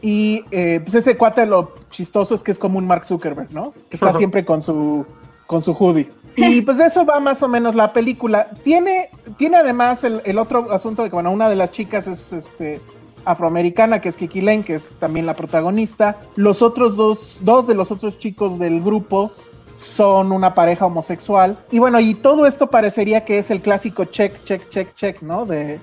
Y 0.00 0.44
eh, 0.50 0.80
pues 0.82 0.94
ese 0.94 1.16
cuate 1.16 1.44
lo 1.46 1.74
chistoso 1.90 2.34
es 2.34 2.42
que 2.42 2.52
es 2.52 2.58
como 2.58 2.78
un 2.78 2.86
Mark 2.86 3.04
Zuckerberg, 3.04 3.52
¿no? 3.52 3.72
Que 3.90 3.96
está 3.96 4.12
siempre 4.12 4.44
con 4.44 4.62
su, 4.62 5.04
con 5.46 5.62
su 5.62 5.72
hoodie. 5.72 6.08
Y 6.36 6.60
pues 6.62 6.78
de 6.78 6.86
eso 6.86 7.04
va 7.04 7.18
más 7.18 7.42
o 7.42 7.48
menos 7.48 7.74
la 7.74 7.92
película. 7.92 8.48
Tiene, 8.62 9.10
tiene 9.36 9.56
además 9.56 10.04
el, 10.04 10.22
el 10.24 10.38
otro 10.38 10.70
asunto 10.70 11.02
de 11.02 11.08
que, 11.08 11.14
bueno, 11.14 11.32
una 11.32 11.48
de 11.48 11.56
las 11.56 11.72
chicas 11.72 12.06
es 12.06 12.32
este 12.32 12.80
afroamericana, 13.28 14.00
que 14.00 14.08
es 14.08 14.16
Kiki 14.16 14.40
Lane, 14.40 14.62
que 14.62 14.74
es 14.74 14.88
también 14.98 15.26
la 15.26 15.34
protagonista. 15.34 16.16
Los 16.34 16.62
otros 16.62 16.96
dos, 16.96 17.38
dos 17.42 17.66
de 17.66 17.74
los 17.74 17.90
otros 17.90 18.18
chicos 18.18 18.58
del 18.58 18.80
grupo 18.80 19.30
son 19.76 20.32
una 20.32 20.54
pareja 20.54 20.86
homosexual. 20.86 21.58
Y 21.70 21.78
bueno, 21.78 22.00
y 22.00 22.14
todo 22.14 22.46
esto 22.46 22.68
parecería 22.68 23.24
que 23.24 23.38
es 23.38 23.50
el 23.50 23.60
clásico 23.60 24.06
check, 24.06 24.42
check, 24.44 24.68
check, 24.70 24.94
check, 24.94 25.22
¿no? 25.22 25.44
De, 25.44 25.80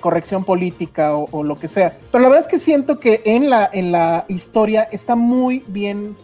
corrección 0.00 0.42
política 0.42 1.14
o, 1.14 1.28
o 1.30 1.44
lo 1.44 1.56
que 1.56 1.68
sea. 1.68 1.96
Pero 2.10 2.22
la 2.22 2.28
verdad 2.28 2.44
es 2.44 2.50
que 2.50 2.58
siento 2.58 2.98
que 2.98 3.22
en 3.26 3.48
la, 3.48 3.70
en 3.72 3.92
la 3.92 4.24
historia 4.26 4.88
está 4.90 5.14
muy 5.14 5.62
bien 5.68 6.16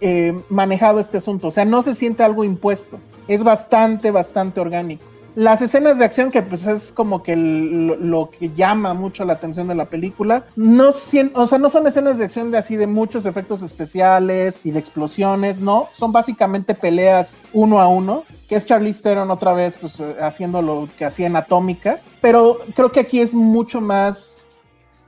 eh, 0.00 0.34
manejado 0.48 0.98
este 0.98 1.18
asunto. 1.18 1.48
O 1.48 1.50
sea, 1.52 1.64
no 1.64 1.82
se 1.82 1.94
siente 1.94 2.24
algo 2.24 2.42
impuesto. 2.42 2.98
Es 3.28 3.44
bastante, 3.44 4.10
bastante 4.10 4.60
orgánico. 4.60 5.04
Las 5.34 5.62
escenas 5.62 5.98
de 5.98 6.04
acción, 6.04 6.30
que 6.30 6.42
pues 6.42 6.66
es 6.66 6.92
como 6.92 7.22
que 7.22 7.36
lo, 7.36 8.30
que 8.30 8.50
llama 8.50 8.92
mucho 8.92 9.24
la 9.24 9.32
atención 9.32 9.66
de 9.66 9.74
la 9.74 9.86
película, 9.86 10.44
no, 10.56 10.90
o 10.90 11.46
sea, 11.46 11.58
no 11.58 11.70
son 11.70 11.86
escenas 11.86 12.18
de 12.18 12.24
acción 12.24 12.50
de 12.50 12.58
así 12.58 12.76
de 12.76 12.86
muchos 12.86 13.24
efectos 13.24 13.62
especiales 13.62 14.60
y 14.62 14.72
de 14.72 14.78
explosiones, 14.78 15.58
no, 15.58 15.88
son 15.94 16.12
básicamente 16.12 16.74
peleas 16.74 17.38
uno 17.54 17.80
a 17.80 17.88
uno, 17.88 18.24
que 18.46 18.56
es 18.56 18.66
Charlize 18.66 19.02
Theron 19.02 19.30
otra 19.30 19.54
vez 19.54 19.78
pues 19.80 19.98
eh, 20.00 20.16
haciendo 20.20 20.60
lo 20.60 20.86
que 20.98 21.06
hacía 21.06 21.28
en 21.28 21.36
Atómica, 21.36 21.98
pero 22.20 22.58
creo 22.74 22.92
que 22.92 23.00
aquí 23.00 23.20
es 23.20 23.32
mucho 23.32 23.80
más, 23.80 24.36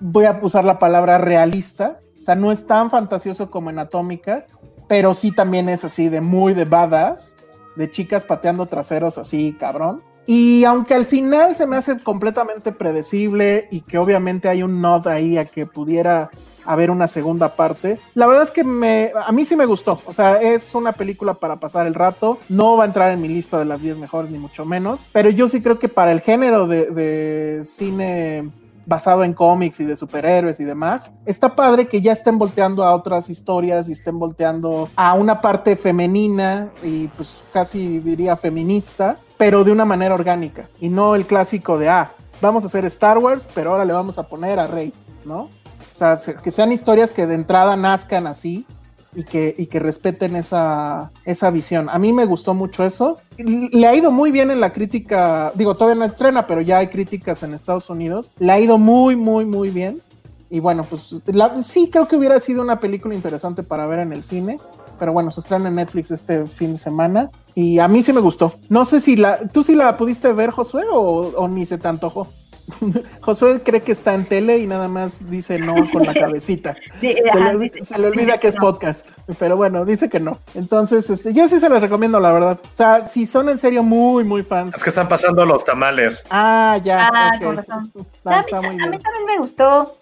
voy 0.00 0.24
a 0.24 0.38
usar 0.40 0.64
la 0.64 0.78
palabra 0.78 1.18
realista, 1.18 2.00
o 2.18 2.24
sea, 2.24 2.34
no 2.34 2.50
es 2.50 2.66
tan 2.66 2.90
fantasioso 2.90 3.50
como 3.50 3.68
en 3.68 3.78
Atómica, 3.78 4.46
pero 4.88 5.12
sí 5.12 5.32
también 5.32 5.68
es 5.68 5.84
así 5.84 6.08
de 6.08 6.22
muy 6.22 6.54
de 6.54 6.64
badass, 6.64 7.36
de 7.76 7.90
chicas 7.90 8.24
pateando 8.24 8.64
traseros 8.64 9.18
así, 9.18 9.54
cabrón. 9.60 10.02
Y 10.26 10.64
aunque 10.64 10.94
al 10.94 11.04
final 11.04 11.54
se 11.54 11.66
me 11.66 11.76
hace 11.76 11.98
completamente 11.98 12.72
predecible 12.72 13.68
y 13.70 13.82
que 13.82 13.98
obviamente 13.98 14.48
hay 14.48 14.62
un 14.62 14.80
nod 14.80 15.06
ahí 15.06 15.36
a 15.36 15.44
que 15.44 15.66
pudiera 15.66 16.30
haber 16.64 16.90
una 16.90 17.06
segunda 17.06 17.50
parte, 17.50 17.98
la 18.14 18.26
verdad 18.26 18.44
es 18.44 18.50
que 18.50 18.64
me, 18.64 19.12
a 19.14 19.30
mí 19.32 19.44
sí 19.44 19.54
me 19.54 19.66
gustó. 19.66 20.00
O 20.06 20.12
sea, 20.12 20.40
es 20.40 20.74
una 20.74 20.92
película 20.92 21.34
para 21.34 21.56
pasar 21.56 21.86
el 21.86 21.94
rato. 21.94 22.38
No 22.48 22.76
va 22.76 22.84
a 22.84 22.86
entrar 22.86 23.12
en 23.12 23.20
mi 23.20 23.28
lista 23.28 23.58
de 23.58 23.66
las 23.66 23.82
10 23.82 23.98
mejores, 23.98 24.30
ni 24.30 24.38
mucho 24.38 24.64
menos. 24.64 25.00
Pero 25.12 25.28
yo 25.28 25.48
sí 25.48 25.60
creo 25.60 25.78
que 25.78 25.88
para 25.88 26.12
el 26.12 26.20
género 26.20 26.66
de, 26.66 26.86
de 26.86 27.64
cine 27.64 28.50
basado 28.86 29.24
en 29.24 29.32
cómics 29.32 29.80
y 29.80 29.84
de 29.84 29.96
superhéroes 29.96 30.60
y 30.60 30.64
demás. 30.64 31.10
Está 31.24 31.54
padre 31.54 31.88
que 31.88 32.00
ya 32.00 32.12
estén 32.12 32.38
volteando 32.38 32.84
a 32.84 32.94
otras 32.94 33.30
historias 33.30 33.88
y 33.88 33.92
estén 33.92 34.18
volteando 34.18 34.88
a 34.96 35.14
una 35.14 35.40
parte 35.40 35.76
femenina 35.76 36.70
y 36.82 37.08
pues 37.08 37.36
casi 37.52 37.98
diría 38.00 38.36
feminista, 38.36 39.16
pero 39.36 39.64
de 39.64 39.72
una 39.72 39.84
manera 39.84 40.14
orgánica 40.14 40.68
y 40.80 40.88
no 40.88 41.14
el 41.14 41.26
clásico 41.26 41.78
de, 41.78 41.88
ah, 41.88 42.12
vamos 42.40 42.64
a 42.64 42.66
hacer 42.66 42.84
Star 42.86 43.18
Wars, 43.18 43.48
pero 43.54 43.72
ahora 43.72 43.84
le 43.84 43.92
vamos 43.92 44.18
a 44.18 44.24
poner 44.24 44.58
a 44.58 44.66
Rey, 44.66 44.92
¿no? 45.24 45.48
O 45.94 45.98
sea, 45.98 46.18
que 46.42 46.50
sean 46.50 46.72
historias 46.72 47.10
que 47.10 47.26
de 47.26 47.34
entrada 47.34 47.76
nazcan 47.76 48.26
así 48.26 48.66
y 49.14 49.24
que, 49.24 49.54
y 49.56 49.66
que 49.66 49.78
respeten 49.78 50.34
esa, 50.36 51.12
esa 51.24 51.50
visión. 51.50 51.88
A 51.88 51.98
mí 51.98 52.12
me 52.12 52.24
gustó 52.24 52.52
mucho 52.52 52.84
eso. 52.84 53.18
Le 53.38 53.86
ha 53.86 53.94
ido 53.94 54.10
muy 54.10 54.30
bien 54.32 54.50
en 54.50 54.60
la 54.60 54.72
crítica, 54.72 55.52
digo, 55.54 55.76
todavía 55.76 56.00
no 56.00 56.04
estrena, 56.04 56.46
pero 56.46 56.60
ya 56.60 56.78
hay 56.78 56.88
críticas 56.88 57.42
en 57.42 57.54
Estados 57.54 57.88
Unidos. 57.90 58.32
Le 58.38 58.52
ha 58.52 58.58
ido 58.58 58.76
muy, 58.76 59.14
muy, 59.14 59.44
muy 59.44 59.70
bien. 59.70 60.00
Y 60.50 60.60
bueno, 60.60 60.84
pues 60.84 61.22
sí 61.66 61.90
creo 61.90 62.06
que 62.06 62.16
hubiera 62.16 62.38
sido 62.40 62.62
una 62.62 62.80
película 62.80 63.14
interesante 63.14 63.62
para 63.62 63.86
ver 63.86 64.00
en 64.00 64.12
el 64.12 64.24
cine. 64.24 64.58
Pero 64.98 65.12
bueno, 65.12 65.30
se 65.30 65.40
estrena 65.40 65.68
en 65.68 65.76
Netflix 65.76 66.10
este 66.10 66.46
fin 66.46 66.72
de 66.72 66.78
semana. 66.78 67.30
Y 67.54 67.78
a 67.78 67.88
mí 67.88 68.02
sí 68.02 68.12
me 68.12 68.20
gustó. 68.20 68.54
No 68.68 68.84
sé 68.84 69.00
si 69.00 69.16
la... 69.16 69.38
¿Tú 69.48 69.62
sí 69.62 69.74
la 69.74 69.96
pudiste 69.96 70.32
ver, 70.32 70.50
Josué, 70.50 70.84
o, 70.92 71.32
o 71.36 71.48
ni 71.48 71.66
se 71.66 71.78
te 71.78 71.88
antojó? 71.88 72.28
Josué 73.20 73.62
cree 73.62 73.82
que 73.82 73.92
está 73.92 74.14
en 74.14 74.24
tele 74.24 74.58
y 74.58 74.66
nada 74.66 74.88
más 74.88 75.28
dice 75.30 75.58
no 75.58 75.74
con 75.90 76.04
la 76.04 76.14
cabecita. 76.14 76.74
se, 77.00 77.98
le, 77.98 78.06
olvida 78.06 78.38
que 78.38 78.48
es 78.48 78.56
podcast, 78.56 79.08
pero 79.38 79.56
bueno, 79.56 79.84
dice 79.84 80.08
que 80.08 80.20
no. 80.20 80.38
Entonces, 80.54 81.08
este, 81.10 81.32
yo 81.32 81.48
sí 81.48 81.60
se 81.60 81.68
les 81.68 81.80
recomiendo, 81.80 82.20
la 82.20 82.32
verdad. 82.32 82.60
O 82.62 82.76
sea, 82.76 83.06
si 83.06 83.26
son 83.26 83.48
en 83.48 83.58
serio 83.58 83.82
muy, 83.82 84.24
muy 84.24 84.42
fans. 84.42 84.74
Es 84.74 84.82
que 84.82 84.90
están 84.90 85.08
pasando 85.08 85.44
los 85.44 85.64
tamales. 85.64 86.24
Ah, 86.30 86.78
ya. 86.82 87.10
Ah, 87.12 87.38
con 87.42 87.56
razón. 87.56 87.92
a, 88.24 88.42
mí, 88.42 88.78
también 88.78 89.26
me 89.26 89.38
gustó. 89.38 89.96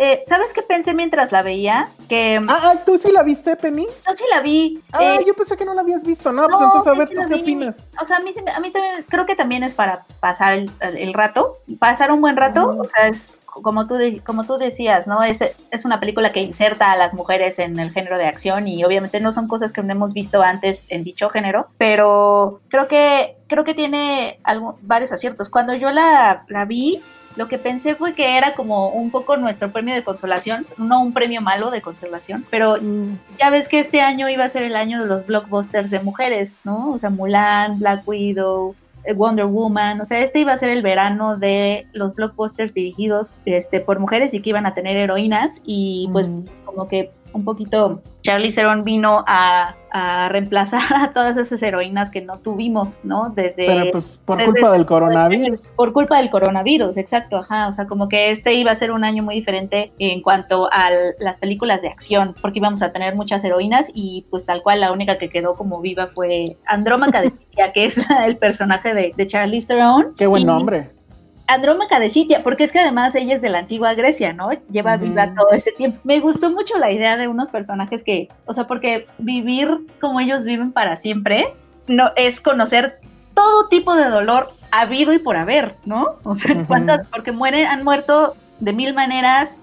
Eh, 0.00 0.22
¿Sabes 0.24 0.52
qué 0.52 0.62
pensé 0.62 0.94
mientras 0.94 1.32
la 1.32 1.42
veía? 1.42 1.88
Que... 2.08 2.40
Ah, 2.48 2.60
ah, 2.62 2.74
¿tú 2.86 2.98
sí 2.98 3.10
la 3.10 3.24
viste, 3.24 3.56
Penny? 3.56 3.84
Yo 3.84 4.16
sí 4.16 4.24
la 4.30 4.40
vi. 4.40 4.80
Ah, 4.92 5.16
eh, 5.16 5.24
yo 5.26 5.34
pensé 5.34 5.56
que 5.56 5.64
no 5.64 5.74
la 5.74 5.80
habías 5.80 6.04
visto, 6.04 6.30
¿no? 6.30 6.46
pues 6.46 6.62
entonces 6.62 6.92
a 6.92 6.96
ver, 6.96 7.08
¿tú 7.08 7.28
qué 7.28 7.34
opinas? 7.34 7.90
O 8.00 8.04
sea, 8.04 8.18
a 8.18 8.20
mí, 8.20 8.30
a 8.54 8.60
mí 8.60 8.70
también 8.70 9.04
creo 9.08 9.26
que 9.26 9.34
también 9.34 9.64
es 9.64 9.74
para 9.74 10.06
pasar 10.20 10.54
el, 10.54 11.14
rato, 11.14 11.58
pasar 11.80 12.12
un 12.12 12.20
buen 12.20 12.36
rato, 12.36 12.78
o 12.78 12.84
sea, 12.84 13.08
es 13.08 13.40
como 13.44 13.88
tú, 13.88 13.96
como 14.24 14.44
tú 14.44 14.56
decías, 14.56 15.08
¿no? 15.08 15.24
Es, 15.24 15.40
es 15.42 15.84
una 15.84 15.98
película 15.98 16.30
que 16.30 16.42
inserta 16.42 16.92
a 16.92 16.96
las 16.96 17.14
mujeres 17.14 17.58
en 17.58 17.76
el 17.80 17.90
género 17.90 18.18
de 18.18 18.26
acción 18.26 18.68
y 18.68 18.84
obviamente 18.84 19.20
no 19.20 19.32
son 19.32 19.48
cosas 19.48 19.72
que 19.72 19.82
no 19.82 19.92
hemos 19.92 20.14
visto 20.14 20.42
antes 20.42 20.86
en 20.90 21.02
dicho 21.02 21.28
género, 21.28 21.68
pero 21.76 22.60
creo 22.68 22.86
que, 22.86 23.36
creo 23.48 23.64
que 23.64 23.74
tiene 23.74 24.38
algo, 24.44 24.78
varios 24.82 25.10
aciertos. 25.10 25.48
Cuando 25.48 25.74
yo 25.74 25.90
la, 25.90 26.44
la 26.48 26.64
vi, 26.66 27.02
lo 27.38 27.46
que 27.46 27.56
pensé 27.56 27.94
fue 27.94 28.14
que 28.14 28.36
era 28.36 28.54
como 28.54 28.88
un 28.88 29.12
poco 29.12 29.36
nuestro 29.36 29.70
premio 29.70 29.94
de 29.94 30.02
consolación, 30.02 30.66
no 30.76 31.00
un 31.00 31.12
premio 31.12 31.40
malo 31.40 31.70
de 31.70 31.80
consolación, 31.80 32.44
pero 32.50 32.76
mm. 32.82 33.16
ya 33.38 33.48
ves 33.50 33.68
que 33.68 33.78
este 33.78 34.00
año 34.00 34.28
iba 34.28 34.44
a 34.44 34.48
ser 34.48 34.64
el 34.64 34.74
año 34.74 35.00
de 35.00 35.08
los 35.08 35.24
blockbusters 35.24 35.88
de 35.88 36.00
mujeres, 36.00 36.56
¿no? 36.64 36.90
O 36.90 36.98
sea, 36.98 37.10
Mulan, 37.10 37.78
Black 37.78 38.02
Widow, 38.08 38.74
eh, 39.04 39.12
Wonder 39.12 39.46
Woman, 39.46 40.00
o 40.00 40.04
sea, 40.04 40.20
este 40.20 40.40
iba 40.40 40.52
a 40.52 40.56
ser 40.56 40.70
el 40.70 40.82
verano 40.82 41.36
de 41.36 41.86
los 41.92 42.12
blockbusters 42.16 42.74
dirigidos 42.74 43.36
este, 43.44 43.78
por 43.78 44.00
mujeres 44.00 44.34
y 44.34 44.42
que 44.42 44.50
iban 44.50 44.66
a 44.66 44.74
tener 44.74 44.96
heroínas 44.96 45.62
y 45.64 46.08
pues 46.12 46.30
mm. 46.30 46.42
como 46.64 46.88
que 46.88 47.12
un 47.32 47.44
poquito 47.44 48.02
Charlie 48.22 48.52
Theron 48.52 48.84
vino 48.84 49.24
a, 49.26 49.74
reemplazar 50.28 50.82
a 50.94 51.12
todas 51.14 51.38
esas 51.38 51.62
heroínas 51.62 52.10
que 52.10 52.20
no 52.20 52.38
tuvimos, 52.38 52.98
¿no? 53.02 53.30
Desde... 53.34 53.66
Pero 53.66 53.90
pues 53.90 54.20
por 54.24 54.44
culpa 54.44 54.70
del 54.72 54.84
coronavirus. 54.84 55.68
Por 55.76 55.92
culpa 55.94 56.18
del 56.18 56.28
coronavirus, 56.28 56.98
exacto, 56.98 57.38
ajá. 57.38 57.68
O 57.68 57.72
sea, 57.72 57.86
como 57.86 58.08
que 58.08 58.30
este 58.30 58.52
iba 58.52 58.70
a 58.70 58.76
ser 58.76 58.90
un 58.90 59.02
año 59.02 59.22
muy 59.22 59.36
diferente 59.36 59.92
en 59.98 60.20
cuanto 60.20 60.68
a 60.70 60.90
las 61.18 61.38
películas 61.38 61.80
de 61.80 61.88
acción, 61.88 62.34
porque 62.42 62.58
íbamos 62.58 62.82
a 62.82 62.92
tener 62.92 63.16
muchas 63.16 63.42
heroínas 63.44 63.86
y 63.94 64.26
pues 64.30 64.44
tal 64.44 64.62
cual 64.62 64.80
la 64.80 64.92
única 64.92 65.16
que 65.16 65.30
quedó 65.30 65.54
como 65.54 65.80
viva 65.80 66.08
fue 66.14 66.56
Andrómaca 66.66 67.22
de 67.22 67.32
que 67.74 67.86
es 67.86 67.98
el 68.26 68.36
personaje 68.36 68.92
de, 68.92 69.14
de 69.16 69.26
Charlize 69.26 69.68
Theron. 69.68 70.14
Qué 70.16 70.26
buen 70.26 70.44
nombre. 70.44 70.97
Andrómaca 71.48 71.98
de 71.98 72.10
Sitia, 72.10 72.42
porque 72.42 72.64
es 72.64 72.72
que 72.72 72.78
además 72.78 73.14
ella 73.14 73.34
es 73.34 73.42
de 73.42 73.48
la 73.48 73.60
antigua 73.60 73.94
Grecia, 73.94 74.34
¿no? 74.34 74.50
Lleva 74.70 74.98
viva 74.98 75.34
todo 75.34 75.50
ese 75.50 75.72
tiempo. 75.72 75.98
Me 76.04 76.20
gustó 76.20 76.50
mucho 76.50 76.76
la 76.78 76.92
idea 76.92 77.16
de 77.16 77.26
unos 77.26 77.48
personajes 77.48 78.04
que, 78.04 78.28
o 78.44 78.52
sea, 78.52 78.66
porque 78.66 79.06
vivir 79.18 79.68
como 80.00 80.20
ellos 80.20 80.44
viven 80.44 80.72
para 80.72 80.96
siempre, 80.96 81.54
no 81.86 82.10
es 82.16 82.40
conocer 82.40 83.00
todo 83.32 83.68
tipo 83.68 83.94
de 83.96 84.10
dolor 84.10 84.52
habido 84.70 85.14
y 85.14 85.18
por 85.18 85.36
haber, 85.36 85.74
¿no? 85.86 86.16
O 86.22 86.34
sea, 86.34 86.64
cuántas, 86.66 87.08
porque 87.08 87.32
mueren, 87.32 87.66
han 87.66 87.82
muerto 87.82 88.36
de 88.60 88.72
mil 88.74 88.92
maneras 88.92 89.56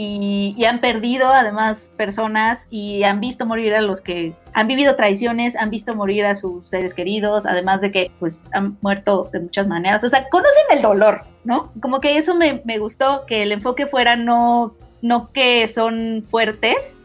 y, 0.00 0.64
han 0.64 0.80
perdido 0.80 1.28
además 1.28 1.90
personas 1.96 2.68
y 2.70 3.02
han 3.02 3.20
visto 3.20 3.44
morir 3.46 3.74
a 3.74 3.80
los 3.80 4.00
que 4.00 4.32
han 4.52 4.68
vivido 4.68 4.94
traiciones, 4.94 5.56
han 5.56 5.70
visto 5.70 5.94
morir 5.94 6.24
a 6.24 6.36
sus 6.36 6.66
seres 6.66 6.94
queridos, 6.94 7.46
además 7.46 7.80
de 7.80 7.90
que 7.90 8.12
pues 8.20 8.42
han 8.52 8.78
muerto 8.80 9.28
de 9.32 9.40
muchas 9.40 9.66
maneras. 9.66 10.04
O 10.04 10.08
sea, 10.08 10.28
conocen 10.28 10.64
el 10.70 10.82
dolor, 10.82 11.22
¿no? 11.44 11.72
Como 11.80 12.00
que 12.00 12.16
eso 12.16 12.34
me, 12.34 12.62
me 12.64 12.78
gustó, 12.78 13.24
que 13.26 13.42
el 13.42 13.50
enfoque 13.50 13.86
fuera 13.86 14.14
no, 14.14 14.74
no 15.02 15.32
que 15.32 15.66
son 15.66 16.24
fuertes, 16.30 17.04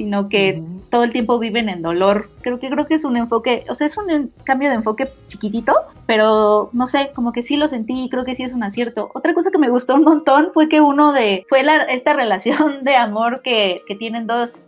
sino 0.00 0.30
que 0.30 0.62
todo 0.88 1.04
el 1.04 1.12
tiempo 1.12 1.38
viven 1.38 1.68
en 1.68 1.82
dolor. 1.82 2.30
Creo 2.40 2.58
que 2.58 2.70
creo 2.70 2.86
que 2.86 2.94
es 2.94 3.04
un 3.04 3.18
enfoque, 3.18 3.66
o 3.68 3.74
sea, 3.74 3.86
es 3.86 3.98
un 3.98 4.32
cambio 4.44 4.70
de 4.70 4.76
enfoque 4.76 5.10
chiquitito, 5.26 5.74
pero 6.06 6.70
no 6.72 6.86
sé, 6.86 7.10
como 7.14 7.32
que 7.32 7.42
sí 7.42 7.58
lo 7.58 7.68
sentí 7.68 8.04
y 8.04 8.08
creo 8.08 8.24
que 8.24 8.34
sí 8.34 8.42
es 8.42 8.54
un 8.54 8.62
acierto. 8.62 9.10
Otra 9.12 9.34
cosa 9.34 9.50
que 9.50 9.58
me 9.58 9.68
gustó 9.68 9.96
un 9.96 10.04
montón 10.04 10.52
fue 10.54 10.70
que 10.70 10.80
uno 10.80 11.12
de, 11.12 11.44
fue 11.50 11.62
la, 11.62 11.82
esta 11.82 12.14
relación 12.14 12.82
de 12.82 12.96
amor 12.96 13.42
que, 13.42 13.82
que 13.86 13.94
tienen 13.94 14.26
dos 14.26 14.64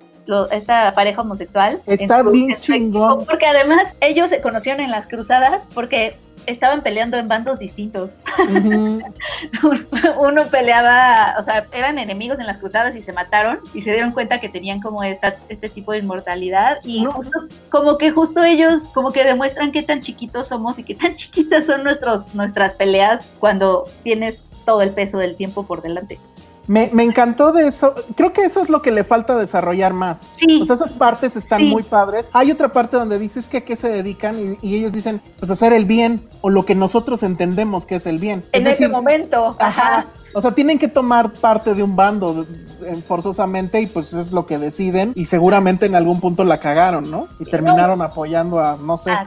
esta 0.51 0.93
pareja 0.93 1.23
homosexual. 1.23 1.81
Está 1.87 2.23
bien 2.23 2.55
chingón. 2.61 3.25
Porque 3.25 3.47
además 3.47 3.97
ellos 4.01 4.29
se 4.29 4.43
conocieron 4.43 4.83
en 4.83 4.91
las 4.91 5.07
cruzadas 5.07 5.67
porque 5.75 6.15
estaban 6.47 6.83
peleando 6.83 7.17
en 7.17 7.29
bandos 7.29 7.59
distintos. 7.59 8.13
Uno 10.19 10.47
peleaba, 10.51 11.37
o 11.39 11.43
sea, 11.43 11.67
eran 11.73 11.99
enemigos 11.99 12.39
en 12.41 12.47
las 12.47 12.59
cruzadas 12.59 12.95
y 12.97 13.03
se 13.03 13.13
mataron 13.13 13.61
y 13.75 13.83
se 13.83 13.93
dieron 13.93 14.13
cuenta 14.13 14.41
que 14.41 14.49
tenían 14.49 14.81
como 14.81 15.03
esta, 15.03 15.37
este 15.49 15.69
tipo 15.69 15.93
de 15.93 15.99
inmortalidad 15.99 16.79
y 16.85 17.07
como 17.71 17.99
que 17.99 18.11
justo 18.11 18.43
ellos 18.43 18.89
como 18.95 19.13
que 19.13 19.25
demuestran 19.25 19.73
qué 19.73 19.83
tan 19.83 20.01
chiquitos 20.01 20.49
somos 20.49 20.79
y 20.79 20.85
qué 20.85 20.95
tan 20.95 21.15
chiquitas 21.17 21.67
son 21.67 21.85
nuestros, 21.85 22.35
nuestras 22.35 22.75
peleas 22.75 23.29
cuando 23.39 23.89
tienes 24.03 24.43
todo 24.65 24.83
el 24.83 24.91
peso 24.91 25.19
del 25.19 25.37
tiempo 25.37 25.67
por 25.67 25.83
delante. 25.83 26.19
Me, 26.67 26.91
me, 26.93 27.03
encantó 27.03 27.53
de 27.53 27.67
eso. 27.67 27.95
Creo 28.17 28.33
que 28.33 28.43
eso 28.43 28.61
es 28.61 28.69
lo 28.69 28.83
que 28.83 28.91
le 28.91 29.05
falta 29.05 29.37
desarrollar 29.37 29.93
más. 29.93 30.31
Sí. 30.37 30.65
Sea, 30.65 30.77
esas 30.77 30.93
partes 30.93 31.37
están 31.37 31.67
muy 31.69 31.83
padres. 31.83 32.29
Hay 32.33 32.51
otra 32.51 32.73
parte 32.73 32.97
donde 32.97 33.19
dices 33.19 33.49
que 33.49 33.59
a 33.59 33.61
qué 33.65 33.77
se 33.77 33.89
dedican 33.89 34.39
y, 34.39 34.67
y, 34.67 34.77
ellos 34.77 34.93
dicen, 34.93 35.21
pues 35.39 35.51
hacer 35.51 35.73
el 35.73 35.85
bien 35.85 36.29
o 36.41 36.51
lo 36.51 36.65
que 36.65 36.75
nosotros 36.75 37.23
entendemos 37.23 37.87
que 37.87 37.97
es 37.97 38.07
el 38.07 38.19
bien. 38.19 38.45
En 38.53 38.67
ese 38.67 38.89
momento. 38.89 39.57
Ajá. 39.59 40.07
O 40.35 40.41
sea, 40.41 40.53
tienen 40.53 40.79
que 40.79 40.89
tomar 40.89 41.33
parte 41.33 41.75
de 41.75 41.83
un 41.83 41.95
bando 41.95 42.47
forzosamente 43.07 43.81
y 43.81 43.87
pues 43.87 44.13
es 44.13 44.33
lo 44.33 44.47
que 44.47 44.59
deciden 44.59 45.13
y 45.15 45.27
seguramente 45.27 45.87
en 45.87 45.95
algún 45.95 46.21
punto 46.21 46.45
la 46.45 46.59
cagaron, 46.59 47.11
¿no? 47.11 47.29
Y 47.39 47.45
terminaron 47.45 48.01
apoyando 48.03 48.59
a, 48.59 48.77
no 48.77 48.97
sé. 48.97 49.11
Ah, 49.11 49.27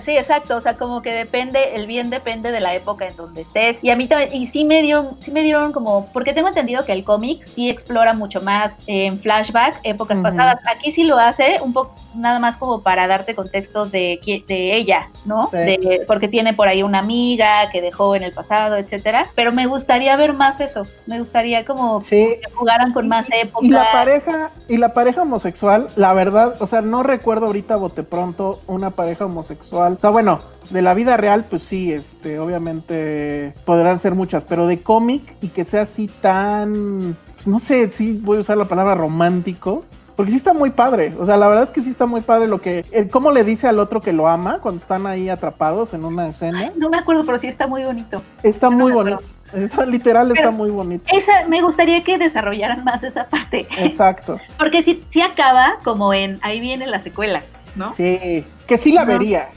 sí, 0.00 0.16
exacto, 0.16 0.56
o 0.56 0.60
sea, 0.60 0.76
como 0.76 1.02
que 1.02 1.12
depende, 1.12 1.74
el 1.74 1.86
bien 1.86 2.10
depende 2.10 2.52
de 2.52 2.60
la 2.60 2.74
época 2.74 3.06
en 3.06 3.16
donde 3.16 3.42
estés. 3.42 3.82
Y 3.82 3.90
a 3.90 3.96
mí 3.96 4.06
también, 4.06 4.34
y 4.34 4.46
sí 4.46 4.64
me 4.64 4.82
dieron, 4.82 5.16
sí 5.20 5.30
me 5.32 5.42
dieron 5.42 5.72
como, 5.72 6.06
porque 6.12 6.32
tengo 6.32 6.48
entendido 6.48 6.73
que 6.82 6.92
el 6.92 7.04
cómic 7.04 7.44
sí 7.44 7.70
explora 7.70 8.14
mucho 8.14 8.40
más 8.40 8.78
en 8.86 9.20
flashback, 9.20 9.80
épocas 9.84 10.18
pasadas. 10.18 10.60
Aquí 10.66 10.90
sí 10.90 11.04
lo 11.04 11.18
hace 11.18 11.58
un 11.62 11.72
poco, 11.72 11.94
nada 12.14 12.38
más 12.38 12.56
como 12.56 12.82
para 12.82 13.06
darte 13.06 13.34
contexto 13.34 13.86
de, 13.86 14.18
de 14.48 14.76
ella, 14.76 15.10
¿no? 15.24 15.48
De, 15.52 16.02
porque 16.06 16.28
tiene 16.28 16.54
por 16.54 16.68
ahí 16.68 16.82
una 16.82 16.98
amiga 16.98 17.70
que 17.70 17.80
dejó 17.80 18.16
en 18.16 18.22
el 18.22 18.32
pasado, 18.32 18.76
etcétera. 18.76 19.26
Pero 19.34 19.52
me 19.52 19.66
gustaría 19.66 20.16
ver 20.16 20.32
más 20.32 20.60
eso. 20.60 20.86
Me 21.06 21.20
gustaría 21.20 21.64
como 21.64 22.02
que 22.02 22.40
jugaran 22.54 22.92
con 22.92 23.08
más 23.08 23.28
épocas. 23.30 23.68
Y 23.68 23.70
la 23.70 23.92
pareja, 23.92 24.50
y 24.68 24.76
la 24.78 24.92
pareja 24.92 25.22
homosexual, 25.22 25.88
la 25.96 26.12
verdad, 26.12 26.56
o 26.60 26.66
sea, 26.66 26.80
no 26.80 27.02
recuerdo 27.02 27.46
ahorita 27.46 27.76
bote 27.76 28.02
pronto 28.02 28.60
una 28.66 28.90
pareja 28.90 29.26
homosexual. 29.26 29.94
O 29.98 30.00
sea, 30.00 30.10
bueno, 30.10 30.40
de 30.70 30.82
la 30.82 30.94
vida 30.94 31.16
real, 31.16 31.44
pues 31.48 31.62
sí, 31.62 31.92
este, 31.92 32.38
obviamente 32.38 33.52
podrán 33.64 34.00
ser 34.00 34.14
muchas, 34.14 34.44
pero 34.44 34.66
de 34.66 34.82
cómic 34.82 35.36
y 35.40 35.48
que 35.48 35.64
sea 35.64 35.82
así 35.82 36.06
tan, 36.06 36.63
no 36.66 37.58
sé, 37.60 37.90
sí 37.90 38.20
voy 38.22 38.38
a 38.38 38.40
usar 38.40 38.56
la 38.56 38.66
palabra 38.66 38.94
romántico. 38.94 39.84
Porque 40.16 40.30
sí 40.30 40.36
está 40.36 40.52
muy 40.52 40.70
padre. 40.70 41.12
O 41.18 41.26
sea, 41.26 41.36
la 41.36 41.48
verdad 41.48 41.64
es 41.64 41.70
que 41.70 41.80
sí 41.80 41.90
está 41.90 42.06
muy 42.06 42.20
padre 42.20 42.46
lo 42.46 42.60
que. 42.60 42.84
El, 42.92 43.08
¿Cómo 43.08 43.32
le 43.32 43.42
dice 43.42 43.66
al 43.66 43.80
otro 43.80 44.00
que 44.00 44.12
lo 44.12 44.28
ama 44.28 44.60
cuando 44.60 44.80
están 44.80 45.06
ahí 45.06 45.28
atrapados 45.28 45.92
en 45.92 46.04
una 46.04 46.28
escena? 46.28 46.70
No 46.76 46.88
me 46.88 46.98
acuerdo, 46.98 47.24
pero 47.26 47.38
sí 47.38 47.48
está 47.48 47.66
muy 47.66 47.82
bonito. 47.82 48.22
Está 48.42 48.70
muy 48.70 48.92
bonito. 48.92 49.18
Está, 49.52 49.84
literal, 49.86 50.30
está 50.30 50.50
muy 50.50 50.70
bonito. 50.70 51.04
Esa, 51.12 51.46
me 51.48 51.62
gustaría 51.62 52.02
que 52.04 52.18
desarrollaran 52.18 52.84
más 52.84 53.02
esa 53.02 53.28
parte. 53.28 53.66
Exacto. 53.78 54.38
Porque 54.56 54.82
sí, 54.82 55.02
sí 55.08 55.20
acaba 55.20 55.78
como 55.82 56.14
en 56.14 56.38
ahí 56.42 56.60
viene 56.60 56.86
la 56.86 57.00
secuela, 57.00 57.42
¿no? 57.74 57.92
Sí. 57.92 58.44
Que 58.66 58.78
sí 58.78 58.92
la 58.92 59.04
vería. 59.04 59.48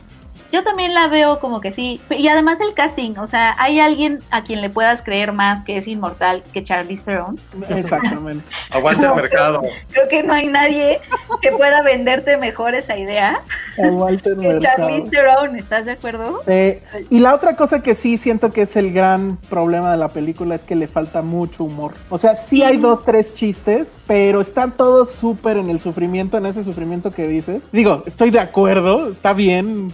Yo 0.51 0.63
también 0.63 0.93
la 0.93 1.07
veo 1.07 1.39
como 1.39 1.61
que 1.61 1.71
sí. 1.71 2.01
Y 2.09 2.27
además 2.27 2.59
el 2.61 2.73
casting, 2.73 3.17
o 3.17 3.27
sea, 3.27 3.55
hay 3.59 3.79
alguien 3.79 4.19
a 4.31 4.43
quien 4.43 4.61
le 4.61 4.69
puedas 4.69 5.01
creer 5.01 5.31
más 5.33 5.61
que 5.61 5.77
es 5.77 5.87
inmortal 5.87 6.43
que 6.53 6.63
Charlize 6.63 7.03
Theron. 7.03 7.39
Exactamente. 7.69 8.43
Aguanta 8.71 9.09
el 9.09 9.15
mercado. 9.15 9.61
Creo 9.91 10.07
que 10.09 10.23
no 10.23 10.33
hay 10.33 10.47
nadie 10.47 11.01
que 11.41 11.51
pueda 11.51 11.81
venderte 11.81 12.37
mejor 12.37 12.75
esa 12.75 12.97
idea 12.97 13.41
que 13.75 13.83
Mercado. 13.83 14.59
Charlize 14.59 15.09
Theron. 15.09 15.55
¿Estás 15.55 15.85
de 15.85 15.91
acuerdo? 15.93 16.39
Sí. 16.45 16.79
Y 17.09 17.19
la 17.19 17.35
otra 17.35 17.55
cosa 17.55 17.81
que 17.81 17.95
sí 17.95 18.17
siento 18.17 18.51
que 18.51 18.61
es 18.61 18.75
el 18.75 18.93
gran 18.93 19.37
problema 19.49 19.91
de 19.91 19.97
la 19.97 20.09
película 20.09 20.55
es 20.55 20.63
que 20.63 20.75
le 20.75 20.87
falta 20.87 21.21
mucho 21.21 21.63
humor. 21.63 21.93
O 22.09 22.17
sea, 22.17 22.35
sí 22.35 22.63
hay 22.63 22.77
dos, 22.77 23.03
tres 23.03 23.33
chistes, 23.33 23.95
pero 24.07 24.41
están 24.41 24.71
todos 24.71 25.11
súper 25.11 25.57
en 25.57 25.69
el 25.69 25.79
sufrimiento, 25.79 26.37
en 26.37 26.45
ese 26.45 26.63
sufrimiento 26.63 27.11
que 27.11 27.27
dices. 27.27 27.69
Digo, 27.71 28.03
estoy 28.05 28.31
de 28.31 28.39
acuerdo, 28.39 29.09
está 29.09 29.33
bien. 29.33 29.91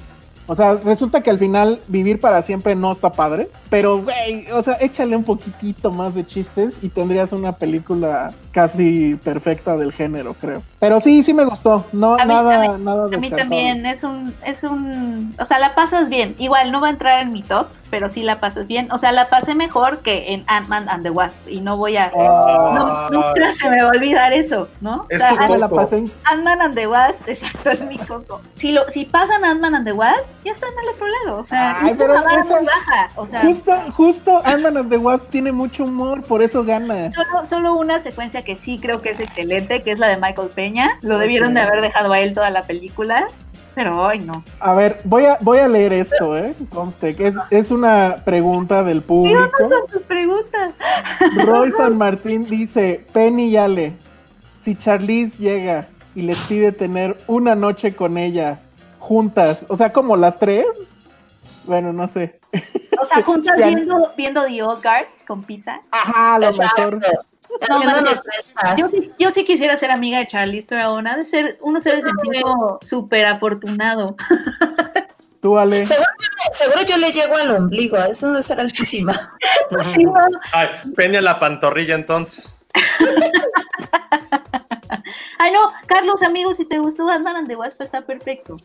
O 0.48 0.56
sea, 0.56 0.74
resulta 0.84 1.22
que 1.22 1.30
al 1.30 1.40
final 1.40 1.80
vivir 1.88 2.20
para 2.20 2.41
siempre 2.41 2.76
no 2.76 2.91
está 2.91 3.11
padre, 3.11 3.48
pero, 3.70 4.02
güey, 4.03 4.49
o 4.52 4.61
sea, 4.61 4.78
échale 4.82 5.15
un 5.15 5.24
poquitito 5.24 5.90
más 5.91 6.15
de 6.15 6.26
chistes 6.26 6.78
y 6.82 6.90
tendrías 6.90 7.32
una 7.32 7.53
película 7.53 8.34
casi 8.52 9.15
perfecta 9.24 9.76
del 9.78 9.91
género, 9.91 10.36
creo. 10.36 10.61
Pero 10.80 10.99
sí, 10.99 11.24
sí 11.24 11.34
me 11.34 11.45
gustó. 11.45 11.86
No, 11.91 12.14
A 12.15 12.26
mí- 12.26 12.34
nada, 12.34 12.56
a 12.56 12.61
mí- 12.78 12.84
nada 12.84 13.06
A 13.06 13.18
mí 13.18 13.30
también 13.32 13.86
es 13.86 14.03
un, 14.03 14.34
es 14.45 14.64
un, 14.64 15.34
o 15.40 15.45
sea, 15.45 15.57
la 15.60 15.74
pasas 15.76 16.07
bien. 16.10 16.36
Igual 16.38 16.72
no 16.72 16.80
va 16.82 16.88
a 16.88 16.91
entrar 16.91 17.20
en 17.22 17.32
mi 17.32 17.41
top, 17.41 17.68
pero 17.90 18.10
sí 18.11 18.22
la 18.22 18.40
pasas 18.40 18.68
bien. 18.68 18.91
O 18.91 18.98
sea, 18.99 19.11
la 19.11 19.28
pasé 19.30 19.56
mejor 19.56 19.99
que 19.99 20.34
en 20.34 20.44
Ant-Man 20.48 20.88
and 20.90 21.03
the 21.03 21.10
Wasp 21.10 21.49
y 21.49 21.61
no 21.61 21.78
voy 21.78 21.98
a, 21.98 22.11
Ah. 22.15 23.10
no, 23.11 23.22
nunca 23.22 23.52
se 23.53 23.70
me 23.70 23.82
va 23.82 23.90
a 23.90 23.91
olvidar 23.91 24.34
eso, 24.34 24.68
¿no? 24.82 25.06
Es 25.10 25.22
o 25.22 25.26
sea, 25.26 25.36
tu 25.38 25.44
Ah, 25.44 25.48
me 25.48 25.57
la 25.57 25.68
coco. 25.70 25.82
pasé. 25.82 26.03
Ant-Man 26.26 26.61
and 26.61 26.76
the 26.76 26.88
Wasp, 26.88 27.22
exacto, 27.28 27.70
es 27.72 27.82
mi 27.88 27.98
coco. 27.98 28.41
Si 28.53 28.72
lo, 28.72 28.84
si 28.91 29.06
pasan 29.06 29.44
Ant-Man 29.45 29.74
and 29.76 29.86
the 29.88 29.94
Wasp, 29.94 30.30
ya 30.44 30.52
están 30.52 30.70
al 30.78 30.90
otro 30.95 31.07
lado. 31.07 31.40
O 31.41 31.45
sea, 31.45 31.78
Ay, 31.82 31.95
pero 31.98 32.15
esa- 32.18 32.44
muy 32.56 32.65
baja. 32.65 33.10
O 33.15 33.28
sea, 33.28 33.41
Justo, 33.41 33.72
justo 33.94 34.41
Ant-Man 34.45 34.78
and 34.78 34.90
the 34.90 34.98
Wasp 34.98 35.30
tiene 35.30 35.52
mucho 35.52 35.86
humor, 35.86 36.24
por 36.24 36.41
eso 36.41 36.64
gana. 36.64 37.11
Solo, 37.11 37.45
solo 37.45 37.74
una 37.76 37.99
secuencia 37.99 38.41
que 38.44 38.56
sí 38.56 38.80
creo 38.82 39.02
que 39.02 39.11
es 39.11 39.20
excelente, 39.20 39.84
que 39.84 39.91
es 39.91 39.99
la 39.99 40.07
de 40.07 40.18
Michael 40.18 40.49
Peña. 40.53 40.98
Lo 41.02 41.18
debieron 41.18 41.53
de 41.53 41.61
haber 41.61 41.82
dejado 41.82 42.11
a 42.14 42.20
él 42.20 42.34
toda 42.34 42.49
la 42.49 42.61
película, 42.64 43.28
pero 43.76 44.02
hoy 44.02 44.20
no. 44.20 44.44
A 44.60 44.74
ver, 44.74 45.02
voy 45.03 45.26
a, 45.26 45.38
voy 45.41 45.60
a 45.60 45.68
leer 45.68 45.94
esto, 45.94 46.38
¿eh? 46.38 46.53
Conste, 46.74 47.15
que 47.15 47.28
es, 47.28 47.36
es 47.49 47.72
una 47.72 48.18
pregunta 48.24 48.84
del 48.84 49.02
público. 49.02 49.49
Son 49.57 49.72
tus 49.91 50.02
preguntas. 50.03 50.74
Roy 51.45 51.72
San 51.78 51.98
Martín 51.98 52.45
dice, 52.45 53.06
Penny 53.14 53.48
y 53.49 53.57
Ale, 53.57 53.94
si 54.57 54.76
Charlize 54.76 55.38
llega 55.41 55.88
y 56.15 56.22
les 56.22 56.38
pide 56.41 56.72
tener 56.72 57.18
una 57.28 57.56
noche 57.56 57.95
con 57.95 58.18
ella 58.18 58.60
juntas, 59.04 59.66
o 59.68 59.76
sea, 59.76 59.92
como 59.92 60.16
las 60.16 60.40
tres, 60.40 60.66
bueno, 61.66 61.92
no 61.92 62.08
sé. 62.08 62.40
O 63.02 63.06
sea, 63.06 63.22
juntas 63.26 63.58
Sí, 63.58 63.64
viendo, 63.64 64.14
viendo 64.16 64.46
The 64.46 64.64
Old 64.64 64.82
Guard 64.82 65.08
con 65.28 65.44
pizza. 65.44 65.82
Ajá, 65.92 66.40
lo 66.40 66.48
Exacto. 66.48 66.92
mejor. 66.92 67.02
No. 67.70 68.76
Yo, 68.78 68.88
sí- 68.88 69.12
yo 69.20 69.30
sí 69.32 69.44
quisiera 69.44 69.76
ser 69.76 69.92
amiga 69.92 70.20
de 70.20 70.28
Charlize 70.28 70.70
Theron, 70.70 71.06
ha 71.08 71.18
de 71.18 71.26
ser, 71.26 71.58
uno 71.62 71.82
se 71.82 71.90
debe 71.90 72.04
sentir 72.04 72.42
como 72.42 72.80
súper 72.82 73.26
afortunado. 73.26 74.16
Tú, 75.42 75.60
Ale. 75.60 75.86
Seguro, 75.86 76.08
seguro 76.54 76.82
yo 76.84 76.98
le 76.98 77.12
llego 77.12 77.36
al 77.36 77.52
ombligo, 77.52 77.98
eso 77.98 78.30
debe 78.30 78.42
ser 78.42 78.62
altísima. 78.62 79.12
Sí, 79.94 80.06
no, 80.06 80.14
Ay, 80.54 80.70
Peña 80.96 81.20
la 81.20 81.38
pantorrilla 81.40 81.96
entonces. 81.96 82.58
Ay, 85.40 85.52
no, 85.52 85.60
Carlos, 85.88 86.22
amigos, 86.24 86.58
si 86.58 86.66
te 86.66 86.80
gustó 86.80 87.10
Ant-Man 87.10 87.36
and 87.36 87.48
the 87.48 87.56
Wasp, 87.56 87.82
está 87.82 88.02
perfecto. 88.02 88.58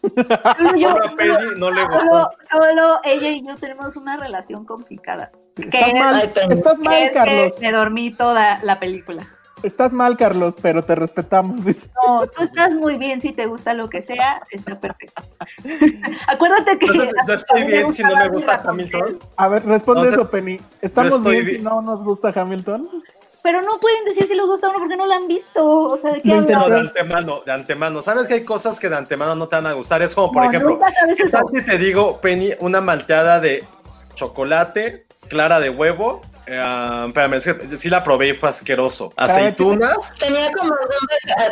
Solo 0.56 0.76
yo- 0.76 0.90
Solo 0.90 1.06
a 1.06 1.16
Penny 1.16 1.32
no 1.59 1.70
le 1.70 1.80
solo, 1.82 1.94
gustó. 1.94 2.30
solo 2.51 3.01
ella 3.05 3.28
y 3.30 3.47
yo 3.47 3.55
tenemos 3.56 3.97
una 3.97 4.16
relación 4.16 4.64
complicada. 4.64 5.30
Estás 5.56 5.93
mal, 5.94 6.14
Ay, 6.14 6.30
Penny. 6.35 6.52
estás 6.55 6.78
que 6.78 6.85
mal, 6.85 7.02
es 7.02 7.10
que 7.10 7.14
Carlos. 7.14 7.55
me 7.60 7.72
dormí 7.72 8.10
toda 8.12 8.59
la 8.62 8.78
película. 8.78 9.26
Estás 9.64 9.93
mal, 9.93 10.16
Carlos, 10.16 10.55
pero 10.62 10.82
te 10.85 10.94
respetamos. 10.94 11.64
dice. 11.64 11.89
No, 12.06 12.24
tú 12.28 12.44
estás 12.44 12.72
muy 12.74 12.97
bien 12.97 13.20
si 13.20 13.32
te 13.32 13.47
gusta 13.47 13.74
lo 13.74 13.89
que 13.89 14.02
sea, 14.02 14.40
está 14.52 14.78
perfecto. 14.78 15.20
Acuérdate 16.28 16.78
que. 16.78 16.86
Entonces, 16.86 17.12
yo 17.26 17.35
estoy 17.35 17.64
bien 17.64 17.93
si 17.93 18.05
no 18.05 18.14
me 18.14 18.28
gusta 18.28 18.62
Hamilton. 18.64 19.18
A 19.36 19.48
ver, 19.48 19.64
responde 19.66 20.02
Entonces, 20.02 20.20
eso, 20.20 20.30
Penny. 20.30 20.59
¿Estamos 20.80 21.14
estoy 21.16 21.32
bien 21.32 21.44
si 21.47 21.51
bien. 21.52 21.64
no 21.64 21.82
nos 21.82 22.05
gusta 22.05 22.32
Hamilton? 22.36 22.89
Pero 23.43 23.62
no 23.62 23.78
pueden 23.81 24.05
decir 24.05 24.27
si 24.27 24.35
les 24.35 24.47
gusta 24.47 24.69
o 24.69 24.73
no 24.73 24.78
porque 24.81 24.97
no 24.97 25.06
la 25.06 25.16
han 25.16 25.27
visto. 25.28 25.65
O 25.65 25.97
sea, 25.97 26.12
¿de 26.12 26.20
qué 26.23 26.32
hablan? 26.35 26.59
No, 26.59 26.69
de 26.69 26.81
antemano, 26.81 27.43
de 27.47 27.52
antemano. 27.52 28.02
¿Sabes 28.02 28.27
que 28.28 28.35
hay 28.35 28.44
cosas 28.44 28.78
que 28.81 28.89
de 28.89 28.97
antemano 28.97 29.35
no 29.35 29.48
te 29.48 29.56
van 29.56 29.66
a 29.69 29.73
gustar? 29.73 30.02
Es 30.02 30.15
como, 30.15 30.32
por 30.32 30.43
No, 30.43 30.48
ejemplo, 30.51 30.78
¿qué 31.16 31.28
tal 31.28 31.44
si 31.55 31.62
te 31.62 31.78
digo, 31.78 32.20
Penny, 32.20 32.52
una 32.60 32.81
malteada 32.81 33.40
de 33.40 33.65
chocolate, 34.15 35.06
clara 35.28 35.60
de 35.60 35.70
huevo? 35.70 36.20
Eh, 36.47 37.05
espérame, 37.09 37.35
es 37.35 37.44
que 37.44 37.77
sí 37.77 37.89
la 37.90 38.02
probé 38.02 38.28
y 38.28 38.35
fue 38.35 38.48
asqueroso. 38.48 39.12
Aceitunas 39.16 40.10
Tenía 40.19 40.51
como 40.52 40.74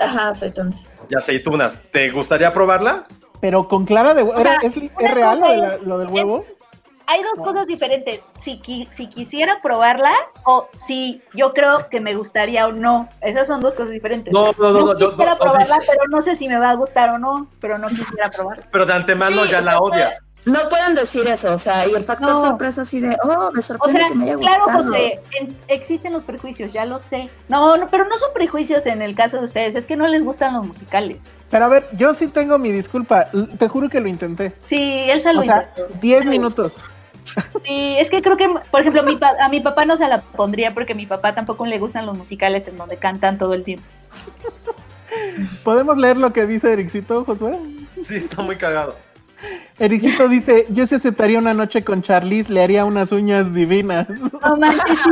Ajá, 0.03 0.31
aceitunas. 0.31 0.91
y 1.09 1.15
aceitunas. 1.15 1.85
¿Te 1.91 2.11
gustaría 2.11 2.53
probarla? 2.53 3.05
Pero 3.41 3.69
con 3.69 3.85
clara 3.85 4.15
de 4.15 4.23
huevo. 4.23 4.39
O 4.41 4.43
sea, 4.43 4.59
¿Es, 4.63 4.77
es 4.77 4.91
real 5.15 5.39
lo, 5.39 5.45
cosa 5.47 5.53
de 5.53 5.59
la- 5.59 5.75
es- 5.75 5.83
lo 5.83 5.99
del 5.99 6.09
huevo? 6.09 6.45
Hay 7.09 7.23
dos 7.23 7.35
cosas 7.45 7.67
diferentes. 7.67 8.25
Si, 8.41 8.59
qui- 8.61 8.89
si 8.91 9.09
quisiera 9.09 9.61
probarla 9.63 10.13
o 10.45 10.69
si 10.75 11.23
yo 11.35 11.53
creo 11.53 11.89
que 11.89 12.01
me 12.01 12.15
gustaría 12.15 12.67
o 12.67 12.73
no. 12.73 13.09
Esas 13.21 13.47
son 13.47 13.61
dos 13.61 13.75
cosas 13.75 13.91
diferentes. 13.93 14.33
No, 14.33 14.47
no, 14.59 14.71
no, 14.73 14.81
no, 14.81 14.99
yo- 14.99 15.11
quisiera 15.11 15.33
no, 15.35 15.39
probarla, 15.39 15.79
pero 15.87 16.01
no 16.09 16.23
sé 16.23 16.35
si 16.37 16.49
me 16.49 16.59
va 16.59 16.71
a 16.71 16.75
gustar 16.75 17.11
o 17.11 17.19
no. 17.19 17.49
Pero 17.61 17.79
no 17.79 17.89
quisiera 17.89 18.29
probarla. 18.31 18.67
Pero 18.73 18.87
de 18.87 18.93
antemano 18.93 19.45
Sí, 19.45 19.51
ya 19.51 19.61
la 19.61 19.79
odias. 19.79 20.21
No 20.47 20.61
pueden 20.69 20.95
decir 20.95 21.27
eso, 21.27 21.55
o 21.55 21.59
sea, 21.59 21.89
y 21.89 21.93
el 21.95 22.05
factor 22.05 22.29
No. 22.29 22.41
sorpresa 22.41 22.83
así 22.83 23.01
de, 23.01 23.17
oh, 23.25 23.51
me 23.51 23.59
O 23.59 23.63
sorprende 23.63 23.99
sea, 23.99 24.09
que 24.09 24.15
me 24.15 24.25
haya 24.27 24.37
claro, 24.37 24.63
gustado. 24.67 24.85
José, 24.85 25.21
en- 25.41 25.57
existen 25.67 26.13
los 26.13 26.23
prejuicios, 26.23 26.73
ya 26.73 26.85
lo 26.85 27.01
sé. 27.01 27.29
No, 27.49 27.77
no, 27.77 27.89
pero 27.89 28.05
no 28.07 28.17
son 28.17 28.33
prejuicios 28.33 28.87
en 28.87 29.03
el 29.03 29.17
caso 29.17 29.39
de 29.39 29.45
ustedes, 29.47 29.75
es 29.75 29.87
que 29.87 29.97
no 29.97 30.07
les 30.07 30.23
gustan 30.23 30.55
los 30.55 30.65
musicales. 30.65 31.19
Pero 31.51 31.65
a 31.65 31.69
ver, 31.69 31.89
yo 31.97 32.15
sí 32.15 32.29
tengo 32.29 32.59
mi 32.61 32.71
disculpa. 32.71 33.27
Te 33.59 33.67
juro 33.67 33.89
que 33.89 33.99
lo 34.01 34.07
intenté. 34.07 34.53
Sí, 34.63 35.05
Elsa 35.11 35.33
lo 35.33 35.41
O 35.41 35.45
sea, 35.45 35.69
intentó. 35.77 35.99
10 36.01 36.25
minutos. 36.27 36.75
Sí, 37.65 37.97
es 37.99 38.11
que 38.11 38.23
creo 38.23 38.37
que, 38.37 38.49
por 38.71 38.81
ejemplo, 38.81 39.03
mi 39.03 39.17
pa- 39.17 39.35
a 39.41 39.49
mi 39.49 39.61
papá 39.61 39.85
no 39.85 39.97
se 39.97 40.09
la 40.09 40.21
pondría 40.21 40.73
porque 40.75 40.93
a 40.93 40.97
mi 40.97 41.07
papá 41.07 41.35
tampoco 41.35 41.67
le 41.67 41.79
gustan 41.79 42.07
los 42.07 42.17
musicales 42.17 42.67
en 42.69 42.77
donde 42.77 42.97
cantan 42.97 43.39
todo 43.39 43.55
el 43.55 43.63
tiempo. 43.65 43.85
¿Podemos 45.65 45.97
leer 45.97 46.17
lo 46.17 46.33
que 46.33 46.47
dice 46.47 46.73
Ericito, 46.73 47.25
Josué? 47.25 47.59
Sí, 48.01 48.17
está 48.17 48.43
muy 48.43 48.57
cagado. 48.57 48.97
Ericito 49.79 50.29
dice, 50.29 50.67
yo 50.71 50.87
se 50.87 50.95
aceptaría 50.95 51.39
una 51.39 51.53
noche 51.53 51.85
con 51.85 52.03
Charlize, 52.03 52.51
le 52.51 52.63
haría 52.63 52.85
unas 52.87 53.13
uñas 53.13 53.53
divinas. 53.53 54.09
No 54.09 54.57
manches, 54.57 54.99
sí. 55.05 55.11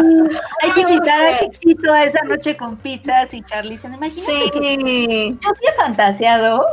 Hay 0.62 0.70
que 0.72 0.80
invitar 0.80 1.22
a 1.22 1.30
Éxito 1.40 1.92
a 1.92 2.04
esa 2.04 2.22
noche 2.24 2.56
con 2.56 2.76
pizzas 2.76 3.34
y 3.34 3.42
Charlize. 3.42 3.86
Imagínate 3.86 4.50
que 4.54 4.76
Sí, 4.86 5.38
yo 5.42 5.50
sí 5.54 5.64
he 5.70 5.76
fantaseado. 5.76 6.64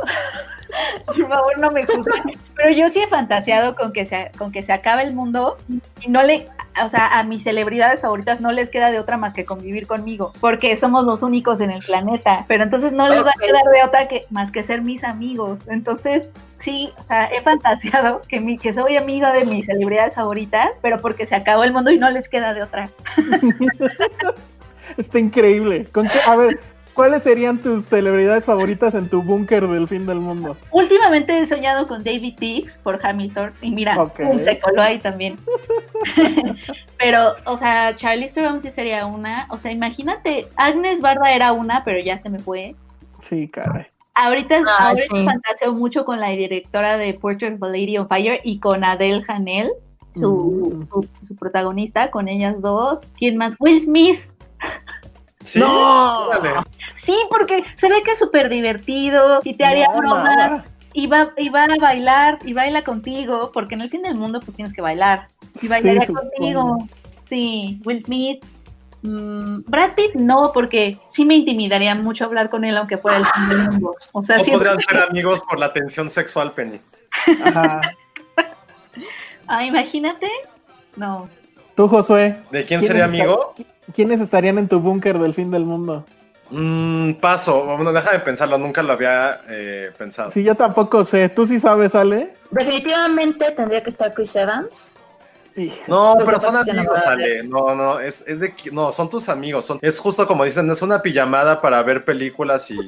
Por 1.06 1.28
favor, 1.28 1.58
no 1.58 1.70
me 1.70 1.84
juzguen. 1.84 2.38
Pero 2.56 2.70
yo 2.70 2.90
sí 2.90 3.00
he 3.00 3.08
fantaseado 3.08 3.76
con 3.76 3.92
que 3.92 4.06
se, 4.06 4.30
con 4.38 4.52
que 4.52 4.62
se 4.62 4.72
acabe 4.72 5.02
el 5.02 5.14
mundo 5.14 5.56
y 6.00 6.08
no 6.08 6.22
le, 6.22 6.48
o 6.82 6.88
sea, 6.88 7.18
a 7.18 7.24
mis 7.24 7.42
celebridades 7.42 8.00
favoritas 8.00 8.40
no 8.40 8.52
les 8.52 8.70
queda 8.70 8.90
de 8.90 8.98
otra 8.98 9.16
más 9.16 9.34
que 9.34 9.44
convivir 9.44 9.86
conmigo, 9.86 10.32
porque 10.40 10.76
somos 10.76 11.04
los 11.04 11.22
únicos 11.22 11.60
en 11.60 11.70
el 11.70 11.84
planeta. 11.84 12.44
Pero 12.48 12.64
entonces 12.64 12.92
no 12.92 13.08
les 13.08 13.24
va 13.24 13.30
a 13.30 13.40
quedar 13.40 13.64
de 13.64 13.84
otra 13.84 14.08
que 14.08 14.26
más 14.30 14.50
que 14.50 14.62
ser 14.62 14.82
mis 14.82 15.04
amigos. 15.04 15.68
Entonces, 15.68 16.32
sí, 16.60 16.92
o 16.98 17.02
sea, 17.02 17.26
he 17.26 17.40
fantaseado 17.40 18.22
que 18.28 18.40
mi, 18.40 18.58
que 18.58 18.72
soy 18.72 18.96
amiga 18.96 19.32
de 19.32 19.44
mis 19.44 19.66
celebridades 19.66 20.14
favoritas, 20.14 20.78
pero 20.80 20.98
porque 20.98 21.26
se 21.26 21.34
acabó 21.34 21.64
el 21.64 21.72
mundo 21.72 21.90
y 21.90 21.98
no 21.98 22.10
les 22.10 22.28
queda 22.28 22.54
de 22.54 22.62
otra. 22.62 22.88
Está 24.96 25.18
increíble. 25.18 25.86
¿Con 25.92 26.08
qué? 26.08 26.20
A 26.26 26.36
ver, 26.36 26.60
¿cuáles 26.94 27.22
serían 27.22 27.58
tus 27.58 27.86
celebridades 27.86 28.44
favoritas 28.44 28.94
en 28.94 29.08
tu 29.08 29.22
búnker 29.22 29.66
del 29.66 29.88
fin 29.88 30.06
del 30.06 30.18
mundo? 30.20 30.56
Últimamente 30.70 31.38
he 31.38 31.46
soñado 31.46 31.86
con 31.86 32.02
David 32.04 32.34
Dix 32.38 32.78
por 32.78 32.98
Hamilton 33.04 33.52
y 33.62 33.70
mira, 33.70 34.00
Ok. 34.02 34.20
pum, 34.22 34.38
se 34.44 34.58
coló 34.60 34.82
ahí 34.82 34.98
también. 34.98 35.36
pero, 36.98 37.34
o 37.44 37.56
sea, 37.56 37.94
Charlize 37.96 38.34
Theron 38.34 38.60
sí 38.62 38.70
sería 38.70 39.06
una. 39.06 39.46
O 39.50 39.58
sea, 39.58 39.72
imagínate, 39.72 40.46
Agnes 40.56 41.00
Barda 41.00 41.32
era 41.32 41.52
una, 41.52 41.84
pero 41.84 41.98
ya 42.00 42.18
se 42.18 42.30
me 42.30 42.38
fue. 42.38 42.74
Sí, 43.20 43.48
caray. 43.48 43.86
Ahorita, 44.14 44.56
Ah, 44.78 44.88
ahorita 44.88 45.16
sí. 45.16 45.24
fantaseo 45.24 45.72
mucho 45.72 46.04
con 46.04 46.20
la 46.20 46.28
directora 46.30 46.98
de 46.98 47.14
Portrait 47.14 47.54
of 47.54 47.62
a 47.62 47.68
Lady 47.68 47.96
on 47.96 48.08
Fire 48.08 48.40
y 48.44 48.58
con 48.60 48.84
Adele 48.84 49.22
Hanel, 49.26 49.70
su, 50.10 50.76
Mm. 50.82 50.86
su, 50.86 51.08
su 51.22 51.36
protagonista, 51.36 52.10
con 52.10 52.28
ellas 52.28 52.60
dos. 52.60 53.08
¿Quién 53.16 53.38
más? 53.38 53.56
Will 53.58 53.80
Smith. 53.80 54.18
Sí, 55.44 55.58
No. 55.60 56.28
Sí, 56.96 57.16
porque 57.28 57.64
se 57.76 57.88
ve 57.88 58.02
que 58.02 58.12
es 58.12 58.18
súper 58.18 58.48
divertido 58.48 59.40
y 59.44 59.54
te 59.54 59.64
haría 59.64 59.86
No, 59.88 59.96
bromas. 59.98 60.64
Y 60.94 61.06
va, 61.06 61.28
y 61.38 61.48
va 61.48 61.64
a 61.64 61.76
bailar 61.80 62.38
y 62.44 62.52
baila 62.52 62.84
contigo, 62.84 63.50
porque 63.52 63.74
en 63.74 63.80
el 63.80 63.90
fin 63.90 64.02
del 64.02 64.14
mundo 64.14 64.40
pues 64.40 64.54
tienes 64.54 64.74
que 64.74 64.82
bailar. 64.82 65.28
Y 65.62 65.68
bailaría 65.68 66.04
Sí, 66.04 66.12
contigo. 66.12 66.86
Sí, 67.20 67.80
Will 67.84 68.04
Smith. 68.04 68.44
Mm, 69.04 69.62
Brad 69.66 69.94
Pitt 69.94 70.14
no, 70.14 70.52
porque 70.52 70.98
sí 71.08 71.24
me 71.24 71.34
intimidaría 71.34 71.94
mucho 71.96 72.24
hablar 72.24 72.50
con 72.50 72.64
él, 72.64 72.76
aunque 72.76 72.98
fuera 72.98 73.18
el 73.18 73.24
fin 73.24 73.48
del 73.48 73.70
mundo. 73.70 73.94
O 74.12 74.22
sea, 74.24 74.36
No 74.36 74.44
siempre- 74.44 74.68
podrían 74.70 74.88
ser 74.88 75.08
amigos 75.10 75.42
por 75.48 75.58
la 75.58 75.72
tensión 75.72 76.08
sexual, 76.10 76.52
Penny. 76.52 76.80
Ajá. 77.44 77.80
Ah, 79.48 79.64
imagínate. 79.64 80.28
No. 80.96 81.28
Tú, 81.74 81.88
Josué. 81.88 82.36
¿De 82.50 82.64
quién 82.64 82.66
¿quiénes 82.80 82.86
sería 82.86 83.04
amigo? 83.06 83.54
¿Quiénes 83.94 84.20
estarían 84.20 84.58
en 84.58 84.68
tu 84.68 84.80
búnker 84.80 85.18
del 85.18 85.34
fin 85.34 85.50
del 85.50 85.64
mundo? 85.64 86.04
Mm, 86.50 87.14
paso. 87.14 87.64
Bueno, 87.64 87.92
déjame 87.92 88.20
pensarlo. 88.20 88.58
Nunca 88.58 88.82
lo 88.82 88.92
había 88.92 89.40
eh, 89.48 89.90
pensado. 89.96 90.30
Sí, 90.30 90.42
yo 90.42 90.54
tampoco 90.54 91.04
sé. 91.04 91.28
¿Tú 91.28 91.46
sí 91.46 91.58
sabes, 91.58 91.94
Ale? 91.94 92.34
Definitivamente 92.50 93.50
tendría 93.52 93.82
que 93.82 93.90
estar 93.90 94.12
Chris 94.14 94.36
Evans. 94.36 95.00
No, 95.86 96.16
pero 96.24 96.40
son 96.40 96.56
amigos, 96.56 97.06
Ale. 97.06 97.42
No, 97.42 97.74
no, 97.74 98.00
es, 98.00 98.26
es 98.26 98.40
de 98.40 98.54
no, 98.70 98.90
son 98.90 99.10
tus 99.10 99.28
amigos. 99.28 99.66
Son, 99.66 99.78
es 99.82 99.98
justo 99.98 100.26
como 100.26 100.44
dicen, 100.44 100.70
es 100.70 100.80
una 100.82 101.02
pijamada 101.02 101.60
para 101.60 101.82
ver 101.82 102.04
películas 102.04 102.70
y 102.70 102.78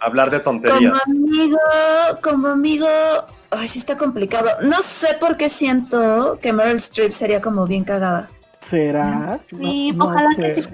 hablar 0.00 0.30
de 0.30 0.42
Como 0.42 0.60
tonterías. 0.60 0.98
amigo, 1.04 1.58
como 2.22 2.48
amigo, 2.48 2.86
ay, 3.50 3.68
sí 3.68 3.78
está 3.78 3.96
complicado. 3.96 4.48
No 4.62 4.80
sé 4.82 5.16
por 5.20 5.36
qué 5.36 5.48
siento 5.48 6.38
que 6.40 6.52
Meryl 6.52 6.76
Streep 6.76 7.12
sería 7.12 7.42
como 7.42 7.66
bien 7.66 7.84
cagada. 7.84 8.30
¿Será? 8.68 9.38
Sí, 9.48 9.92
No- 9.92 10.04
no 10.04 10.10
ojalá 10.10 10.30
sé. 10.34 10.42
que 10.42 10.54
sí. 10.62 10.70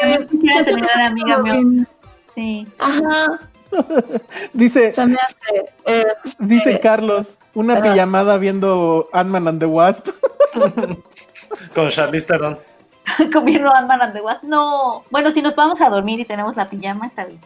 También 0.00 0.26
quisiera 0.28 0.64
tener 0.64 0.84
una 0.96 1.06
amiga 1.06 1.38
mía. 1.38 1.86
Sí. 2.34 2.66
Ajá, 2.78 3.40
Dice, 4.52 4.90
se 4.90 5.06
me 5.06 5.16
hace. 5.16 5.66
eh, 5.86 6.06
dice 6.38 6.72
eh, 6.72 6.80
Carlos, 6.80 7.38
una 7.54 7.74
Ajá. 7.74 7.82
pijamada 7.82 8.36
viendo 8.38 9.08
Ant-Man 9.12 9.48
and 9.48 9.60
the 9.60 9.66
Wasp. 9.66 10.08
Con 11.74 11.88
Charlize 11.88 12.26
Theron. 12.26 12.58
Comiendo 13.32 13.74
Ant-Man 13.74 14.02
and 14.02 14.12
the 14.14 14.20
Wasp. 14.20 14.42
No. 14.44 15.02
Bueno, 15.10 15.30
si 15.30 15.42
nos 15.42 15.54
vamos 15.56 15.80
a 15.80 15.88
dormir 15.90 16.20
y 16.20 16.24
tenemos 16.24 16.56
la 16.56 16.66
pijama, 16.66 17.06
está 17.06 17.24
bien. 17.24 17.40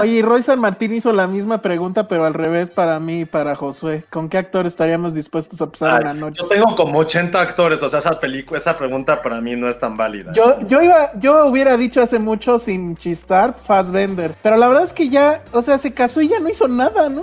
Oye, 0.00 0.12
y 0.12 0.22
Roy 0.22 0.42
San 0.42 0.60
Martín 0.60 0.94
hizo 0.94 1.12
la 1.12 1.26
misma 1.26 1.62
pregunta, 1.62 2.08
pero 2.08 2.24
al 2.24 2.34
revés 2.34 2.70
para 2.70 2.98
mí 3.00 3.20
y 3.20 3.24
para 3.24 3.54
Josué. 3.56 4.04
¿Con 4.10 4.28
qué 4.28 4.38
actor 4.38 4.66
estaríamos 4.66 5.14
dispuestos 5.14 5.60
a 5.60 5.66
pasar 5.70 5.94
Ay, 5.94 6.00
una 6.02 6.14
noche? 6.14 6.42
yo 6.42 6.48
tengo 6.48 6.76
como 6.76 6.98
80 7.00 7.40
actores, 7.40 7.82
o 7.82 7.88
sea, 7.88 7.98
esa 7.98 8.18
película, 8.18 8.58
esa 8.58 8.76
pregunta 8.76 9.22
para 9.22 9.40
mí 9.40 9.56
no 9.56 9.68
es 9.68 9.78
tan 9.78 9.96
válida. 9.96 10.32
Yo, 10.34 10.60
yo 10.66 10.82
iba, 10.82 11.12
yo 11.18 11.46
hubiera 11.46 11.76
dicho 11.76 12.00
hace 12.02 12.18
mucho 12.18 12.58
sin 12.58 12.96
chistar 12.96 13.54
Fassbender, 13.66 14.34
pero 14.42 14.56
la 14.56 14.68
verdad 14.68 14.84
es 14.84 14.92
que 14.92 15.08
ya, 15.08 15.42
o 15.52 15.62
sea, 15.62 15.78
se 15.78 15.92
casó 15.92 16.20
y 16.20 16.28
ya 16.28 16.40
no 16.40 16.48
hizo 16.48 16.68
nada, 16.68 17.08
¿no? 17.08 17.22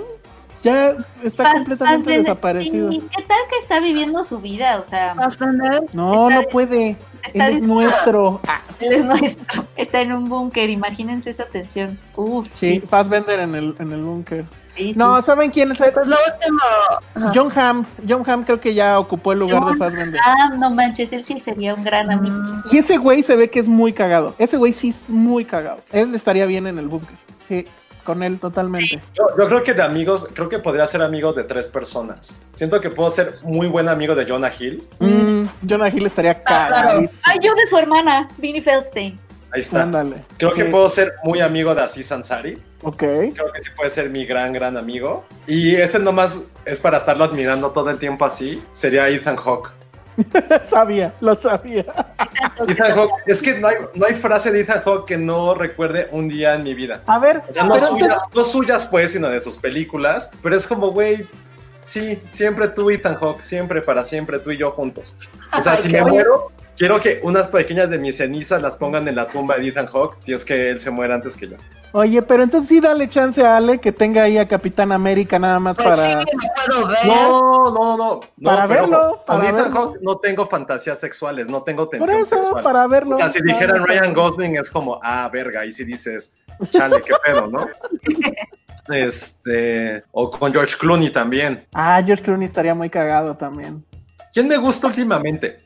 Ya 0.64 0.96
está 1.22 1.52
completamente 1.52 2.10
Fassbender- 2.10 2.18
desaparecido. 2.22 2.88
Sí, 2.88 3.02
¿Qué 3.14 3.22
tal 3.22 3.38
que 3.50 3.56
está 3.60 3.80
viviendo 3.80 4.24
su 4.24 4.38
vida? 4.38 4.78
O 4.80 4.84
sea, 4.86 5.14
Fassbender. 5.14 5.82
No, 5.92 6.28
Está- 6.30 6.42
no 6.42 6.48
puede. 6.48 6.88
Él 6.90 6.96
está 7.24 7.48
es 7.50 7.62
nuestro. 7.62 8.40
Ah, 8.48 8.60
él 8.80 8.92
es 8.94 9.04
nuestro. 9.04 9.66
Está 9.76 10.00
en 10.00 10.12
un 10.12 10.28
búnker, 10.28 10.68
imagínense 10.70 11.30
esa 11.30 11.44
tensión. 11.44 11.98
Uf, 12.16 12.46
sí, 12.54 12.80
sí. 12.80 12.86
Fassbender 12.86 13.40
en 13.40 13.54
el, 13.54 13.74
en 13.78 13.92
el 13.92 14.02
búnker. 14.02 14.44
sí, 14.76 14.92
sí. 14.92 14.98
No, 14.98 15.20
¿saben 15.22 15.50
quién 15.50 15.70
es? 15.72 15.78
Pues 15.78 16.06
lo 16.06 16.16
último. 16.16 17.32
John 17.34 17.50
Hamm. 17.58 17.84
John 18.08 18.28
Hamm 18.28 18.42
creo 18.44 18.60
que 18.60 18.74
ya 18.74 18.98
ocupó 18.98 19.32
el 19.32 19.38
lugar 19.40 19.60
de 19.60 19.66
John 19.68 19.78
Fassbender. 19.78 20.20
Ah, 20.24 20.50
no 20.56 20.70
manches, 20.70 21.12
él 21.12 21.24
sí 21.24 21.40
sería 21.40 21.74
un 21.74 21.84
gran 21.84 22.10
amigo. 22.10 22.36
Y 22.72 22.78
ese 22.78 22.96
güey 22.98 23.22
se 23.22 23.36
ve 23.36 23.48
que 23.50 23.60
es 23.60 23.68
muy 23.68 23.92
cagado. 23.92 24.34
Ese 24.38 24.56
güey 24.56 24.72
sí 24.72 24.88
es 24.90 25.08
muy 25.08 25.44
cagado. 25.44 25.78
Él 25.92 26.14
estaría 26.14 26.44
bien 26.46 26.66
en 26.66 26.78
el 26.78 26.88
búnker. 26.88 27.16
Sí, 27.48 27.66
con 28.04 28.22
él 28.22 28.38
totalmente. 28.38 29.00
Yo, 29.14 29.24
yo 29.36 29.48
creo 29.48 29.62
que 29.64 29.74
de 29.74 29.82
amigos, 29.82 30.28
creo 30.32 30.48
que 30.48 30.58
podría 30.60 30.86
ser 30.86 31.02
amigo 31.02 31.32
de 31.32 31.42
tres 31.44 31.66
personas. 31.68 32.40
Siento 32.52 32.80
que 32.80 32.90
puedo 32.90 33.10
ser 33.10 33.34
muy 33.42 33.66
buen 33.66 33.88
amigo 33.88 34.14
de 34.14 34.24
Jonah 34.26 34.52
Hill. 34.56 34.84
Mm, 35.00 35.46
Jonah 35.68 35.88
Hill 35.88 36.06
estaría 36.06 36.40
Ah, 36.46 36.68
cagadísimo. 36.70 37.20
Ay, 37.24 37.38
yo 37.42 37.54
de 37.54 37.66
su 37.66 37.76
hermana, 37.76 38.28
Vinnie 38.38 38.62
Feldstein. 38.62 39.16
Ahí 39.50 39.60
está. 39.60 39.82
Ándale. 39.82 40.24
Creo 40.36 40.52
que 40.52 40.64
puedo 40.64 40.88
ser 40.88 41.14
muy 41.22 41.40
amigo 41.40 41.74
de 41.74 41.82
Aziz 41.82 42.10
Ansari. 42.10 42.60
Ok. 42.82 42.98
Creo 42.98 43.52
que 43.52 43.62
sí 43.62 43.70
puede 43.76 43.88
ser 43.88 44.10
mi 44.10 44.26
gran, 44.26 44.52
gran 44.52 44.76
amigo. 44.76 45.24
Y 45.46 45.76
este 45.76 45.98
nomás 46.00 46.50
es 46.64 46.80
para 46.80 46.98
estarlo 46.98 47.22
admirando 47.24 47.70
todo 47.70 47.88
el 47.90 47.98
tiempo 47.98 48.24
así. 48.24 48.62
Sería 48.72 49.08
Ethan 49.08 49.36
Hawke. 49.36 49.70
sabía, 50.64 51.12
lo 51.20 51.34
sabía. 51.34 51.84
Ethan 52.68 52.92
Hawke, 52.94 53.12
es 53.26 53.42
que 53.42 53.58
no 53.58 53.68
hay, 53.68 53.76
no 53.94 54.06
hay 54.06 54.14
frase 54.14 54.50
de 54.52 54.60
Ethan 54.60 54.80
Hawke 54.82 55.06
que 55.06 55.16
no 55.16 55.54
recuerde 55.54 56.08
un 56.12 56.28
día 56.28 56.54
en 56.54 56.62
mi 56.62 56.74
vida. 56.74 57.02
A 57.06 57.18
ver, 57.18 57.42
O 57.48 57.52
sea, 57.52 57.64
no 57.64 57.74
pero 57.74 57.86
suyas, 57.88 58.02
entonces- 58.10 58.34
no 58.34 58.44
suyas 58.44 58.86
pues, 58.86 59.12
sino 59.12 59.28
de 59.28 59.40
sus 59.40 59.58
películas. 59.58 60.30
Pero 60.42 60.56
es 60.56 60.66
como, 60.66 60.90
güey, 60.92 61.26
sí, 61.84 62.22
siempre 62.28 62.68
tú, 62.68 62.90
Ethan 62.90 63.16
Hawke, 63.16 63.40
siempre, 63.42 63.82
para 63.82 64.02
siempre, 64.04 64.38
tú 64.38 64.50
y 64.50 64.56
yo 64.58 64.70
juntos. 64.72 65.16
O 65.58 65.62
sea, 65.62 65.72
Ay, 65.76 65.78
si 65.82 65.88
me 65.88 66.00
bueno. 66.02 66.14
muero, 66.14 66.52
quiero 66.76 67.00
que 67.00 67.20
unas 67.22 67.48
pequeñas 67.48 67.90
de 67.90 67.98
mis 67.98 68.16
cenizas 68.16 68.60
las 68.62 68.76
pongan 68.76 69.06
en 69.08 69.16
la 69.16 69.26
tumba 69.28 69.56
de 69.56 69.68
Ethan 69.68 69.86
Hawke, 69.86 70.16
si 70.20 70.32
es 70.32 70.44
que 70.44 70.70
él 70.70 70.80
se 70.80 70.90
muere 70.90 71.14
antes 71.14 71.36
que 71.36 71.48
yo. 71.48 71.56
Oye, 71.92 72.20
pero 72.22 72.42
entonces 72.42 72.68
sí 72.68 72.80
dale 72.80 73.08
chance 73.08 73.40
a 73.44 73.56
Ale 73.56 73.78
que 73.78 73.92
tenga 73.92 74.24
ahí 74.24 74.36
a 74.36 74.48
Capitán 74.48 74.90
América 74.90 75.38
nada 75.38 75.60
más 75.60 75.76
Pues 75.76 75.88
para. 75.88 76.20
sí, 76.22 76.26
no 76.36 76.74
puedo 76.76 76.88
ver. 76.88 77.06
No, 77.06 77.64
no, 77.70 77.96
no. 77.96 77.96
no 77.96 78.50
Para 78.50 78.66
pero 78.66 78.80
verlo, 78.82 79.22
para 79.24 79.38
Con 79.40 79.48
Ethan 79.48 79.62
verlo. 79.64 79.80
Hawke 79.80 79.98
no 80.02 80.16
tengo 80.18 80.46
fantasías 80.46 80.98
sexuales, 80.98 81.48
no 81.48 81.62
tengo 81.62 81.88
Por 81.88 81.98
tensión 81.98 82.20
eso, 82.22 82.36
sexual. 82.42 82.64
para 82.64 82.86
verlo. 82.88 83.14
O 83.14 83.18
sea, 83.18 83.28
si 83.30 83.40
dijeran 83.42 83.86
Ryan 83.86 84.12
Gosling 84.12 84.56
es 84.56 84.70
como, 84.70 84.98
ah, 85.04 85.30
verga, 85.32 85.60
ahí 85.60 85.72
sí 85.72 85.84
dices, 85.84 86.36
chale, 86.72 87.00
qué 87.00 87.14
pedo, 87.24 87.46
¿no? 87.46 87.66
Este, 88.88 90.04
o 90.12 90.30
con 90.30 90.52
George 90.52 90.76
Clooney 90.78 91.10
también. 91.10 91.66
Ah, 91.72 92.02
George 92.04 92.22
Clooney 92.22 92.44
estaría 92.46 92.74
muy 92.74 92.90
cagado 92.90 93.34
también. 93.36 93.82
¿Quién 94.32 94.46
me 94.48 94.56
gusta 94.58 94.88
últimamente? 94.88 95.58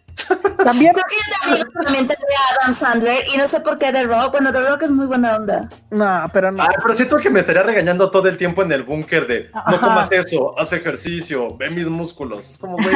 También. 0.64 0.92
Creo 0.92 1.04
que 1.08 1.16
yo 1.16 1.38
también, 1.42 1.66
también 1.72 2.06
tendría 2.06 2.38
a 2.38 2.54
Adam 2.64 2.74
Sandler 2.74 3.18
y 3.32 3.36
no 3.38 3.46
sé 3.46 3.60
por 3.60 3.78
qué 3.78 3.92
The 3.92 4.04
Rock. 4.04 4.32
Bueno, 4.32 4.52
The 4.52 4.60
Rock 4.68 4.82
es 4.82 4.90
muy 4.90 5.06
buena 5.06 5.36
onda. 5.36 5.68
No, 5.90 6.26
pero 6.32 6.50
no. 6.52 6.62
Ah, 6.62 6.68
pero 6.82 6.94
siento 6.94 7.16
que 7.16 7.30
me 7.30 7.40
estaría 7.40 7.62
regañando 7.62 8.10
todo 8.10 8.28
el 8.28 8.36
tiempo 8.36 8.62
en 8.62 8.72
el 8.72 8.82
búnker 8.82 9.26
de, 9.26 9.50
no 9.54 9.60
Ajá. 9.76 9.80
comas 9.80 10.12
eso, 10.12 10.58
haz 10.58 10.72
ejercicio, 10.72 11.56
ve 11.56 11.70
mis 11.70 11.88
músculos. 11.88 12.50
Es 12.52 12.58
como, 12.58 12.76
güey, 12.76 12.94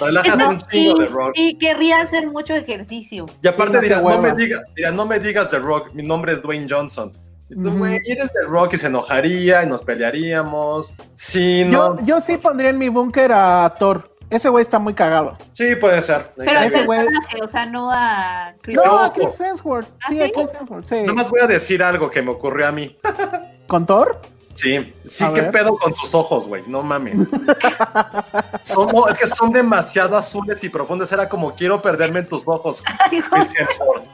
relájate 0.00 0.36
No, 0.36 0.48
un 0.50 0.58
chingo 0.68 0.96
sí, 0.96 1.02
de 1.02 1.06
Rock. 1.08 1.32
sí, 1.34 1.58
querría 1.60 2.00
hacer 2.00 2.26
mucho 2.28 2.54
ejercicio. 2.54 3.26
Y 3.42 3.48
aparte 3.48 3.80
Sí, 3.80 3.88
no, 3.88 3.96
qué 3.96 4.02
no 4.02 4.08
me, 4.08 4.16
hueva. 4.16 4.34
diga, 4.34 4.62
dirán, 4.74 4.96
no 4.96 5.06
me 5.06 5.18
digas 5.20 5.48
The 5.50 5.58
Rock, 5.58 5.90
mi 5.92 6.02
nombre 6.02 6.32
es 6.32 6.42
Dwayne 6.42 6.66
Johnson. 6.68 7.12
Y 7.50 7.54
tú, 7.54 7.68
Ujú. 7.68 7.78
güey, 7.78 8.00
eres 8.06 8.32
The 8.32 8.46
Rock 8.48 8.74
y 8.74 8.78
se 8.78 8.86
enojaría 8.86 9.62
y 9.62 9.66
nos 9.68 9.82
pelearíamos. 9.82 10.94
Sí, 11.14 11.64
no. 11.66 11.98
Yo, 12.00 12.06
yo 12.06 12.20
sí 12.20 12.36
pondría 12.38 12.70
en 12.70 12.78
mi 12.78 12.88
búnker 12.88 13.30
a 13.32 13.72
Thor. 13.78 14.04
Ese 14.32 14.48
güey 14.48 14.62
está 14.62 14.78
muy 14.78 14.94
cagado. 14.94 15.36
Sí, 15.52 15.76
puede 15.76 16.00
ser. 16.02 16.32
Pero 16.36 16.60
ese 16.60 16.84
güey- 16.86 17.06
o 17.42 17.48
sea, 17.48 17.66
no 17.66 17.90
a 17.92 18.52
Chris 18.62 18.76
No, 18.76 18.98
a 18.98 19.12
Chris 19.12 19.28
Hemsworth. 19.38 19.88
¿Ah, 20.02 20.06
Sí, 20.08 20.16
sí? 20.16 20.22
a 20.22 20.30
Chris 20.32 20.48
Hemsworth, 20.58 20.88
sí. 20.88 21.00
Nada 21.02 21.12
más 21.14 21.30
voy 21.30 21.40
a 21.40 21.46
decir 21.46 21.82
algo 21.82 22.10
que 22.10 22.22
me 22.22 22.30
ocurrió 22.30 22.66
a 22.68 22.72
mí. 22.72 22.96
¿Con 23.66 23.86
Thor? 23.86 24.20
Sí, 24.54 24.94
sí, 25.06 25.24
A 25.24 25.32
qué 25.32 25.40
ver. 25.42 25.50
pedo 25.50 25.76
con 25.78 25.94
sus 25.94 26.14
ojos, 26.14 26.46
güey, 26.46 26.62
no 26.66 26.82
mames. 26.82 27.20
son, 28.64 28.88
no, 28.92 29.08
es 29.08 29.18
que 29.18 29.26
son 29.26 29.50
demasiado 29.52 30.16
azules 30.16 30.62
y 30.64 30.68
profundos. 30.68 31.10
Era 31.12 31.28
como, 31.28 31.54
quiero 31.54 31.80
perderme 31.80 32.20
en 32.20 32.26
tus 32.28 32.42
ojos, 32.46 32.82
Ay, 33.10 33.22
Chris 33.30 33.50
Hemsworth. 33.58 34.04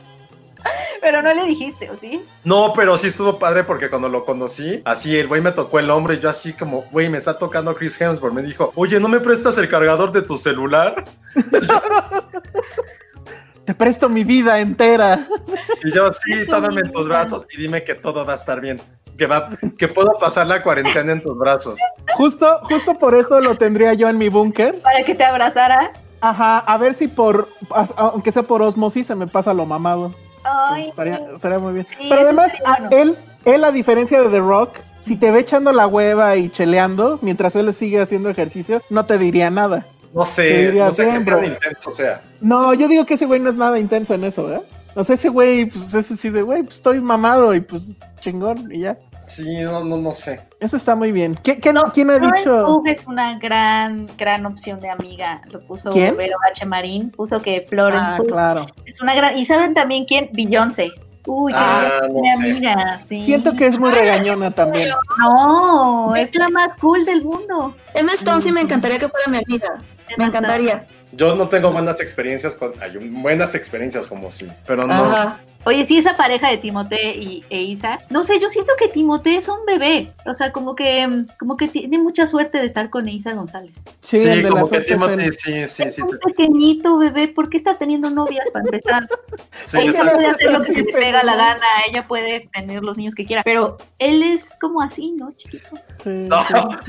Pero 1.01 1.23
no 1.23 1.33
le 1.33 1.45
dijiste, 1.47 1.91
¿o 1.91 1.97
sí? 1.97 2.23
No, 2.45 2.73
pero 2.75 2.97
sí 2.97 3.09
estuvo 3.09 3.39
padre 3.39 3.65
porque 3.65 3.89
cuando 3.89 4.09
lo 4.09 4.25
conocí, 4.25 4.83
así 4.85 5.17
el 5.17 5.29
güey 5.29 5.41
me 5.41 5.53
tocó 5.53 5.79
el 5.79 5.91
hombro 5.91 6.15
y 6.15 6.21
yo 6.21 6.29
así 6.29 6.53
como, 6.53 6.83
güey, 6.91 7.09
me 7.09 7.19
está 7.19 7.39
tocando 7.39 7.75
Chris 7.75 8.01
Hemsworth. 8.01 8.35
Me 8.35 8.43
dijo, 8.43 8.73
oye, 8.75 8.99
¿no 9.01 9.09
me 9.09 9.21
prestas 9.21 9.59
el 9.59 9.69
cargador 9.69 10.13
de 10.13 10.23
tu 10.23 10.37
celular? 10.37 11.05
Te 13.65 13.75
presto 13.75 14.09
mi 14.09 14.25
vida 14.25 14.61
entera. 14.61 15.29
Y 15.85 15.93
yo, 15.93 16.11
sí, 16.11 16.47
tómame 16.49 16.81
en 16.81 16.91
tus 16.91 17.07
brazos 17.07 17.47
y 17.53 17.61
dime 17.61 17.85
que 17.85 17.95
todo 17.95 18.25
va 18.25 18.33
a 18.33 18.37
estar 18.37 18.63
bien. 18.63 18.81
Que, 19.19 19.27
va, 19.27 19.51
que 19.77 19.89
puedo 19.89 20.13
pasar 20.19 20.47
la 20.47 20.63
cuarentena 20.63 21.13
en 21.13 21.21
tus 21.21 21.37
brazos. 21.37 21.79
Justo, 22.15 22.61
justo 22.63 22.95
por 22.95 23.15
eso 23.15 23.41
lo 23.43 23.59
tendría 23.59 23.93
yo 23.93 24.09
en 24.09 24.17
mi 24.17 24.31
búnker. 24.31 24.81
Para 24.81 25.03
que 25.03 25.15
te 25.15 25.23
abrazara. 25.23 25.93
Ajá, 26.23 26.61
a 26.61 26.79
ver 26.79 26.95
si 26.95 27.09
por, 27.09 27.51
aunque 27.97 28.33
sea 28.33 28.43
por 28.43 28.63
osmosis, 28.63 29.07
se 29.07 29.15
me 29.15 29.27
pasa 29.27 29.53
lo 29.53 29.67
mamado. 29.67 30.15
Ay, 30.49 30.89
estaría, 30.89 31.21
estaría 31.35 31.59
muy 31.59 31.73
bien. 31.75 31.87
Sí, 31.87 32.07
Pero 32.09 32.21
además, 32.23 32.53
bueno. 32.65 32.89
él, 32.91 33.17
él, 33.45 33.65
a 33.65 33.73
diferencia 33.73 34.21
de 34.23 34.29
The 34.29 34.41
Rock, 34.41 34.77
si 35.01 35.17
te 35.17 35.31
ve 35.31 35.41
echando 35.41 35.73
la 35.73 35.87
hueva 35.87 36.37
y 36.37 36.49
cheleando, 36.51 37.19
mientras 37.23 37.57
él 37.57 37.73
sigue 37.75 38.01
haciendo 38.01 38.31
ejercicio, 38.31 38.83
no 38.91 39.05
te 39.07 39.19
diría 39.19 39.51
nada. 39.51 39.87
No 40.15 40.25
sé, 40.25 40.67
diría, 40.67 40.87
no 40.87 40.93
sé 40.93 41.09
qué 41.09 41.19
bro. 41.19 41.37
tan 41.37 41.45
intenso 41.47 41.95
sea. 41.95 42.23
No, 42.41 42.73
yo 42.75 42.89
digo 42.89 43.05
que 43.05 43.15
ese 43.15 43.27
güey 43.27 43.41
no 43.41 43.51
es 43.51 43.57
nada 43.57 43.79
intenso 43.79 44.15
en 44.15 44.25
eso, 44.25 44.53
¿eh? 44.53 44.63
O 44.95 45.05
sea, 45.05 45.15
ese 45.15 45.29
güey, 45.29 45.67
pues 45.67 45.95
ese 45.95 46.17
sí 46.17 46.31
de, 46.31 46.43
güey, 46.43 46.63
pues 46.63 46.77
estoy 46.77 47.01
mamado 47.01 47.55
y 47.55 47.61
pues 47.61 47.83
chingón 48.21 48.73
y 48.73 48.81
ya. 48.81 48.99
Sí, 49.29 49.63
no, 49.63 49.85
no, 49.85 49.97
no 49.99 50.11
sé. 50.13 50.41
Eso 50.59 50.77
está 50.77 50.95
muy 50.95 51.13
bien. 51.13 51.35
¿Qué, 51.43 51.59
qué- 51.59 51.73
¿Quién 51.93 52.11
ha 52.11 52.17
Florence 52.19 52.37
dicho? 52.39 52.67
Pugh 52.67 52.87
es 52.89 53.07
una 53.07 53.39
gran, 53.39 54.07
gran 54.17 54.47
opción 54.47 54.81
de 54.81 54.91
amiga. 54.91 55.43
Lo 55.51 55.61
puso 55.61 55.91
¿Quién? 55.91 56.17
Vero 56.17 56.37
H. 56.51 56.65
Marín. 56.67 57.11
Puso 57.11 57.41
que 57.41 57.65
Florence 57.69 58.07
Ah, 58.13 58.17
Pugh 58.17 58.27
claro. 58.29 58.67
es 58.87 59.01
una 59.01 59.15
gran. 59.15 59.39
Y 59.39 59.45
saben 59.45 59.75
también 59.75 60.05
quién? 60.05 60.31
Beyoncé. 60.33 60.91
Uy, 61.27 61.53
Ah, 61.55 62.01
qué 62.03 62.09
no 62.09 62.23
amiga, 62.39 63.01
sí. 63.07 63.23
Siento 63.27 63.53
que 63.55 63.67
es 63.67 63.79
muy 63.79 63.91
regañona 63.91 64.51
también. 64.55 64.89
No, 65.19 66.17
es 66.17 66.35
la 66.35 66.49
más 66.49 66.71
cool 66.81 67.05
del 67.05 67.23
mundo. 67.23 67.75
Emma 67.93 68.13
Stone 68.15 68.41
sí 68.41 68.51
me 68.51 68.63
encantaría 68.63 68.99
que 68.99 69.09
fuera 69.09 69.27
mi 69.29 69.37
amiga. 69.39 69.77
Me 70.17 70.25
encantaría. 70.25 70.87
Yo 71.13 71.35
no 71.35 71.49
tengo 71.49 71.71
buenas 71.71 72.01
experiencias 72.01 72.57
con. 72.57 72.73
Hay 72.81 72.97
buenas 72.97 73.55
experiencias 73.55 74.07
como 74.07 74.31
sí, 74.31 74.49
pero 74.67 74.85
no. 74.85 74.95
Ajá. 74.95 75.39
Oye, 75.69 75.85
sí, 75.85 75.99
esa 75.99 76.17
pareja 76.17 76.49
de 76.49 76.57
Timote 76.57 77.15
y, 77.15 77.45
e 77.51 77.61
Isa, 77.61 77.99
no 78.09 78.25
sé, 78.25 78.41
yo 78.41 78.49
siento 78.49 78.73
que 78.79 78.89
Timote 78.89 79.37
es 79.37 79.49
un 79.49 79.67
bebé, 79.67 80.15
o 80.25 80.33
sea, 80.33 80.51
como 80.51 80.75
que, 80.75 81.07
como 81.39 81.59
que 81.59 81.69
tiene 81.69 81.99
mucha 81.99 82.27
suerte 82.27 82.57
de 82.57 82.65
estar 82.65 82.89
con 82.89 83.07
Isa 83.07 83.35
González. 83.35 83.75
Sí, 84.01 84.43
como 84.49 84.67
que 84.71 84.77
él. 84.79 85.33
sí, 85.35 85.67
sí, 85.67 85.83
es 85.83 85.95
sí. 85.97 86.01
un 86.01 86.19
pequeñito 86.25 86.97
bebé, 86.97 87.29
¿por 87.29 87.51
qué 87.51 87.59
está 87.59 87.77
teniendo 87.77 88.09
novias 88.09 88.47
para 88.51 88.65
empezar? 88.65 89.07
sí, 89.67 89.79
ella 89.79 90.11
puede 90.11 90.27
hacer 90.29 90.53
lo 90.53 90.63
que 90.63 90.73
se 90.73 90.83
le 90.85 90.91
pega 90.91 91.23
la 91.23 91.37
gana, 91.37 91.67
ella 91.87 92.09
puede 92.09 92.49
tener 92.51 92.83
los 92.83 92.97
niños 92.97 93.15
que 93.15 93.27
quiera, 93.27 93.43
pero 93.43 93.77
él 93.99 94.23
es 94.23 94.57
como 94.59 94.81
así, 94.81 95.11
¿no, 95.11 95.33
chiquito? 95.33 95.69
Sí, 96.03 96.09
No. 96.09 96.39
A 96.39 96.81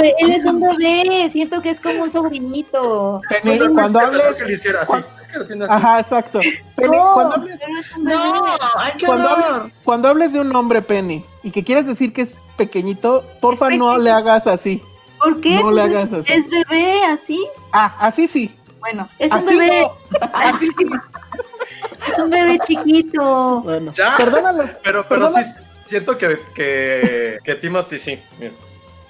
ver, 0.00 0.12
él 0.20 0.32
es 0.32 0.44
un 0.44 0.60
bebé, 0.60 1.28
siento 1.28 1.60
que 1.60 1.70
es 1.70 1.80
como 1.80 2.04
un 2.04 2.10
sobrinito. 2.12 3.20
Cuando 3.74 3.98
hables. 3.98 4.36
que 4.36 4.44
lo 4.44 4.52
hiciera 4.52 4.82
así. 4.82 4.94
Que 5.32 5.38
lo 5.38 5.46
tiene 5.46 5.64
así. 5.64 5.74
Ajá, 5.74 6.00
exacto. 6.00 6.40
Penny, 6.76 6.96
No, 6.96 7.12
cuando 7.14 7.34
hables, 7.36 7.60
pero 7.60 7.78
es 7.78 7.96
un 7.96 8.04
bebé. 8.04 8.16
No, 8.18 8.44
ay, 8.78 8.92
qué 8.98 9.06
cuando 9.06 9.28
hables, 9.28 9.72
cuando 9.84 10.08
hables 10.08 10.32
de 10.32 10.40
un 10.40 10.54
hombre, 10.56 10.82
Penny, 10.82 11.24
y 11.42 11.50
que 11.50 11.62
quieres 11.64 11.86
decir 11.86 12.12
que 12.12 12.22
es 12.22 12.34
pequeñito, 12.56 13.24
porfa 13.40 13.68
Es 13.72 13.78
no 13.78 13.96
le 13.98 14.10
hagas 14.10 14.46
así. 14.46 14.82
¿Por 15.18 15.40
qué? 15.40 15.50
No 15.56 15.70
le 15.70 15.82
hagas 15.82 16.12
así. 16.12 16.32
Es 16.32 16.48
bebé, 16.48 17.04
así. 17.04 17.38
Ah, 17.72 17.94
así 18.00 18.26
sí. 18.26 18.54
Bueno, 18.80 19.08
es 19.18 19.30
un 19.32 19.44
bebé. 19.44 19.82
no. 19.82 19.92
Así. 20.32 20.68
Es 22.08 22.18
un 22.18 22.30
bebé 22.30 22.58
chiquito. 22.66 23.60
Bueno, 23.60 23.92
Ya. 23.94 24.16
perdónalos. 24.16 24.70
Pero, 24.82 25.04
pero 25.08 25.28
sí 25.30 25.40
siento 25.84 26.16
que, 26.16 26.38
que, 26.54 27.38
que 27.44 27.54
Timothy 27.56 27.98
sí. 27.98 28.18
Mira. 28.38 28.52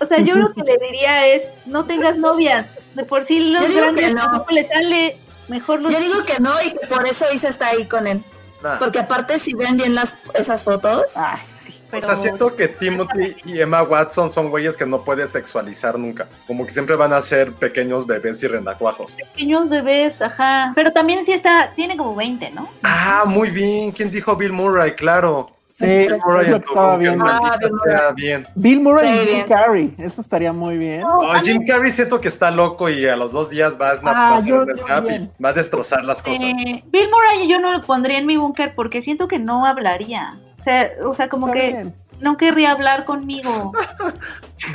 O 0.00 0.06
sea, 0.06 0.18
yo 0.18 0.34
lo 0.34 0.52
que 0.54 0.62
le 0.62 0.78
diría 0.78 1.26
es, 1.28 1.52
no 1.66 1.84
tengas 1.84 2.16
novias. 2.16 2.70
De 2.94 3.04
por 3.04 3.24
sí 3.24 3.40
los 3.52 3.68
Yo 3.68 3.82
grandes 3.82 4.06
que 4.08 4.14
no. 4.14 4.22
tampoco 4.22 4.52
le 4.52 4.64
sale. 4.64 5.18
Mejor 5.50 5.82
los... 5.82 5.92
Yo 5.92 6.00
digo 6.00 6.24
que 6.24 6.40
no 6.40 6.50
y 6.62 6.70
que 6.72 6.86
por 6.86 7.06
eso 7.06 7.26
Isa 7.34 7.48
está 7.48 7.68
ahí 7.68 7.86
con 7.86 8.06
él. 8.06 8.22
Nah. 8.62 8.78
Porque 8.78 8.98
aparte 8.98 9.38
si 9.38 9.54
ven 9.54 9.76
bien 9.76 9.94
las 9.94 10.16
esas 10.34 10.64
fotos, 10.64 11.16
Ay, 11.16 11.40
sí. 11.54 11.74
pero- 11.90 12.02
O 12.02 12.06
sea, 12.06 12.16
siento 12.16 12.54
que 12.54 12.68
Timothy 12.68 13.34
y 13.44 13.58
Emma 13.58 13.82
Watson 13.82 14.30
son 14.30 14.50
güeyes 14.50 14.76
que 14.76 14.84
no 14.84 15.02
puedes 15.02 15.30
sexualizar 15.30 15.98
nunca. 15.98 16.28
Como 16.46 16.66
que 16.66 16.72
siempre 16.72 16.94
van 16.94 17.12
a 17.14 17.20
ser 17.22 17.52
pequeños 17.52 18.06
bebés 18.06 18.42
y 18.42 18.48
rendacuajos. 18.48 19.12
Pequeños 19.14 19.68
bebés, 19.68 20.20
ajá. 20.22 20.72
Pero 20.74 20.92
también 20.92 21.24
sí 21.24 21.32
está, 21.32 21.72
tiene 21.74 21.96
como 21.96 22.14
20, 22.14 22.50
¿no? 22.50 22.70
Ah, 22.82 23.24
muy 23.26 23.48
bien. 23.50 23.92
¿Quién 23.92 24.10
dijo 24.10 24.36
Bill 24.36 24.52
Murray? 24.52 24.92
Claro. 24.94 25.50
Sí, 25.80 25.86
es 25.86 26.22
lo 26.26 26.40
que 26.40 26.56
estaba 26.56 26.96
viendo. 26.98 27.24
Ah, 27.26 27.56
Bill 27.58 27.70
bien. 28.14 28.46
Bill 28.54 28.80
Murray 28.80 29.08
Sí, 29.08 29.14
y 29.14 29.18
Jim 29.18 29.28
bien. 29.34 29.46
Carrey. 29.48 29.94
Eso 29.98 30.20
estaría 30.20 30.52
muy 30.52 30.76
bien. 30.76 31.00
No, 31.00 31.20
Jim 31.42 31.66
Carrey 31.66 31.90
siento 31.90 32.20
que 32.20 32.28
está 32.28 32.50
loco 32.50 32.88
y 32.90 33.06
a 33.08 33.16
los 33.16 33.32
dos 33.32 33.48
días 33.50 33.78
va 33.80 33.90
a, 33.90 33.96
snap, 33.96 34.14
Ah, 34.14 34.20
va 34.20 34.28
a 34.28 34.36
hacer 34.38 34.48
yo 34.48 34.62
un 34.62 34.76
snap 34.76 34.88
también. 34.96 35.30
y 35.38 35.42
va 35.42 35.48
a 35.48 35.52
destrozar 35.54 36.04
las 36.04 36.22
cosas. 36.22 36.42
eh, 36.42 36.84
Bill 36.86 37.08
Murray 37.10 37.48
yo 37.48 37.58
no 37.58 37.72
lo 37.72 37.80
pondría 37.82 38.18
en 38.18 38.26
mi 38.26 38.36
búnker 38.36 38.74
porque 38.74 39.00
siento 39.02 39.26
que 39.26 39.38
no 39.38 39.64
hablaría. 39.64 40.34
O 40.58 40.62
sea, 40.62 40.90
o 41.04 41.14
sea 41.14 41.28
como 41.30 41.48
Está 41.48 41.58
que 41.60 41.66
bien. 41.68 41.94
no 42.20 42.36
querría 42.36 42.72
hablar 42.72 43.06
conmigo. 43.06 43.72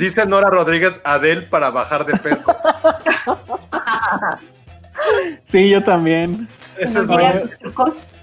Dice 0.00 0.26
Nora 0.26 0.50
Rodríguez, 0.50 1.00
Adele 1.04 1.42
para 1.42 1.70
bajar 1.70 2.04
de 2.04 2.16
peso. 2.16 2.42
Sí, 5.44 5.68
yo 5.70 5.82
también. 5.82 6.48
Es. 6.78 6.98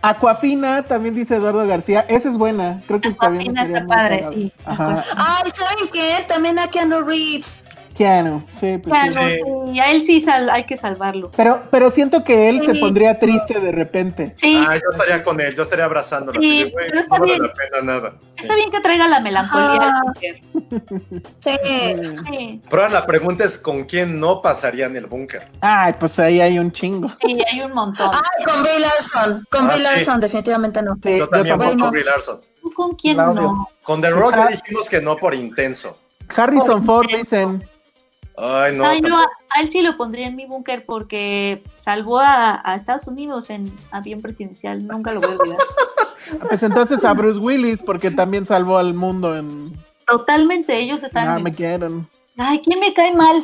Aquafina, 0.02 0.84
también 0.84 1.16
dice 1.16 1.36
Eduardo 1.36 1.66
García. 1.66 2.06
Esa 2.10 2.30
es 2.30 2.38
buena. 2.38 2.82
Creo 2.88 3.02
que 3.02 3.10
está 3.10 3.30
bien. 3.30 3.58
Aquafina 3.58 3.64
está 3.64 3.88
padre, 3.88 4.26
sí. 4.34 4.52
Ajá. 4.66 5.04
ay, 5.16 5.52
¿saben 5.56 5.90
qué? 5.92 6.26
También 6.28 6.60
a 6.60 6.68
Keanu 6.68 7.02
Reeves. 7.02 7.66
Keanu, 7.96 8.44
sí, 8.60 8.80
pues 8.80 8.94
Ya 8.94 9.08
sí. 9.08 9.40
sí, 9.72 9.80
a 9.80 9.92
él 9.92 10.02
sí 10.04 10.22
sal- 10.22 10.50
hay 10.50 10.64
que 10.64 10.78
salvarlo. 10.78 11.32
Pero, 11.36 11.62
pero 11.70 11.92
siento 11.92 12.24
que 12.24 12.50
él 12.50 12.62
se 12.64 12.74
pondría 12.76 13.20
triste 13.20 13.60
de 13.60 13.72
repente. 13.72 14.34
Sí, 14.36 14.56
Ah, 14.68 14.76
yo 14.76 14.90
estaría 14.92 15.24
con 15.24 15.40
él, 15.40 15.56
yo 15.56 15.64
estaría 15.64 15.86
abrazándolo. 15.86 16.42
Sí, 16.42 16.72
pero 16.76 17.00
está 17.00 17.16
no 17.16 17.22
vale 17.22 17.34
bien. 17.34 17.44
la 17.48 17.54
pena 17.54 17.82
nada. 17.94 18.12
Sí. 18.36 18.42
está 18.44 18.56
bien 18.56 18.72
que 18.72 18.82
traiga 18.82 19.08
la 19.08 19.20
melancolía 19.20 19.92
búnker. 20.04 20.42
Sí. 21.40 21.52
Sí, 22.28 22.62
Pero 22.70 22.82
ahora 22.82 22.94
la 22.94 23.06
pregunta 23.06 23.44
es 23.44 23.58
con 23.58 23.84
quién 23.84 24.20
no 24.20 24.42
pasaría 24.42 24.86
en 24.88 24.96
el 24.96 25.06
búnker. 25.06 25.48
Ay, 25.62 25.94
pues 26.00 26.18
ahí 26.20 26.42
hay 26.42 26.58
un 26.60 26.72
chingo. 26.72 27.10
sí, 27.22 27.38
hay 27.52 27.62
un 27.62 27.74
montón. 27.74 28.10
Ay, 28.14 28.46
con 28.46 28.64
Brie 28.64 28.80
Larson. 28.80 29.46
Con 29.52 29.70
Ah, 29.70 29.74
sí. 29.78 29.84
Larson, 29.84 30.20
definitivamente 30.20 30.82
no. 30.82 30.96
Sí, 31.02 31.18
yo 31.18 31.30
también 31.30 31.58
con 31.80 31.92
Brie 31.92 32.04
Larson. 32.04 32.40
¿Tú 32.62 32.72
con 32.74 32.96
quién 32.96 33.16
Claudio. 33.16 33.42
no? 33.42 33.70
Con 33.84 34.02
The 34.02 34.10
Rock 34.10 34.34
Está- 34.34 34.50
ya 34.50 34.56
dijimos 34.56 34.90
que 34.90 35.02
no 35.02 35.16
por 35.16 35.34
intenso. 35.36 35.98
Harrison 36.36 36.84
Ford 36.84 37.08
dicen. 37.08 37.64
Ay, 38.38 38.76
no. 38.76 38.86
Ay, 38.86 39.02
no, 39.02 39.20
a, 39.20 39.28
a 39.56 39.62
él 39.62 39.72
sí 39.72 39.82
lo 39.82 39.96
pondría 39.96 40.28
en 40.28 40.36
mi 40.36 40.46
búnker 40.46 40.86
porque 40.86 41.64
salvó 41.78 42.20
a, 42.20 42.62
a 42.64 42.76
Estados 42.76 43.08
Unidos 43.08 43.50
en 43.50 43.72
avión 43.92 44.22
presidencial. 44.22 44.86
Nunca 44.88 45.12
lo 45.12 45.22
voy 45.22 45.32
a 45.32 45.38
olvidar. 45.38 45.58
Pues 46.48 46.64
entonces 46.64 47.04
a 47.04 47.12
Bruce 47.12 47.38
Willis, 47.38 47.82
porque 47.82 48.10
también 48.10 48.46
salvó 48.46 48.78
al 48.78 48.94
mundo 48.94 49.36
en 49.36 49.74
Totalmente, 50.08 50.78
ellos 50.78 51.04
están. 51.04 51.28
Ah, 51.28 51.40
me 51.40 51.54
quieren. 51.54 52.08
Ay, 52.38 52.62
¿quién 52.64 52.80
me 52.80 52.94
cae 52.94 53.14
mal? 53.14 53.44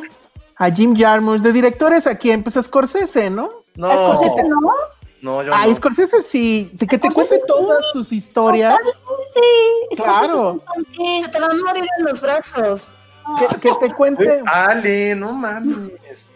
A 0.56 0.70
Jim 0.70 0.96
Jarmusch. 0.96 1.40
¿De 1.40 1.52
directores 1.52 2.06
a 2.06 2.16
quién? 2.16 2.42
Pues 2.42 2.56
a 2.56 2.62
Scorsese, 2.62 3.30
¿no? 3.30 3.48
No, 3.76 3.90
¿A 3.90 3.96
Scorsese 3.96 4.42
no? 4.44 4.58
no, 5.22 5.42
yo 5.42 5.54
A 5.54 5.66
no. 5.66 5.74
Scorsese 5.74 6.22
sí. 6.22 6.70
Que 6.78 6.98
te 6.98 7.10
cuente 7.10 7.38
todas 7.46 7.84
sus 7.92 8.12
historias. 8.12 8.78
Sí, 9.34 9.96
Claro. 9.96 10.60
Se 11.22 11.28
te 11.28 11.40
van 11.40 11.50
a 11.52 11.54
morir 11.54 11.84
en 11.98 12.04
los 12.04 12.20
brazos. 12.20 12.94
Que, 13.38 13.60
que 13.60 13.70
te 13.80 13.94
cuente. 13.94 14.42
Ale, 14.46 15.14
no 15.14 15.32
mames. 15.32 15.78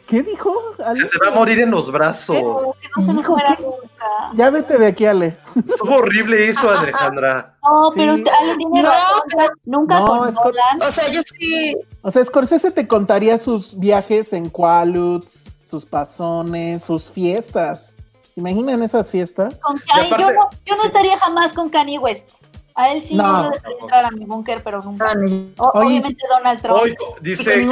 ¿Qué 0.07 0.23
dijo? 0.23 0.53
Ale? 0.85 1.01
Se 1.01 1.07
te 1.09 1.19
va 1.19 1.29
a 1.33 1.35
morir 1.35 1.61
en 1.61 1.71
los 1.71 1.91
brazos. 1.91 2.37
Que 2.37 2.89
no 2.97 3.03
se 3.07 3.13
me 3.15 3.21
Hijo, 3.21 3.33
muera 3.33 3.57
¿qué? 3.57 3.63
nunca. 3.63 4.31
Ya 4.35 4.51
vete 4.51 4.77
de 4.79 4.87
aquí, 4.87 5.07
Ale. 5.07 5.37
Estuvo 5.57 5.95
horrible 5.97 6.49
eso, 6.51 6.71
Alejandra. 6.71 7.55
No, 7.63 7.91
pero 7.95 8.17
Sí. 8.17 8.25
Ale 8.41 8.57
tiene 8.57 8.83
No. 8.83 8.89
razón. 8.91 9.23
Nunca 9.65 10.01
No, 10.01 10.07
con 10.07 10.35
Nolan. 10.35 10.83
O 10.87 10.93
sea, 10.93 11.11
yo 11.11 11.23
sí. 11.39 11.77
O 12.03 12.11
sea, 12.11 12.23
Scorsese 12.25 12.71
te 12.71 12.87
contaría 12.87 13.39
sus 13.39 13.79
viajes 13.79 14.33
en 14.35 14.51
Qualuts, 14.51 15.55
sus 15.65 15.87
pasones, 15.87 16.85
sus 16.85 17.09
fiestas. 17.11 17.95
¿Imaginan 18.37 18.83
esas 18.83 19.11
fiestas? 19.11 19.57
Con 19.63 19.77
aparte- 19.79 20.09
yo 20.23 20.31
no, 20.33 20.51
yo 20.67 20.75
no 20.75 20.81
sí. 20.83 20.87
estaría 20.89 21.19
jamás 21.19 21.53
con 21.55 21.71
Kanye 21.71 21.99
West. 21.99 22.29
A 22.77 22.93
él 22.93 23.03
sí 23.05 23.15
no, 23.15 23.23
No. 23.45 23.51
lo 23.51 23.81
entrar 23.81 24.05
a 24.05 24.11
mi 24.11 24.25
búnker, 24.25 24.61
pero 24.65 24.81
nunca. 24.83 25.07
Ah, 25.09 25.15
O- 25.59 25.71
obviamente 25.75 26.27
Donald 26.29 26.61
Trump. 26.61 26.81
Hoy 26.83 26.91
y 26.91 26.97
con 26.97 27.23
dice 27.23 27.67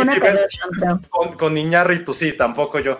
con, 1.10 1.32
con 1.32 1.58
Iñárritu, 1.58 2.14
sí, 2.14 2.32
tampoco 2.34 2.78
yo. 2.78 2.98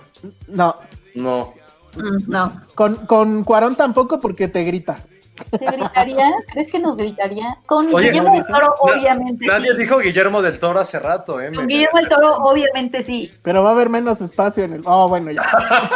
No. 0.48 0.74
No. 1.14 1.54
Mm, 1.96 2.28
No. 2.30 2.60
Con, 2.74 3.06
con 3.06 3.44
Cuarón 3.44 3.76
tampoco 3.76 4.18
porque 4.18 4.48
te 4.48 4.64
grita. 4.64 4.98
¿Te 5.50 5.64
gritaría? 5.64 6.30
¿Crees 6.52 6.68
que 6.70 6.78
nos 6.78 6.96
gritaría? 6.96 7.56
Con 7.66 7.92
Oye, 7.94 8.08
Guillermo 8.10 8.32
del 8.34 8.46
Toro, 8.46 8.66
Na- 8.66 8.72
obviamente 8.80 9.46
Nadie 9.46 9.70
sí. 9.72 9.76
dijo 9.78 9.98
Guillermo 9.98 10.42
del 10.42 10.58
Toro 10.58 10.80
hace 10.80 10.98
rato, 10.98 11.40
¿eh? 11.40 11.52
Con 11.54 11.66
Guillermo 11.66 11.98
del 12.00 12.08
Toro, 12.08 12.36
obviamente 12.38 13.02
sí. 13.02 13.30
Pero 13.42 13.62
va 13.62 13.70
a 13.70 13.72
haber 13.72 13.88
menos 13.88 14.20
espacio 14.20 14.64
en 14.64 14.74
el. 14.74 14.82
Oh, 14.84 15.08
bueno, 15.08 15.30
ya. 15.30 15.42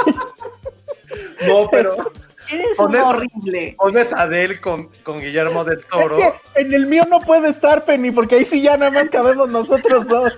No, 1.47 1.69
pero 1.71 1.97
Eres 2.51 2.79
horrible. 2.79 3.75
pones 3.79 4.13
a 4.13 4.23
Adele 4.23 4.61
con, 4.61 4.89
con 5.03 5.19
Guillermo 5.19 5.65
del 5.65 5.81
Es 5.81 5.89
Toro. 5.89 6.17
que 6.17 6.33
en 6.61 6.73
el 6.75 6.87
mío 6.87 7.05
no 7.09 7.21
puede 7.21 7.49
estar, 7.49 7.85
Penny, 7.85 8.11
porque 8.11 8.37
ahí 8.37 8.45
sí 8.45 8.61
ya 8.63 8.77
nada 8.77 8.91
más 8.91 9.09
cabemos 9.11 9.49
nosotros 9.51 10.07
dos. 10.07 10.33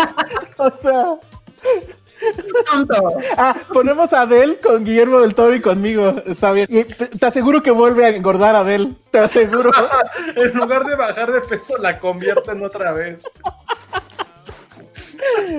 o 0.58 0.70
sea. 0.70 1.04
Tonto. 2.70 2.94
Ah, 3.36 3.56
ponemos 3.72 4.12
a 4.12 4.22
Adele 4.22 4.58
con 4.58 4.84
Guillermo 4.84 5.20
del 5.20 5.34
Toro 5.34 5.54
y 5.54 5.60
conmigo. 5.60 6.10
Está 6.26 6.52
bien. 6.52 6.66
Y 6.70 6.84
te 6.84 7.06
te 7.06 7.26
aseguro 7.26 7.62
que 7.62 7.70
vuelve 7.70 8.04
a 8.04 8.08
engordar 8.10 8.54
Adele. 8.56 8.90
Te 9.10 9.18
aseguro. 9.18 9.70
En 10.36 10.52
lugar 10.54 10.84
de 10.84 10.94
bajar 10.96 11.32
de 11.32 11.40
peso, 11.40 11.76
la 11.78 11.98
convierten 11.98 12.62
otra 12.64 12.92
vez. 12.92 13.24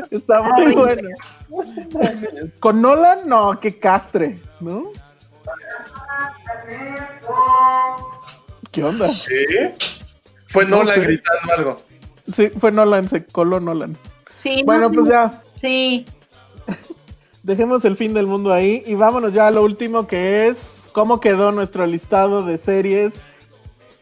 Está 0.09 0.41
muy 0.41 0.73
bueno. 0.73 1.09
Con 2.59 2.81
Nolan, 2.81 3.27
no, 3.27 3.59
qué 3.59 3.77
castre, 3.77 4.39
¿no? 4.59 4.89
¿Qué 8.71 8.83
onda? 8.83 9.07
¿Sí? 9.07 9.45
Fue 10.47 10.65
No 10.65 10.77
Nolan 10.77 11.01
gritando 11.01 11.53
algo. 11.55 11.75
Sí, 12.35 12.49
fue 12.59 12.71
Nolan, 12.71 13.09
se 13.09 13.25
coló 13.25 13.59
Nolan. 13.59 13.97
Sí, 14.37 14.57
no 14.57 14.65
Bueno, 14.65 14.91
pues 14.91 15.09
ya, 15.09 15.41
Sí. 15.59 16.05
dejemos 17.43 17.85
el 17.85 17.97
fin 17.97 18.13
del 18.13 18.27
mundo 18.27 18.51
ahí 18.51 18.83
y 18.85 18.95
vámonos 18.95 19.33
ya 19.33 19.47
a 19.47 19.51
lo 19.51 19.63
último 19.63 20.07
que 20.07 20.47
es 20.47 20.83
cómo 20.91 21.19
quedó 21.19 21.51
nuestro 21.51 21.85
listado 21.85 22.43
de 22.43 22.57
series 22.57 23.13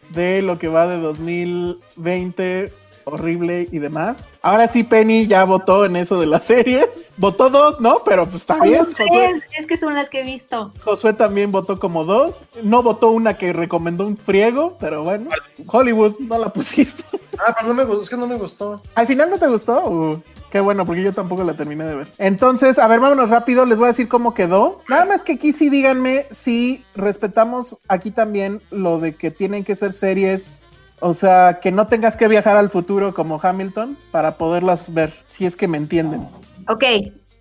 de 0.09 0.41
lo 0.41 0.59
que 0.59 0.67
va 0.67 0.87
de 0.87 0.97
2020 0.97 2.73
horrible 3.05 3.67
y 3.71 3.79
demás. 3.79 4.33
Ahora 4.41 4.67
sí, 4.67 4.83
Penny 4.83 5.27
ya 5.27 5.43
votó 5.43 5.85
en 5.85 5.95
eso 5.95 6.19
de 6.19 6.25
las 6.25 6.43
series. 6.43 7.11
Votó 7.17 7.49
dos, 7.49 7.79
¿no? 7.79 7.99
Pero 8.05 8.25
pues 8.25 8.41
está 8.41 8.61
bien. 8.61 8.85
Josué, 8.85 9.31
Es, 9.31 9.59
es 9.59 9.67
que 9.67 9.77
son 9.77 9.93
las 9.93 10.09
que 10.09 10.21
he 10.21 10.23
visto. 10.23 10.71
Josué 10.83 11.13
también 11.13 11.51
votó 11.51 11.79
como 11.79 12.03
dos. 12.03 12.45
No 12.63 12.83
votó 12.83 13.11
una 13.11 13.37
que 13.37 13.53
recomendó 13.53 14.05
un 14.07 14.17
friego, 14.17 14.77
pero 14.79 15.03
bueno. 15.03 15.29
Hollywood, 15.67 16.15
no 16.19 16.37
la 16.37 16.49
pusiste. 16.49 17.03
Ah, 17.39 17.55
pero 17.55 17.69
no 17.69 17.73
me 17.73 17.83
gustó, 17.85 18.01
es 18.01 18.09
que 18.09 18.17
no 18.17 18.27
me 18.27 18.35
gustó. 18.35 18.81
¿Al 18.95 19.07
final 19.07 19.29
no 19.29 19.39
te 19.39 19.47
gustó? 19.47 19.89
Uh, 19.89 20.21
qué 20.51 20.59
bueno, 20.59 20.85
porque 20.85 21.01
yo 21.01 21.13
tampoco 21.13 21.43
la 21.43 21.55
terminé 21.55 21.85
de 21.85 21.95
ver. 21.95 22.07
Entonces, 22.17 22.77
a 22.77 22.87
ver, 22.87 22.99
vámonos 22.99 23.29
rápido, 23.29 23.65
les 23.65 23.77
voy 23.77 23.85
a 23.85 23.87
decir 23.87 24.07
cómo 24.07 24.33
quedó. 24.33 24.81
Nada 24.89 25.05
más 25.05 25.23
que 25.23 25.33
aquí 25.33 25.53
sí 25.53 25.69
díganme 25.69 26.27
si 26.29 26.83
respetamos 26.93 27.77
aquí 27.87 28.11
también 28.11 28.61
lo 28.69 28.99
de 28.99 29.15
que 29.15 29.31
tienen 29.31 29.63
que 29.63 29.75
ser 29.75 29.93
series, 29.93 30.60
o 31.01 31.13
sea, 31.13 31.59
que 31.61 31.71
no 31.71 31.87
tengas 31.87 32.15
que 32.15 32.27
viajar 32.27 32.55
al 32.55 32.69
futuro 32.69 33.13
como 33.13 33.39
Hamilton 33.41 33.97
para 34.11 34.37
poderlas 34.37 34.93
ver, 34.93 35.13
si 35.27 35.45
es 35.45 35.55
que 35.55 35.67
me 35.67 35.77
entienden. 35.77 36.27
Ok. 36.67 36.83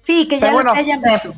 Sí, 0.04 0.26
que 0.26 0.40
ya 0.40 0.52
bueno, 0.52 0.70
los 0.70 0.78
hayan 0.78 1.02
visto. 1.02 1.34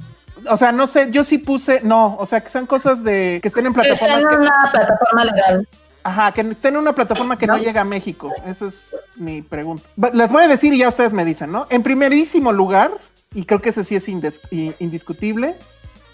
O 0.48 0.56
sea, 0.56 0.72
no 0.72 0.86
sé, 0.86 1.10
yo 1.10 1.24
sí 1.24 1.38
puse, 1.38 1.80
no, 1.82 2.16
o 2.16 2.24
sea, 2.26 2.40
que 2.40 2.48
sean 2.48 2.66
cosas 2.66 3.04
de 3.04 3.40
que 3.42 3.48
estén 3.48 3.66
en 3.66 3.74
Que 3.74 3.80
está 3.80 4.06
plataformas 4.06 4.22
en 4.22 4.28
que, 4.28 4.46
una 4.46 4.70
plataforma 4.72 5.24
legal. 5.24 5.68
ajá, 6.04 6.32
que 6.32 6.40
estén 6.42 6.74
en 6.74 6.80
una 6.80 6.94
plataforma 6.94 7.36
que 7.36 7.46
no, 7.46 7.58
llega 7.58 7.80
a 7.80 7.84
México. 7.84 8.32
Esa 8.46 8.66
es 8.68 8.96
mi 9.16 9.42
pregunta. 9.42 9.84
Las 10.12 10.32
voy 10.32 10.44
a 10.44 10.48
decir 10.48 10.72
y 10.72 10.78
ya 10.78 10.88
ustedes 10.88 11.12
me 11.12 11.24
dicen, 11.24 11.52
¿no? 11.52 11.66
En 11.70 11.82
primerísimo 11.82 12.52
lugar, 12.52 12.92
y 13.34 13.44
creo 13.44 13.60
que 13.60 13.70
ese 13.70 13.84
sí 13.84 13.96
es 13.96 14.08
indiscutible, 14.08 15.56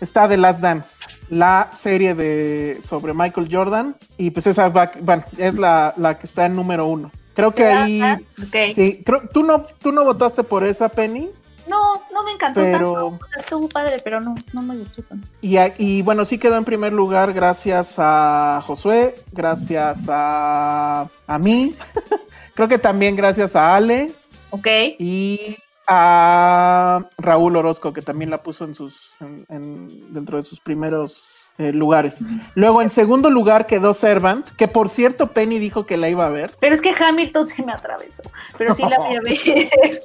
está 0.00 0.28
The 0.28 0.36
Last 0.36 0.60
Dance, 0.60 0.94
la 1.28 1.70
serie 1.74 2.14
de 2.14 2.80
sobre 2.82 3.14
Michael 3.14 3.48
Jordan, 3.50 3.96
y 4.16 4.30
pues 4.30 4.46
esa 4.46 4.68
va- 4.68 4.92
bueno, 5.00 5.24
es 5.36 5.54
la, 5.54 5.94
la 5.96 6.14
que 6.14 6.26
está 6.26 6.46
en 6.46 6.56
número 6.56 6.86
uno. 6.86 7.10
Creo 7.34 7.52
que 7.54 7.64
ahí, 7.66 8.00
Ah, 8.02 8.18
ok. 8.42 8.74
sí, 8.74 9.02
creo, 9.06 9.22
tú 9.32 9.44
no, 9.44 9.64
tú 9.80 9.92
no 9.92 10.04
votaste 10.04 10.42
por 10.42 10.66
esa 10.66 10.88
Penny, 10.88 11.30
No, 11.68 12.02
no 12.14 12.22
me 12.24 12.32
encantó 12.32 12.60
Pero- 12.62 13.10
tanto. 13.10 13.18
Estuvo 13.38 13.68
padre, 13.68 13.98
pero 14.02 14.20
no, 14.22 14.34
no 14.54 14.62
me 14.62 14.76
gustó 14.78 15.02
tanto. 15.02 15.28
Y, 15.42 15.56
y 15.76 16.00
bueno, 16.02 16.24
sí 16.24 16.38
quedó 16.38 16.56
en 16.56 16.64
primer 16.64 16.92
lugar 16.94 17.34
gracias 17.34 17.96
a 17.98 18.62
Josué, 18.66 19.14
gracias 19.32 19.98
a, 20.08 21.06
a 21.26 21.38
mí, 21.38 21.74
creo 22.54 22.68
que 22.68 22.78
también 22.78 23.16
gracias 23.16 23.54
a 23.54 23.76
Ale 23.76 24.12
Ok. 24.50 24.66
y 24.98 25.56
a 25.88 27.06
Raúl 27.16 27.56
Orozco, 27.56 27.92
que 27.92 28.02
también 28.02 28.30
la 28.30 28.38
puso 28.38 28.64
en 28.64 28.74
sus, 28.74 28.94
en- 29.20 29.44
en- 29.48 30.12
dentro 30.14 30.36
de 30.36 30.44
sus 30.44 30.60
primeros 30.60 31.24
eh, 31.56 31.72
lugares. 31.72 32.18
Luego 32.54 32.82
en 32.82 32.88
segundo 32.90 33.30
lugar 33.30 33.66
quedó 33.66 33.92
Servant, 33.92 34.46
que 34.56 34.68
por 34.68 34.88
cierto 34.88 35.32
Penny 35.32 35.58
dijo 35.58 35.86
que 35.86 35.96
la 35.96 36.08
iba 36.08 36.24
a 36.24 36.28
ver. 36.28 36.52
Pero 36.60 36.72
es 36.74 36.80
que 36.80 36.94
Hamilton 36.94 37.46
se 37.48 37.62
me 37.64 37.72
atravesó. 37.72 38.22
Pero 38.56 38.74
sí 38.74 38.82
la 38.88 38.96
voy 38.98 39.16
a 39.16 39.20
ver. 39.22 40.00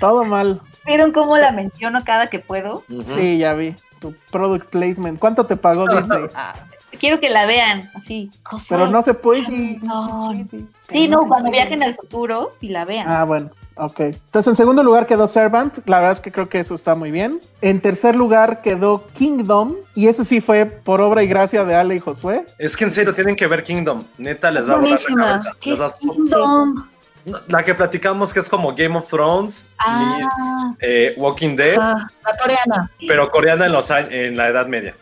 Todo 0.00 0.24
mal. 0.24 0.60
¿Vieron 0.84 1.12
cómo 1.12 1.38
la 1.38 1.50
menciono 1.52 2.04
cada 2.04 2.26
que 2.28 2.40
puedo? 2.40 2.84
Sí, 3.16 3.38
ya 3.38 3.54
vi. 3.54 3.74
Tu 4.00 4.14
product 4.30 4.68
placement. 4.70 5.18
¿Cuánto 5.18 5.46
te 5.46 5.56
pagó 5.56 5.86
Disney? 5.88 6.24
Quiero 7.00 7.20
que 7.20 7.30
la 7.30 7.46
vean, 7.46 7.82
así. 7.94 8.30
José. 8.44 8.66
Pero 8.70 8.86
no 8.88 9.02
se 9.02 9.14
puede. 9.14 9.78
No. 9.82 10.32
Sí, 10.90 11.08
no 11.08 11.26
cuando 11.26 11.50
viajen 11.50 11.82
al 11.82 11.94
futuro 11.96 12.52
y 12.60 12.68
la 12.68 12.84
vean. 12.84 13.08
Ah, 13.08 13.24
bueno, 13.24 13.50
ok. 13.78 14.00
Entonces, 14.00 14.48
en 14.50 14.56
segundo 14.56 14.82
lugar 14.82 15.06
quedó 15.06 15.26
Servant. 15.26 15.78
La 15.86 15.98
verdad 15.98 16.12
es 16.12 16.20
que 16.20 16.30
creo 16.32 16.48
que 16.48 16.60
eso 16.60 16.74
está 16.74 16.94
muy 16.94 17.10
bien. 17.10 17.40
En 17.60 17.80
tercer 17.80 18.14
lugar 18.16 18.60
quedó 18.62 19.06
Kingdom. 19.16 19.74
Y 19.94 20.08
eso 20.08 20.24
sí 20.24 20.40
fue 20.40 20.66
por 20.66 21.00
obra 21.00 21.22
y 21.22 21.26
gracia 21.26 21.64
de 21.64 21.74
Ale 21.74 21.96
y 21.96 21.98
Josué. 21.98 22.44
Es 22.58 22.76
que 22.76 22.84
en 22.84 22.90
serio, 22.90 23.14
tienen 23.14 23.34
que 23.36 23.46
ver 23.46 23.64
Kingdom. 23.64 24.02
Neta, 24.18 24.50
les 24.50 24.68
va 24.68 24.74
a 24.74 24.76
volar 24.78 24.98
la 25.08 25.24
cabeza. 25.26 25.52
¿Qué 25.60 25.70
Les 25.70 25.78
es 25.80 25.84
vas- 25.84 25.96
Kingdom? 25.96 26.88
La 27.48 27.62
que 27.62 27.74
platicamos 27.74 28.32
que 28.32 28.40
es 28.40 28.48
como 28.48 28.74
Game 28.74 28.96
of 28.96 29.08
Thrones, 29.08 29.70
Ah. 29.78 30.16
meets, 30.18 30.76
eh, 30.80 31.14
Walking 31.18 31.56
Dead, 31.56 31.76
Ah, 31.78 32.06
la 32.24 32.36
coreana. 32.38 32.90
pero 33.06 33.30
coreana 33.30 33.66
en, 33.66 33.72
los 33.72 33.90
años, 33.90 34.10
en 34.12 34.34
la 34.36 34.48
Edad 34.48 34.66
Media. 34.66 34.94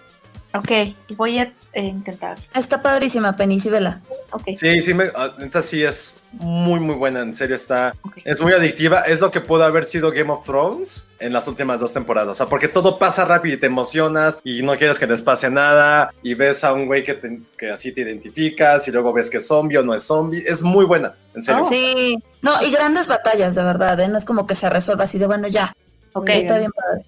Ok, 0.57 1.17
voy 1.17 1.39
a 1.39 1.53
eh, 1.73 1.85
intentar. 1.85 2.39
Está 2.55 2.81
padrísima, 2.81 3.37
Penny, 3.37 3.61
sí, 3.61 3.69
vela. 3.69 4.01
Ok. 4.31 4.45
Sí, 4.57 4.83
sí, 4.83 4.95
me, 4.95 5.11
ah, 5.15 5.35
neta 5.39 5.61
sí 5.61 5.83
es 5.83 6.25
muy, 6.33 6.81
muy 6.81 6.95
buena. 6.95 7.21
En 7.21 7.35
serio, 7.35 7.57
está. 7.57 7.95
Es 8.25 8.41
muy 8.41 8.53
adictiva. 8.53 9.01
Es 9.03 9.21
lo 9.21 9.31
que 9.31 9.41
pudo 9.41 9.65
haber 9.65 9.85
sido 9.85 10.11
Game 10.11 10.31
of 10.33 10.45
Thrones 10.47 11.11
en 11.19 11.33
las 11.33 11.47
últimas 11.49 11.81
dos 11.81 11.93
temporadas. 11.93 12.29
O 12.31 12.35
sea, 12.35 12.47
porque 12.47 12.69
todo 12.69 12.99
pasa 12.99 13.25
rápido 13.25 13.57
y 13.57 13.61
te 13.61 13.67
emocionas 13.67 14.41
y 14.45 14.63
no 14.63 14.75
quieres 14.77 14.99
que 14.99 15.07
les 15.07 15.21
pase 15.21 15.51
nada. 15.51 16.13
Y 16.23 16.35
ves 16.35 16.65
a 16.65 16.73
un 16.73 16.87
güey 16.87 17.05
que, 17.05 17.15
te- 17.15 17.41
que 17.59 17.71
así 17.71 17.93
te 17.93 18.01
identificas 18.03 18.87
y 18.89 18.93
luego 18.93 19.13
ves 19.13 19.29
que 19.31 19.39
es 19.39 19.47
zombie 19.47 19.79
o 19.79 19.83
no 19.83 19.95
es 19.95 20.05
zombie. 20.05 20.43
Es 20.47 20.63
muy 20.63 20.85
buena, 20.87 21.15
en 21.35 21.43
serio. 21.43 21.61
Oh. 21.63 21.69
Sí. 21.69 22.17
No, 22.43 22.63
y 22.63 22.71
grandes 22.71 23.09
batallas, 23.09 23.55
de 23.55 23.63
verdad, 23.63 23.99
¿eh? 24.01 24.09
No 24.09 24.17
es 24.17 24.25
como 24.25 24.47
que 24.47 24.55
se 24.55 24.71
resuelva 24.71 25.05
así 25.05 25.19
de, 25.19 25.27
bueno, 25.27 25.49
ya. 25.49 25.75
Ok. 26.15 26.31
Está 26.31 26.59
bien 26.59 26.73
padre. 26.73 27.05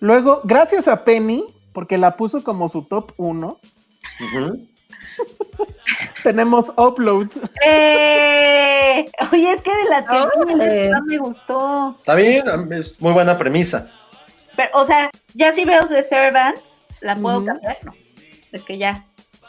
Luego, 0.00 0.40
gracias 0.44 0.86
a 0.88 1.04
Penny, 1.04 1.44
porque 1.78 1.96
la 1.96 2.16
puso 2.16 2.42
como 2.42 2.68
su 2.68 2.82
top 2.82 3.12
1, 3.18 3.46
Ujú. 4.20 4.68
tenemos 6.24 6.72
Upload. 6.76 7.28
¡Eh! 7.64 9.08
Oye, 9.30 9.52
es 9.52 9.62
que 9.62 9.70
de 9.76 9.84
las 9.88 10.04
que 10.04 10.88
no 10.88 11.02
me 11.04 11.18
gustó. 11.18 11.94
Está 11.96 12.16
bien, 12.16 12.42
es 12.72 13.00
muy 13.00 13.12
buena 13.12 13.38
premisa. 13.38 13.92
Pero, 14.56 14.70
o 14.74 14.84
sea, 14.86 15.08
ya 15.34 15.52
si 15.52 15.64
veo 15.64 15.84
The 15.86 16.02
Servant, 16.02 16.58
¿la 17.00 17.14
puedo 17.14 17.44
cambiar? 17.44 17.78
No. 17.84 17.92
De 18.50 18.58
que 18.58 18.76
ya. 18.76 19.06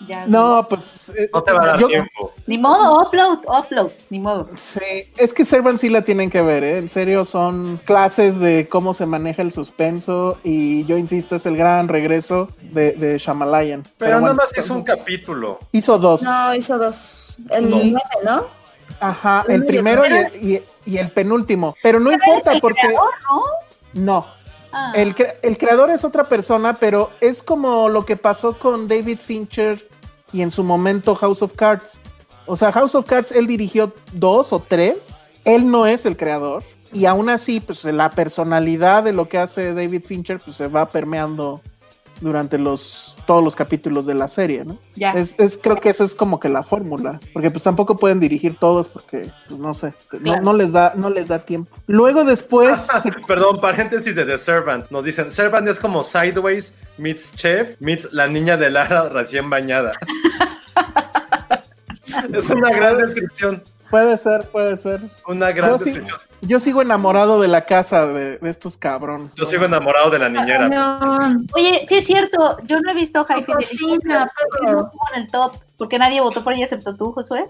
Ya 0.07 0.25
No, 0.27 0.65
pues. 0.69 1.09
eh, 1.09 1.29
No 1.33 1.41
te 1.43 1.51
va 1.51 1.63
a 1.63 1.65
dar 1.67 1.79
yo- 1.79 1.87
tiempo. 1.87 2.31
Ni 2.47 2.57
modo, 2.57 3.01
upload, 3.01 3.39
upload, 3.47 3.91
ni 4.09 4.19
modo. 4.19 4.47
Sí, 4.55 5.11
es 5.17 5.33
que 5.33 5.45
Servant 5.45 5.77
sí 5.79 5.89
la 5.89 6.01
tienen 6.03 6.29
que 6.29 6.41
ver, 6.41 6.63
¿eh? 6.63 6.77
En 6.77 6.89
serio, 6.89 7.25
son 7.25 7.77
clases 7.85 8.39
de 8.39 8.67
cómo 8.69 8.93
se 8.93 9.05
maneja 9.05 9.41
el 9.41 9.51
suspenso 9.51 10.37
y 10.43 10.85
yo 10.85 10.97
insisto, 10.97 11.35
es 11.35 11.45
el 11.45 11.57
gran 11.57 11.87
regreso 11.87 12.49
de, 12.61 12.93
de 12.93 13.17
Shamalayan. 13.17 13.83
Pero, 13.97 14.11
nada 14.11 14.21
bueno, 14.21 14.35
más 14.35 14.57
hizo 14.57 14.73
un 14.73 14.83
capítulo. 14.83 15.59
Hizo 15.71 15.97
dos. 15.97 16.21
No, 16.21 16.55
hizo 16.55 16.77
dos. 16.77 17.37
El 17.51 17.69
No. 17.69 17.77
nueve, 17.77 17.99
¿no? 18.23 18.45
Ajá, 18.99 19.45
el 19.47 19.63
primero 19.65 20.05
y 20.07 20.11
el, 20.11 20.43
y- 20.43 20.63
y 20.85 20.97
el 20.97 21.11
penúltimo. 21.11 21.75
Pero 21.83 21.99
no 21.99 22.11
importa 22.11 22.51
el 22.53 22.59
porque... 22.61 22.81
creador, 22.81 23.09
¿no? 23.29 23.43
No, 23.93 24.25
Ah. 24.71 24.93
el, 24.95 25.15
cre- 25.15 25.35
el 25.41 25.57
creador 25.57 25.89
es 25.89 26.03
otra 26.03 26.23
persona, 26.23 26.73
pero 26.75 27.09
es 27.21 27.41
como 27.41 27.89
lo 27.89 28.05
que 28.05 28.15
pasó 28.17 28.57
con 28.57 28.87
David 28.87 29.19
Fincher 29.19 29.79
y 30.31 30.41
en 30.41 30.51
su 30.51 30.63
momento 30.63 31.15
House 31.15 31.41
of 31.41 31.53
Cards. 31.55 31.99
O 32.45 32.55
sea, 32.55 32.71
House 32.71 32.95
of 32.95 33.05
Cards 33.05 33.31
él 33.31 33.47
dirigió 33.47 33.93
dos 34.13 34.53
o 34.53 34.59
tres. 34.59 35.25
Él 35.45 35.69
no 35.69 35.85
es 35.87 36.05
el 36.05 36.17
creador. 36.17 36.63
Y 36.91 37.05
aún 37.05 37.29
así, 37.29 37.59
pues 37.59 37.83
la 37.83 38.09
personalidad 38.09 39.03
de 39.03 39.13
lo 39.13 39.29
que 39.29 39.37
hace 39.37 39.73
David 39.73 40.03
Fincher 40.05 40.39
pues, 40.43 40.55
se 40.57 40.67
va 40.67 40.87
permeando 40.87 41.61
durante 42.21 42.57
los 42.57 43.15
todos 43.25 43.43
los 43.43 43.55
capítulos 43.55 44.05
de 44.05 44.15
la 44.15 44.27
serie, 44.27 44.65
¿no? 44.65 44.77
Ya. 44.95 45.11
Es, 45.13 45.35
es- 45.39 45.57
creo 45.61 45.79
que 45.79 45.89
esa 45.89 46.03
es 46.03 46.15
como 46.15 46.39
que 46.39 46.49
la 46.49 46.63
fórmula, 46.63 47.19
porque 47.33 47.51
pues 47.51 47.63
tampoco 47.63 47.95
pueden 47.97 48.19
dirigir 48.19 48.55
todos 48.57 48.87
porque 48.89 49.31
pues 49.47 49.59
no 49.59 49.73
sé, 49.73 49.93
no, 50.41 50.53
les 50.53 50.71
da 50.71 50.93
no 50.95 51.09
les 51.09 51.27
da 51.27 51.39
tiempo. 51.39 51.71
Luego 51.87 52.23
después 52.25 52.79
se- 53.03 53.11
Perdón, 53.27 53.59
paréntesis 53.61 54.15
de 54.15 54.25
The 54.25 54.37
Servant. 54.37 54.89
Nos 54.89 55.05
dicen, 55.05 55.31
Servant 55.31 55.67
es 55.67 55.79
como 55.79 56.03
Sideways 56.03 56.77
meets 56.97 57.35
Chef 57.35 57.75
meets 57.79 58.11
la 58.13 58.27
niña 58.27 58.57
de 58.57 58.69
Lara 58.69 59.09
recién 59.09 59.49
bañada. 59.49 59.91
es 62.33 62.49
una 62.49 62.71
gran 62.71 62.97
descripción. 62.97 63.61
Puede 63.89 64.17
ser, 64.17 64.47
puede 64.49 64.77
ser. 64.77 65.01
Una 65.27 65.51
gran 65.51 65.77
Yo. 65.77 66.15
Yo 66.41 66.59
sigo 66.59 66.81
enamorado 66.81 67.41
de 67.41 67.47
la 67.49 67.65
casa 67.65 68.07
de, 68.07 68.37
de 68.37 68.49
estos 68.49 68.77
cabrones. 68.77 69.33
Yo 69.35 69.45
sigo 69.45 69.65
enamorado 69.65 70.09
de 70.09 70.19
la 70.19 70.29
niñera. 70.29 70.69
Cañón. 70.69 71.47
Oye, 71.53 71.85
sí 71.87 71.95
es 71.97 72.05
cierto, 72.05 72.57
yo 72.63 72.79
no 72.79 72.91
he 72.91 72.93
visto 72.93 73.23
High 73.25 73.43
Fidelity. 73.43 73.97
No 74.07 74.91
en 75.15 75.21
el 75.23 75.27
top, 75.31 75.57
porque 75.77 75.97
nadie 75.99 76.21
votó 76.21 76.43
por 76.43 76.53
ella 76.53 76.63
excepto 76.65 76.95
tú, 76.95 77.11
Josué. 77.11 77.45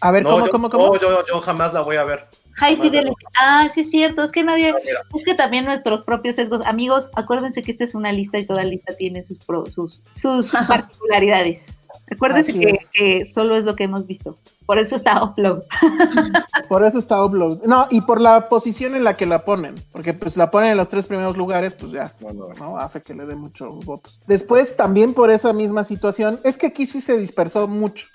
A 0.00 0.12
ver, 0.12 0.22
No, 0.22 0.30
¿cómo, 0.30 0.46
yo, 0.46 0.52
cómo, 0.52 0.70
cómo? 0.70 0.86
no, 0.94 1.00
yo, 1.00 1.26
yo 1.26 1.40
jamás 1.40 1.74
la 1.74 1.80
voy 1.80 1.96
a 1.96 2.04
ver. 2.04 2.28
High 2.54 2.76
Fidelity. 2.76 3.14
Ah, 3.40 3.66
sí 3.72 3.80
es 3.80 3.90
cierto, 3.90 4.22
es 4.22 4.30
que 4.30 4.44
nadie, 4.44 4.70
No, 4.72 4.78
es 5.18 5.24
que 5.24 5.34
también 5.34 5.64
nuestros 5.64 6.02
propios 6.04 6.36
sesgos. 6.36 6.64
Amigos, 6.66 7.10
acuérdense 7.16 7.62
que 7.62 7.72
esta 7.72 7.82
es 7.84 7.96
una 7.96 8.12
lista 8.12 8.38
y 8.38 8.46
toda 8.46 8.62
lista 8.62 8.94
tiene 8.96 9.24
sus 9.24 9.38
pro- 9.44 9.66
sus, 9.66 10.02
sus 10.12 10.50
particularidades. 10.68 11.66
Acuérdense 12.10 12.58
que, 12.58 12.70
es. 12.70 12.90
que 12.90 13.24
solo 13.24 13.56
es 13.56 13.64
lo 13.64 13.74
que 13.76 13.84
hemos 13.84 14.06
visto. 14.06 14.36
Por 14.66 14.78
eso 14.78 14.96
está 14.96 15.22
upload. 15.22 15.62
Por 16.68 16.84
eso 16.84 16.98
está 16.98 17.24
Upload. 17.24 17.62
No, 17.64 17.86
y 17.90 18.02
por 18.02 18.20
la 18.20 18.48
posición 18.48 18.94
en 18.94 19.04
la 19.04 19.16
que 19.16 19.24
la 19.24 19.44
ponen. 19.44 19.74
Porque 19.90 20.12
pues 20.12 20.36
la 20.36 20.50
ponen 20.50 20.72
en 20.72 20.76
los 20.76 20.90
tres 20.90 21.06
primeros 21.06 21.36
lugares, 21.36 21.74
pues 21.74 21.92
ya. 21.92 22.12
No, 22.20 22.32
no, 22.32 22.48
no. 22.48 22.72
¿no? 22.72 22.78
Hace 22.78 23.00
que 23.00 23.14
le 23.14 23.24
dé 23.24 23.34
muchos 23.34 23.84
votos. 23.86 24.18
Después, 24.26 24.76
también 24.76 25.14
por 25.14 25.30
esa 25.30 25.54
misma 25.54 25.84
situación, 25.84 26.38
es 26.44 26.58
que 26.58 26.66
aquí 26.66 26.86
sí 26.86 27.00
se 27.00 27.16
dispersó 27.16 27.66
mucho. 27.66 28.06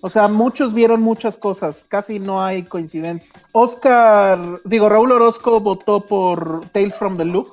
O 0.00 0.10
sea, 0.10 0.28
muchos 0.28 0.72
vieron 0.72 1.00
muchas 1.00 1.36
cosas, 1.36 1.84
casi 1.88 2.20
no 2.20 2.42
hay 2.42 2.62
coincidencias. 2.62 3.32
Oscar, 3.52 4.60
digo, 4.64 4.88
Raúl 4.88 5.10
Orozco 5.10 5.58
votó 5.60 6.00
por 6.00 6.68
Tales 6.68 6.96
from 6.96 7.16
the 7.16 7.24
Loop, 7.24 7.48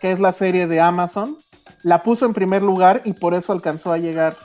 que 0.00 0.12
es 0.12 0.20
la 0.20 0.32
serie 0.32 0.68
de 0.68 0.80
Amazon. 0.80 1.36
La 1.82 2.02
puso 2.02 2.26
en 2.26 2.34
primer 2.34 2.62
lugar 2.62 3.00
y 3.04 3.14
por 3.14 3.34
eso 3.34 3.52
alcanzó 3.52 3.92
a 3.92 3.98
llegar 3.98 4.36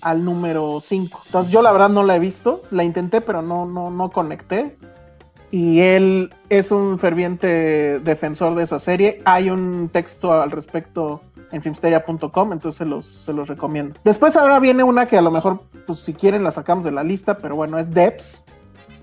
al 0.00 0.24
número 0.24 0.80
5. 0.80 1.22
Entonces 1.26 1.52
yo 1.52 1.62
la 1.62 1.72
verdad 1.72 1.88
no 1.88 2.02
la 2.02 2.16
he 2.16 2.18
visto, 2.18 2.62
la 2.70 2.84
intenté 2.84 3.20
pero 3.20 3.42
no, 3.42 3.66
no, 3.66 3.90
no 3.90 4.10
conecté. 4.10 4.76
Y 5.50 5.80
él 5.80 6.32
es 6.48 6.70
un 6.70 6.98
ferviente 6.98 7.98
defensor 7.98 8.54
de 8.54 8.62
esa 8.62 8.78
serie. 8.78 9.20
Hay 9.24 9.50
un 9.50 9.88
texto 9.92 10.32
al 10.32 10.52
respecto 10.52 11.22
en 11.50 11.62
filmsteria.com, 11.62 12.52
entonces 12.52 12.78
se 12.78 12.84
los, 12.84 13.06
se 13.06 13.32
los 13.32 13.48
recomiendo. 13.48 13.98
Después 14.04 14.36
ahora 14.36 14.60
viene 14.60 14.84
una 14.84 15.06
que 15.06 15.18
a 15.18 15.22
lo 15.22 15.30
mejor, 15.30 15.62
pues 15.86 15.98
si 16.00 16.14
quieren 16.14 16.44
la 16.44 16.52
sacamos 16.52 16.84
de 16.84 16.92
la 16.92 17.02
lista, 17.02 17.38
pero 17.38 17.56
bueno, 17.56 17.78
es 17.78 17.90
Depths, 17.90 18.44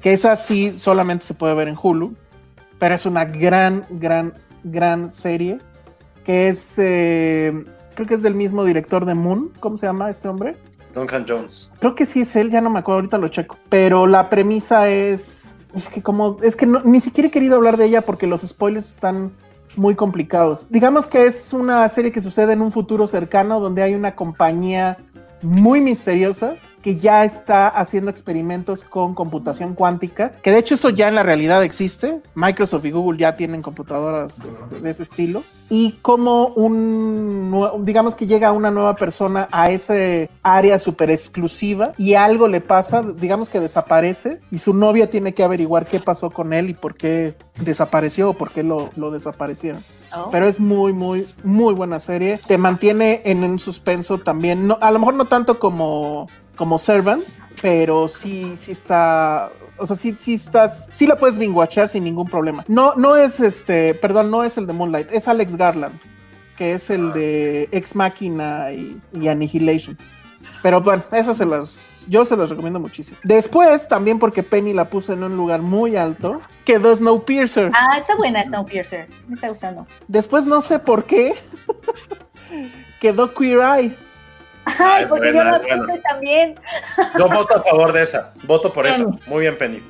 que 0.01 0.13
esa 0.13 0.35
sí 0.37 0.79
solamente 0.79 1.25
se 1.25 1.33
puede 1.33 1.53
ver 1.53 1.67
en 1.67 1.75
Hulu, 1.81 2.15
pero 2.79 2.95
es 2.95 3.05
una 3.05 3.25
gran, 3.25 3.85
gran, 3.89 4.33
gran 4.63 5.09
serie, 5.09 5.59
que 6.23 6.47
es, 6.47 6.75
eh, 6.77 7.65
creo 7.95 8.07
que 8.07 8.13
es 8.13 8.21
del 8.21 8.35
mismo 8.35 8.63
director 8.63 9.05
de 9.05 9.15
Moon, 9.15 9.51
¿cómo 9.59 9.77
se 9.77 9.87
llama 9.87 10.09
este 10.09 10.27
hombre? 10.27 10.55
Duncan 10.97 11.25
Jones. 11.27 11.69
Creo 11.79 11.95
que 11.95 12.05
sí 12.05 12.21
es 12.21 12.35
él, 12.35 12.51
ya 12.51 12.61
no 12.61 12.69
me 12.69 12.79
acuerdo, 12.79 12.99
ahorita 12.99 13.17
lo 13.17 13.27
checo. 13.27 13.57
Pero 13.69 14.07
la 14.07 14.29
premisa 14.29 14.89
es. 14.89 15.53
Es 15.75 15.87
que 15.89 16.01
como. 16.01 16.37
Es 16.41 16.55
que 16.55 16.65
ni 16.65 16.99
siquiera 16.99 17.27
he 17.27 17.31
querido 17.31 17.55
hablar 17.55 17.77
de 17.77 17.85
ella 17.85 18.01
porque 18.01 18.27
los 18.27 18.41
spoilers 18.41 18.89
están 18.89 19.31
muy 19.75 19.95
complicados. 19.95 20.67
Digamos 20.69 21.07
que 21.07 21.27
es 21.27 21.53
una 21.53 21.87
serie 21.89 22.11
que 22.11 22.21
sucede 22.21 22.53
en 22.53 22.61
un 22.61 22.71
futuro 22.71 23.05
cercano 23.05 23.59
donde 23.59 23.83
hay 23.83 23.93
una 23.93 24.15
compañía 24.15 24.97
muy 25.41 25.81
misteriosa 25.81 26.55
que 26.87 26.95
ya 26.95 27.25
está 27.25 27.67
haciendo 27.67 28.09
experimentos 28.09 28.81
con 28.81 29.13
computación 29.13 29.73
cuántica, 29.73 30.31
que 30.41 30.51
de 30.51 30.59
hecho 30.59 30.75
eso 30.75 30.89
ya 30.89 31.09
en 31.09 31.15
la 31.15 31.23
realidad 31.23 31.61
existe. 31.61 32.21
Microsoft 32.33 32.85
y 32.85 32.91
Google 32.91 33.19
ya 33.19 33.35
tienen 33.35 33.61
computadoras 33.61 34.35
este, 34.37 34.79
de 34.79 34.89
ese 34.89 35.03
estilo. 35.03 35.43
Y 35.69 35.99
como 36.01 36.47
un, 36.47 37.53
digamos 37.81 38.15
que 38.15 38.25
llega 38.25 38.53
una 38.53 38.71
nueva 38.71 38.95
persona 38.95 39.49
a 39.51 39.69
ese 39.69 40.29
área 40.43 40.79
súper 40.79 41.11
exclusiva 41.11 41.91
y 41.97 42.13
algo 42.13 42.47
le 42.47 42.61
pasa, 42.61 43.01
digamos 43.01 43.49
que 43.49 43.59
desaparece 43.59 44.39
y 44.49 44.59
su 44.59 44.73
novia 44.73 45.09
tiene 45.09 45.33
que 45.33 45.43
averiguar 45.43 45.87
qué 45.87 45.99
pasó 45.99 46.29
con 46.29 46.53
él 46.53 46.69
y 46.69 46.73
por 46.73 46.95
qué 46.95 47.35
desapareció 47.59 48.29
o 48.29 48.33
por 48.33 48.49
qué 48.51 48.63
lo, 48.63 48.91
lo 48.95 49.11
desaparecieron. 49.11 49.83
Oh. 50.15 50.29
Pero 50.31 50.47
es 50.47 50.57
muy, 50.57 50.93
muy, 50.93 51.25
muy 51.43 51.73
buena 51.73 51.99
serie. 51.99 52.39
Te 52.47 52.57
mantiene 52.57 53.23
en 53.25 53.43
un 53.43 53.59
suspenso 53.59 54.19
también. 54.19 54.67
No, 54.67 54.77
a 54.79 54.89
lo 54.91 54.99
mejor 54.99 55.15
no 55.15 55.25
tanto 55.25 55.59
como, 55.59 56.29
como 56.57 56.77
Servant, 56.77 57.23
pero 57.61 58.07
sí, 58.09 58.55
sí 58.59 58.71
está. 58.71 59.49
O 59.77 59.85
sea, 59.85 59.95
sí, 59.95 60.15
sí 60.19 60.33
estás. 60.33 60.89
Sí 60.91 61.07
la 61.07 61.17
puedes 61.17 61.37
binguachar 61.37 61.87
sin 61.87 62.03
ningún 62.03 62.27
problema. 62.27 62.65
No, 62.67 62.95
no 62.95 63.15
es 63.15 63.39
este. 63.39 63.93
Perdón, 63.93 64.29
no 64.29 64.43
es 64.43 64.57
el 64.57 64.67
de 64.67 64.73
Moonlight, 64.73 65.11
es 65.11 65.27
Alex 65.27 65.55
Garland, 65.55 65.97
que 66.57 66.73
es 66.73 66.89
el 66.89 67.13
de 67.13 67.69
Ex 67.71 67.95
Machina 67.95 68.73
y, 68.73 68.99
y 69.13 69.27
Annihilation. 69.29 69.97
Pero 70.61 70.81
bueno, 70.81 71.03
esas 71.11 71.37
se 71.37 71.45
las. 71.45 71.79
Yo 72.09 72.23
se 72.23 72.37
las 72.37 72.49
recomiendo 72.49 72.79
muchísimo. 72.79 73.17
Después, 73.23 73.87
también 73.89 74.17
porque 74.17 74.41
Penny 74.41 74.73
la 74.73 74.85
puso 74.85 75.11
en 75.11 75.23
un 75.23 75.35
lugar 75.35 75.61
muy 75.61 75.97
alto, 75.97 76.41
quedó 76.63 76.95
Snowpiercer. 76.95 77.69
Ah, 77.73 77.97
está 77.97 78.15
buena 78.15 78.45
Snowpiercer. 78.45 79.09
Me 79.27 79.35
está 79.35 79.49
gustando. 79.49 79.85
Después 80.07 80.45
no 80.45 80.61
sé 80.61 80.79
por 80.79 81.03
qué 81.03 81.35
quedó 83.01 83.33
Queer 83.33 83.59
Eye. 83.59 84.06
Ay, 84.79 85.05
porque 85.07 85.31
buena, 85.31 85.43
yo 85.43 85.51
la 85.51 85.59
buena. 85.59 85.85
puse 85.85 86.01
también. 86.09 86.55
Yo 87.17 87.27
voto 87.29 87.55
a 87.57 87.61
favor 87.63 87.91
de 87.93 88.03
esa. 88.03 88.33
Voto 88.43 88.71
por 88.73 88.85
esa. 88.85 89.05
Muy 89.27 89.41
bien, 89.41 89.57
Penny. 89.57 89.83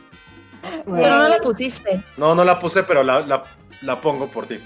Pero 0.61 1.17
no 1.17 1.29
la 1.29 1.37
pusiste. 1.37 2.01
No, 2.17 2.35
no 2.35 2.43
la 2.43 2.59
puse, 2.59 2.83
pero 2.83 3.03
la, 3.03 3.21
la, 3.21 3.43
la 3.81 4.01
pongo 4.01 4.27
por 4.27 4.47
ti. 4.47 4.59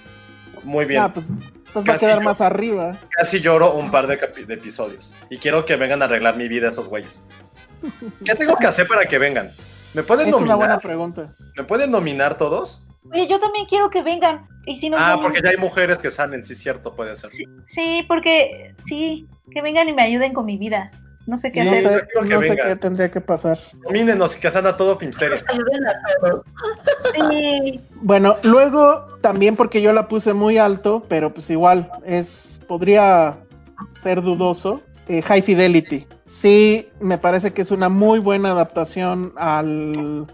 Muy 0.63 0.85
bien. 0.85 1.03
Ah, 1.03 1.13
pues, 1.13 1.25
pues 1.73 1.85
va 1.85 1.91
a 1.91 1.93
Casi 1.93 2.05
quedar 2.05 2.19
yo. 2.19 2.23
más 2.25 2.41
arriba. 2.41 2.91
Casi 3.09 3.39
lloro 3.39 3.73
un 3.75 3.91
par 3.91 4.07
de, 4.07 4.15
episodios. 4.53 5.13
Y 5.29 5.38
quiero 5.38 5.65
que 5.65 5.75
vengan 5.75 6.01
a 6.01 6.05
arreglar 6.05 6.35
mi 6.38 6.47
vida 6.47 6.67
esos 6.69 6.88
güeyes. 6.88 7.25
¿Qué 8.23 8.35
tengo 8.35 8.55
que 8.57 8.67
hacer 8.67 8.88
para 8.88 9.05
que 9.05 9.17
vengan? 9.17 9.51
¿Me 9.93 10.03
pueden 10.03 10.27
Es 10.29 10.33
una 10.33 10.55
buena 10.55 10.75
nominar? 10.75 10.81
pregunta. 10.81 11.33
¿Me 11.57 11.63
pueden 11.63 11.91
nominar 11.91 12.38
todos? 12.38 12.85
Oye, 13.11 13.28
yo 13.28 13.40
también 13.40 13.65
quiero 13.65 13.90
que 13.90 14.03
vengan. 14.03 14.48
Y 14.65 14.78
si 14.78 14.90
nos 14.90 14.99
Ah, 15.02 15.18
porque 15.22 15.41
ya 15.41 15.49
hay 15.49 15.57
mujeres 15.57 15.98
que 15.98 16.11
salen, 16.11 16.44
sí, 16.45 16.53
cierto, 16.53 16.95
puede 16.95 17.15
ser. 17.15 17.30
Sí, 17.65 18.06
porque 18.07 18.76
sí, 18.86 19.28
que 19.52 19.61
vengan 19.61 19.90
y 19.90 19.94
me 19.94 20.03
ayuden 20.03 20.34
con 20.34 20.45
mi 20.45 20.57
vida. 20.57 20.91
No 21.28 21.38
sé 21.38 21.52
qué 21.52 21.61
Sí, 21.64 21.69
No 21.69 21.78
hacer. 21.78 22.02
sé, 22.02 22.07
que 22.28 22.34
no 22.36 22.41
sé 22.41 22.49
venga. 22.49 22.65
qué 22.68 22.76
tendría 22.76 23.11
que 23.11 23.22
pasar. 23.22 23.60
Nomínenos 23.84 24.38
y 24.38 24.40
que 24.41 24.48
a 24.48 24.78
todo 24.78 24.98
Finsteria. 24.98 25.38
Ayuden 25.48 25.88
a 25.88 25.94
todos. 26.19 26.45
Sí. 27.14 27.80
Bueno, 27.95 28.36
luego 28.44 29.06
también 29.22 29.56
porque 29.56 29.82
yo 29.82 29.94
la 29.94 30.07
puse 30.07 30.34
muy 30.34 30.57
alto, 30.57 31.02
pero 31.07 31.34
pues 31.34 31.49
igual 31.49 31.91
es 32.06 32.60
podría 32.68 33.38
ser 34.03 34.22
dudoso. 34.22 34.82
eh, 35.07 35.22
High 35.22 35.41
Fidelity. 35.41 36.07
Sí, 36.26 36.90
me 36.99 37.18
parece 37.18 37.52
que 37.53 37.61
es 37.64 37.72
una 37.72 37.90
muy 37.90 38.19
buena 38.19 38.52
adaptación 38.52 39.34
al. 39.38 40.28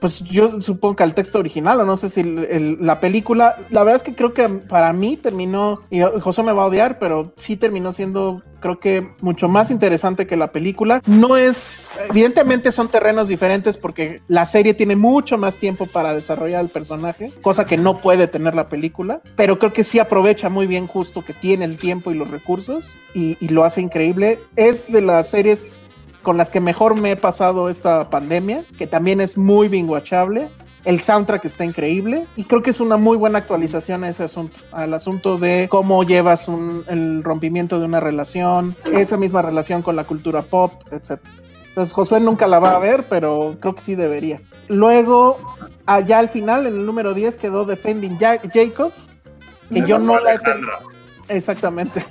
Pues 0.00 0.20
yo 0.20 0.60
supongo 0.60 0.96
que 0.96 1.02
al 1.02 1.14
texto 1.14 1.38
original, 1.38 1.80
o 1.80 1.84
no 1.84 1.96
sé 1.96 2.08
si 2.10 2.20
el- 2.20 2.78
la 2.80 3.00
película. 3.00 3.56
La 3.70 3.82
verdad 3.82 3.96
es 3.96 4.02
que 4.02 4.14
creo 4.14 4.32
que 4.32 4.48
para 4.48 4.92
mí 4.92 5.16
terminó. 5.16 5.80
Y 5.90 6.00
José 6.20 6.42
me 6.42 6.52
va 6.52 6.62
a 6.62 6.66
odiar, 6.66 6.98
pero 6.98 7.32
sí 7.36 7.56
terminó 7.56 7.92
siendo, 7.92 8.42
creo 8.60 8.78
que, 8.78 9.08
mucho 9.20 9.48
más 9.48 9.70
interesante 9.70 10.26
que 10.26 10.36
la 10.36 10.52
película. 10.52 11.02
No 11.06 11.36
es. 11.36 11.90
Evidentemente 12.08 12.70
son 12.70 12.88
terrenos 12.88 13.26
diferentes 13.28 13.76
porque 13.76 14.20
la 14.28 14.44
serie 14.46 14.74
tiene 14.74 14.94
mucho 14.94 15.36
más 15.36 15.56
tiempo 15.56 15.86
para 15.86 16.14
desarrollar 16.14 16.62
el 16.62 16.70
personaje, 16.70 17.32
cosa 17.42 17.66
que 17.66 17.76
no 17.76 17.98
puede 17.98 18.28
tener 18.28 18.54
la 18.54 18.68
película. 18.68 19.20
Pero 19.36 19.58
creo 19.58 19.72
que 19.72 19.84
sí 19.84 19.98
aprovecha 19.98 20.48
muy 20.48 20.66
bien, 20.66 20.86
justo 20.86 21.24
que 21.24 21.32
tiene 21.34 21.64
el 21.64 21.76
tiempo 21.76 22.10
y 22.10 22.14
los 22.14 22.30
recursos 22.30 22.88
y, 23.14 23.36
y 23.40 23.48
lo 23.48 23.64
hace 23.64 23.80
increíble. 23.80 24.38
Es 24.54 24.90
de 24.92 25.00
las 25.00 25.28
series 25.30 25.78
con 26.28 26.36
las 26.36 26.50
que 26.50 26.60
mejor 26.60 26.94
me 27.00 27.12
he 27.12 27.16
pasado 27.16 27.70
esta 27.70 28.10
pandemia, 28.10 28.62
que 28.76 28.86
también 28.86 29.22
es 29.22 29.38
muy 29.38 29.68
binguachable. 29.68 30.50
El 30.84 31.00
soundtrack 31.00 31.42
está 31.46 31.64
increíble 31.64 32.26
y 32.36 32.44
creo 32.44 32.62
que 32.62 32.68
es 32.68 32.80
una 32.80 32.98
muy 32.98 33.16
buena 33.16 33.38
actualización 33.38 34.04
a 34.04 34.10
ese 34.10 34.24
asunto, 34.24 34.58
al 34.70 34.92
asunto 34.92 35.38
de 35.38 35.68
cómo 35.70 36.02
llevas 36.04 36.46
un- 36.46 36.84
el 36.86 37.24
rompimiento 37.24 37.80
de 37.80 37.86
una 37.86 38.00
relación, 38.00 38.76
esa 38.92 39.16
misma 39.16 39.40
relación 39.40 39.80
con 39.80 39.96
la 39.96 40.04
cultura 40.04 40.42
pop, 40.42 40.74
etc. 40.92 41.18
Entonces 41.68 41.94
Josué 41.94 42.20
nunca 42.20 42.46
la 42.46 42.58
va 42.58 42.72
a 42.76 42.78
ver, 42.78 43.04
pero 43.08 43.56
creo 43.58 43.74
que 43.74 43.80
sí 43.80 43.94
debería. 43.94 44.42
Luego, 44.68 45.38
allá 45.86 46.18
al 46.18 46.28
final, 46.28 46.66
en 46.66 46.74
el 46.74 46.84
número 46.84 47.14
10 47.14 47.36
quedó 47.36 47.64
Defending 47.64 48.18
Ja- 48.18 48.38
Jacob, 48.52 48.92
que 49.72 49.78
Esa 49.78 49.86
yo 49.88 49.98
no 49.98 50.20
la 50.20 50.34
he... 50.34 50.38
Exactamente. 51.28 52.04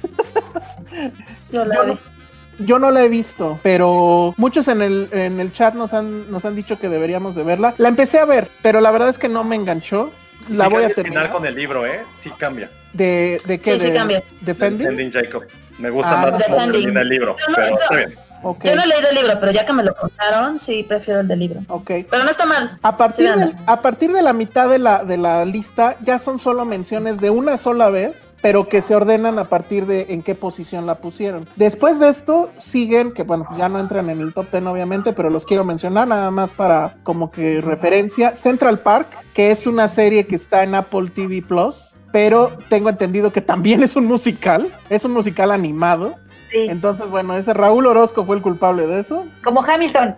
Yo 1.52 1.64
la 1.66 1.76
Yo 1.76 1.84
vi. 1.86 1.92
no, 1.92 2.17
yo 2.60 2.80
no 2.80 2.92
la 2.92 3.04
he 3.04 3.10
visto, 3.10 3.60
pero 3.64 4.34
muchos 4.38 4.68
en 4.68 4.82
el, 4.82 5.10
en 5.12 5.40
el 5.40 5.52
chat 5.52 5.74
nos 5.74 5.94
han, 5.94 6.32
nos 6.32 6.46
han 6.46 6.56
dicho 6.56 6.80
que 6.80 6.90
deberíamos 6.90 7.36
de 7.36 7.44
verla. 7.44 7.74
La 7.78 7.90
empecé 7.90 8.20
a 8.20 8.26
ver, 8.26 8.50
pero 8.62 8.82
la 8.82 8.92
verdad 8.92 9.10
es 9.10 9.18
que 9.18 9.30
no 9.30 9.44
me 9.44 9.56
enganchó. 9.56 10.12
La 10.50 10.66
sí 10.66 10.72
voy 10.72 10.84
a 10.84 10.94
terminar. 10.94 11.30
con 11.32 11.46
el 11.46 11.56
libro, 11.56 11.86
¿eh? 11.86 12.02
Sí 12.16 12.32
cambia. 12.38 12.70
¿De, 12.94 13.38
de 13.46 13.60
qué? 13.60 13.74
Sí, 13.74 13.80
sí 13.80 13.88
de, 13.88 13.94
cambia. 13.94 14.24
¿Defending? 14.42 14.88
Defending 14.88 15.12
Jacob. 15.12 15.44
Me 15.78 15.90
gusta 15.90 16.14
Ah, 16.22 16.32
más 16.32 16.44
cómo 16.48 16.72
termina 16.72 17.02
el 17.02 17.10
libro, 17.10 17.36
No, 17.40 17.48
no, 17.50 17.56
pero 17.56 17.70
no. 17.70 17.78
está 17.82 17.96
bien. 17.96 18.16
Yo 18.64 18.76
no 18.76 18.84
he 18.84 18.88
leído 18.88 19.10
el 19.10 19.16
libro, 19.16 19.34
pero 19.40 19.52
ya 19.52 19.66
que 19.66 19.74
me 19.74 19.84
lo 19.84 19.96
contaron, 19.96 20.58
sí 20.58 20.84
prefiero 20.88 21.22
el 21.22 21.28
del 21.28 21.40
libro. 21.40 21.62
ok. 21.68 21.92
Pero 22.10 22.24
no 22.24 22.30
está 22.30 22.46
mal. 22.46 22.78
A 22.82 22.98
partir, 22.98 23.26
Sí, 23.28 23.32
de, 23.32 23.38
véanla. 23.46 23.62
a 23.66 23.78
partir 23.82 24.12
de 24.14 24.22
la 24.22 24.34
mitad 24.34 24.70
de 24.70 24.80
la, 24.80 25.04
de 25.04 25.18
la 25.18 25.44
lista 25.46 25.96
ya 26.04 26.20
son 26.20 26.40
solo 26.40 26.66
menciones 26.66 27.20
de 27.20 27.30
una 27.30 27.58
sola 27.58 27.90
vez, 27.90 28.36
pero 28.42 28.70
que 28.70 28.82
se 28.82 28.96
ordenan 28.96 29.40
a 29.40 29.46
partir 29.46 29.86
de 29.88 30.08
en 30.10 30.22
qué 30.22 30.36
posición 30.36 30.86
la 30.86 30.96
pusieron. 30.96 31.48
Después 31.56 32.00
de 32.00 32.10
esto 32.10 32.52
siguen, 32.60 33.12
que 33.12 33.24
bueno, 33.24 33.48
ya 33.58 33.68
no 33.70 33.80
entran 33.80 34.10
en 34.10 34.22
el 34.22 34.34
top 34.34 34.52
10 34.52 34.66
obviamente, 34.68 35.14
pero 35.14 35.30
los 35.30 35.46
quiero 35.46 35.64
mencionar 35.64 36.08
nada 36.08 36.30
más 36.32 36.52
para 36.52 36.96
como 37.04 37.32
que 37.32 37.62
referencia. 37.62 38.36
Central 38.36 38.80
Park, 38.80 39.08
que 39.34 39.50
es 39.52 39.66
una 39.66 39.88
serie 39.88 40.28
que 40.28 40.36
está 40.36 40.64
en 40.64 40.76
Apple 40.76 41.10
TV 41.14 41.42
Plus. 41.42 41.96
Pero 42.12 42.58
tengo 42.70 42.88
entendido 42.90 43.34
que 43.34 43.42
también 43.42 43.84
es 43.84 43.96
un 43.98 44.06
musical, 44.06 44.72
es 44.90 45.04
un 45.04 45.12
musical 45.12 45.52
animado. 45.52 46.16
Sí. 46.50 46.68
Entonces, 46.70 47.08
bueno, 47.10 47.38
ese 47.38 47.54
Raúl 47.54 47.86
Orozco 47.88 48.24
fue 48.26 48.36
el 48.38 48.42
culpable 48.42 48.88
de 48.88 49.00
eso. 49.02 49.26
Como 49.44 49.62
Hamilton. 49.64 50.16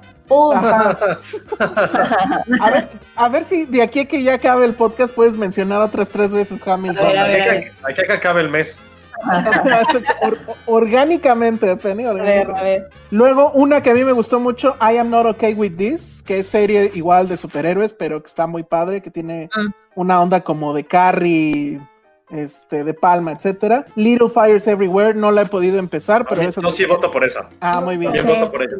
A 2.59 2.71
ver, 2.71 2.87
a 3.15 3.29
ver 3.29 3.43
si 3.45 3.65
de 3.65 3.81
aquí 3.81 3.99
a 4.01 4.05
que 4.05 4.21
ya 4.23 4.35
acabe 4.35 4.65
el 4.65 4.73
podcast 4.73 5.13
puedes 5.13 5.37
mencionar 5.37 5.81
otras 5.81 6.09
tres 6.09 6.31
veces 6.31 6.65
Hamilton. 6.67 7.05
A 7.05 7.09
ver, 7.09 7.17
a 7.17 7.23
Hay 7.23 7.31
ver, 7.33 7.71
a 7.83 7.93
que, 7.93 8.11
acabe 8.13 8.41
el 8.41 8.49
mes. 8.49 8.85
Or- 10.21 10.37
orgánicamente, 10.65 11.75
Penny. 11.77 12.05
A 12.05 12.13
ver, 12.13 12.21
orgánicamente. 12.21 12.59
a 12.59 12.63
ver. 12.63 12.89
Luego, 13.11 13.51
una 13.51 13.81
que 13.81 13.89
a 13.89 13.93
mí 13.93 14.03
me 14.03 14.11
gustó 14.13 14.39
mucho, 14.39 14.77
I 14.81 14.97
Am 14.97 15.09
Not 15.09 15.25
Okay 15.25 15.53
With 15.55 15.75
This, 15.77 16.21
que 16.25 16.39
es 16.39 16.47
serie 16.47 16.91
igual 16.93 17.27
de 17.27 17.35
superhéroes, 17.37 17.91
pero 17.93 18.21
que 18.21 18.27
está 18.27 18.47
muy 18.47 18.63
padre, 18.63 19.01
que 19.01 19.11
tiene 19.11 19.49
Mm. 19.55 19.71
una 19.95 20.21
onda 20.21 20.41
como 20.41 20.73
de 20.73 20.85
Carrie, 20.85 21.81
este, 22.31 22.83
de 22.83 22.93
Palma, 22.93 23.31
etcétera. 23.31 23.85
Little 23.95 24.29
Fires 24.29 24.67
Everywhere, 24.67 25.13
no 25.13 25.31
la 25.31 25.43
he 25.43 25.45
podido 25.45 25.77
empezar, 25.79 26.25
pero 26.27 26.41
eso... 26.41 26.61
Yo 26.61 26.71
sí 26.71 26.85
voto 26.85 27.11
por 27.11 27.23
esa. 27.23 27.49
Ah, 27.59 27.81
muy 27.81 27.97
bien. 27.97 28.13
Yo 28.13 28.21
Sí. 28.23 28.27
voto 28.27 28.51
por 28.51 28.63
ella. 28.63 28.75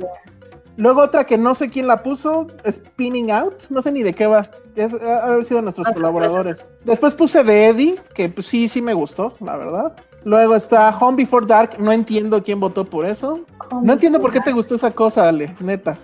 Luego 0.77 1.01
otra 1.01 1.26
que 1.26 1.38
no 1.38 1.55
sé 1.55 1.69
quién 1.69 1.88
la 1.88 2.01
puso, 2.03 2.47
Spinning 2.69 3.31
Out, 3.31 3.63
no 3.69 3.81
sé 3.81 3.91
ni 3.91 4.01
de 4.01 4.13
qué 4.13 4.27
va, 4.27 4.49
es 4.77 4.93
ha 4.93 5.23
haber 5.23 5.43
sido 5.43 5.61
nuestros 5.61 5.85
Ah, 5.88 5.93
colaboradores. 5.93 6.71
Después 6.85 7.13
puse 7.15 7.43
de 7.43 7.65
Eddie, 7.67 7.99
que 8.13 8.30
pues, 8.30 8.47
sí, 8.47 8.69
sí 8.69 8.81
me 8.81 8.93
gustó, 8.93 9.34
la 9.41 9.57
verdad. 9.57 9.93
Luego 10.23 10.55
está 10.55 10.89
Home 10.97 11.17
Before 11.17 11.45
Dark. 11.45 11.71
No 11.80 11.91
entiendo 11.91 12.41
quién 12.43 12.61
votó 12.61 12.85
por 12.85 13.05
eso. 13.05 13.41
No 13.81 13.91
entiendo 13.93 14.21
por 14.21 14.31
qué 14.31 14.39
te 14.39 14.53
gustó 14.53 14.76
esa 14.76 14.91
cosa, 14.91 15.27
Ale, 15.27 15.53
neta. 15.59 15.97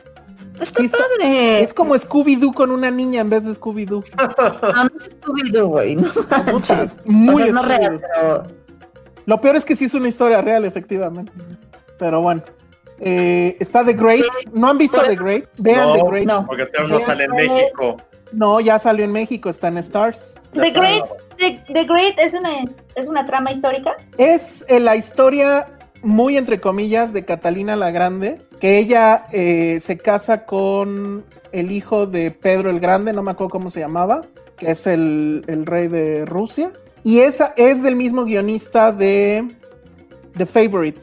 Está 0.61 0.79
Sí, 0.79 0.85
está- 0.85 0.97
padre. 0.97 1.61
Es 1.63 1.73
como 1.73 1.95
Scooby-Doo 1.95 2.53
con 2.53 2.71
una 2.71 2.89
niña 2.91 3.21
en 3.21 3.29
vez 3.29 3.43
de 3.45 3.51
Scooby-Doo. 3.53 4.03
Ah, 4.37 4.87
no 4.91 4.97
es 4.99 5.11
Scooby-Doo, 5.11 5.67
güey. 5.67 5.95
No 5.95 6.07
manches. 6.51 6.99
muy 7.05 7.33
o 7.33 7.37
sea, 7.37 7.45
es 7.47 7.53
no 7.53 7.61
real, 7.61 8.01
pero. 8.15 8.43
Lo 9.25 9.41
peor 9.41 9.55
es 9.55 9.65
que 9.65 9.75
sí 9.75 9.85
es 9.85 9.93
una 9.93 10.07
historia 10.07 10.41
real, 10.41 10.65
efectivamente. 10.65 11.31
Pero 11.97 12.21
bueno. 12.21 12.43
Eh, 12.99 13.57
está 13.59 13.83
The 13.83 13.93
Great. 13.93 14.17
Sí. 14.23 14.47
¿No 14.53 14.69
han 14.69 14.77
visto 14.77 15.01
The 15.01 15.15
Great? 15.15 15.45
Vean 15.59 15.91
The 15.93 15.97
No, 15.99 16.05
Great. 16.09 16.25
No. 16.27 16.45
porque 16.45 16.65
todavía 16.67 16.93
no 16.95 16.99
sale 17.01 17.23
en 17.25 17.31
México. 17.31 17.97
No, 18.31 18.59
ya 18.61 18.79
salió 18.79 19.03
en 19.05 19.11
México, 19.11 19.49
está 19.49 19.67
en 19.67 19.77
Stars. 19.79 20.33
The. 20.53 20.71
Great, 20.71 21.03
The, 21.37 21.61
The 21.73 21.83
Great 21.83 22.17
es 22.19 22.33
una, 22.33 22.49
es 22.95 23.07
una 23.07 23.25
trama 23.25 23.51
histórica. 23.51 23.97
Es 24.17 24.63
eh, 24.69 24.79
la 24.79 24.95
historia, 24.95 25.67
muy 26.05 26.37
entre 26.37 26.61
comillas, 26.61 27.11
de 27.13 27.25
Catalina 27.25 27.75
la 27.75 27.91
Grande, 27.91 28.37
que 28.59 28.77
ella 28.77 29.25
eh, 29.31 29.81
se 29.83 29.97
casa 29.97 30.45
con 30.45 31.25
el 31.51 31.71
hijo 31.71 32.05
de 32.05 32.31
Pedro 32.31 32.69
el 32.69 32.79
Grande, 32.79 33.11
no 33.11 33.23
me 33.23 33.31
acuerdo 33.31 33.49
cómo 33.49 33.69
se 33.69 33.79
llamaba, 33.81 34.21
que 34.55 34.71
es 34.71 34.87
el, 34.87 35.43
el 35.47 35.65
rey 35.65 35.87
de 35.87 36.25
Rusia. 36.25 36.71
Y 37.03 37.19
esa 37.19 37.53
es 37.57 37.83
del 37.83 37.95
mismo 37.95 38.23
guionista 38.23 38.91
de 38.91 39.47
The 40.37 40.45
Favorite. 40.45 41.01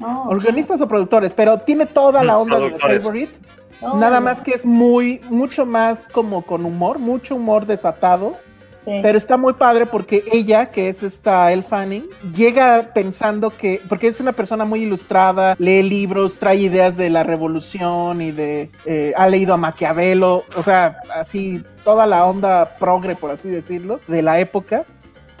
Oh, 0.00 0.28
O 0.30 0.36
guionistas 0.36 0.80
o 0.80 0.88
productores, 0.88 1.32
pero 1.32 1.58
tiene 1.58 1.86
toda 1.86 2.22
la 2.24 2.36
Mm, 2.36 2.40
onda 2.40 2.58
de 2.60 2.70
The. 2.70 2.78
Favorite. 3.00 3.32
oh, 3.80 3.96
Nada 3.96 4.20
más 4.20 4.40
que 4.40 4.52
es 4.52 4.64
muy, 4.66 5.20
mucho 5.30 5.66
más 5.66 6.08
como 6.08 6.42
con 6.42 6.64
humor, 6.64 6.98
mucho 6.98 7.36
humor 7.36 7.66
desatado. 7.66 8.36
Sí. 8.84 8.92
Pero 9.02 9.18
está 9.18 9.36
muy 9.36 9.54
padre 9.54 9.86
porque 9.86 10.24
ella, 10.32 10.70
que 10.70 10.88
es 10.88 11.02
esta 11.02 11.52
Elle 11.52 11.62
Fanning, 11.62 12.04
llega 12.34 12.90
pensando 12.94 13.50
que, 13.50 13.80
porque 13.88 14.08
es 14.08 14.20
una 14.20 14.32
persona 14.32 14.64
muy 14.64 14.82
ilustrada, 14.82 15.56
lee 15.58 15.82
libros, 15.82 16.38
trae 16.38 16.56
ideas 16.56 16.96
de 16.96 17.10
la 17.10 17.22
revolución 17.22 18.20
y 18.20 18.30
de, 18.30 18.70
eh, 18.84 19.12
ha 19.16 19.28
leído 19.28 19.54
a 19.54 19.56
Maquiavelo, 19.56 20.44
o 20.56 20.62
sea, 20.62 20.98
así 21.14 21.62
toda 21.84 22.06
la 22.06 22.24
onda 22.24 22.76
progre, 22.78 23.14
por 23.14 23.30
así 23.30 23.48
decirlo, 23.48 24.00
de 24.08 24.22
la 24.22 24.40
época. 24.40 24.84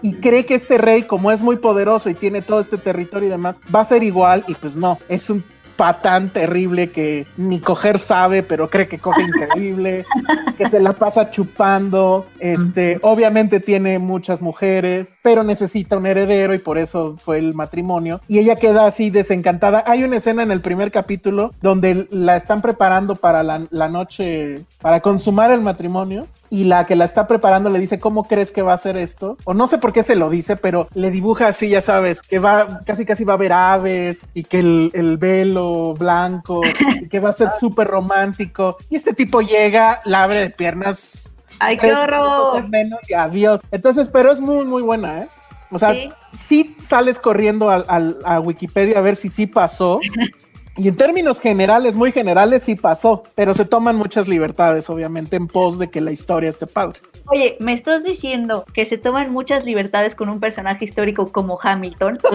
Y 0.02 0.16
cree 0.16 0.44
que 0.44 0.54
este 0.54 0.76
rey, 0.76 1.04
como 1.04 1.32
es 1.32 1.40
muy 1.40 1.56
poderoso 1.56 2.10
y 2.10 2.14
tiene 2.14 2.42
todo 2.42 2.60
este 2.60 2.76
territorio 2.76 3.28
y 3.28 3.30
demás, 3.30 3.58
va 3.74 3.80
a 3.80 3.84
ser 3.86 4.02
igual 4.02 4.44
y 4.46 4.54
pues 4.54 4.76
no, 4.76 4.98
es 5.08 5.30
un 5.30 5.42
patán 5.76 6.28
terrible 6.28 6.90
que 6.90 7.26
ni 7.36 7.60
coger 7.60 7.98
sabe, 7.98 8.42
pero 8.42 8.70
cree 8.70 8.88
que 8.88 8.98
coge 8.98 9.22
increíble, 9.22 10.04
que 10.58 10.68
se 10.68 10.80
la 10.80 10.92
pasa 10.92 11.30
chupando, 11.30 12.26
este, 12.38 12.98
obviamente 13.02 13.60
tiene 13.60 13.98
muchas 13.98 14.40
mujeres, 14.40 15.18
pero 15.22 15.42
necesita 15.42 15.96
un 15.96 16.06
heredero 16.06 16.54
y 16.54 16.58
por 16.58 16.78
eso 16.78 17.16
fue 17.24 17.38
el 17.38 17.54
matrimonio. 17.54 18.20
Y 18.28 18.38
ella 18.38 18.56
queda 18.56 18.86
así 18.86 19.10
desencantada. 19.10 19.84
Hay 19.86 20.04
una 20.04 20.16
escena 20.16 20.42
en 20.42 20.50
el 20.50 20.60
primer 20.60 20.90
capítulo 20.90 21.52
donde 21.60 22.06
la 22.10 22.36
están 22.36 22.60
preparando 22.60 23.16
para 23.16 23.42
la, 23.42 23.66
la 23.70 23.88
noche, 23.88 24.64
para 24.80 25.00
consumar 25.00 25.50
el 25.50 25.60
matrimonio. 25.60 26.26
Y 26.54 26.64
la 26.64 26.86
que 26.86 26.94
la 26.94 27.04
está 27.04 27.26
preparando 27.26 27.68
le 27.68 27.80
dice, 27.80 27.98
¿cómo 27.98 28.28
crees 28.28 28.52
que 28.52 28.62
va 28.62 28.70
a 28.70 28.74
hacer 28.76 28.96
esto? 28.96 29.36
O 29.44 29.54
no 29.54 29.66
sé 29.66 29.78
por 29.78 29.92
qué 29.92 30.02
se 30.04 30.14
lo 30.14 30.30
dice, 30.30 30.54
pero 30.54 30.86
le 30.94 31.10
dibuja 31.10 31.48
así, 31.48 31.68
ya 31.68 31.80
sabes, 31.80 32.22
que 32.22 32.38
va, 32.38 32.80
casi 32.86 33.04
casi 33.04 33.24
va 33.24 33.32
a 33.32 33.36
haber 33.36 33.52
aves 33.52 34.26
y 34.34 34.44
que 34.44 34.60
el, 34.60 34.90
el 34.94 35.16
velo 35.16 35.94
blanco, 35.94 36.60
y 37.02 37.08
que 37.08 37.18
va 37.18 37.30
a 37.30 37.32
ser 37.32 37.48
súper 37.50 37.88
romántico. 37.88 38.76
Y 38.88 38.94
este 38.96 39.12
tipo 39.14 39.40
llega, 39.40 40.00
la 40.04 40.22
abre 40.22 40.40
de 40.40 40.50
piernas. 40.50 41.34
Ay, 41.58 41.76
qué 41.76 41.92
horror. 41.92 42.68
menos 42.68 43.00
y 43.08 43.14
adiós. 43.14 43.60
Entonces, 43.72 44.08
pero 44.12 44.30
es 44.30 44.38
muy, 44.38 44.64
muy 44.64 44.82
buena, 44.82 45.22
¿eh? 45.22 45.28
O 45.72 45.78
sea, 45.80 45.92
Sí. 45.92 46.08
sí 46.38 46.76
sales 46.80 47.18
corriendo 47.18 47.68
al- 47.70 47.84
al- 47.88 48.18
a 48.24 48.38
Wikipedia 48.38 48.98
a 48.98 49.02
ver 49.02 49.16
si 49.16 49.28
sí 49.28 49.46
pasó. 49.48 49.98
Y 50.76 50.88
en 50.88 50.96
términos 50.96 51.38
generales, 51.38 51.94
muy 51.94 52.10
generales, 52.10 52.64
sí 52.64 52.74
pasó, 52.74 53.22
pero 53.36 53.54
se 53.54 53.64
toman 53.64 53.94
muchas 53.94 54.26
libertades, 54.26 54.90
obviamente, 54.90 55.36
en 55.36 55.46
pos 55.46 55.78
de 55.78 55.88
que 55.88 56.00
la 56.00 56.10
historia 56.10 56.50
esté 56.50 56.66
padre. 56.66 56.98
Oye, 57.26 57.56
¿me 57.58 57.72
estás 57.72 58.04
diciendo 58.04 58.64
que 58.74 58.84
se 58.84 58.98
toman 58.98 59.32
muchas 59.32 59.64
libertades 59.64 60.14
con 60.14 60.28
un 60.28 60.40
personaje 60.40 60.84
histórico 60.84 61.32
como 61.32 61.58
Hamilton? 61.60 62.18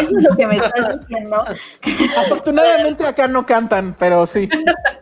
Eso 0.00 0.16
es 0.16 0.22
lo 0.22 0.36
que 0.36 0.46
me 0.46 0.56
estás 0.56 1.00
diciendo. 1.00 1.44
Afortunadamente 2.18 3.06
acá 3.06 3.26
no 3.26 3.46
cantan, 3.46 3.94
pero 3.98 4.26
sí. 4.26 4.48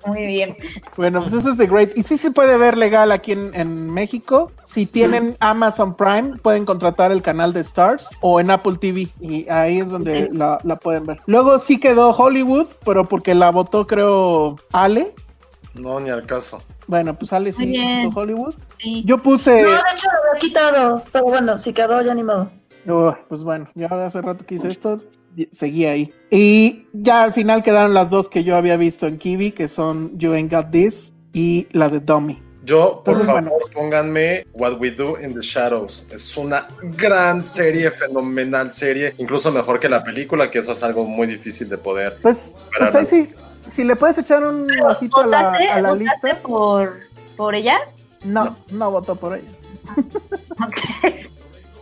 Muy 0.07 0.27
bien. 0.27 0.57
Bueno, 0.97 1.23
pues 1.23 1.33
eso 1.33 1.51
es 1.51 1.59
The 1.59 1.67
Great. 1.67 1.97
Y 1.97 2.03
sí 2.05 2.17
se 2.17 2.31
puede 2.31 2.57
ver 2.57 2.77
legal 2.77 3.11
aquí 3.11 3.33
en, 3.33 3.51
en 3.55 3.93
México. 3.93 4.53
Si 4.65 4.87
tienen 4.87 5.37
Amazon 5.41 5.97
Prime, 5.97 6.37
pueden 6.43 6.65
contratar 6.65 7.11
el 7.11 7.23
canal 7.23 7.53
de 7.53 7.61
Stars 7.61 8.09
o 8.21 8.39
en 8.39 8.51
Apple 8.51 8.77
TV. 8.81 9.09
Y 9.21 9.49
ahí 9.49 9.81
es 9.81 9.91
donde 9.91 10.31
la, 10.33 10.59
la 10.63 10.77
pueden 10.77 11.05
ver. 11.05 11.21
Luego 11.27 11.59
sí 11.59 11.81
quedó 11.81 12.11
Hollywood, 12.11 12.67
pero 12.85 13.05
porque 13.05 13.35
la 13.35 13.51
votó, 13.51 13.87
creo, 13.87 14.57
Ale. 14.73 15.09
No, 15.75 15.99
ni 15.99 16.11
al 16.11 16.25
caso. 16.27 16.63
Bueno, 16.87 17.19
pues 17.19 17.33
Ale 17.33 17.53
sí 17.53 17.75
Hollywood. 18.15 18.55
Sí. 18.79 19.03
Yo 19.05 19.19
puse. 19.19 19.63
No, 19.63 19.69
de 19.71 19.75
hecho 19.95 20.07
lo 20.07 20.31
había 20.31 20.39
quitado. 20.41 21.03
Pero 21.13 21.25
bueno, 21.25 21.59
si 21.59 21.73
quedó, 21.73 22.01
ya 22.03 22.15
ni 22.15 22.23
modo. 22.23 22.51
Oh, 22.89 23.17
pues 23.29 23.43
bueno, 23.43 23.69
ya 23.75 23.87
hace 23.87 24.21
rato 24.21 24.47
que 24.47 24.55
hice 24.55 24.69
esto, 24.69 25.01
y- 25.37 25.49
seguí 25.51 25.87
ahí. 25.87 26.13
Y 26.31 26.87
ya 26.93 27.23
al 27.25 27.33
final 27.33 27.63
quedaron 27.65 27.95
las 27.95 28.11
dos 28.11 28.29
que 28.29 28.45
yo 28.45 28.57
había 28.57 28.77
visto 28.77 29.07
en 29.09 29.19
Kiwi, 29.19 29.51
que 29.51 29.67
son 29.67 30.17
You 30.19 30.33
Ain't 30.33 30.53
Got 30.53 30.71
This 30.71 31.13
y 31.33 31.67
la 31.73 31.89
de 31.89 31.99
Dummy. 32.01 32.41
Yo, 32.65 33.03
por 33.05 33.15
Entonces, 33.15 33.27
favor, 33.27 33.43
bueno. 33.43 33.57
pónganme 33.73 34.45
What 34.53 34.81
We 34.81 34.91
Do 34.93 35.21
in 35.21 35.35
the 35.35 35.41
Shadows. 35.41 36.07
Es 36.13 36.37
una 36.37 36.67
gran 36.97 37.43
serie, 37.45 37.91
fenomenal 37.93 38.73
serie, 38.73 39.15
incluso 39.19 39.53
mejor 39.53 39.79
que 39.79 39.89
la 39.89 40.03
película, 40.03 40.51
que 40.51 40.59
eso 40.61 40.73
es 40.73 40.83
algo 40.83 41.05
muy 41.05 41.27
difícil 41.29 41.69
de 41.69 41.79
poder. 41.79 42.17
Pues, 42.23 42.55
pues 42.77 42.95
ahí 42.95 43.07
sí, 43.07 43.29
si 43.71 43.85
le 43.85 43.97
puedes 43.97 44.19
echar 44.19 44.45
un 44.45 44.67
ojito 44.81 45.21
a 45.21 45.27
la, 45.27 45.43
¿Votaste, 45.43 45.69
a 45.69 45.81
la 45.81 45.95
lista. 45.95 46.35
por, 46.43 47.01
por 47.37 47.55
ella? 47.55 47.79
No, 48.25 48.57
no 48.71 48.91
votó 48.91 49.17
por 49.17 49.37
ella. 49.37 49.51
Ok. 50.65 51.15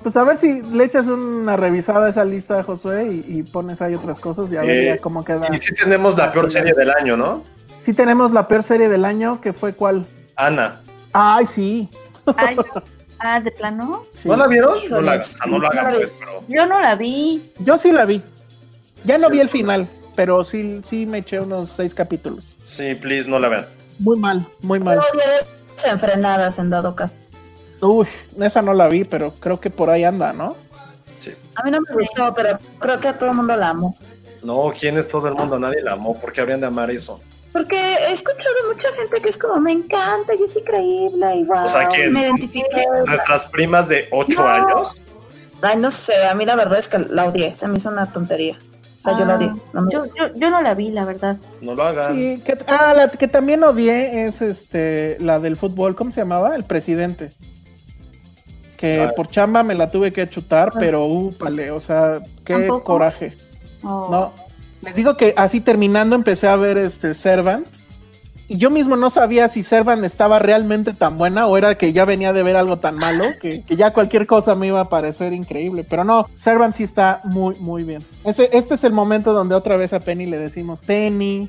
Pues 0.02 0.14
a 0.18 0.24
ver 0.24 0.36
si 0.36 0.60
le 0.60 0.84
echas 0.84 1.06
una 1.06 1.56
revisada 1.56 2.04
a 2.04 2.10
esa 2.10 2.26
lista, 2.26 2.62
Josué, 2.62 3.06
y, 3.06 3.38
y 3.38 3.42
pones 3.42 3.80
ahí 3.80 3.94
otras 3.94 4.18
cosas 4.20 4.52
y 4.52 4.56
a 4.58 4.60
ver 4.60 4.70
Eh, 4.70 4.84
ya 4.96 4.98
cómo 4.98 5.24
queda. 5.24 5.46
Y 5.50 5.56
sí 5.58 5.74
tenemos 5.74 6.18
la 6.18 6.30
peor 6.30 6.50
serie 6.50 6.74
del 6.74 6.90
año, 6.90 7.16
¿no? 7.16 7.42
Sí 7.78 7.94
tenemos 7.94 8.30
la 8.30 8.46
peor 8.46 8.62
serie 8.64 8.90
del 8.90 9.06
año, 9.06 9.40
que 9.40 9.54
fue 9.54 9.72
cuál. 9.74 10.04
Ana. 10.36 10.82
Ay, 11.14 11.46
sí. 11.46 11.88
Ay, 12.36 12.54
no. 12.56 12.64
Ah, 13.18 13.40
¿de 13.40 13.50
plano? 13.50 14.02
sí. 14.12 14.28
¿No 14.28 14.36
la 14.36 14.46
vieron? 14.46 14.74
No 14.90 15.00
la, 15.00 15.14
Híjoles, 15.16 15.32
o 15.32 15.36
sea, 15.38 15.46
no 15.50 15.58
la 15.58 15.68
hagan, 15.70 15.94
pues, 15.94 16.12
pero... 16.18 16.40
Yo 16.48 16.66
no 16.66 16.78
la 16.82 16.94
vi. 16.96 17.50
Yo 17.60 17.78
sí 17.78 17.90
la 17.90 18.04
vi. 18.04 18.20
Ya 19.04 19.16
no 19.16 19.28
Sí. 19.28 19.32
vi 19.32 19.40
el 19.40 19.48
final, 19.48 19.88
pero 20.14 20.44
sí, 20.44 20.80
sí 20.88 21.06
me 21.06 21.18
eché 21.18 21.40
unos 21.40 21.70
seis 21.70 21.94
capítulos. 21.94 22.44
Sí, 22.62 22.94
please, 22.94 23.28
no 23.28 23.38
la 23.38 23.48
vean. 23.48 23.66
Muy 23.98 24.18
mal, 24.18 24.46
muy 24.62 24.78
mal. 24.80 25.00
Vienes 25.12 25.46
desenfrenadas 25.76 26.58
en 26.58 26.70
dado 26.70 26.94
caso. 26.94 27.14
Uy, 27.80 28.06
esa 28.40 28.62
no 28.62 28.72
la 28.72 28.88
vi, 28.88 29.04
pero 29.04 29.32
creo 29.40 29.60
que 29.60 29.70
por 29.70 29.90
ahí 29.90 30.04
anda, 30.04 30.32
¿no? 30.32 30.56
Sí. 31.18 31.32
A 31.54 31.62
mí 31.62 31.70
no 31.70 31.80
me 31.80 31.92
gustó, 31.94 32.34
pero 32.34 32.58
creo 32.78 32.98
que 33.00 33.08
a 33.08 33.18
todo 33.18 33.30
el 33.30 33.36
mundo 33.36 33.56
la 33.56 33.70
amo. 33.70 33.96
No, 34.42 34.72
¿quién 34.78 34.98
es 34.98 35.08
todo 35.08 35.28
el 35.28 35.34
mundo? 35.34 35.58
Nadie 35.58 35.82
la 35.82 35.92
amó. 35.92 36.18
¿Por 36.20 36.32
qué 36.32 36.40
habrían 36.40 36.60
de 36.60 36.66
amar 36.66 36.90
eso? 36.90 37.20
Porque 37.52 37.76
he 37.76 38.12
escuchado 38.12 38.54
mucha 38.72 38.88
gente 38.92 39.20
que 39.22 39.28
es 39.28 39.38
como, 39.38 39.60
me 39.60 39.72
encanta 39.72 40.34
y 40.38 40.42
es 40.42 40.56
increíble 40.56 41.36
y 41.36 41.44
wow, 41.44 41.64
O 41.64 41.68
sea, 41.68 41.88
¿quién? 41.88 42.12
me 42.12 42.22
identifiqué. 42.22 42.84
Nuestras 43.06 43.46
primas 43.46 43.88
de 43.88 44.08
8 44.10 44.40
No. 44.42 44.46
años. 44.48 44.96
Ay, 45.62 45.76
no 45.76 45.90
sé, 45.90 46.26
a 46.26 46.34
mí 46.34 46.44
la 46.44 46.56
verdad 46.56 46.78
es 46.78 46.88
que 46.88 46.98
la 46.98 47.26
odié, 47.26 47.54
se 47.56 47.68
me 47.68 47.78
hizo 47.78 47.88
una 47.90 48.10
tontería. 48.12 48.58
Sea, 49.04 49.18
yo 49.18 49.24
la 49.26 49.36
odié. 49.36 49.52
no 49.74 49.82
me- 49.82 49.92
Yo, 49.92 50.06
yo, 50.06 50.34
yo 50.34 50.50
no 50.50 50.62
la 50.62 50.74
vi, 50.74 50.90
la 50.90 51.04
verdad. 51.04 51.36
No 51.60 51.74
lo 51.74 51.82
hagan. 51.82 52.14
Sí, 52.14 52.40
que, 52.44 52.56
ah, 52.66 52.94
la 52.94 53.08
que 53.10 53.28
también 53.28 53.62
odié 53.62 54.24
es 54.26 54.40
este, 54.40 55.18
la 55.20 55.38
del 55.38 55.56
fútbol, 55.56 55.94
¿cómo 55.94 56.10
se 56.10 56.20
llamaba? 56.22 56.56
El 56.56 56.64
presidente. 56.64 57.32
Que 58.76 59.02
Ah. 59.02 59.12
por 59.14 59.28
chamba 59.28 59.62
me 59.62 59.74
la 59.74 59.90
tuve 59.90 60.12
que 60.12 60.28
chutar, 60.28 60.72
pero 60.78 61.04
úpale, 61.06 61.70
o 61.70 61.80
sea, 61.80 62.20
qué 62.44 62.54
¿Tampoco? 62.54 62.82
coraje. 62.84 63.36
Oh. 63.82 64.08
No, 64.10 64.32
les 64.82 64.94
digo 64.94 65.16
que 65.16 65.34
así 65.36 65.60
terminando 65.60 66.16
empecé 66.16 66.48
a 66.48 66.56
ver 66.56 66.78
este 66.78 67.14
Servant. 67.14 67.66
Y 68.46 68.58
yo 68.58 68.70
mismo 68.70 68.96
no 68.96 69.08
sabía 69.08 69.48
si 69.48 69.62
Servant 69.62 70.04
estaba 70.04 70.38
realmente 70.38 70.92
tan 70.92 71.16
buena 71.16 71.46
o 71.46 71.56
era 71.56 71.76
que 71.76 71.92
ya 71.94 72.04
venía 72.04 72.32
de 72.34 72.42
ver 72.42 72.56
algo 72.56 72.78
tan 72.78 72.96
malo 72.96 73.24
que, 73.40 73.62
que 73.62 73.76
ya 73.76 73.92
cualquier 73.92 74.26
cosa 74.26 74.54
me 74.54 74.66
iba 74.66 74.80
a 74.80 74.88
parecer 74.88 75.32
increíble. 75.32 75.84
Pero 75.88 76.04
no, 76.04 76.28
Servant 76.36 76.74
sí 76.74 76.82
está 76.82 77.20
muy, 77.24 77.54
muy 77.56 77.84
bien. 77.84 78.04
Ese, 78.22 78.50
este 78.52 78.74
es 78.74 78.84
el 78.84 78.92
momento 78.92 79.32
donde 79.32 79.54
otra 79.54 79.76
vez 79.76 79.94
a 79.94 80.00
Penny 80.00 80.26
le 80.26 80.36
decimos, 80.38 80.80
Penny, 80.80 81.48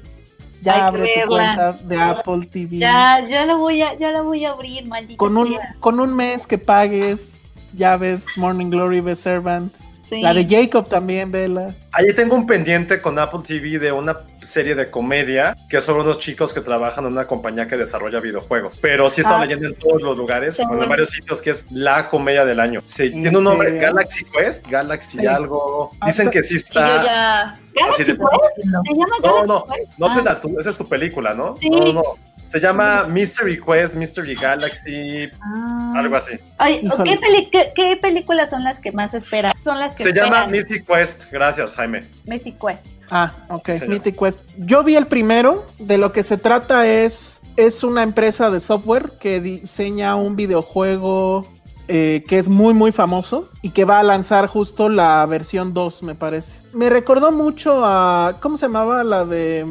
ya 0.62 0.88
abre 0.88 1.22
tu 1.22 1.28
cuenta 1.30 1.74
de 1.74 1.98
Apple 1.98 2.48
TV. 2.48 2.78
Ya, 2.78 3.24
ya 3.28 3.46
la 3.46 3.56
voy 3.56 3.82
a, 3.82 3.94
ya 3.98 4.12
la 4.12 4.22
voy 4.22 4.46
a 4.46 4.52
abrir, 4.52 4.88
maldita 4.88 5.18
Con 5.18 5.36
un, 5.38 5.50
sea. 5.50 5.76
con 5.80 6.00
un 6.00 6.14
mes 6.14 6.48
que 6.48 6.58
pagues, 6.58 7.48
ya 7.74 7.98
ves 7.98 8.26
Morning 8.38 8.70
Glory, 8.70 9.02
ves 9.02 9.20
Servant. 9.20 9.74
Sí. 10.08 10.22
La 10.22 10.34
de 10.36 10.46
Jacob 10.48 10.88
también, 10.88 11.32
vela. 11.32 11.74
Ahí 11.92 12.14
tengo 12.14 12.36
un 12.36 12.46
pendiente 12.46 13.02
con 13.02 13.18
Apple 13.18 13.40
TV 13.46 13.80
de 13.80 13.92
una 13.92 14.16
serie 14.44 14.76
de 14.76 14.92
comedia 14.92 15.56
que 15.68 15.82
son 15.82 16.00
unos 16.00 16.20
chicos 16.20 16.54
que 16.54 16.62
trabajan 16.62 17.06
en 17.06 17.14
una 17.14 17.26
compañía 17.26 17.68
que 17.68 17.76
desarrolla 17.76 18.20
videojuegos. 18.20 18.78
Pero 18.82 19.10
sí 19.10 19.22
están 19.22 19.42
Ah. 19.42 19.46
leyendo 19.46 19.68
en 19.68 19.74
todos 19.76 20.02
los 20.04 20.16
lugares, 20.18 20.62
bueno, 20.68 20.84
en 20.84 20.90
varios 20.90 21.10
sitios, 21.10 21.42
que 21.42 21.50
es 21.50 21.66
la 21.72 22.10
comedia 22.10 22.46
del 22.46 22.60
año. 22.60 22.84
Sí, 22.86 23.06
¿En 23.08 23.22
tiene 23.24 23.38
un 23.38 23.44
nombre, 23.46 23.70
serio? 23.70 23.82
Galaxy 23.84 24.26
Quest, 24.26 24.68
Galaxy 24.68 25.18
Sí. 25.20 25.26
algo. 25.26 25.90
Ah, 26.00 26.06
Dicen 26.06 26.30
que 26.30 26.44
sí 26.44 26.58
está. 26.58 27.04
ya. 27.04 27.60
Así 27.90 28.04
de- 28.04 28.14
Galaxy 28.14 28.52
Quest. 28.56 28.62
¿Se 28.62 28.70
llama 28.70 28.84
No, 29.24 29.34
Galaxy 29.34 29.48
no, 29.48 29.66
Quest? 29.66 29.90
no 29.98 30.06
Ah. 30.06 30.14
sé 30.16 30.22
la 30.24 30.40
tu- 30.42 30.60
esa 30.60 30.70
es 30.70 30.78
tu 30.78 30.88
película, 30.88 31.34
¿no? 31.34 31.56
Sí. 31.60 31.70
No, 31.70 31.94
no. 31.94 32.04
Se 32.50 32.60
llama 32.60 33.04
Mystery 33.06 33.60
Quest, 33.60 33.96
Mystery 33.96 34.36
Galaxy, 34.36 35.30
Ah. 35.42 35.94
algo 35.98 36.16
así. 36.16 36.34
Híjole. 36.82 37.04
¿qué, 37.12 37.18
peli- 37.18 37.50
qué- 37.52 37.72
qué 37.76 37.98
películas 37.98 38.50
son 38.50 38.64
las 38.64 38.80
que 38.80 38.92
más 38.92 39.14
esperas? 39.14 39.60
Son 39.62 39.78
las 39.80 39.94
que 39.94 40.04
Se 40.04 40.14
llama. 40.14 40.48
Mythic 40.48 40.86
Quest. 40.88 41.24
Gracias, 41.32 41.74
Jaime. 41.74 42.06
Mythic 42.26 42.56
Quest. 42.60 42.88
Ah, 43.12 43.32
ok, 43.50 43.70
Sí. 43.80 43.88
Mythic 43.88 44.18
Quest. 44.18 44.40
Yo 44.58 44.84
vi 44.84 44.96
el 44.96 45.08
primero, 45.08 45.66
de 45.80 45.98
lo 45.98 46.14
que 46.14 46.24
se 46.24 46.38
trata 46.38 46.88
es, 46.88 47.42
es 47.58 47.84
una 47.84 48.04
empresa 48.04 48.50
de 48.52 48.60
software 48.60 49.12
que 49.20 49.42
diseña 49.42 50.16
un 50.16 50.36
videojuego 50.36 51.48
eh, 51.88 52.24
que 52.28 52.40
es 52.40 52.48
muy 52.50 52.74
muy 52.74 52.92
famoso 52.92 53.52
y 53.62 53.70
que 53.70 53.86
va 53.86 54.00
a 54.00 54.04
lanzar 54.04 54.48
justo 54.48 54.90
la 54.90 55.24
versión 55.28 55.74
2, 55.76 56.02
me 56.02 56.16
parece. 56.16 56.60
Me 56.74 56.90
recordó 56.90 57.32
mucho 57.32 57.86
a, 57.86 58.38
¿cómo 58.42 58.58
se 58.58 58.66
llamaba 58.66 59.04
la 59.04 59.24
de... 59.24 59.64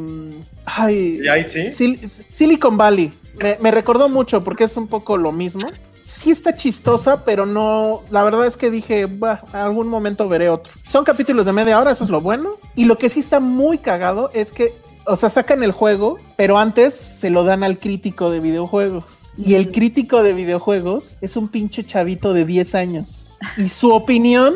Ay, 0.67 1.21
¿Y 1.23 1.29
ahí 1.29 1.45
sí? 1.49 1.69
Sil- 1.73 2.01
Silicon 2.31 2.77
Valley. 2.77 3.13
Me, 3.43 3.59
me 3.61 3.71
recordó 3.71 4.09
mucho 4.09 4.43
porque 4.43 4.65
es 4.65 4.77
un 4.77 4.87
poco 4.87 5.17
lo 5.17 5.33
mismo. 5.33 5.67
Sí 6.05 6.31
está 6.31 6.55
chistosa, 6.55 7.25
pero 7.25 7.47
no. 7.47 8.03
La 8.11 8.23
verdad 8.23 8.47
es 8.47 8.57
que 8.57 8.71
dije, 8.71 9.07
"Bah, 9.07 9.43
algún 9.53 9.89
momento 9.89 10.29
veré 10.29 10.49
otro. 10.51 10.73
Son 10.83 11.05
capítulos 11.05 11.47
de 11.47 11.53
media 11.53 11.81
hora, 11.81 11.93
eso 11.93 12.05
es 12.05 12.11
lo 12.11 12.21
bueno. 12.21 12.51
Y 12.75 12.85
lo 12.85 12.99
que 12.99 13.09
sí 13.09 13.21
está 13.21 13.41
muy 13.41 13.79
cagado 13.79 14.31
es 14.35 14.53
que, 14.53 14.75
o 15.07 15.17
sea, 15.17 15.31
sacan 15.31 15.63
el 15.63 15.73
juego, 15.73 16.19
pero 16.37 16.59
antes 16.59 16.95
se 16.95 17.31
lo 17.31 17.43
dan 17.45 17.63
al 17.65 17.79
crítico 17.79 18.31
de 18.31 18.41
videojuegos. 18.41 19.05
Y 19.37 19.55
el 19.55 19.73
crítico 19.73 20.23
de 20.23 20.33
videojuegos 20.35 21.17
es 21.21 21.37
un 21.37 21.49
pinche 21.49 21.85
chavito 21.85 22.33
de 22.35 22.45
10 22.45 22.75
años. 22.75 23.33
Y 23.57 23.69
su 23.69 23.91
opinión 23.93 24.55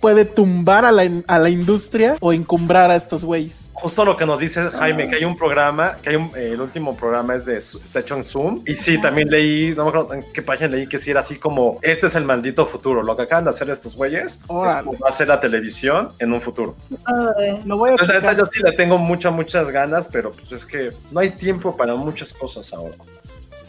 puede 0.00 0.24
tumbar 0.24 0.84
a 0.84 0.92
la, 0.92 1.08
a 1.26 1.38
la 1.38 1.50
industria 1.50 2.16
o 2.20 2.32
encumbrar 2.32 2.90
a 2.90 2.96
estos 2.96 3.24
güeyes. 3.24 3.59
Justo 3.80 4.04
lo 4.04 4.16
que 4.16 4.26
nos 4.26 4.38
dice 4.38 4.62
Jaime, 4.70 5.08
que 5.08 5.16
hay 5.16 5.24
un 5.24 5.36
programa, 5.36 5.96
que 6.02 6.10
hay 6.10 6.16
un, 6.16 6.30
eh, 6.36 6.50
el 6.52 6.60
último 6.60 6.94
programa 6.94 7.34
es 7.34 7.46
de, 7.46 7.56
está 7.56 8.00
hecho 8.00 8.16
en 8.16 8.24
Zoom. 8.24 8.62
Y 8.66 8.76
sí, 8.76 9.00
también 9.00 9.28
leí, 9.28 9.74
no 9.74 9.84
me 9.84 9.88
acuerdo 9.88 10.14
en 10.14 10.24
qué 10.34 10.42
página 10.42 10.68
leí 10.68 10.86
que 10.86 10.98
sí 10.98 11.10
era 11.10 11.20
así 11.20 11.38
como, 11.38 11.78
este 11.80 12.08
es 12.08 12.14
el 12.14 12.24
maldito 12.24 12.66
futuro. 12.66 13.02
Lo 13.02 13.16
que 13.16 13.22
acaban 13.22 13.44
de 13.44 13.50
hacer 13.50 13.70
estos 13.70 13.96
güeyes 13.96 14.34
es 14.34 14.44
como 14.44 14.98
va 14.98 15.08
a 15.08 15.12
ser 15.12 15.28
la 15.28 15.40
televisión 15.40 16.12
en 16.18 16.32
un 16.32 16.40
futuro. 16.40 16.76
Ay, 17.04 17.62
Lo 17.64 17.78
voy 17.78 17.90
a 17.90 17.92
Entonces, 17.92 18.36
yo 18.36 18.46
sí 18.46 18.60
le 18.62 18.72
tengo 18.72 18.98
muchas, 18.98 19.32
muchas 19.32 19.70
ganas, 19.70 20.08
pero 20.08 20.32
pues 20.32 20.52
es 20.52 20.66
que 20.66 20.92
no 21.10 21.20
hay 21.20 21.30
tiempo 21.30 21.76
para 21.76 21.94
muchas 21.94 22.32
cosas 22.32 22.72
ahora. 22.74 22.94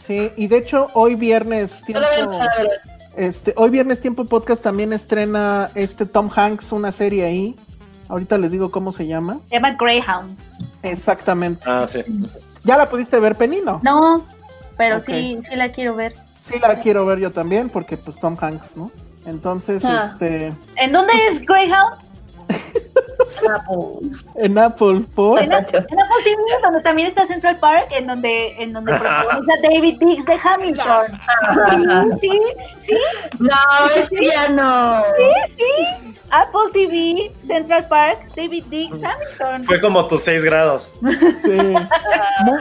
Sí, 0.06 0.32
y 0.36 0.48
de 0.48 0.58
hecho 0.58 0.90
hoy 0.94 1.16
viernes 1.16 1.82
tiempo, 1.86 2.02
este, 3.16 3.54
hoy 3.56 3.70
viernes 3.70 4.02
tiempo 4.02 4.26
podcast 4.26 4.64
también 4.64 4.94
estrena 4.94 5.72
este 5.76 6.06
Tom 6.06 6.30
Hanks 6.34 6.72
una 6.72 6.92
serie 6.92 7.26
ahí. 7.26 7.56
Ahorita 8.12 8.38
les 8.38 8.52
digo 8.52 8.72
cómo 8.72 8.92
se 8.92 9.08
llama. 9.08 9.40
Se 9.48 9.56
llama 9.56 9.72
Greyhound. 9.80 10.38
Exactamente. 10.84 11.64
Ah, 11.66 11.86
sí. 11.88 12.04
¿Ya 12.66 12.76
la 12.78 12.90
pudiste 12.90 13.18
ver, 13.22 13.36
Penino? 13.38 13.80
No, 13.84 14.26
pero 14.76 15.00
sí, 15.00 15.40
sí 15.50 15.56
la 15.56 15.70
quiero 15.70 15.96
ver. 15.96 16.14
Sí, 16.46 16.60
la 16.60 16.82
quiero 16.82 17.06
ver 17.06 17.20
yo 17.20 17.32
también 17.32 17.70
porque 17.70 17.96
pues 17.96 18.20
Tom 18.20 18.36
Hanks, 18.38 18.76
¿no? 18.76 18.92
Entonces, 19.26 19.86
Ah. 19.86 20.10
este, 20.12 20.54
¿En 20.76 20.92
dónde 20.92 21.14
es 21.32 21.42
Greyhound? 21.46 21.96
en 24.36 24.58
Apple, 24.58 25.02
por... 25.16 25.40
En, 25.40 25.54
Apple 25.54 25.80
en 25.80 26.00
Apple 26.00 26.18
TV, 26.24 26.42
donde 26.64 26.82
también 26.82 27.08
está 27.08 27.26
Central 27.26 27.58
Park, 27.58 27.88
en 27.92 28.08
donde, 28.08 28.56
en 28.62 28.74
donde 28.74 28.94
protagoniza 28.94 29.54
David 29.64 29.98
Diggs 30.00 30.26
de 30.26 30.38
Hamilton. 30.44 31.20
Sí, 32.22 32.40
sí, 32.82 32.98
No, 33.40 33.50
es 33.96 34.10
que 34.10 34.26
ya 34.26 34.50
no. 34.50 35.02
sí, 35.18 35.54
sí. 35.58 36.14
Apple 36.30 36.62
TV, 36.74 37.32
Central 37.46 37.88
Park, 37.88 38.20
David 38.36 38.64
Diggs, 38.70 39.00
Hamilton. 39.04 39.64
Fue 39.66 39.82
como 39.82 40.06
tus 40.08 40.22
seis 40.22 40.44
grados. 40.44 40.92
Sí. 41.44 41.76
Muy, 42.46 42.60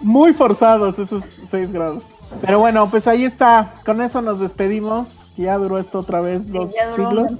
muy 0.00 0.32
forzados 0.34 0.98
esos 0.98 1.22
6 1.46 1.72
grados. 1.72 2.02
Pero 2.40 2.58
bueno, 2.58 2.88
pues 2.90 3.06
ahí 3.06 3.24
está. 3.24 3.70
Con 3.84 4.00
eso 4.02 4.20
nos 4.22 4.40
despedimos. 4.40 5.28
Ya 5.36 5.56
duró 5.58 5.78
esto 5.78 6.00
otra 6.00 6.20
vez 6.20 6.44
Sí, 6.44 6.50
dos 6.52 6.70
un 6.90 6.96
siglos. 6.96 7.30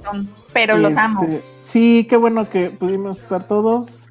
pero 0.53 0.77
los 0.77 0.91
Este, 0.91 1.01
amo. 1.01 1.27
Sí, 1.63 2.05
qué 2.09 2.17
bueno 2.17 2.49
que 2.49 2.69
pudimos 2.69 3.21
estar 3.21 3.47
todos. 3.47 4.07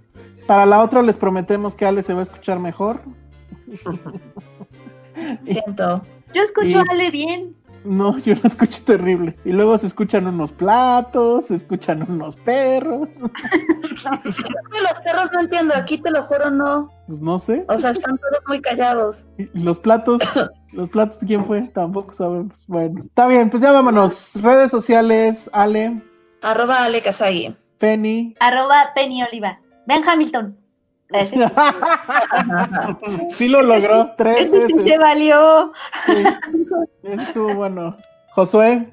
Para 0.47 0.67
la 0.67 0.83
otra 0.83 1.03
les 1.03 1.17
prometemos 1.17 1.75
que 1.75 1.87
Ale 1.87 2.03
se 2.03 2.15
va 2.15 2.21
a 2.21 2.25
escuchar 2.25 2.59
mejor. 2.59 3.01
Siento. 5.45 6.03
Yo 6.35 6.43
escucho 6.43 6.69
y- 6.69 6.75
a 6.75 6.85
Ale 6.91 7.11
bien. 7.11 7.57
No, 7.85 8.17
yo 8.25 8.35
lo 8.35 8.43
escucho 8.45 8.81
terrible. 8.85 9.37
Y 9.45 9.53
luego 9.53 9.77
se 9.77 9.87
escuchan 9.89 10.27
unos 10.27 10.53
platos, 10.53 11.47
se 11.47 11.57
escuchan 11.57 12.09
unos 12.09 12.37
perros. 12.37 13.19
Los 14.03 15.01
perros 15.05 15.31
no 15.33 15.41
entiendo, 15.41 15.75
aquí 15.77 15.99
te 15.99 16.11
lo 16.11 16.23
juro, 16.23 16.51
no. 16.51 16.91
Pues 17.07 17.21
no 17.21 17.39
sé. 17.39 17.65
O 17.69 17.79
sea, 17.79 17.91
están 17.91 18.19
todos 18.19 18.43
muy 18.49 18.61
callados. 18.61 19.29
Y 19.39 19.47
los 19.59 19.79
platos, 19.79 20.21
los 20.73 20.89
platos, 20.91 21.19
¿quién 21.27 21.45
fue? 21.45 21.63
Tampoco 21.75 22.13
sabemos. 22.15 22.65
Bueno, 22.67 23.03
está 23.05 23.27
bien, 23.29 23.51
pues 23.51 23.63
ya 23.63 23.71
vámonos. 23.73 24.33
Redes 24.37 24.71
sociales, 24.71 25.49
Ale, 25.53 26.03
Arroba 26.43 26.85
Ale 26.85 27.01
Kazagi. 27.01 27.55
Penny. 27.79 28.35
Arroba 28.41 28.91
Penny 28.95 29.23
Oliva. 29.23 29.59
Vean 29.87 30.07
Hamilton. 30.09 30.57
Sí 33.37 33.49
lo 33.49 33.63
logró 33.63 34.13
tres 34.17 34.51
ese 34.51 34.67
sí 34.69 34.81
se 34.81 34.99
valió. 34.99 35.73
Sí. 36.07 36.13
Ese 37.03 37.23
estuvo 37.23 37.55
bueno. 37.55 37.97
Josué, 38.31 38.89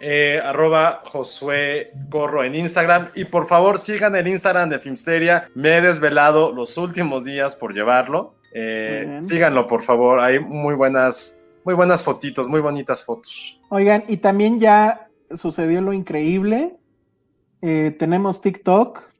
Eh, 0.00 0.40
arroba 0.44 1.02
Josué 1.04 1.92
Corro 2.10 2.42
en 2.42 2.54
Instagram. 2.54 3.08
Y 3.14 3.24
por 3.26 3.46
favor, 3.46 3.78
sigan 3.78 4.16
el 4.16 4.26
Instagram 4.28 4.70
de 4.70 4.78
Filmsteria. 4.78 5.48
Me 5.54 5.76
he 5.76 5.80
desvelado 5.80 6.52
los 6.52 6.76
últimos 6.78 7.24
días 7.24 7.54
por 7.54 7.74
llevarlo. 7.74 8.34
Eh, 8.52 9.20
síganlo, 9.22 9.66
por 9.66 9.82
favor. 9.82 10.20
Hay 10.20 10.38
muy 10.40 10.74
buenas, 10.74 11.42
muy 11.64 11.74
buenas 11.74 12.02
fotitos, 12.02 12.48
muy 12.48 12.60
bonitas 12.60 13.04
fotos. 13.04 13.60
oigan, 13.68 14.04
y 14.08 14.16
también 14.16 14.58
ya 14.58 15.08
sucedió 15.36 15.80
lo 15.82 15.92
increíble. 15.92 16.74
Eh, 17.62 17.94
tenemos 17.98 18.40
TikTok 18.40 19.10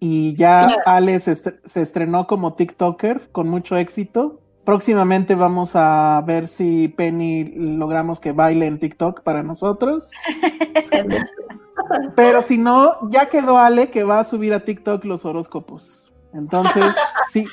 y 0.00 0.34
ya 0.34 0.68
Sí. 0.68 0.74
Ale 0.84 1.18
se, 1.20 1.32
est- 1.32 1.64
se 1.64 1.80
estrenó 1.82 2.26
como 2.26 2.54
TikToker 2.54 3.30
con 3.32 3.48
mucho 3.48 3.76
éxito. 3.76 4.40
Próximamente 4.64 5.34
vamos 5.34 5.72
a 5.74 6.22
ver 6.26 6.46
si 6.48 6.88
Penny 6.88 7.44
logramos 7.56 8.20
que 8.20 8.32
baile 8.32 8.66
en 8.66 8.78
TikTok 8.78 9.22
para 9.22 9.42
nosotros. 9.42 10.10
Pero 12.16 12.42
si 12.42 12.58
no, 12.58 13.10
ya 13.10 13.28
quedó 13.28 13.58
Ale 13.58 13.90
que 13.90 14.04
va 14.04 14.20
a 14.20 14.24
subir 14.24 14.54
a 14.54 14.64
TikTok 14.64 15.04
los 15.04 15.24
horóscopos. 15.24 16.12
Entonces, 16.32 16.84
sí, 17.30 17.44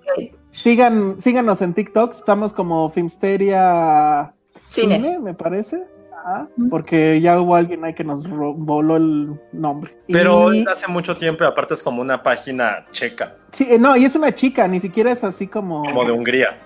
sigan, 0.50 1.20
síganos 1.20 1.62
en 1.62 1.74
TikTok. 1.74 2.12
Estamos 2.12 2.52
como 2.52 2.88
Filmsteria 2.88 4.34
Cine. 4.50 4.96
Cine, 4.96 5.18
me 5.20 5.34
parece. 5.34 5.84
Ajá, 6.24 6.48
porque 6.70 7.20
ya 7.20 7.38
hubo 7.38 7.54
alguien 7.54 7.84
ahí 7.84 7.92
que 7.94 8.02
nos 8.02 8.26
voló 8.28 8.96
el 8.96 9.38
nombre. 9.52 9.94
Pero 10.08 10.54
Y- 10.54 10.64
hace 10.66 10.88
mucho 10.88 11.16
tiempo, 11.16 11.44
y 11.44 11.46
aparte 11.46 11.74
es 11.74 11.82
como 11.82 12.00
una 12.00 12.22
página 12.22 12.84
checa, 12.92 13.34
sí, 13.52 13.66
eh, 13.70 13.78
no, 13.78 13.94
y 13.96 14.04
es 14.06 14.14
una 14.16 14.34
chica, 14.34 14.66
ni 14.66 14.80
siquiera 14.80 15.12
es 15.12 15.22
así 15.22 15.46
como. 15.46 15.82
como 15.84 16.04
de 16.04 16.12
Hungría. 16.12 16.58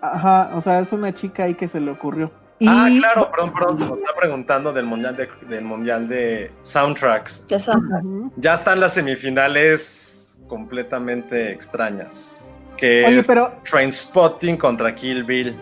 Ajá, 0.00 0.50
o 0.54 0.60
sea, 0.62 0.80
es 0.80 0.92
una 0.92 1.14
chica 1.14 1.44
ahí 1.44 1.54
que 1.54 1.68
se 1.68 1.78
le 1.78 1.90
ocurrió. 1.90 2.30
Y 2.58 2.66
Ah, 2.68 2.86
claro, 2.98 3.30
perdón, 3.30 3.52
perdón. 3.52 3.78
Nos 3.80 3.98
está 3.98 4.14
preguntando 4.18 4.72
del 4.72 4.84
mundial 4.86 5.16
de, 5.16 5.28
del 5.48 5.64
mundial 5.64 6.08
de 6.08 6.50
soundtracks. 6.62 7.46
¿Qué 7.48 7.58
son? 7.58 7.92
Ujú. 7.92 8.32
Ya 8.36 8.54
están 8.54 8.78
las 8.80 8.94
semifinales 8.94 10.38
completamente 10.48 11.50
extrañas. 11.52 12.54
Que 12.76 13.04
Oye, 13.06 13.18
es 13.18 13.26
pero 13.26 13.52
Trainspotting 13.68 14.56
contra 14.56 14.94
Kill 14.94 15.24
Bill. 15.24 15.56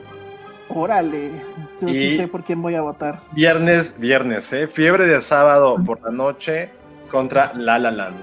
órale, 0.68 1.30
yo 1.80 1.88
sí 1.88 1.96
Y- 2.04 2.16
sé 2.16 2.28
por 2.28 2.44
quién 2.44 2.62
voy 2.62 2.74
a 2.74 2.82
votar. 2.82 3.20
Viernes, 3.32 3.98
viernes, 3.98 4.52
¿eh? 4.52 4.68
Fiebre 4.68 5.06
de 5.06 5.20
sábado 5.20 5.76
por 5.84 6.00
la 6.02 6.10
noche 6.10 6.70
contra 7.10 7.52
La 7.54 7.78
La 7.78 7.90
Land. 7.90 8.16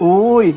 Uy, 0.00 0.56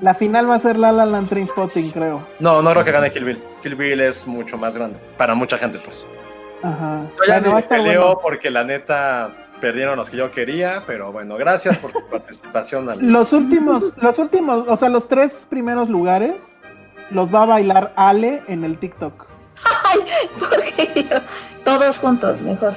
la 0.00 0.14
final 0.14 0.50
va 0.50 0.56
a 0.56 0.58
ser 0.58 0.76
La 0.76 0.90
La 0.92 1.06
Land 1.06 1.28
Trainspotting, 1.28 1.90
creo. 1.92 2.20
No, 2.40 2.60
no 2.62 2.70
creo 2.72 2.84
que 2.84 2.90
gane 2.92 3.12
Kill 3.12 3.24
Bill. 3.24 3.38
Kill 3.62 3.74
Bill 3.76 4.00
es 4.00 4.26
mucho 4.26 4.58
más 4.58 4.76
grande. 4.76 4.98
Para 5.16 5.34
mucha 5.34 5.56
gente, 5.56 5.78
pues. 5.78 6.06
Ajá. 6.62 7.02
Yo 7.16 7.24
ya 7.26 7.34
Bueno, 7.34 7.40
ni 7.40 7.44
va 7.46 7.50
a 7.50 7.54
me 7.54 7.60
estar 7.60 7.78
peleo 7.78 8.00
bueno. 8.02 8.18
porque 8.22 8.50
la 8.50 8.64
neta 8.64 9.30
perdieron 9.60 9.96
los 9.96 10.10
que 10.10 10.16
yo 10.16 10.30
quería, 10.32 10.82
pero 10.86 11.12
bueno, 11.12 11.36
gracias 11.36 11.78
por 11.78 11.92
tu 11.92 12.04
participación. 12.10 12.90
Ale. 12.90 13.02
Los 13.04 13.32
últimos, 13.32 13.92
los 14.02 14.18
últimos, 14.18 14.66
o 14.68 14.76
sea, 14.76 14.88
los 14.88 15.06
tres 15.06 15.46
primeros 15.48 15.88
lugares 15.88 16.58
los 17.10 17.32
va 17.32 17.44
a 17.44 17.46
bailar 17.46 17.92
Ale 17.94 18.42
en 18.48 18.64
el 18.64 18.78
TikTok. 18.78 19.26
Ay, 19.84 20.00
porque 20.40 21.06
yo- 21.08 21.16
todos 21.78 21.98
juntos, 21.98 22.40
mejor. 22.40 22.74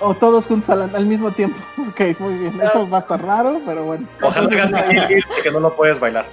O 0.00 0.14
todos 0.14 0.46
juntos 0.46 0.70
al, 0.70 0.94
al 0.94 1.06
mismo 1.06 1.30
tiempo. 1.30 1.58
Ok, 1.90 2.18
muy 2.18 2.34
bien. 2.34 2.60
Eso 2.60 2.88
va 2.88 2.98
a 2.98 3.00
estar 3.00 3.22
raro, 3.22 3.60
pero 3.66 3.84
bueno. 3.84 4.06
Ojalá 4.22 4.46
Bill, 4.48 5.24
que 5.42 5.50
no 5.50 5.60
lo 5.60 5.74
puedes 5.74 6.00
bailar. 6.00 6.24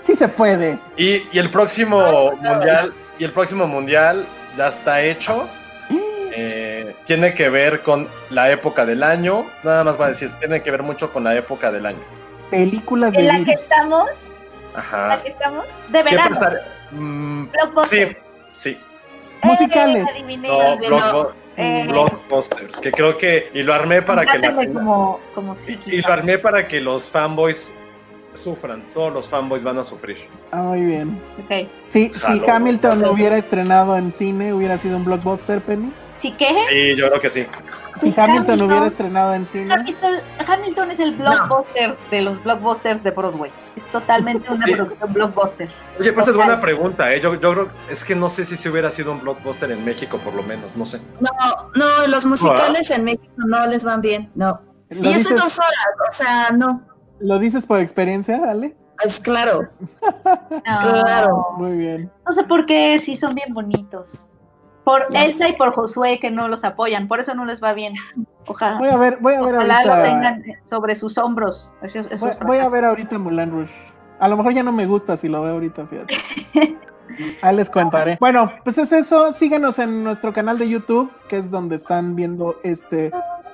sí 0.00 0.14
se 0.14 0.28
puede. 0.28 0.78
Y, 0.96 1.22
y 1.32 1.38
el 1.38 1.50
próximo 1.50 2.32
mundial, 2.32 2.92
y 3.18 3.24
el 3.24 3.32
próximo 3.32 3.66
mundial 3.66 4.26
ya 4.56 4.68
está 4.68 5.00
hecho. 5.02 5.48
Eh, 6.34 6.96
tiene 7.04 7.34
que 7.34 7.50
ver 7.50 7.82
con 7.82 8.08
la 8.30 8.50
época 8.50 8.86
del 8.86 9.02
año. 9.02 9.46
Nada 9.62 9.84
más 9.84 10.00
va 10.00 10.06
a 10.06 10.08
decir, 10.08 10.30
tiene 10.38 10.62
que 10.62 10.70
ver 10.70 10.82
mucho 10.82 11.12
con 11.12 11.24
la 11.24 11.34
época 11.36 11.70
del 11.70 11.86
año. 11.86 12.00
Películas 12.50 13.12
de 13.12 13.20
¿En 13.20 13.26
la 13.26 13.44
que 13.44 13.52
estamos? 13.52 14.08
¿En 14.74 14.80
Ajá. 14.80 15.08
la 15.08 15.22
que 15.22 15.28
estamos? 15.28 15.66
De 15.88 15.98
¿Qué 15.98 16.16
verano. 16.16 16.36
Mm, 16.90 17.46
sí, 17.86 18.16
sí. 18.52 18.78
Musicales. 19.42 20.06
Eh, 20.08 20.10
adiviné. 20.12 20.48
No, 20.48 20.78
blockbu- 20.78 21.28
Eh. 21.56 21.86
blockbusters. 21.88 22.80
Que 22.80 22.90
creo 22.92 23.16
que. 23.18 23.50
Y 23.54 23.62
lo 23.62 23.74
armé 23.74 24.02
para 24.02 24.24
que 24.24 24.38
la 24.38 24.48
Trátame 24.52 24.72
como, 24.72 25.20
como 25.34 25.54
Y 25.86 26.00
lo 26.00 26.12
armé 26.12 26.38
para 26.38 26.66
que 26.68 26.80
los 26.80 27.08
fanboys 27.08 27.74
sufran. 28.34 28.82
Todos 28.94 29.12
los 29.12 29.28
fanboys 29.28 29.62
van 29.62 29.78
a 29.78 29.84
sufrir. 29.84 30.16
Ah, 30.50 30.62
muy 30.62 30.80
bien. 30.80 31.20
Ok. 31.44 31.68
Sí, 31.86 32.10
si. 32.14 32.42
Hamilton 32.50 33.04
hubiera 33.06 33.36
estrenado 33.36 33.96
en 33.96 34.12
cine, 34.12 34.54
hubiera 34.54 34.78
sido 34.78 34.96
un 34.96 35.04
blockbuster, 35.04 35.60
Penny. 35.60 35.92
¿Sí 36.22 36.30
qué? 36.38 36.46
Sí, 36.70 36.96
yo 36.96 37.08
creo 37.08 37.20
que 37.20 37.28
sí. 37.30 37.46
Si 37.96 38.00
Sí, 38.12 38.14
Hamilton 38.16 38.30
Hamilton. 38.52 38.62
hubiera 38.62 38.86
estrenado 38.86 39.34
en 39.34 39.44
cine. 39.44 39.74
Hamilton, 39.74 40.14
Hamilton 40.46 40.90
es 40.92 41.00
el 41.00 41.16
blockbuster 41.16 41.96
de 42.12 42.22
los 42.22 42.42
blockbusters 42.42 43.02
de 43.02 43.10
Broadway. 43.10 43.50
Es 43.76 43.84
totalmente 43.86 44.50
una 44.52 44.64
Sí. 44.66 44.72
producción 44.74 45.12
blockbuster. 45.12 45.70
Oye, 45.98 46.12
pues 46.12 46.28
es 46.28 46.36
buena 46.36 46.60
pregunta, 46.60 47.12
¿eh? 47.12 47.20
Yo, 47.20 47.34
yo 47.34 47.52
creo, 47.52 47.68
es 47.90 48.04
que 48.04 48.14
no 48.14 48.28
sé 48.28 48.44
si 48.44 48.56
se 48.56 48.70
hubiera 48.70 48.90
sido 48.90 49.10
un 49.12 49.20
blockbuster 49.20 49.70
en 49.72 49.84
México, 49.84 50.18
por 50.18 50.32
lo 50.34 50.42
menos, 50.44 50.76
no 50.76 50.86
sé. 50.86 51.00
No, 51.20 51.30
no, 51.74 52.06
los 52.08 52.24
musicales 52.24 52.88
en 52.92 53.02
México 53.04 53.26
no 53.36 53.66
les 53.66 53.84
van 53.84 54.00
bien, 54.00 54.30
no. 54.36 54.60
¿Lo 54.90 54.96
Y 54.96 55.12
es 55.12 55.12
de 55.12 55.18
dices, 55.18 55.36
dos 55.36 55.58
horas, 55.58 56.08
o 56.08 56.12
sea, 56.12 56.50
no. 56.56 56.82
¿Lo 57.20 57.38
dices 57.40 57.66
por 57.66 57.80
experiencia, 57.80 58.40
Ale? 58.48 58.76
Es 59.04 59.18
claro, 59.20 59.68
No, 60.00 60.60
Claro. 60.62 61.46
Muy 61.58 61.76
bien. 61.76 62.10
No 62.24 62.32
sé 62.32 62.44
por 62.44 62.64
qué, 62.66 62.98
sí 63.00 63.16
son 63.16 63.34
bien 63.34 63.52
bonitos. 63.52 64.22
Por 64.84 65.06
Elsa 65.12 65.48
y 65.48 65.52
por 65.52 65.72
Josué 65.72 66.18
que 66.18 66.30
no 66.30 66.48
los 66.48 66.64
apoyan, 66.64 67.06
por 67.08 67.20
eso 67.20 67.34
no 67.34 67.44
les 67.44 67.62
va 67.62 67.72
bien. 67.72 67.92
Ojalá, 68.46 68.78
Voy 68.78 68.88
a 68.88 68.96
ver, 68.96 69.18
voy 69.20 69.34
a 69.34 69.42
ver 69.42 69.54
ojalá 69.54 69.84
lo 69.84 70.02
tengan 70.02 70.42
sobre 70.64 70.94
sus 70.94 71.16
hombros. 71.18 71.70
Eso, 71.82 72.00
eso 72.10 72.26
Voy, 72.26 72.36
voy 72.44 72.58
a 72.58 72.68
ver 72.68 72.84
ahorita 72.84 73.18
Mulan 73.18 73.52
Rush. 73.52 73.70
A 74.18 74.28
lo 74.28 74.36
mejor 74.36 74.54
ya 74.54 74.62
no 74.62 74.72
me 74.72 74.86
gusta 74.86 75.16
si 75.16 75.28
lo 75.28 75.42
veo 75.42 75.54
ahorita, 75.54 75.86
fíjate. 75.86 76.16
Ahí 77.42 77.56
les 77.56 77.68
contaré. 77.68 78.16
Bueno, 78.20 78.50
pues 78.64 78.78
es 78.78 78.92
eso. 78.92 79.32
Síganos 79.32 79.78
en 79.78 80.02
nuestro 80.02 80.32
canal 80.32 80.58
de 80.58 80.68
YouTube, 80.68 81.10
que 81.28 81.38
es 81.38 81.50
donde 81.50 81.76
están 81.76 82.16
viendo 82.16 82.56
este 82.62 83.12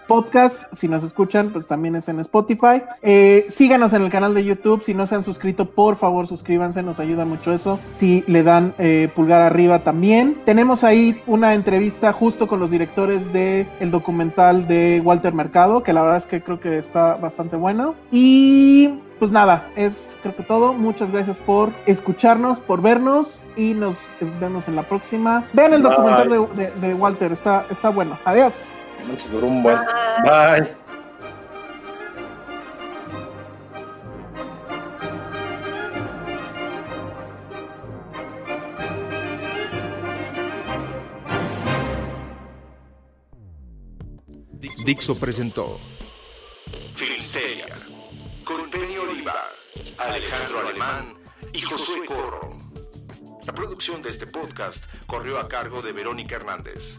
podcast. 0.08 0.72
Si 0.74 0.88
nos 0.88 1.04
escuchan, 1.04 1.50
pues 1.50 1.68
también 1.68 1.94
es 1.94 2.08
en 2.08 2.18
Spotify. 2.18 2.82
Eh, 3.02 3.46
síganos 3.48 3.92
en 3.92 4.02
el 4.02 4.10
canal 4.10 4.34
de 4.34 4.44
YouTube. 4.44 4.82
Si 4.82 4.94
no 4.94 5.06
se 5.06 5.14
han 5.14 5.22
suscrito, 5.22 5.66
por 5.66 5.94
favor 5.94 6.26
suscríbanse, 6.26 6.82
nos 6.82 6.98
ayuda 6.98 7.24
mucho 7.24 7.52
eso. 7.52 7.78
Si 7.88 8.24
le 8.26 8.42
dan 8.42 8.74
eh, 8.78 9.08
pulgar 9.14 9.42
arriba 9.42 9.84
también. 9.84 10.38
Tenemos 10.44 10.82
ahí 10.82 11.22
una 11.28 11.54
entrevista 11.54 12.12
justo 12.12 12.48
con 12.48 12.58
los 12.58 12.70
directores 12.72 13.32
del 13.32 13.66
el 13.78 13.90
documental 13.92 14.66
de 14.66 15.00
Walter 15.04 15.32
Mercado, 15.34 15.82
que 15.84 15.92
la 15.92 16.00
verdad 16.02 16.16
es 16.16 16.26
que 16.26 16.42
creo 16.42 16.58
que 16.58 16.78
está 16.78 17.14
bastante 17.14 17.54
bueno. 17.56 17.94
Y 18.10 18.94
pues 19.18 19.30
nada, 19.30 19.68
es 19.76 20.16
creo 20.22 20.34
que 20.34 20.42
todo. 20.44 20.72
Muchas 20.72 21.10
gracias 21.10 21.38
por 21.38 21.70
escucharnos, 21.86 22.60
por 22.60 22.80
vernos 22.80 23.44
y 23.56 23.74
nos 23.74 23.96
vemos 24.40 24.68
en 24.68 24.76
la 24.76 24.84
próxima. 24.84 25.44
Vean 25.52 25.74
el 25.74 25.82
Bye. 25.82 25.90
documental 25.90 26.28
de, 26.30 26.62
de- 26.64 26.88
de 26.88 26.94
Walter, 26.94 27.32
está, 27.32 27.66
está 27.70 27.90
bueno. 27.90 28.16
Adiós. 28.24 28.54
Manches, 29.06 29.30
duró 29.32 29.46
un 29.46 29.62
buen. 29.62 29.78
Bye. 30.24 30.78
Dixo 44.88 45.18
presentó 45.18 45.78
Filmsteria, 46.96 47.66
con 48.42 48.70
Penny 48.70 48.96
Oliva, 48.96 49.50
Alejandro 49.98 50.60
Alemán 50.60 51.14
y 51.52 51.60
Josué 51.60 52.06
Corro. 52.06 52.58
La 53.44 53.52
producción 53.52 54.00
de 54.00 54.08
este 54.08 54.26
podcast 54.26 54.86
corrió 55.06 55.38
a 55.38 55.46
cargo 55.46 55.82
de 55.82 55.92
Verónica 55.92 56.36
Hernández. 56.36 56.98